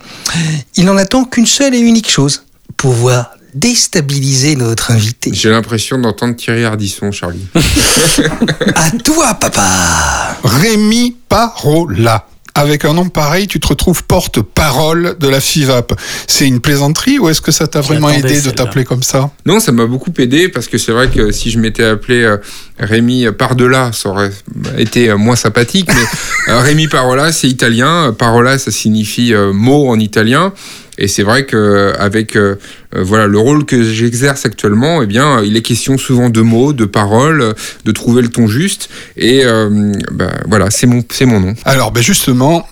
il 0.77 0.85
n'en 0.85 0.97
attend 0.97 1.25
qu'une 1.25 1.47
seule 1.47 1.75
et 1.75 1.81
unique 1.81 2.11
chose. 2.11 2.45
Pouvoir 2.77 3.31
déstabiliser 3.55 4.57
notre 4.57 4.91
invité. 4.91 5.31
J'ai 5.33 5.51
l'impression 5.51 5.99
d'entendre 5.99 6.37
Thierry 6.37 6.65
Ardisson, 6.65 7.11
Charlie. 7.13 7.47
À 8.75 8.91
toi, 9.03 9.35
papa 9.35 10.37
Rémi 10.45 11.17
Parola. 11.29 12.27
Avec 12.55 12.85
un 12.85 12.95
nom 12.95 13.09
pareil, 13.09 13.47
tu 13.47 13.61
te 13.61 13.67
retrouves 13.67 14.05
porte-parole 14.05 15.17
de 15.19 15.29
la 15.29 15.41
FIVAP. 15.41 15.93
C'est 16.27 16.47
une 16.47 16.61
plaisanterie 16.61 17.19
ou 17.19 17.29
est-ce 17.29 17.41
que 17.41 17.53
ça 17.53 17.67
t'a 17.67 17.81
vraiment 17.81 18.11
aidé 18.11 18.41
de 18.41 18.51
t'appeler 18.51 18.85
comme 18.85 19.03
ça? 19.03 19.31
Non, 19.47 19.61
ça 19.61 19.73
m'a 19.73 19.87
beaucoup 19.87 20.13
aidé 20.19 20.49
parce 20.49 20.69
que 20.69 20.79
c'est 20.79 20.93
vrai 20.93 21.09
que 21.09 21.33
si 21.33 21.51
je 21.51 21.59
m'étais 21.59 21.85
appelé 21.85 22.23
euh, 22.23 22.37
Rémi 22.79 23.27
Par-delà, 23.37 23.93
ça 23.93 24.09
aurait 24.09 24.33
été 24.79 25.11
euh, 25.11 25.17
moins 25.17 25.37
sympathique. 25.37 25.89
Mais 25.89 26.53
euh, 26.53 26.61
Rémi 26.61 26.89
Parola, 26.89 27.33
c'est 27.33 27.49
italien. 27.49 28.15
Parola, 28.17 28.59
ça 28.59 28.71
signifie 28.71 29.33
mot 29.53 29.89
en 29.89 29.99
italien. 29.99 30.53
Et 31.01 31.09
c'est 31.09 31.23
vrai 31.23 31.47
que 31.47 31.95
avec 31.99 32.37
euh, 32.37 32.57
euh, 32.95 33.03
voilà 33.03 33.27
le 33.27 33.39
rôle 33.39 33.65
que 33.65 33.83
j'exerce 33.83 34.45
actuellement, 34.45 35.03
eh 35.03 35.07
bien, 35.07 35.43
il 35.43 35.57
est 35.57 35.63
question 35.63 35.97
souvent 35.97 36.29
de 36.29 36.43
mots, 36.43 36.75
de 36.75 36.85
paroles, 36.85 37.55
de 37.85 37.93
trouver 37.93 38.21
le 38.23 38.29
ton 38.29 38.47
juste. 38.47 38.91
Et 39.17 39.45
euh, 39.45 39.93
bah, 40.13 40.31
voilà, 40.47 40.71
c'est 40.71 40.87
mon 40.87 41.03
c'est 41.11 41.25
mon 41.25 41.41
nom. 41.41 41.55
Alors, 41.65 41.91
ben 41.91 42.03
justement, 42.03 42.69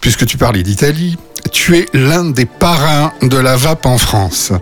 puisque 0.00 0.26
tu 0.26 0.36
parlais 0.36 0.62
d'Italie, 0.62 1.16
tu 1.52 1.78
es 1.78 1.86
l'un 1.94 2.30
des 2.30 2.46
parrains 2.46 3.12
de 3.22 3.38
la 3.38 3.56
vape 3.56 3.86
en 3.86 3.98
France. 3.98 4.52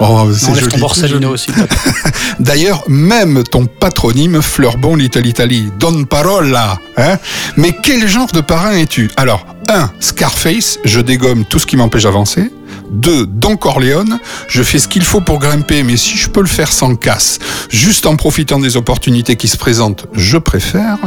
Oh, 0.00 0.28
c'est 0.32 0.54
joli. 0.54 0.72
ton 0.72 0.78
Borsalino 0.78 1.30
aussi. 1.30 1.50
D'ailleurs, 2.40 2.84
même 2.88 3.42
ton 3.44 3.66
patronyme 3.66 4.42
fleure 4.42 4.76
bon 4.76 4.96
l'Italie-Italie. 4.96 5.70
Don 5.78 6.04
Parola. 6.04 6.78
Hein 6.96 7.18
Mais 7.56 7.76
quel 7.82 8.06
genre 8.08 8.30
de 8.32 8.40
parrain 8.40 8.72
es-tu? 8.72 9.10
Alors, 9.16 9.46
1. 9.68 9.90
Scarface, 10.00 10.78
je 10.84 11.00
dégomme 11.00 11.44
tout 11.44 11.58
ce 11.58 11.66
qui 11.66 11.76
m'empêche 11.76 12.02
d'avancer. 12.04 12.50
2. 12.90 13.26
Don 13.26 13.56
Corleone, 13.56 14.18
je 14.48 14.62
fais 14.62 14.78
ce 14.78 14.88
qu'il 14.88 15.02
faut 15.02 15.20
pour 15.20 15.38
grimper, 15.38 15.82
mais 15.82 15.96
si 15.96 16.16
je 16.16 16.28
peux 16.28 16.40
le 16.40 16.46
faire 16.46 16.72
sans 16.72 16.94
casse, 16.96 17.38
juste 17.70 18.06
en 18.06 18.16
profitant 18.16 18.58
des 18.58 18.76
opportunités 18.76 19.36
qui 19.36 19.48
se 19.48 19.56
présentent, 19.56 20.06
je 20.12 20.38
préfère. 20.38 20.98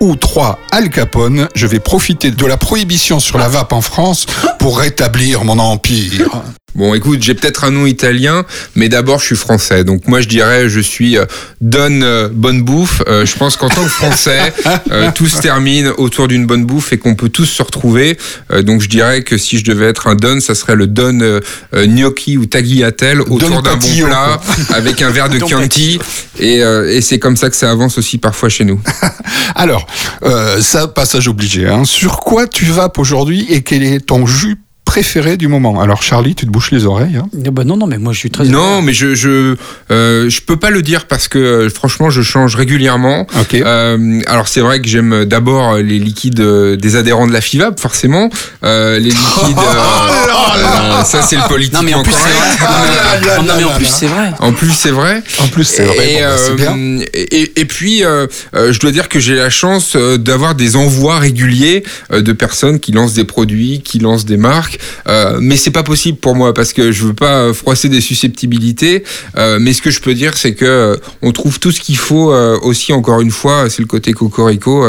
Ou 0.00 0.16
3. 0.16 0.58
Al 0.70 0.90
Capone, 0.90 1.48
je 1.54 1.66
vais 1.66 1.80
profiter 1.80 2.30
de 2.30 2.46
la 2.46 2.56
prohibition 2.56 3.20
sur 3.20 3.38
la 3.38 3.48
vape 3.48 3.72
en 3.72 3.80
France 3.80 4.26
pour 4.58 4.78
rétablir 4.78 5.44
mon 5.44 5.58
empire. 5.58 6.42
Bon, 6.74 6.94
écoute, 6.94 7.22
j'ai 7.22 7.34
peut-être 7.34 7.64
un 7.64 7.70
nom 7.70 7.86
italien, 7.86 8.44
mais 8.76 8.88
d'abord, 8.88 9.18
je 9.20 9.24
suis 9.26 9.36
français. 9.36 9.84
Donc, 9.84 10.06
moi, 10.06 10.20
je 10.20 10.28
dirais, 10.28 10.68
je 10.68 10.80
suis 10.80 11.16
euh, 11.16 11.24
Don 11.60 12.02
euh, 12.02 12.28
Bonne 12.30 12.62
Bouffe. 12.62 13.02
Euh, 13.08 13.24
je 13.24 13.36
pense 13.36 13.56
qu'en 13.56 13.68
tant 13.68 13.82
que 13.82 13.90
Français, 13.90 14.52
euh, 14.92 15.10
tout 15.14 15.26
se 15.26 15.40
termine 15.40 15.88
autour 15.96 16.28
d'une 16.28 16.46
bonne 16.46 16.66
bouffe 16.66 16.92
et 16.92 16.98
qu'on 16.98 17.14
peut 17.14 17.30
tous 17.30 17.46
se 17.46 17.62
retrouver. 17.62 18.18
Euh, 18.52 18.62
donc, 18.62 18.82
je 18.82 18.88
dirais 18.88 19.22
que 19.22 19.38
si 19.38 19.58
je 19.58 19.64
devais 19.64 19.86
être 19.86 20.06
un 20.08 20.14
Don, 20.14 20.40
ça 20.40 20.54
serait 20.54 20.76
le 20.76 20.86
Don 20.86 21.20
euh, 21.20 21.40
euh, 21.74 21.86
gnocchi 21.86 22.36
ou 22.36 22.44
tagliatelle 22.46 23.22
autour 23.22 23.62
d'un 23.62 23.76
bon 23.76 24.06
plat 24.06 24.40
avec 24.74 25.00
un 25.00 25.10
verre 25.10 25.30
de 25.30 25.38
Chianti. 25.46 25.98
Et, 26.38 26.62
euh, 26.62 26.94
et 26.94 27.00
c'est 27.00 27.18
comme 27.18 27.36
ça 27.36 27.48
que 27.48 27.56
ça 27.56 27.70
avance 27.70 27.98
aussi 27.98 28.18
parfois 28.18 28.50
chez 28.50 28.64
nous. 28.64 28.80
Alors, 29.54 29.86
euh, 30.22 30.60
ça, 30.60 30.86
passage 30.86 31.28
obligé. 31.28 31.66
Hein. 31.66 31.84
Sur 31.84 32.20
quoi 32.20 32.46
tu 32.46 32.66
vapes 32.66 32.98
aujourd'hui 32.98 33.46
et 33.48 33.62
quel 33.62 33.82
est 33.82 34.00
ton 34.00 34.26
jus 34.26 34.58
préféré 34.98 35.36
du 35.36 35.46
moment 35.46 35.80
Alors, 35.80 36.02
Charlie, 36.02 36.34
tu 36.34 36.44
te 36.44 36.50
bouches 36.50 36.72
les 36.72 36.84
oreilles. 36.84 37.18
Hein. 37.18 37.28
Bah 37.52 37.62
non, 37.62 37.76
non, 37.76 37.86
mais 37.86 37.98
moi 37.98 38.12
je 38.12 38.18
suis 38.18 38.32
très. 38.32 38.44
Non, 38.46 38.82
mais 38.82 38.92
je 38.92 39.14
je 39.14 39.54
euh, 39.92 40.28
je 40.28 40.40
peux 40.40 40.56
pas 40.56 40.70
le 40.70 40.82
dire 40.82 41.06
parce 41.06 41.28
que 41.28 41.38
euh, 41.38 41.70
franchement 41.70 42.10
je 42.10 42.20
change 42.20 42.56
régulièrement. 42.56 43.28
Ok. 43.40 43.54
Euh, 43.54 44.20
alors 44.26 44.48
c'est 44.48 44.60
vrai 44.60 44.80
que 44.80 44.88
j'aime 44.88 45.24
d'abord 45.24 45.76
les 45.76 46.00
liquides 46.00 46.40
euh, 46.40 46.76
des 46.76 46.96
adhérents 46.96 47.28
de 47.28 47.32
la 47.32 47.40
FIVAP 47.40 47.78
forcément. 47.78 48.28
Euh, 48.64 48.98
les 48.98 49.10
liquides. 49.10 49.56
euh, 50.58 51.04
ça 51.04 51.22
c'est 51.22 51.36
le 51.36 51.48
politique. 51.48 51.74
Non, 51.74 51.82
mais 51.82 51.94
en 51.94 52.02
plus, 52.02 52.12
c'est 52.12 52.28
vrai. 52.28 53.58
En 53.58 53.72
plus, 53.72 53.86
c'est 53.86 54.06
vrai. 54.06 54.32
En 54.40 54.52
plus 54.52 54.72
c'est 54.72 54.90
vrai. 54.90 55.22
En 55.38 55.48
plus, 55.48 55.64
c'est 55.64 55.84
vrai. 55.84 56.12
Et, 56.12 56.20
bon, 56.20 56.24
bah, 56.24 56.54
bien. 56.56 56.76
euh, 56.76 57.04
et, 57.14 57.52
et 57.60 57.64
puis, 57.64 58.04
euh, 58.04 58.26
euh, 58.54 58.72
je 58.72 58.80
dois 58.80 58.90
dire 58.90 59.08
que 59.08 59.20
j'ai 59.20 59.34
la 59.34 59.50
chance 59.50 59.96
d'avoir 59.96 60.54
des 60.54 60.76
envois 60.76 61.18
réguliers 61.18 61.84
de 62.10 62.32
personnes 62.32 62.80
qui 62.80 62.92
lancent 62.92 63.14
des 63.14 63.24
produits, 63.24 63.82
qui 63.82 63.98
lancent 63.98 64.24
des 64.24 64.36
marques. 64.36 64.78
Euh, 65.08 65.38
mais 65.40 65.56
c'est 65.56 65.70
pas 65.70 65.82
possible 65.82 66.18
pour 66.18 66.34
moi 66.34 66.54
parce 66.54 66.72
que 66.72 66.92
je 66.92 67.04
veux 67.04 67.14
pas 67.14 67.52
froisser 67.52 67.88
des 67.88 68.00
susceptibilité. 68.00 69.04
Euh, 69.36 69.58
mais 69.60 69.72
ce 69.72 69.82
que 69.82 69.90
je 69.90 70.00
peux 70.00 70.14
dire, 70.14 70.36
c'est 70.36 70.54
que 70.54 70.98
on 71.22 71.32
trouve 71.32 71.58
tout 71.58 71.72
ce 71.72 71.80
qu'il 71.80 71.96
faut 71.98 72.32
euh, 72.32 72.58
aussi. 72.62 72.92
Encore 72.92 73.20
une 73.20 73.30
fois, 73.30 73.68
c'est 73.68 73.80
le 73.80 73.86
côté 73.86 74.12
cocorico 74.12 74.84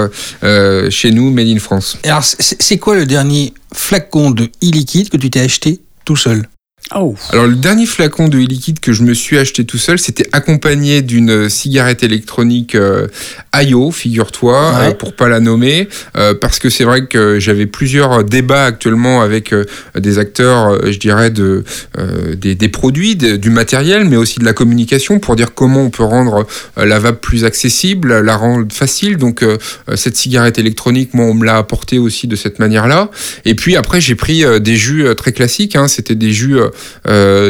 chez 0.90 1.12
nous, 1.12 1.32
made 1.32 1.48
in 1.48 1.60
France. 1.60 1.98
Alors, 2.04 2.24
c'est 2.24 2.78
quoi 2.78 2.96
le 2.96 3.06
dernier 3.06 3.54
flacon 3.74 4.32
de 4.32 4.52
e-liquide 4.64 5.10
que 5.10 5.18
tu 5.18 5.30
t'es 5.30 5.42
acheté 5.42 5.80
tout 6.06 6.16
seul 6.16 6.48
Oh. 6.96 7.14
Alors 7.32 7.46
le 7.46 7.54
dernier 7.56 7.86
flacon 7.86 8.30
de 8.30 8.40
e-liquide 8.40 8.80
que 8.80 8.94
je 8.94 9.04
me 9.04 9.14
suis 9.14 9.38
acheté 9.38 9.64
tout 9.64 9.78
seul, 9.78 10.00
c'était 10.00 10.28
accompagné 10.32 11.04
d'une 11.04 11.48
cigarette 11.48 12.02
électronique 12.02 12.74
euh, 12.74 13.06
Ayo, 13.52 13.92
figure-toi, 13.92 14.74
Ouais. 14.80 14.88
euh, 14.88 14.92
pour 14.96 15.14
pas 15.16 15.30
la 15.30 15.40
nommer, 15.40 15.88
euh, 16.18 16.34
parce 16.34 16.58
que 16.58 16.72
c'est 16.72 16.86
vrai 16.86 17.06
que 17.06 17.40
j'avais 17.40 17.68
plusieurs 17.68 18.24
débats 18.24 18.66
actuellement 18.66 19.22
avec 19.22 19.54
euh, 19.54 19.66
des 20.00 20.18
acteurs, 20.18 20.70
euh, 20.70 20.92
je 20.92 20.98
dirais, 20.98 21.30
de, 21.30 21.64
euh, 22.00 22.34
des, 22.36 22.56
des 22.56 22.70
produits, 22.70 23.16
de- 23.16 23.36
du 23.36 23.52
matériel, 23.52 24.06
mais 24.06 24.16
aussi 24.18 24.40
de 24.40 24.46
la 24.46 24.54
communication, 24.54 25.20
pour 25.20 25.36
dire 25.36 25.54
comment 25.54 25.84
on 25.84 25.90
peut 25.92 26.02
rendre 26.04 26.48
euh, 26.80 26.86
la 26.86 26.98
vape 26.98 27.22
plus 27.22 27.46
accessible, 27.46 28.20
la 28.22 28.36
rendre 28.36 28.74
facile. 28.74 29.18
Donc 29.18 29.44
euh, 29.44 29.60
euh, 29.90 29.96
cette 29.96 30.18
cigarette 30.18 30.58
électronique, 30.58 31.14
moi, 31.14 31.26
on 31.26 31.36
me 31.36 31.46
l'a 31.46 31.58
apporté 31.58 32.00
aussi 32.00 32.26
de 32.26 32.36
cette 32.36 32.58
manière-là. 32.58 33.12
Et 33.46 33.54
puis 33.54 33.76
après, 33.76 34.02
j'ai 34.02 34.16
pris 34.16 34.44
euh, 34.44 34.58
des 34.58 34.76
jus 34.76 35.06
euh, 35.06 35.14
très 35.14 35.34
classiques. 35.34 35.76
Hein. 35.76 35.88
C'était 35.88 36.16
des 36.16 36.32
jus 36.32 36.58
euh, 36.58 36.66
euh, 36.66 36.69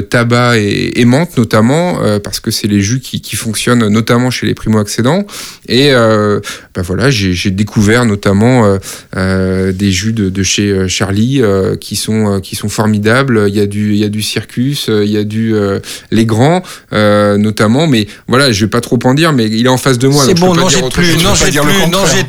tabac 0.02 0.58
et, 0.58 1.00
et 1.00 1.06
menthe 1.06 1.38
notamment, 1.38 2.02
euh, 2.02 2.20
parce 2.20 2.40
que 2.40 2.52
c'est 2.52 2.68
les 2.68 2.82
jus 2.82 3.00
qui, 3.00 3.22
qui 3.22 3.36
fonctionnent 3.36 3.88
notamment 3.88 4.30
chez 4.30 4.46
les 4.46 4.54
primo-accédants. 4.54 5.26
Et 5.68 5.92
euh, 5.94 6.40
ben 6.76 6.82
voilà, 6.82 7.10
j'ai 7.10 7.52
découvert 7.52 8.06
notamment 8.06 8.66
euh, 8.66 8.78
euh, 9.16 9.72
des 9.72 9.92
jus 9.92 10.14
de, 10.14 10.30
de 10.30 10.44
chez 10.44 10.70
euh, 10.70 10.88
Charlie 10.88 11.42
euh, 11.42 11.76
qui 11.76 11.96
sont 11.96 12.36
euh, 12.36 12.40
qui 12.40 12.56
sont 12.56 12.70
formidables. 12.70 13.46
Il 13.48 13.56
y 13.56 13.60
a 13.60 13.66
du 13.66 13.94
il 13.94 13.98
y 13.98 14.04
a 14.04 14.10
du 14.10 14.22
Circus, 14.22 14.90
euh, 14.90 15.04
il 15.06 15.12
y 15.12 15.18
a 15.18 15.24
du 15.24 15.56
euh, 15.56 15.80
les 16.12 16.26
grands 16.26 16.64
euh, 16.94 17.38
notamment. 17.38 17.88
Mais 17.88 18.08
voilà, 18.28 18.52
je 18.52 18.66
vais 18.66 18.70
pas 18.70 18.82
trop 18.82 19.00
en 19.04 19.14
dire, 19.14 19.34
mais 19.34 19.46
il 19.48 19.66
est 19.66 19.70
en 19.70 19.78
face 19.78 19.98
de 19.98 20.08
moi. 20.08 20.24
C'est 20.26 20.34
bon, 20.40 20.54
n'en 20.54 20.70
jette 20.70 20.92
plus, 20.92 21.18
n'en 21.24 21.36
jette 21.36 21.56
n'en 21.56 22.06
jette 22.06 22.28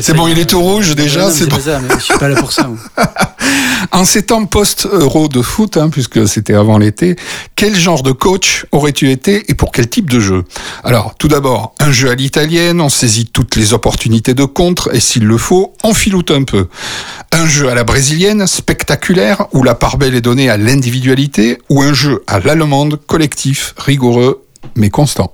c'est 0.00 0.14
bon. 0.14 0.28
Il 0.28 0.38
est 0.38 0.48
tout 0.48 0.60
rouge 0.60 0.94
déjà, 0.94 1.30
c'est 1.30 1.48
bon. 1.48 1.58
ça, 1.58 1.80
mais 1.80 1.94
je 1.98 2.04
suis 2.04 2.18
pas 2.18 2.28
là 2.28 2.36
pour 2.36 2.52
ça. 2.52 2.70
En 3.92 4.04
ces 4.04 4.24
temps 4.24 4.46
post-euro 4.46 5.28
de 5.28 5.42
foot, 5.42 5.76
hein, 5.76 5.88
puisque 5.90 6.26
c'était 6.26 6.54
avant 6.54 6.78
l'été, 6.78 7.16
quel 7.54 7.76
genre 7.76 8.02
de 8.02 8.12
coach 8.12 8.66
aurais-tu 8.72 9.10
été 9.10 9.44
et 9.48 9.54
pour 9.54 9.72
quel 9.72 9.88
type 9.88 10.10
de 10.10 10.20
jeu? 10.20 10.44
Alors, 10.82 11.14
tout 11.18 11.28
d'abord, 11.28 11.74
un 11.80 11.92
jeu 11.92 12.10
à 12.10 12.14
l'italienne, 12.14 12.80
on 12.80 12.88
saisit 12.88 13.26
toutes 13.26 13.56
les 13.56 13.72
opportunités 13.72 14.34
de 14.34 14.44
contre 14.44 14.94
et 14.94 15.00
s'il 15.00 15.24
le 15.24 15.38
faut, 15.38 15.74
on 15.84 15.94
filoute 15.94 16.30
un 16.30 16.44
peu. 16.44 16.68
Un 17.32 17.46
jeu 17.46 17.68
à 17.68 17.74
la 17.74 17.84
brésilienne, 17.84 18.46
spectaculaire, 18.46 19.46
où 19.52 19.62
la 19.62 19.74
part 19.74 19.98
belle 19.98 20.14
est 20.14 20.20
donnée 20.20 20.48
à 20.48 20.56
l'individualité, 20.56 21.58
ou 21.68 21.82
un 21.82 21.92
jeu 21.92 22.22
à 22.26 22.40
l'allemande, 22.40 23.00
collectif, 23.06 23.74
rigoureux, 23.76 24.44
mais 24.76 24.90
constant? 24.90 25.32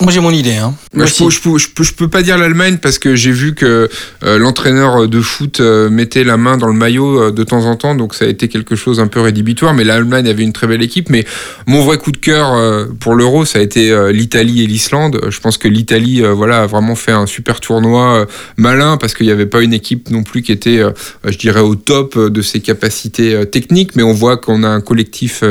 Moi, 0.00 0.12
j'ai 0.12 0.20
mon 0.20 0.30
idée. 0.30 0.54
Hein. 0.54 0.74
Je, 0.94 1.00
peux, 1.00 1.28
je, 1.30 1.40
peux, 1.40 1.58
je, 1.58 1.68
peux, 1.70 1.82
je 1.82 1.92
peux 1.92 2.06
pas 2.06 2.22
dire 2.22 2.38
l'Allemagne 2.38 2.78
parce 2.80 3.00
que 3.00 3.16
j'ai 3.16 3.32
vu 3.32 3.54
que 3.54 3.88
euh, 4.22 4.38
l'entraîneur 4.38 5.08
de 5.08 5.20
foot 5.20 5.58
euh, 5.58 5.90
mettait 5.90 6.22
la 6.22 6.36
main 6.36 6.56
dans 6.56 6.68
le 6.68 6.72
maillot 6.72 7.20
euh, 7.20 7.30
de 7.32 7.42
temps 7.42 7.64
en 7.64 7.74
temps, 7.74 7.96
donc 7.96 8.14
ça 8.14 8.24
a 8.24 8.28
été 8.28 8.46
quelque 8.46 8.76
chose 8.76 9.00
un 9.00 9.08
peu 9.08 9.20
rédhibitoire. 9.20 9.74
Mais 9.74 9.82
l'Allemagne 9.82 10.28
avait 10.28 10.44
une 10.44 10.52
très 10.52 10.68
belle 10.68 10.82
équipe. 10.82 11.10
Mais 11.10 11.24
mon 11.66 11.82
vrai 11.82 11.98
coup 11.98 12.12
de 12.12 12.16
cœur 12.16 12.86
pour 13.00 13.16
l'Euro, 13.16 13.44
ça 13.44 13.58
a 13.58 13.62
été 13.62 14.12
l'Italie 14.12 14.62
et 14.62 14.66
l'Islande. 14.66 15.20
Je 15.28 15.40
pense 15.40 15.58
que 15.58 15.66
l'Italie, 15.66 16.22
voilà, 16.22 16.62
a 16.62 16.66
vraiment 16.66 16.94
fait 16.94 17.12
un 17.12 17.26
super 17.26 17.60
tournoi 17.60 18.26
malin 18.56 18.96
parce 18.98 19.14
qu'il 19.14 19.26
n'y 19.26 19.32
avait 19.32 19.46
pas 19.46 19.62
une 19.62 19.72
équipe 19.72 20.10
non 20.10 20.22
plus 20.22 20.42
qui 20.42 20.52
était, 20.52 20.80
je 21.24 21.38
dirais, 21.38 21.60
au 21.60 21.74
top 21.74 22.18
de 22.18 22.42
ses 22.42 22.60
capacités 22.60 23.44
techniques. 23.50 23.96
Mais 23.96 24.02
on 24.02 24.12
voit 24.12 24.36
qu'on 24.36 24.62
a 24.62 24.68
un 24.68 24.80
collectif 24.80 25.42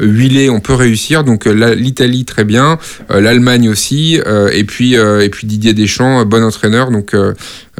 huilé, 0.00 0.48
on 0.48 0.60
peut 0.60 0.74
réussir. 0.74 1.24
Donc 1.24 1.44
l'Italie 1.44 2.24
très 2.24 2.44
bien, 2.44 2.78
l'Allemagne 3.10 3.68
aussi, 3.68 3.79
euh, 4.26 4.50
et 4.52 4.64
puis 4.64 4.96
euh, 4.96 5.20
et 5.20 5.28
puis 5.28 5.46
Didier 5.46 5.72
Deschamps, 5.72 6.20
euh, 6.20 6.24
bon 6.24 6.42
entraîneur. 6.42 6.90
Donc 6.90 7.14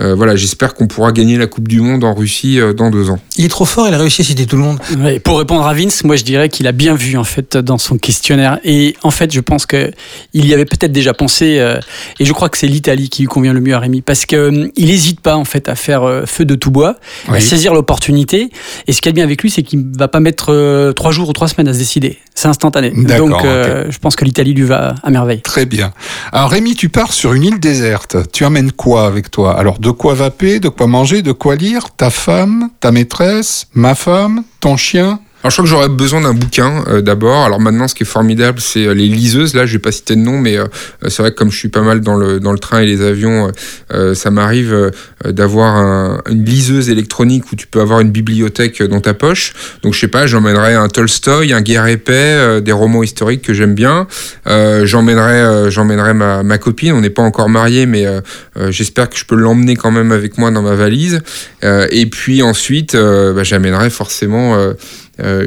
euh, 0.00 0.14
voilà, 0.14 0.36
j'espère 0.36 0.74
qu'on 0.74 0.86
pourra 0.86 1.12
gagner 1.12 1.36
la 1.36 1.46
Coupe 1.46 1.68
du 1.68 1.80
Monde 1.80 2.04
en 2.04 2.14
Russie 2.14 2.60
euh, 2.60 2.72
dans 2.72 2.90
deux 2.90 3.10
ans. 3.10 3.18
Il 3.36 3.44
est 3.44 3.48
trop 3.48 3.64
fort, 3.64 3.86
il 3.88 3.94
a 3.94 3.98
réussi 3.98 4.22
à 4.22 4.24
citer 4.24 4.46
tout 4.46 4.56
le 4.56 4.62
monde. 4.62 4.78
Ouais, 4.98 5.20
pour 5.20 5.38
répondre 5.38 5.66
à 5.66 5.74
Vince, 5.74 6.04
moi 6.04 6.16
je 6.16 6.24
dirais 6.24 6.48
qu'il 6.48 6.66
a 6.66 6.72
bien 6.72 6.94
vu 6.94 7.16
en 7.16 7.24
fait 7.24 7.56
dans 7.56 7.78
son 7.78 7.98
questionnaire 7.98 8.58
et 8.64 8.96
en 9.02 9.10
fait 9.10 9.32
je 9.32 9.40
pense 9.40 9.66
que 9.66 9.90
il 10.32 10.46
y 10.46 10.54
avait 10.54 10.64
peut-être 10.64 10.92
déjà 10.92 11.14
pensé 11.14 11.58
euh, 11.58 11.78
et 12.18 12.24
je 12.24 12.32
crois 12.32 12.48
que 12.48 12.58
c'est 12.58 12.66
l'Italie 12.66 13.08
qui 13.08 13.22
lui 13.22 13.28
convient 13.28 13.52
le 13.52 13.60
mieux 13.60 13.74
à 13.74 13.78
Rémi 13.78 14.00
parce 14.00 14.26
que 14.26 14.36
euh, 14.36 14.68
il 14.76 14.86
n'hésite 14.86 15.20
pas 15.20 15.36
en 15.36 15.44
fait 15.44 15.68
à 15.68 15.74
faire 15.74 16.02
euh, 16.02 16.24
feu 16.26 16.44
de 16.44 16.54
tout 16.54 16.70
bois, 16.70 16.96
à 17.28 17.40
saisir 17.40 17.74
l'opportunité 17.74 18.50
et 18.86 18.92
ce 18.92 19.00
qui 19.00 19.08
est 19.08 19.12
bien 19.12 19.24
avec 19.24 19.42
lui 19.42 19.50
c'est 19.50 19.62
qu'il 19.62 19.84
va 19.96 20.08
pas 20.08 20.20
mettre 20.20 20.52
euh, 20.52 20.92
trois 20.92 21.12
jours 21.12 21.28
ou 21.28 21.32
trois 21.32 21.48
semaines 21.48 21.68
à 21.68 21.72
se 21.72 21.78
décider, 21.78 22.18
c'est 22.34 22.48
instantané. 22.48 22.90
Donc 22.90 23.44
euh, 23.44 23.86
je 23.90 23.98
pense 23.98 24.16
que 24.16 24.24
l'Italie 24.24 24.54
lui 24.54 24.64
va 24.64 24.94
à 25.02 25.10
merveille. 25.10 25.42
Très 25.42 25.66
bien. 25.66 25.92
Alors 26.32 26.50
Rémi, 26.50 26.74
tu 26.74 26.88
pars 26.88 27.12
sur 27.12 27.32
une 27.32 27.44
île 27.44 27.60
déserte. 27.60 28.16
Tu 28.32 28.44
amènes 28.44 28.72
quoi 28.72 29.06
avec 29.06 29.30
toi? 29.30 29.58
Alors 29.58 29.78
de 29.90 29.94
quoi 29.96 30.14
vaper, 30.14 30.60
de 30.60 30.68
quoi 30.68 30.86
manger, 30.86 31.20
de 31.20 31.32
quoi 31.32 31.56
lire 31.56 31.90
Ta 31.90 32.10
femme, 32.10 32.70
ta 32.78 32.92
maîtresse, 32.92 33.66
ma 33.74 33.96
femme, 33.96 34.44
ton 34.60 34.76
chien 34.76 35.18
Alors 35.42 35.50
je 35.52 35.56
crois 35.56 35.64
que 35.64 35.70
j'aurais 35.70 35.88
besoin 35.88 36.20
d'un 36.20 36.34
bouquin 36.34 36.84
euh, 36.88 37.00
d'abord. 37.00 37.44
Alors 37.46 37.60
maintenant, 37.60 37.88
ce 37.88 37.94
qui 37.94 38.02
est 38.02 38.06
formidable, 38.06 38.60
c'est 38.60 38.86
euh, 38.86 38.92
les 38.92 39.06
liseuses. 39.06 39.54
Là, 39.54 39.64
je 39.64 39.72
vais 39.72 39.78
pas 39.78 39.90
citer 39.90 40.14
de 40.14 40.20
nom, 40.20 40.36
mais 40.38 40.58
euh, 40.58 40.66
c'est 41.08 41.22
vrai 41.22 41.30
que 41.30 41.36
comme 41.36 41.50
je 41.50 41.56
suis 41.56 41.70
pas 41.70 41.80
mal 41.80 42.02
dans 42.02 42.14
le 42.14 42.40
dans 42.40 42.52
le 42.52 42.58
train 42.58 42.80
et 42.80 42.86
les 42.86 43.00
avions, 43.00 43.50
euh, 43.94 44.12
ça 44.14 44.30
m'arrive 44.30 44.74
euh, 44.74 44.90
d'avoir 45.32 45.76
un- 45.76 46.20
une 46.28 46.44
liseuse 46.44 46.90
électronique 46.90 47.50
où 47.52 47.56
tu 47.56 47.66
peux 47.66 47.80
avoir 47.80 48.00
une 48.00 48.10
bibliothèque 48.10 48.82
dans 48.82 49.00
ta 49.00 49.14
poche. 49.14 49.54
Donc 49.82 49.94
je 49.94 50.00
sais 50.00 50.08
pas, 50.08 50.26
j'emmènerai 50.26 50.74
un 50.74 50.88
Tolstoy, 50.88 51.54
un 51.54 51.62
Guerre 51.62 51.86
épais, 51.86 52.12
euh, 52.12 52.60
des 52.60 52.72
romans 52.72 53.02
historiques 53.02 53.40
que 53.40 53.54
j'aime 53.54 53.74
bien. 53.74 54.06
Euh, 54.46 54.84
j'emmènerai 54.84 55.40
euh, 55.40 55.70
j'emmènerai 55.70 56.12
ma, 56.12 56.42
ma 56.42 56.58
copine. 56.58 56.92
On 56.92 57.00
n'est 57.00 57.08
pas 57.08 57.22
encore 57.22 57.48
mariés, 57.48 57.86
mais 57.86 58.04
euh, 58.04 58.20
euh, 58.58 58.70
j'espère 58.70 59.08
que 59.08 59.16
je 59.16 59.24
peux 59.24 59.36
l'emmener 59.36 59.74
quand 59.76 59.90
même 59.90 60.12
avec 60.12 60.36
moi 60.36 60.50
dans 60.50 60.60
ma 60.60 60.74
valise. 60.74 61.22
Euh, 61.64 61.86
et 61.90 62.04
puis 62.04 62.42
ensuite, 62.42 62.94
euh, 62.94 63.32
bah, 63.32 63.42
j'amènerai 63.42 63.88
forcément 63.88 64.54
euh, 64.54 64.58
euh, 64.58 64.72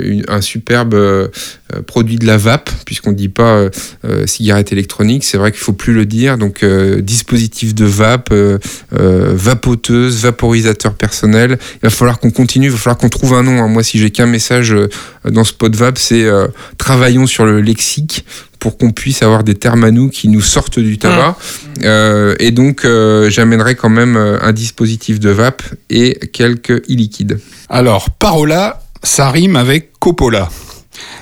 une- 0.04 0.24
un 0.28 0.41
superbe 0.41 0.94
euh, 0.94 1.28
euh, 1.74 1.82
produit 1.82 2.18
de 2.18 2.26
la 2.26 2.38
vape, 2.38 2.70
puisqu'on 2.86 3.12
ne 3.12 3.16
dit 3.16 3.30
pas 3.30 3.54
euh, 3.56 3.70
euh, 4.06 4.26
cigarette 4.28 4.72
électronique, 4.72 5.24
c'est 5.24 5.38
vrai 5.38 5.52
qu'il 5.52 5.62
faut 5.62 5.74
plus 5.74 5.94
le 5.94 6.06
dire. 6.06 6.38
Donc 6.38 6.64
euh, 6.64 7.02
dispositif 7.02 7.74
de 7.76 7.86
vape, 7.86 8.30
euh, 8.32 8.58
euh, 9.00 9.32
vapoteuse, 9.34 10.22
vaporisateur 10.22 10.94
personnel. 10.94 11.58
Il 11.76 11.80
va 11.84 11.90
falloir 11.90 12.20
qu'on 12.20 12.32
continue, 12.32 12.68
il 12.68 12.72
va 12.72 12.78
falloir 12.78 12.98
qu'on 12.98 13.10
trouve 13.10 13.34
un 13.34 13.44
nom. 13.44 13.62
hein. 13.64 13.68
Moi, 13.68 13.84
si 13.84 13.98
j'ai 14.00 14.10
qu'un 14.12 14.26
message 14.28 14.74
euh, 14.74 14.88
dans 15.30 15.44
ce 15.44 15.54
pot 15.54 15.70
de 15.70 15.78
vape, 15.78 15.98
c'est 15.98 16.24
euh, 16.26 16.48
travaillons 16.78 17.28
sur 17.28 17.45
le 17.45 17.62
lexique 17.62 18.26
pour 18.60 18.78
qu'on 18.78 18.91
puisse 18.91 19.22
avoir 19.24 19.44
des 19.44 19.56
termes 19.56 19.84
à 19.84 19.91
nous 19.91 20.08
qui 20.10 20.30
nous 20.30 20.40
sortent 20.41 20.80
du 20.80 20.98
tabac. 20.98 21.36
Euh, 21.84 22.36
et 22.40 22.52
donc, 22.52 22.86
euh, 22.86 23.30
j'amènerai 23.30 23.76
quand 23.76 23.90
même 23.90 24.16
euh, 24.16 24.38
un 24.41 24.54
dispositif 24.54 25.20
de 25.20 25.32
vape 25.32 25.64
et 25.90 26.18
quelques 26.32 26.72
e-liquides. 26.90 27.40
Alors, 27.68 28.10
parola, 28.12 28.82
ça 29.03 29.30
rime 29.30 29.55
avec 29.55 29.91
Coppola. 29.99 30.49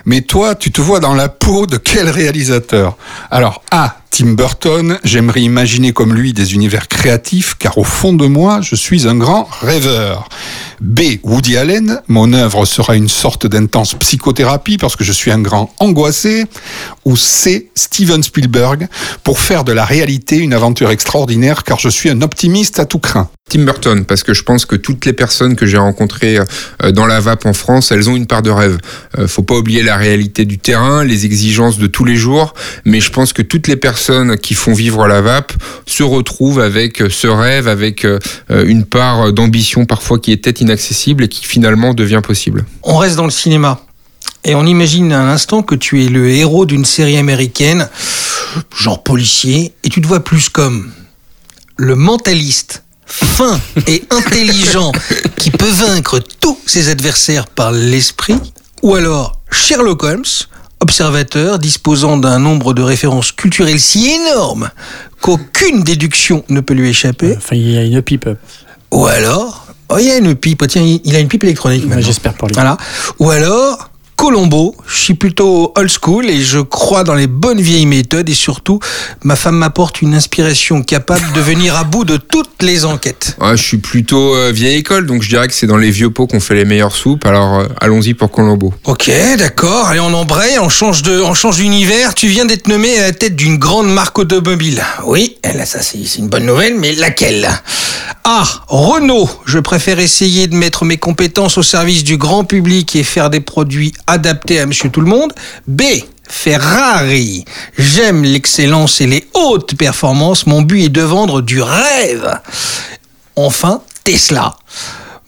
Mais 0.05 0.21
toi, 0.21 0.55
tu 0.55 0.71
te 0.71 0.81
vois 0.81 0.99
dans 0.99 1.13
la 1.13 1.29
peau 1.29 1.65
de 1.65 1.77
quel 1.77 2.09
réalisateur? 2.09 2.97
Alors, 3.29 3.63
A. 3.71 4.00
Tim 4.11 4.33
Burton, 4.33 4.99
j'aimerais 5.05 5.39
imaginer 5.41 5.93
comme 5.93 6.13
lui 6.13 6.33
des 6.33 6.53
univers 6.53 6.89
créatifs, 6.89 7.55
car 7.57 7.77
au 7.77 7.85
fond 7.85 8.11
de 8.11 8.27
moi, 8.27 8.59
je 8.61 8.75
suis 8.75 9.07
un 9.07 9.15
grand 9.15 9.47
rêveur. 9.61 10.27
B. 10.81 11.01
Woody 11.23 11.55
Allen, 11.55 12.01
mon 12.09 12.33
œuvre 12.33 12.65
sera 12.65 12.97
une 12.97 13.07
sorte 13.07 13.47
d'intense 13.47 13.93
psychothérapie 13.93 14.77
parce 14.77 14.97
que 14.97 15.05
je 15.05 15.13
suis 15.13 15.31
un 15.31 15.39
grand 15.39 15.73
angoissé. 15.79 16.43
Ou 17.05 17.15
C. 17.15 17.71
Steven 17.73 18.21
Spielberg, 18.21 18.89
pour 19.23 19.39
faire 19.39 19.63
de 19.63 19.71
la 19.71 19.85
réalité 19.85 20.37
une 20.37 20.53
aventure 20.53 20.91
extraordinaire, 20.91 21.63
car 21.63 21.79
je 21.79 21.87
suis 21.87 22.09
un 22.09 22.21
optimiste 22.21 22.79
à 22.79 22.85
tout 22.85 22.99
craint. 22.99 23.29
Tim 23.49 23.63
Burton, 23.63 24.05
parce 24.05 24.23
que 24.23 24.33
je 24.33 24.43
pense 24.43 24.65
que 24.65 24.75
toutes 24.75 25.05
les 25.05 25.13
personnes 25.13 25.55
que 25.55 25.65
j'ai 25.65 25.77
rencontrées 25.77 26.39
euh, 26.83 26.91
dans 26.91 27.05
la 27.05 27.19
vape 27.19 27.45
en 27.45 27.53
France, 27.53 27.91
elles 27.91 28.09
ont 28.09 28.15
une 28.15 28.27
part 28.27 28.41
de 28.41 28.49
rêve. 28.49 28.77
Euh, 29.17 29.27
faut 29.27 29.43
pas 29.43 29.55
oublier 29.55 29.83
la 29.83 29.97
réalité 29.97 30.45
du 30.45 30.57
terrain, 30.57 31.03
les 31.03 31.25
exigences 31.25 31.77
de 31.77 31.87
tous 31.87 32.05
les 32.05 32.15
jours, 32.15 32.53
mais 32.85 33.01
je 33.01 33.11
pense 33.11 33.33
que 33.33 33.41
toutes 33.41 33.67
les 33.67 33.75
personnes 33.75 34.00
qui 34.41 34.53
font 34.53 34.73
vivre 34.73 35.07
la 35.07 35.21
vape 35.21 35.53
se 35.85 36.03
retrouvent 36.03 36.59
avec 36.59 37.01
euh, 37.01 37.09
ce 37.09 37.27
rêve, 37.27 37.67
avec 37.67 38.05
euh, 38.05 38.19
euh, 38.49 38.65
une 38.65 38.85
part 38.85 39.31
d'ambition 39.31 39.85
parfois 39.85 40.19
qui 40.19 40.31
était 40.31 40.51
inaccessible 40.51 41.25
et 41.25 41.27
qui 41.27 41.45
finalement 41.45 41.93
devient 41.93 42.21
possible. 42.23 42.65
On 42.83 42.97
reste 42.97 43.15
dans 43.15 43.25
le 43.25 43.31
cinéma. 43.31 43.81
Et 44.43 44.55
on 44.55 44.65
imagine 44.65 45.13
un 45.13 45.29
instant 45.29 45.61
que 45.61 45.75
tu 45.75 46.03
es 46.03 46.07
le 46.07 46.29
héros 46.29 46.65
d'une 46.65 46.85
série 46.85 47.17
américaine, 47.17 47.87
genre 48.75 49.03
policier, 49.03 49.73
et 49.83 49.89
tu 49.89 50.01
te 50.01 50.07
vois 50.07 50.23
plus 50.23 50.49
comme 50.49 50.91
le 51.77 51.95
mentaliste 51.95 52.83
fin 53.05 53.59
et 53.87 54.03
intelligent 54.09 54.91
qui 55.37 55.51
peut 55.51 55.69
vaincre 55.69 56.19
tous 56.39 56.57
ses 56.65 56.89
adversaires 56.89 57.47
par 57.47 57.71
l'esprit, 57.71 58.39
ou 58.81 58.95
alors 58.95 59.39
Sherlock 59.51 60.03
Holmes, 60.03 60.23
observateur 60.81 61.59
disposant 61.59 62.17
d'un 62.17 62.39
nombre 62.39 62.73
de 62.73 62.81
références 62.81 63.31
culturelles 63.31 63.79
si 63.79 64.09
énorme 64.09 64.69
qu'aucune 65.21 65.83
déduction 65.83 66.43
ne 66.49 66.59
peut 66.59 66.73
lui 66.73 66.89
échapper. 66.89 67.35
Enfin, 67.37 67.55
il 67.55 67.71
y 67.71 67.77
a 67.77 67.83
une 67.83 68.01
pipe. 68.01 68.27
Ou 68.91 69.05
alors, 69.05 69.67
oh, 69.89 69.97
il 69.99 70.07
y 70.07 70.11
a 70.11 70.17
une 70.17 70.35
pipe, 70.35 70.65
tiens, 70.67 70.83
il 70.83 71.15
a 71.15 71.19
une 71.19 71.27
pipe 71.27 71.43
électronique. 71.43 71.85
J'espère 71.99 72.33
pour 72.33 72.47
lui. 72.47 72.55
Voilà. 72.55 72.77
Ou 73.19 73.29
alors, 73.29 73.90
Colombo, 74.15 74.75
je 74.87 74.97
suis 74.99 75.13
plutôt 75.15 75.73
old 75.75 75.89
school 75.89 76.29
et 76.29 76.41
je 76.41 76.59
crois 76.59 77.03
dans 77.03 77.15
les 77.15 77.25
bonnes 77.27 77.59
vieilles 77.59 77.87
méthodes 77.87 78.29
et 78.29 78.35
surtout, 78.35 78.79
ma 79.23 79.35
femme 79.35 79.55
m'apporte 79.55 80.01
une 80.01 80.13
inspiration 80.13 80.83
capable 80.83 81.33
de 81.33 81.41
venir 81.41 81.75
à 81.75 81.83
bout 81.83 82.05
de 82.05 82.17
toutes 82.17 82.61
les 82.61 82.85
enquêtes. 82.85 83.35
Ouais, 83.41 83.57
je 83.57 83.63
suis 83.63 83.77
plutôt 83.77 84.35
euh, 84.35 84.51
vieille 84.51 84.77
école, 84.77 85.07
donc 85.07 85.23
je 85.23 85.29
dirais 85.29 85.47
que 85.47 85.53
c'est 85.53 85.65
dans 85.65 85.77
les 85.77 85.89
vieux 85.89 86.11
pots 86.11 86.27
qu'on 86.27 86.39
fait 86.39 86.53
les 86.53 86.65
meilleures 86.65 86.95
soupes, 86.95 87.25
alors 87.25 87.59
euh, 87.59 87.67
allons-y 87.79 88.13
pour 88.13 88.29
Colombo. 88.29 88.73
Ok, 88.85 89.11
d'accord. 89.37 89.87
Allez, 89.87 89.99
on 89.99 90.13
embraye, 90.13 90.59
on 90.59 90.69
change 90.69 91.01
de, 91.01 91.19
on 91.19 91.33
change 91.33 91.57
d'univers. 91.57 92.13
Tu 92.13 92.27
viens 92.27 92.45
d'être 92.45 92.67
nommé 92.67 92.99
à 92.99 93.01
la 93.01 93.11
tête 93.13 93.35
d'une 93.35 93.57
grande 93.57 93.91
marque 93.91 94.19
automobile. 94.19 94.83
Oui, 95.05 95.37
là, 95.43 95.65
ça 95.65 95.81
c'est 95.81 95.97
une 96.17 96.29
bonne 96.29 96.45
nouvelle, 96.45 96.77
mais 96.77 96.93
laquelle? 96.93 97.49
A. 98.23 98.43
Renault. 98.67 99.29
Je 99.45 99.57
préfère 99.57 99.99
essayer 99.99 100.47
de 100.47 100.55
mettre 100.55 100.85
mes 100.85 100.97
compétences 100.97 101.57
au 101.57 101.63
service 101.63 102.03
du 102.03 102.17
grand 102.17 102.43
public 102.43 102.95
et 102.95 103.03
faire 103.03 103.31
des 103.31 103.39
produits 103.39 103.93
adaptés 104.11 104.59
à 104.59 104.65
Monsieur 104.65 104.89
Tout 104.89 105.01
le 105.01 105.07
Monde. 105.07 105.33
B. 105.67 105.83
Ferrari. 106.29 107.43
J'aime 107.77 108.23
l'excellence 108.23 109.01
et 109.01 109.07
les 109.07 109.27
hautes 109.33 109.75
performances. 109.75 110.45
Mon 110.45 110.61
but 110.61 110.85
est 110.85 110.89
de 110.89 111.01
vendre 111.01 111.41
du 111.41 111.61
rêve. 111.61 112.39
Enfin, 113.35 113.81
Tesla. 114.03 114.55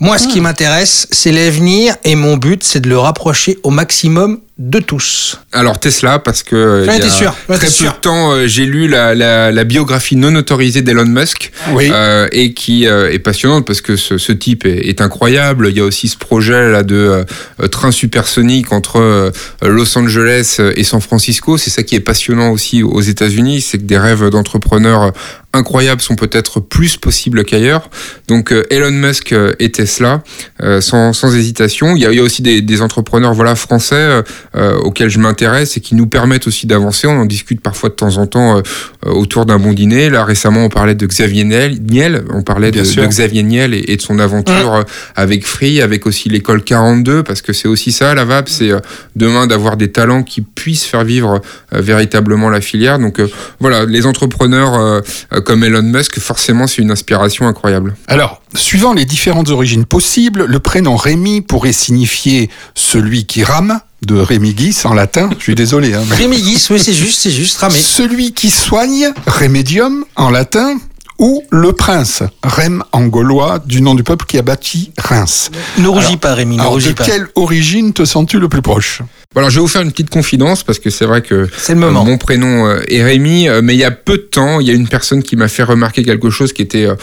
Moi, 0.04 0.18
ce 0.18 0.28
qui 0.28 0.42
m'intéresse, 0.42 1.08
c'est 1.12 1.32
l'avenir 1.32 1.96
et 2.04 2.16
mon 2.16 2.36
but, 2.38 2.62
c'est 2.64 2.82
de 2.82 2.90
le 2.90 2.98
rapprocher 2.98 3.58
au 3.64 3.70
maximum 3.70 4.40
de 4.60 4.80
tous. 4.80 5.40
Alors 5.52 5.80
Tesla, 5.80 6.20
parce 6.20 6.44
que 6.44 6.86
Ouais, 6.86 6.96
il 6.98 7.00
y 7.00 7.02
a 7.02 7.06
t'es 7.06 7.10
sûr, 7.10 7.34
ouais, 7.50 7.56
très 7.58 7.66
peu 7.68 7.72
sûr. 7.72 7.92
de 7.94 7.98
temps, 7.98 8.32
euh, 8.34 8.46
j'ai 8.46 8.66
lu 8.66 8.88
la, 8.88 9.16
la- 9.16 9.52
la 9.52 9.64
biographie 9.64 10.16
non 10.16 10.36
autorisée 10.36 10.82
d'Elon 10.84 11.06
Musk, 11.06 11.52
Oui. 11.72 11.90
euh, 11.92 12.28
et 12.32 12.54
qui 12.54 12.86
euh, 12.86 13.12
est 13.12 13.18
passionnante 13.20 13.66
parce 13.66 13.82
que 13.82 13.96
ce, 13.96 14.18
ce 14.18 14.32
type 14.32 14.66
est, 14.66 14.88
est 14.90 15.02
incroyable. 15.02 15.70
Il 15.72 15.78
y 15.78 15.80
a 15.80 15.86
aussi 15.86 16.08
ce 16.08 16.18
projet 16.18 16.70
là 16.70 16.84
de 16.84 17.24
euh, 17.62 17.68
train 17.68 17.92
supersonique 17.92 18.72
entre 18.74 19.00
euh, 19.00 19.32
Los 19.64 19.98
Angeles 19.98 20.58
et 20.76 20.84
San 20.84 21.02
Francisco. 21.02 21.58
C'est 21.58 21.72
ça 21.72 21.82
qui 21.82 21.96
est 21.96 22.00
passionnant 22.02 22.50
aussi 22.52 22.84
aux 22.84 23.02
États-Unis, 23.02 23.62
c'est 23.62 23.78
que 23.80 23.84
des 23.84 23.98
rêves 23.98 24.30
d'entrepreneurs 24.30 25.14
incroyables 25.54 26.02
sont 26.02 26.16
peut-être 26.16 26.60
plus 26.60 26.98
possibles 26.98 27.46
qu'ailleurs. 27.46 27.90
Donc 28.28 28.52
euh, 28.52 28.64
Elon 28.70 28.92
Musk 28.92 29.32
euh, 29.32 29.54
et 29.60 29.72
Tesla, 29.72 30.24
euh, 30.62 30.82
sans, 30.82 31.14
sans 31.14 31.36
hésitation. 31.36 31.96
Il 31.96 32.02
y 32.02 32.06
a, 32.06 32.12
il 32.12 32.18
y 32.18 32.20
a 32.20 32.24
aussi 32.24 32.42
des, 32.42 32.62
des 32.62 32.82
entrepreneurs 32.82 33.34
voilà 33.34 33.56
français 33.56 34.24
euh, 34.56 34.76
auxquels 34.80 35.10
je 35.10 35.20
m'intéresse 35.20 35.78
et 35.78 35.80
qui 35.80 35.96
nous 35.96 36.08
permettent 36.08 36.48
aussi 36.48 36.68
d'avancer. 36.68 37.08
On 37.08 37.22
en 37.22 37.26
discute 37.26 37.62
parfois 37.62 37.90
de 37.90 37.96
temps 37.96 38.18
en 38.18 38.26
temps 38.26 38.58
euh, 38.58 39.12
autour 39.12 39.46
d'un 39.46 39.60
bon 39.60 39.74
dîner. 39.74 40.10
Là 40.10 40.26
récemment, 40.26 40.66
on 40.66 40.70
parlait 40.70 40.96
de 40.96 41.06
Xavier 41.06 41.44
Niel, 41.44 42.24
on 42.34 42.42
parlait 42.42 42.72
de, 42.72 42.82
Xavier 42.82 43.44
Niel 43.44 43.74
et, 43.74 43.86
et 43.88 43.98
de 43.98 44.02
son 44.02 44.20
aventure 44.20 44.84
avec 45.16 45.46
Free, 45.46 45.82
avec 45.82 46.06
aussi 46.06 46.30
l'école 46.30 46.64
42, 46.64 47.24
parce 47.24 47.42
que 47.42 47.54
c'est 47.54 47.68
aussi 47.68 47.92
ça 47.92 48.14
la 48.16 48.26
VAP, 48.26 48.50
c'est 48.50 48.72
demain 49.16 49.48
d'avoir 49.48 49.78
des 49.78 49.92
talents 49.92 50.24
qui 50.24 50.42
puissent 50.42 50.86
faire 50.86 51.04
vivre 51.04 51.42
euh, 51.74 51.82
véritablement 51.82 52.50
la 52.50 52.62
filière. 52.62 53.00
Donc 53.00 53.20
euh, 53.20 53.28
voilà, 53.60 53.86
les 53.86 54.06
entrepreneurs 54.06 55.02
comme 55.44 55.64
Elon 55.64 55.84
Musk, 55.84 56.20
forcément, 56.20 56.66
c'est 56.68 56.82
une 56.82 56.92
inspiration 56.92 57.48
incroyable. 57.48 57.96
Alors, 58.08 58.42
suivant 58.56 58.94
les 58.94 59.06
différentes 59.06 59.50
origines 59.50 59.86
possibles, 59.86 60.46
le 60.46 60.60
prénom 60.60 60.96
Rémi 60.96 61.42
pourrait 61.42 61.74
signifier 61.74 62.50
celui 62.76 63.26
qui 63.26 63.44
rame, 63.44 63.80
de 64.06 64.16
Rémi 64.18 64.54
Guis 64.54 64.76
en 64.84 64.94
latin, 64.94 65.30
je 65.38 65.44
suis 65.44 65.56
désolé. 65.56 65.94
Hein, 65.94 66.02
mais- 66.10 66.16
Rémi 66.18 66.42
Guis, 66.42 66.68
oui, 66.72 66.80
c'est 66.80 66.92
juste, 66.94 67.22
c'est 67.22 67.32
juste, 67.32 67.58
ramé. 67.60 67.78
Celui 67.80 68.34
qui 68.34 68.50
soigne, 68.50 69.10
Remedium 69.28 70.04
en 70.18 70.30
latin, 70.30 70.78
ou 71.20 71.42
le 71.52 71.72
prince, 71.74 72.24
Rem 72.44 72.84
en 72.92 73.06
gaulois, 73.06 73.60
du 73.66 73.82
nom 73.82 73.96
du 73.96 74.04
peuple 74.04 74.26
qui 74.26 74.38
a 74.38 74.42
bâti 74.42 74.92
Reims. 74.98 75.52
Ne 75.78 75.88
rougis 75.88 76.08
Alors- 76.08 76.20
pas, 76.20 76.34
Rémi, 76.34 76.56
ne 76.58 76.62
Alors, 76.62 76.74
rougis 76.74 76.90
de 76.90 76.94
pas. 76.94 77.06
quelle 77.06 77.28
origine 77.36 77.94
te 77.94 78.04
sens-tu 78.04 78.40
le 78.40 78.50
plus 78.50 78.62
proche? 78.62 79.02
Bon, 79.34 79.40
alors 79.40 79.50
je 79.50 79.56
vais 79.56 79.62
vous 79.62 79.68
faire 79.68 79.82
une 79.82 79.92
petite 79.92 80.12
confidence 80.12 80.64
parce 80.64 80.78
que 80.78 80.92
c'est 80.92 81.06
vrai 81.06 81.24
que 81.24 81.50
C'est 81.58 81.74
le 81.74 81.80
moment. 81.80 82.02
euh, 82.02 82.06
mon 82.06 82.18
prénom 82.20 82.68
euh, 82.68 82.82
est 82.88 83.04
Rémi, 83.04 83.50
euh, 83.50 83.62
mais 83.64 83.74
il 83.74 83.80
y 83.80 83.84
a 83.84 83.90
peu 83.90 84.18
de 84.18 84.22
temps, 84.22 84.60
il 84.60 84.68
y 84.68 84.70
a 84.70 84.74
une 84.74 84.88
personne 84.88 85.24
qui 85.24 85.36
m'a 85.36 85.48
fait 85.48 85.64
remarquer 85.64 86.04
quelque 86.04 86.30
chose 86.30 86.54
qui 86.54 86.62
était 86.62 86.86
euh, 86.86 86.96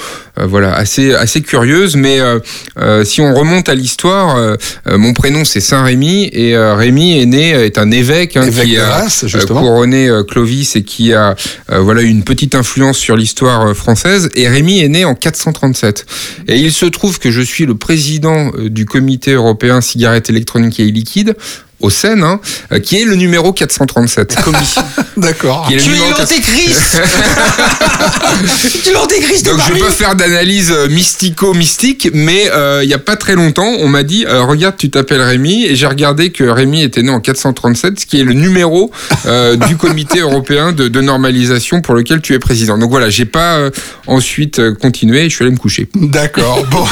voilà 0.47 0.73
assez 0.73 1.13
assez 1.13 1.41
curieuse. 1.41 1.97
Mais 1.97 2.21
euh, 2.21 2.39
euh, 2.79 3.05
si 3.05 3.21
on 3.21 3.35
remonte 3.35 3.69
à 3.69 3.75
l'histoire, 3.75 4.57
mon 4.87 5.13
prénom 5.13 5.45
c'est 5.45 5.61
Saint 5.61 5.83
Rémi 5.83 6.31
et 6.33 6.57
Rémi 6.57 7.21
est 7.21 7.27
né 7.27 7.51
est 7.51 7.79
un 7.79 7.91
évêque, 7.91 8.37
hein, 8.37 8.43
Évêque 8.43 8.69
qui 8.69 8.77
de 8.77 8.81
a 8.81 9.45
couronné 9.47 10.09
Clovis 10.29 10.77
et 10.77 10.83
qui 10.85 11.13
a 11.13 11.35
voilà 11.69 12.03
eu 12.03 12.09
une 12.09 12.23
petite 12.23 12.55
influence 12.55 12.97
sur 12.97 13.17
l'histoire 13.17 13.75
française. 13.75 14.31
Et 14.37 14.49
Rémi 14.49 14.81
est 14.81 14.89
né 14.89 15.05
en 15.05 15.15
437. 15.15 16.07
Et 16.49 16.57
il 16.59 16.73
se 16.73 16.87
trouve 16.87 17.19
que 17.19 17.31
je 17.31 17.41
suis 17.41 17.67
le 17.67 17.75
président 17.75 18.53
du 18.57 18.87
comité 18.87 19.33
européen 19.33 19.81
cigarettes 19.81 20.31
électroniques 20.31 20.79
et 20.79 20.85
liquides 20.85 21.35
au 21.81 21.91
Seine, 21.91 22.23
hein, 22.23 22.41
euh, 22.73 22.79
qui 22.79 23.01
est 23.01 23.05
le 23.05 23.17
numéro 23.17 23.53
437. 23.53 24.37
D'accord. 25.17 25.67
Tu 25.69 25.79
es 25.79 25.83
numéro 25.83 26.13
400. 26.15 26.21
l'antéchrist 26.21 27.03
Tu 28.83 28.89
es 28.89 28.93
l'antéchrist 28.93 29.47
de 29.47 29.51
Donc 29.51 29.61
je 29.75 29.81
pas 29.81 29.91
faire 29.91 30.15
d'analyse 30.15 30.73
euh, 30.73 30.89
mystico-mystique, 30.89 32.11
mais 32.13 32.51
euh, 32.53 32.81
il 32.83 32.91
y 32.91 32.95
a 32.95 32.99
pas 32.99 33.17
très 33.17 33.35
longtemps, 33.35 33.71
on 33.81 33.89
m'a 33.89 34.03
dit 34.03 34.25
euh, 34.27 34.43
regarde, 34.45 34.77
tu 34.77 34.91
t'appelles 34.91 35.23
Rémi, 35.23 35.65
et 35.65 35.77
j'ai 35.77 35.87
regardé 35.87 36.31
que 36.31 36.45
Rémi 36.45 36.83
était 36.83 37.03
né 37.03 37.11
en 37.11 37.21
437, 37.21 38.01
ce 38.01 38.07
qui 38.07 38.21
est 38.21 38.25
le 38.25 38.33
numéro 38.33 38.91
euh, 39.27 39.57
du 39.69 39.77
comité 39.77 40.21
européen 40.21 40.73
de, 40.73 40.89
de 40.89 41.01
normalisation 41.01 41.81
pour 41.81 41.95
lequel 41.95 42.21
tu 42.21 42.35
es 42.35 42.39
président. 42.39 42.79
Donc 42.79 42.91
voilà, 42.91 43.11
j'ai 43.11 43.25
pas 43.25 43.57
euh, 43.57 43.71
ensuite 44.07 44.59
euh, 44.59 44.75
continué, 44.75 45.29
je 45.29 45.35
suis 45.35 45.45
allé 45.45 45.53
me 45.53 45.59
coucher. 45.59 45.89
D'accord. 45.95 46.65
Bon. 46.71 46.85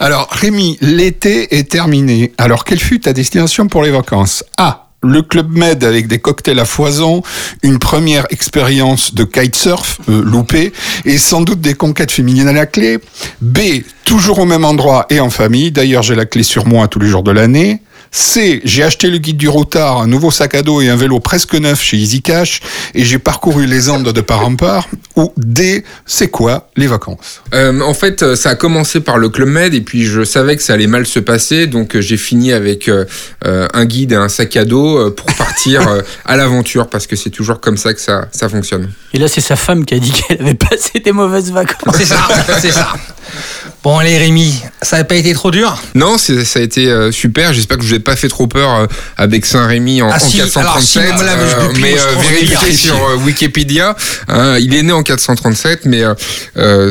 Alors, 0.00 0.28
Rémi, 0.30 0.78
l'été 0.80 1.56
est 1.56 1.70
terminé. 1.70 2.32
Alors, 2.38 2.64
quelle 2.64 2.80
fut 2.80 3.00
ta 3.00 3.12
destination 3.12 3.68
pour 3.68 3.82
les 3.82 3.90
vacances 3.90 4.15
A. 4.58 4.82
Le 5.02 5.22
Club 5.22 5.56
Med 5.56 5.84
avec 5.84 6.08
des 6.08 6.18
cocktails 6.18 6.58
à 6.58 6.64
foison, 6.64 7.22
une 7.62 7.78
première 7.78 8.26
expérience 8.30 9.14
de 9.14 9.24
kitesurf 9.24 10.00
euh, 10.08 10.22
loupée 10.22 10.72
et 11.04 11.18
sans 11.18 11.42
doute 11.42 11.60
des 11.60 11.74
conquêtes 11.74 12.10
féminines 12.10 12.48
à 12.48 12.52
la 12.52 12.66
clé. 12.66 12.98
B. 13.40 13.58
Toujours 14.04 14.38
au 14.40 14.46
même 14.46 14.64
endroit 14.64 15.06
et 15.10 15.20
en 15.20 15.30
famille. 15.30 15.70
D'ailleurs, 15.70 16.02
j'ai 16.02 16.14
la 16.14 16.26
clé 16.26 16.42
sur 16.42 16.66
moi 16.66 16.88
tous 16.88 16.98
les 16.98 17.08
jours 17.08 17.22
de 17.22 17.30
l'année. 17.30 17.82
C. 18.10 18.60
J'ai 18.64 18.82
acheté 18.82 19.10
le 19.10 19.18
guide 19.18 19.36
du 19.36 19.48
routard, 19.48 20.00
un 20.00 20.06
nouveau 20.06 20.30
sac 20.30 20.54
à 20.54 20.62
dos 20.62 20.80
et 20.80 20.88
un 20.88 20.96
vélo 20.96 21.20
presque 21.20 21.54
neuf 21.54 21.82
chez 21.82 21.96
Easy 21.96 22.22
Cash 22.22 22.60
et 22.94 23.04
j'ai 23.04 23.18
parcouru 23.18 23.66
les 23.66 23.88
Andes 23.90 24.12
de 24.12 24.20
part 24.20 24.44
en 24.46 24.56
part. 24.56 24.88
Ou 25.16 25.32
D. 25.36 25.84
C'est 26.04 26.28
quoi 26.28 26.68
les 26.76 26.86
vacances 26.86 27.42
Euh, 27.54 27.80
en 27.80 27.94
fait, 27.94 28.22
euh, 28.22 28.36
ça 28.36 28.50
a 28.50 28.54
commencé 28.54 29.00
par 29.00 29.18
le 29.18 29.28
Club 29.28 29.48
Med 29.48 29.74
et 29.74 29.80
puis 29.80 30.04
je 30.04 30.24
savais 30.24 30.56
que 30.56 30.62
ça 30.62 30.74
allait 30.74 30.86
mal 30.86 31.06
se 31.06 31.18
passer, 31.20 31.66
donc 31.66 31.96
euh, 31.96 32.00
j'ai 32.00 32.16
fini 32.16 32.52
avec 32.52 32.88
euh, 32.88 33.04
un 33.42 33.84
guide 33.84 34.12
et 34.12 34.16
un 34.16 34.28
sac 34.28 34.56
à 34.56 34.64
dos 34.64 35.10
pour 35.10 35.26
partir 35.34 35.88
euh, 35.88 36.02
à 36.24 36.36
l'aventure 36.36 36.88
parce 36.88 37.06
que 37.06 37.16
c'est 37.16 37.30
toujours 37.30 37.60
comme 37.60 37.76
ça 37.76 37.94
que 37.94 38.00
ça, 38.00 38.28
ça 38.32 38.48
fonctionne. 38.48 38.90
Et 39.12 39.18
là, 39.18 39.28
c'est 39.28 39.40
sa 39.40 39.56
femme 39.56 39.84
qui 39.84 39.94
a 39.94 39.98
dit 39.98 40.12
qu'elle 40.12 40.40
avait 40.42 40.54
passé 40.70 41.00
des 41.00 41.12
mauvaises 41.12 41.50
vacances. 41.50 41.94
C'est 41.96 42.04
ça, 42.04 42.28
c'est 42.60 42.72
ça. 42.72 42.92
Bon, 43.86 43.98
allez, 43.98 44.18
Rémi, 44.18 44.52
ça 44.82 44.96
n'a 44.98 45.04
pas 45.04 45.14
été 45.14 45.32
trop 45.32 45.52
dur 45.52 45.80
Non, 45.94 46.18
ça 46.18 46.32
a 46.56 46.60
été 46.60 46.88
euh, 46.90 47.12
super. 47.12 47.52
J'espère 47.52 47.76
que 47.76 47.84
je 47.84 47.88
vous 47.90 47.94
ai 47.94 48.00
pas 48.00 48.16
fait 48.16 48.26
trop 48.26 48.48
peur 48.48 48.74
euh, 48.74 48.86
avec 49.16 49.46
Saint-Rémy 49.46 50.02
en, 50.02 50.10
Ah 50.10 50.16
en 50.16 50.18
si, 50.18 50.40
alors 50.40 50.52
437. 50.52 50.82
si, 50.82 51.24
là, 51.24 51.32
je- 51.38 51.66
depuis, 51.68 51.82
mais 51.82 51.90
moi, 51.90 51.98
je 52.00 52.04
euh, 52.04 52.20
vais 52.20 52.34
vérifiez 52.34 52.72
sur 52.72 52.96
Wikipédia. 53.24 53.94
hein, 54.26 54.56
il 54.58 54.74
est 54.74 54.82
né 54.82 54.90
en 54.90 55.04
437, 55.04 55.84
mais 55.84 56.02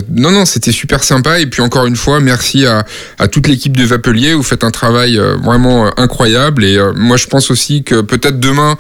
non, 0.10 0.32
non, 0.32 0.46
c'était 0.46 0.72
super 0.72 1.04
sympa. 1.04 1.40
Et 1.42 1.48
puis 1.48 1.62
encore 1.62 1.86
une 1.86 1.98
fois, 1.98 2.22
merci 2.22 2.66
à, 2.66 2.86
à 3.20 3.28
toute 3.28 3.48
l'équipe 3.50 3.76
de 3.76 3.84
Vapelier. 3.84 4.34
Vous 4.34 4.42
faites 4.44 4.64
un 4.64 4.72
travail 4.72 5.20
vraiment 5.44 5.92
incroyable. 6.00 6.64
Et 6.64 6.80
moi, 6.96 7.18
je 7.18 7.26
pense 7.26 7.52
aussi 7.52 7.84
que 7.84 8.00
peut-être 8.00 8.40
demain, 8.40 8.78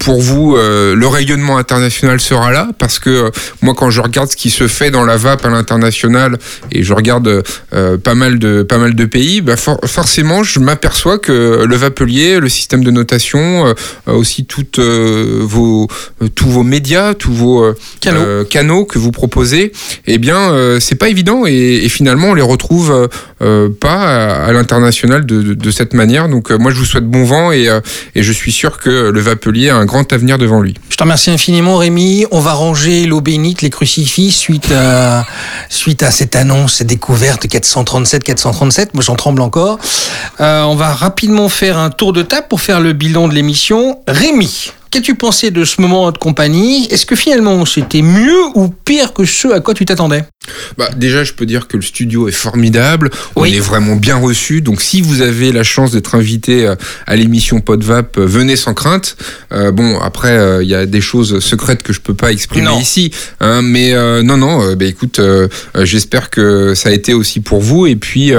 pour 0.00 0.20
vous, 0.20 0.54
le 0.56 1.06
rayonnement 1.06 1.56
international 1.56 2.20
sera 2.20 2.52
là, 2.52 2.68
parce 2.78 2.98
que 2.98 3.30
moi, 3.62 3.72
quand 3.74 3.88
je 3.88 4.02
regarde 4.02 4.30
ce 4.30 4.36
qui 4.36 4.50
se 4.50 4.68
fait 4.68 4.90
dans 4.90 5.06
la 5.06 5.16
vape 5.16 5.46
à 5.46 5.48
l'international, 5.48 6.36
et 6.70 6.82
je 6.82 6.92
regarde 6.92 7.42
euh, 7.72 7.96
pas 7.98 8.14
mal 8.14 8.38
de 8.38 8.62
pas 8.62 8.78
mal 8.78 8.94
de 8.94 9.04
pays, 9.04 9.40
bah 9.40 9.56
for- 9.56 9.80
forcément, 9.86 10.42
je 10.42 10.58
m'aperçois 10.60 11.18
que 11.18 11.64
le 11.64 11.76
Vapelier, 11.76 12.40
le 12.40 12.48
système 12.48 12.84
de 12.84 12.90
notation, 12.90 13.66
euh, 13.66 13.72
euh, 14.08 14.12
aussi 14.12 14.44
toutes 14.44 14.78
euh, 14.78 15.40
vos 15.42 15.88
tous 16.34 16.48
vos 16.48 16.62
médias, 16.62 17.14
tous 17.14 17.32
vos 17.32 17.62
euh, 17.64 17.74
Canaux. 18.00 18.44
canaux 18.44 18.84
que 18.84 18.98
vous 18.98 19.10
proposez, 19.12 19.72
eh 20.06 20.18
bien, 20.18 20.52
euh, 20.52 20.80
c'est 20.80 20.94
pas 20.94 21.08
évident 21.08 21.44
et, 21.46 21.52
et 21.84 21.88
finalement, 21.88 22.28
on 22.30 22.34
les 22.34 22.42
retrouve 22.42 23.08
pas 23.80 24.46
à, 24.46 24.52
l'international 24.52 25.26
de, 25.26 25.70
cette 25.70 25.94
manière. 25.94 26.28
Donc, 26.28 26.50
euh, 26.50 26.58
moi, 26.58 26.70
je 26.70 26.78
vous 26.78 26.84
souhaite 26.84 27.04
bon 27.04 27.24
vent 27.24 27.52
et, 27.52 27.68
euh, 27.68 27.80
et 28.14 28.22
je 28.22 28.32
suis 28.32 28.52
sûr 28.52 28.78
que 28.78 29.10
le 29.10 29.20
Vapelier 29.20 29.70
a 29.70 29.76
un 29.76 29.84
grand 29.84 30.12
avenir 30.12 30.38
devant 30.38 30.60
lui. 30.60 30.74
Je 30.88 30.96
te 30.96 31.02
remercie 31.02 31.30
infiniment, 31.30 31.76
Rémi. 31.76 32.26
On 32.30 32.40
va 32.40 32.52
ranger 32.52 33.06
l'eau 33.06 33.20
bénite, 33.20 33.62
les 33.62 33.70
crucifix, 33.70 34.30
suite 34.30 34.70
à, 34.72 35.26
suite 35.68 36.02
à 36.02 36.10
cette 36.10 36.36
annonce, 36.36 36.74
cette 36.74 36.86
découverte 36.86 37.48
437, 37.48 38.22
437. 38.22 38.94
Moi, 38.94 39.02
j'en 39.02 39.16
tremble 39.16 39.42
encore. 39.42 39.78
Euh, 40.40 40.62
on 40.62 40.76
va 40.76 40.92
rapidement 40.92 41.48
faire 41.48 41.78
un 41.78 41.90
tour 41.90 42.12
de 42.12 42.22
table 42.22 42.46
pour 42.48 42.60
faire 42.60 42.80
le 42.80 42.92
bilan 42.92 43.28
de 43.28 43.34
l'émission. 43.34 43.98
Rémi, 44.06 44.72
qu'as-tu 44.94 45.16
pensé 45.16 45.50
de 45.50 45.64
ce 45.64 45.80
moment 45.80 46.10
de 46.12 46.18
compagnie? 46.18 46.86
Est-ce 46.86 47.04
que 47.04 47.16
finalement, 47.16 47.64
c'était 47.66 48.00
mieux 48.02 48.40
ou 48.54 48.68
pire 48.68 49.12
que 49.12 49.24
ce 49.24 49.48
à 49.48 49.58
quoi 49.60 49.74
tu 49.74 49.84
t'attendais? 49.84 50.22
Bah, 50.78 50.88
déjà, 50.96 51.24
je 51.24 51.32
peux 51.32 51.46
dire 51.46 51.66
que 51.66 51.76
le 51.76 51.82
studio 51.82 52.28
est 52.28 52.32
formidable. 52.32 53.10
On 53.34 53.42
Oui. 53.42 53.56
est 53.56 53.60
vraiment 53.60 53.96
bien 53.96 54.16
reçu. 54.16 54.60
Donc, 54.60 54.80
si 54.80 55.00
vous 55.00 55.20
avez 55.20 55.50
la 55.50 55.64
chance 55.64 55.90
d'être 55.90 56.14
invité 56.14 56.66
euh, 56.66 56.76
à 57.06 57.16
l'émission 57.16 57.60
Podvap, 57.60 58.18
euh, 58.18 58.24
venez 58.26 58.54
sans 58.54 58.72
crainte. 58.74 59.16
Euh, 59.52 59.72
bon, 59.72 59.98
après, 60.00 60.30
euh, 60.36 60.62
il 60.62 60.68
y 60.68 60.74
a 60.76 60.86
des 60.86 61.00
choses 61.00 61.40
secrètes 61.40 61.82
que 61.82 61.92
je 61.92 62.00
peux 62.00 62.14
pas 62.14 62.30
exprimer 62.30 62.66
Non. 62.66 62.78
ici. 62.78 63.10
hein, 63.40 63.62
mais 63.62 63.94
euh, 63.94 64.22
non, 64.22 64.36
non. 64.36 64.74
bah, 64.76 64.84
écoute, 64.84 65.20
j'espère 65.82 66.30
que 66.30 66.74
ça 66.74 66.90
a 66.90 66.92
été 66.92 67.14
aussi 67.14 67.40
pour 67.40 67.60
vous. 67.60 67.86
Et 67.86 67.96
puis. 67.96 68.32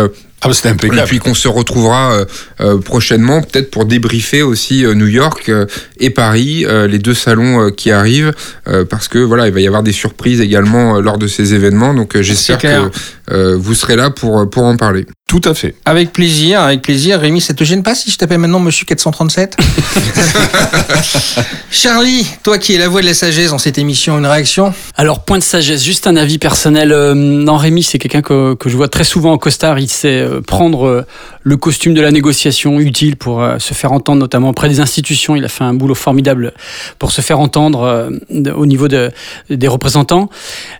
Ah, 0.45 0.49
bah, 0.49 0.53
c'était 0.53 0.69
et 0.69 0.71
impeccable. 0.71 1.07
puis 1.07 1.19
qu'on 1.19 1.33
se 1.33 1.47
retrouvera 1.47 2.13
euh, 2.13 2.25
euh, 2.61 2.77
prochainement, 2.77 3.41
peut-être 3.41 3.71
pour 3.71 3.85
débriefer 3.85 4.43
aussi 4.43 4.85
euh, 4.85 4.93
New 4.93 5.07
York 5.07 5.49
euh, 5.49 5.65
et 5.99 6.09
Paris, 6.11 6.65
euh, 6.65 6.87
les 6.87 6.99
deux 6.99 7.13
salons 7.13 7.67
euh, 7.67 7.71
qui 7.71 7.91
arrivent, 7.91 8.31
euh, 8.67 8.85
parce 8.85 9.07
que 9.07 9.19
voilà, 9.19 9.47
il 9.47 9.53
va 9.53 9.59
y 9.59 9.67
avoir 9.67 9.83
des 9.83 9.91
surprises 9.91 10.41
également 10.41 10.97
euh, 10.97 11.01
lors 11.01 11.17
de 11.17 11.27
ces 11.27 11.53
événements. 11.53 11.93
Donc 11.93 12.15
euh, 12.15 12.21
j'espère 12.21 12.59
que 12.59 12.89
euh, 13.31 13.57
vous 13.57 13.73
serez 13.73 13.95
là 13.95 14.11
pour 14.11 14.47
pour 14.49 14.63
en 14.63 14.77
parler. 14.77 15.05
Tout 15.27 15.41
à 15.45 15.55
fait. 15.55 15.73
Avec 15.85 16.13
plaisir, 16.13 16.61
avec 16.61 16.83
plaisir. 16.83 17.19
Rémi, 17.19 17.41
ça 17.41 17.55
te 17.55 17.63
gêne 17.63 17.81
pas 17.81 17.95
si 17.95 18.11
je 18.11 18.17
t'appelle 18.17 18.37
maintenant 18.37 18.59
Monsieur 18.59 18.85
437 18.85 19.57
Charlie, 21.71 22.27
toi 22.43 22.59
qui 22.59 22.75
es 22.75 22.77
la 22.77 22.87
voix 22.87 23.01
de 23.01 23.07
la 23.07 23.15
sagesse 23.15 23.49
dans 23.49 23.57
cette 23.57 23.79
émission, 23.79 24.19
une 24.19 24.27
réaction? 24.27 24.71
Alors, 24.95 25.25
point 25.25 25.39
de 25.39 25.43
sagesse, 25.43 25.83
juste 25.83 26.05
un 26.05 26.15
avis 26.15 26.37
personnel. 26.37 26.91
Euh, 26.91 27.15
non, 27.15 27.57
Rémi, 27.57 27.81
c'est 27.81 27.97
quelqu'un 27.97 28.21
que, 28.21 28.53
que 28.53 28.69
je 28.69 28.77
vois 28.77 28.87
très 28.87 29.03
souvent 29.03 29.33
en 29.33 29.37
costard. 29.39 29.79
Il 29.79 29.89
sait 29.89 30.21
euh, 30.21 30.34
prendre 30.41 30.87
euh, 30.87 31.05
le 31.43 31.57
costume 31.57 31.93
de 31.93 32.01
la 32.01 32.11
négociation 32.11 32.79
utile 32.79 33.15
pour 33.15 33.41
euh, 33.41 33.59
se 33.59 33.73
faire 33.73 33.91
entendre, 33.91 34.19
notamment 34.19 34.49
auprès 34.49 34.69
des 34.69 34.79
institutions. 34.79 35.35
Il 35.35 35.45
a 35.45 35.47
fait 35.47 35.63
un 35.63 35.73
boulot 35.73 35.95
formidable 35.95 36.53
pour 36.99 37.11
se 37.11 37.21
faire 37.21 37.39
entendre 37.39 37.81
euh, 37.81 38.09
au 38.55 38.65
niveau 38.65 38.87
de, 38.87 39.11
des 39.49 39.67
représentants. 39.67 40.29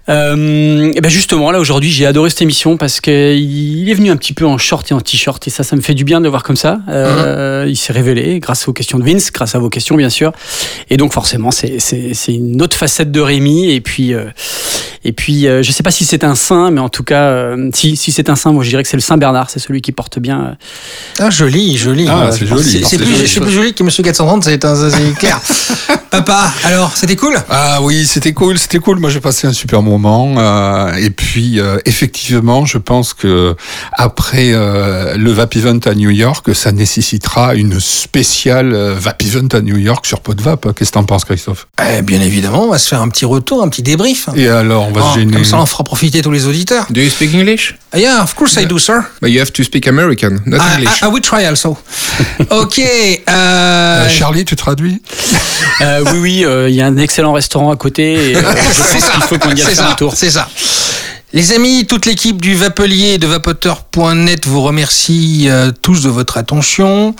Euh, 0.09 0.91
et 0.95 1.01
ben 1.01 1.09
justement, 1.09 1.51
là, 1.51 1.59
aujourd'hui, 1.59 1.91
j'ai 1.91 2.05
adoré 2.05 2.29
cette 2.29 2.41
émission 2.41 2.77
parce 2.77 3.01
qu'il 3.01 3.89
est 3.89 3.93
venu 3.93 4.09
un 4.09 4.17
petit 4.17 4.33
peu 4.33 4.45
en 4.45 4.57
short 4.57 4.89
et 4.91 4.93
en 4.93 5.01
t-shirt. 5.01 5.45
Et 5.47 5.49
ça, 5.49 5.63
ça 5.63 5.75
me 5.75 5.81
fait 5.81 5.93
du 5.93 6.03
bien 6.03 6.19
de 6.19 6.25
le 6.25 6.29
voir 6.29 6.43
comme 6.43 6.57
ça. 6.57 6.79
Euh, 6.89 7.65
Il 7.67 7.77
s'est 7.77 7.93
révélé 7.93 8.39
grâce 8.39 8.67
aux 8.67 8.73
questions 8.73 8.99
de 8.99 9.03
Vince, 9.03 9.31
grâce 9.31 9.55
à 9.55 9.59
vos 9.59 9.69
questions, 9.69 9.95
bien 9.95 10.09
sûr. 10.09 10.31
Et 10.89 10.97
donc, 10.97 11.13
forcément, 11.13 11.51
c'est 11.51 11.77
une 12.27 12.61
autre 12.61 12.75
facette 12.75 13.11
de 13.11 13.21
Rémi. 13.21 13.71
Et 13.71 13.81
puis, 13.81 14.13
euh, 14.13 14.25
et 15.03 15.11
puis 15.11 15.47
euh, 15.47 15.61
je 15.61 15.71
sais 15.71 15.83
pas 15.83 15.91
si 15.91 16.03
c'est 16.03 16.23
un 16.23 16.33
saint, 16.35 16.71
mais 16.71 16.81
en 16.81 16.89
tout 16.89 17.03
cas, 17.03 17.25
euh, 17.25 17.69
si, 17.73 17.95
si 17.95 18.11
c'est 18.11 18.29
un 18.29 18.35
saint, 18.35 18.51
moi 18.51 18.63
je 18.63 18.69
dirais 18.69 18.81
que 18.81 18.89
c'est 18.89 18.97
le 18.97 19.01
Saint 19.01 19.17
Bernard. 19.17 19.44
C'est 19.49 19.59
celui 19.59 19.81
qui 19.81 19.91
porte 19.91 20.19
bien. 20.19 20.41
euh, 20.41 20.53
Ah, 21.19 21.29
joli, 21.29 21.77
joli. 21.77 22.07
Ah, 22.09 22.25
Ouais, 22.25 22.31
c'est 22.31 22.45
joli. 22.45 22.81
plus, 22.97 23.39
plus 23.39 23.51
joli 23.51 23.73
que 23.73 23.83
Monsieur 23.83 24.03
430, 24.03 24.43
c'est 24.43 24.63
un- 24.65 24.75
ça, 24.75 24.89
c'est 24.89 25.13
clair. 25.17 25.39
Papa, 26.23 26.53
alors, 26.63 26.93
c'était 26.95 27.17
cool? 27.17 27.35
Ah 27.49 27.79
oui, 27.81 28.05
c'était 28.05 28.31
cool, 28.31 28.57
c'était 28.57 28.79
cool. 28.79 28.99
Moi, 28.99 29.09
j'ai 29.09 29.19
passé 29.19 29.47
un 29.47 29.53
super 29.53 29.81
moment. 29.81 30.35
euh, 30.37 30.93
et 30.95 31.09
puis, 31.09 31.59
euh, 31.59 31.77
effectivement, 31.85 32.65
je 32.65 32.77
pense 32.77 33.13
que 33.13 33.55
après 33.91 34.51
euh, 34.53 35.15
le 35.17 35.31
Vap 35.33 35.53
Event 35.57 35.79
à 35.85 35.93
New 35.93 36.09
York, 36.11 36.55
ça 36.55 36.71
nécessitera 36.71 37.55
une 37.55 37.79
spéciale 37.81 38.73
euh, 38.73 38.95
Vap 38.97 39.21
Event 39.23 39.47
à 39.51 39.59
New 39.61 39.75
York 39.77 40.05
sur 40.05 40.21
Podvap. 40.21 40.73
Qu'est-ce 40.73 40.91
que 40.91 40.93
t'en 40.93 41.03
penses, 41.03 41.25
Christophe? 41.25 41.67
Eh, 41.85 42.01
Bien 42.01 42.21
évidemment, 42.21 42.63
on 42.63 42.69
va 42.69 42.77
se 42.79 42.87
faire 42.87 43.01
un 43.01 43.09
petit 43.09 43.25
retour, 43.25 43.61
un 43.61 43.67
petit 43.67 43.83
débrief. 43.83 44.29
Et 44.35 44.47
alors, 44.47 44.87
on 44.87 44.91
va 44.93 45.01
Oh, 45.03 45.13
se 45.13 45.19
gêner. 45.19 45.33
Comme 45.33 45.43
ça, 45.45 45.57
on 45.57 45.65
fera 45.65 45.83
profiter 45.83 46.21
tous 46.21 46.31
les 46.31 46.45
auditeurs. 46.47 46.85
Do 46.91 47.01
you 47.01 47.09
speak 47.09 47.33
English? 47.33 47.75
Yeah, 47.93 48.21
of 48.23 48.33
course 48.35 48.55
I 48.57 48.65
do, 48.65 48.79
sir. 48.79 49.01
But 49.21 49.31
you 49.31 49.39
have 49.41 49.51
to 49.51 49.63
speak 49.63 49.85
American, 49.87 50.39
not 50.45 50.59
I, 50.61 50.77
English. 50.79 51.01
I, 51.01 51.05
I 51.05 51.09
will 51.09 51.21
try 51.21 51.45
also. 51.45 51.77
ok. 52.49 52.79
Euh, 52.79 53.23
Euh, 53.35 54.09
Charlie, 54.09 54.45
tu 54.45 54.55
traduis? 54.55 55.01
oui, 56.13 56.19
oui, 56.19 56.45
euh, 56.45 56.69
il 56.69 56.75
y 56.75 56.81
a 56.81 56.87
un 56.87 56.97
excellent 56.97 57.33
restaurant 57.33 57.71
à 57.71 57.75
côté. 57.75 58.31
Et, 58.31 58.35
euh, 58.35 58.41
je 58.73 58.93
pense 58.93 59.09
qu'il 59.09 59.23
faut 59.23 59.37
qu'on 59.37 59.49
y 59.49 59.61
aille 59.61 59.67
faire 59.67 59.75
ça, 59.75 59.91
un 59.91 59.95
tour. 59.95 60.13
C'est 60.15 60.31
ça. 60.31 60.47
Les 61.33 61.51
amis, 61.51 61.85
toute 61.85 62.05
l'équipe 62.05 62.41
du 62.41 62.55
Vapelier 62.55 63.15
et 63.15 63.17
de 63.17 63.27
Vapoteur.net 63.27 64.47
vous 64.47 64.61
remercie 64.61 65.47
euh, 65.49 65.71
tous 65.81 66.01
de 66.03 66.09
votre 66.09 66.37
attention. 66.37 67.13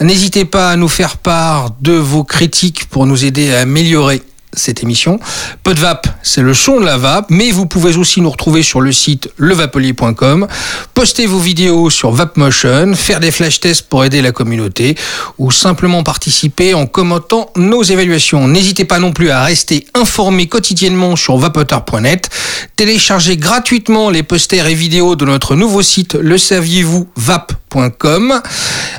N'hésitez 0.00 0.44
pas 0.44 0.70
à 0.70 0.76
nous 0.76 0.88
faire 0.88 1.18
part 1.18 1.70
de 1.80 1.92
vos 1.92 2.24
critiques 2.24 2.86
pour 2.88 3.06
nous 3.06 3.24
aider 3.24 3.52
à 3.52 3.60
améliorer 3.60 4.22
cette 4.54 4.82
émission. 4.82 5.18
Podvap, 5.62 6.06
c'est 6.22 6.42
le 6.42 6.54
son 6.54 6.80
de 6.80 6.84
la 6.84 6.96
vape, 6.96 7.26
mais 7.30 7.50
vous 7.50 7.66
pouvez 7.66 7.96
aussi 7.96 8.20
nous 8.20 8.30
retrouver 8.30 8.62
sur 8.62 8.80
le 8.80 8.92
site 8.92 9.30
levapelier.com, 9.36 10.46
poster 10.94 11.26
vos 11.26 11.38
vidéos 11.38 11.90
sur 11.90 12.10
Vapmotion, 12.10 12.94
faire 12.94 13.20
des 13.20 13.30
flash 13.30 13.60
tests 13.60 13.88
pour 13.88 14.04
aider 14.04 14.22
la 14.22 14.32
communauté 14.32 14.96
ou 15.38 15.50
simplement 15.50 16.02
participer 16.02 16.74
en 16.74 16.86
commentant 16.86 17.50
nos 17.56 17.82
évaluations. 17.82 18.48
N'hésitez 18.48 18.84
pas 18.84 18.98
non 18.98 19.12
plus 19.12 19.30
à 19.30 19.42
rester 19.42 19.86
informé 19.94 20.46
quotidiennement 20.46 21.16
sur 21.16 21.36
vapoteur.net, 21.36 22.28
téléchargez 22.76 23.36
gratuitement 23.36 24.10
les 24.10 24.22
posters 24.22 24.66
et 24.66 24.74
vidéos 24.74 25.16
de 25.16 25.24
notre 25.24 25.56
nouveau 25.56 25.82
site 25.82 26.14
le 26.14 26.38
saviez-vous 26.38 27.08
vap 27.16 27.42
vapresse.com. 27.42 27.61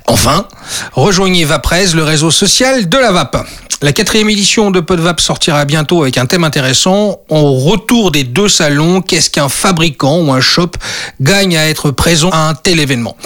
Enfin, 0.08 0.48
rejoignez 0.94 1.46
Vapresse, 1.46 1.94
le 1.94 2.04
réseau 2.04 2.32
social 2.32 2.90
de 2.90 2.98
la 2.98 3.12
vape. 3.12 3.46
La 3.82 3.92
quatrième 3.92 4.30
édition 4.30 4.72
de 4.72 4.80
Podvap 4.80 5.20
sortira 5.20 5.66
bientôt 5.66 6.04
avec 6.04 6.18
un 6.18 6.26
thème 6.26 6.46
intéressant. 6.46 7.20
Au 7.28 7.54
retour 7.54 8.12
des 8.12 8.24
deux 8.24 8.48
salons, 8.48 9.02
qu'est-ce 9.02 9.30
qu'un 9.30 9.50
fabricant 9.50 10.20
ou 10.20 10.32
un 10.32 10.40
shop 10.40 10.72
gagne 11.20 11.58
à 11.58 11.68
être 11.68 11.92
présent 11.92 12.30
à 12.30 12.48
un 12.48 12.54
tel 12.54 12.80
événement? 12.80 13.18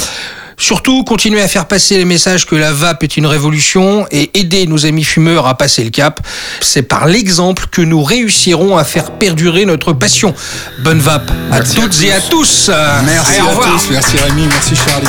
Surtout, 0.59 1.03
continuez 1.03 1.41
à 1.41 1.47
faire 1.47 1.67
passer 1.67 1.97
les 1.97 2.05
messages 2.05 2.47
que 2.47 2.55
la 2.55 2.73
vape 2.73 3.03
est 3.03 3.15
une 3.15 3.27
révolution 3.27 4.07
et 4.09 4.31
aider 4.33 4.65
nos 4.65 4.87
amis 4.87 5.03
fumeurs 5.03 5.45
à 5.45 5.55
passer 5.55 5.83
le 5.83 5.91
cap. 5.91 6.19
C'est 6.61 6.81
par 6.81 7.05
l'exemple 7.05 7.67
que 7.71 7.81
nous 7.81 8.01
réussirons 8.03 8.75
à 8.75 8.83
faire 8.83 9.11
perdurer 9.11 9.65
notre 9.65 9.93
passion. 9.93 10.33
Bonne 10.79 10.99
vape 10.99 11.29
à 11.51 11.59
Merci 11.59 11.77
à 11.77 11.81
toutes 11.83 12.03
et 12.03 12.11
à 12.11 12.21
tous. 12.21 12.71
Merci 13.05 13.35
Allez, 13.39 13.49
à 13.49 13.53
tous. 13.53 13.89
Merci 13.91 14.17
Rémi. 14.17 14.47
Merci 14.47 14.75
Charlie. 14.75 15.07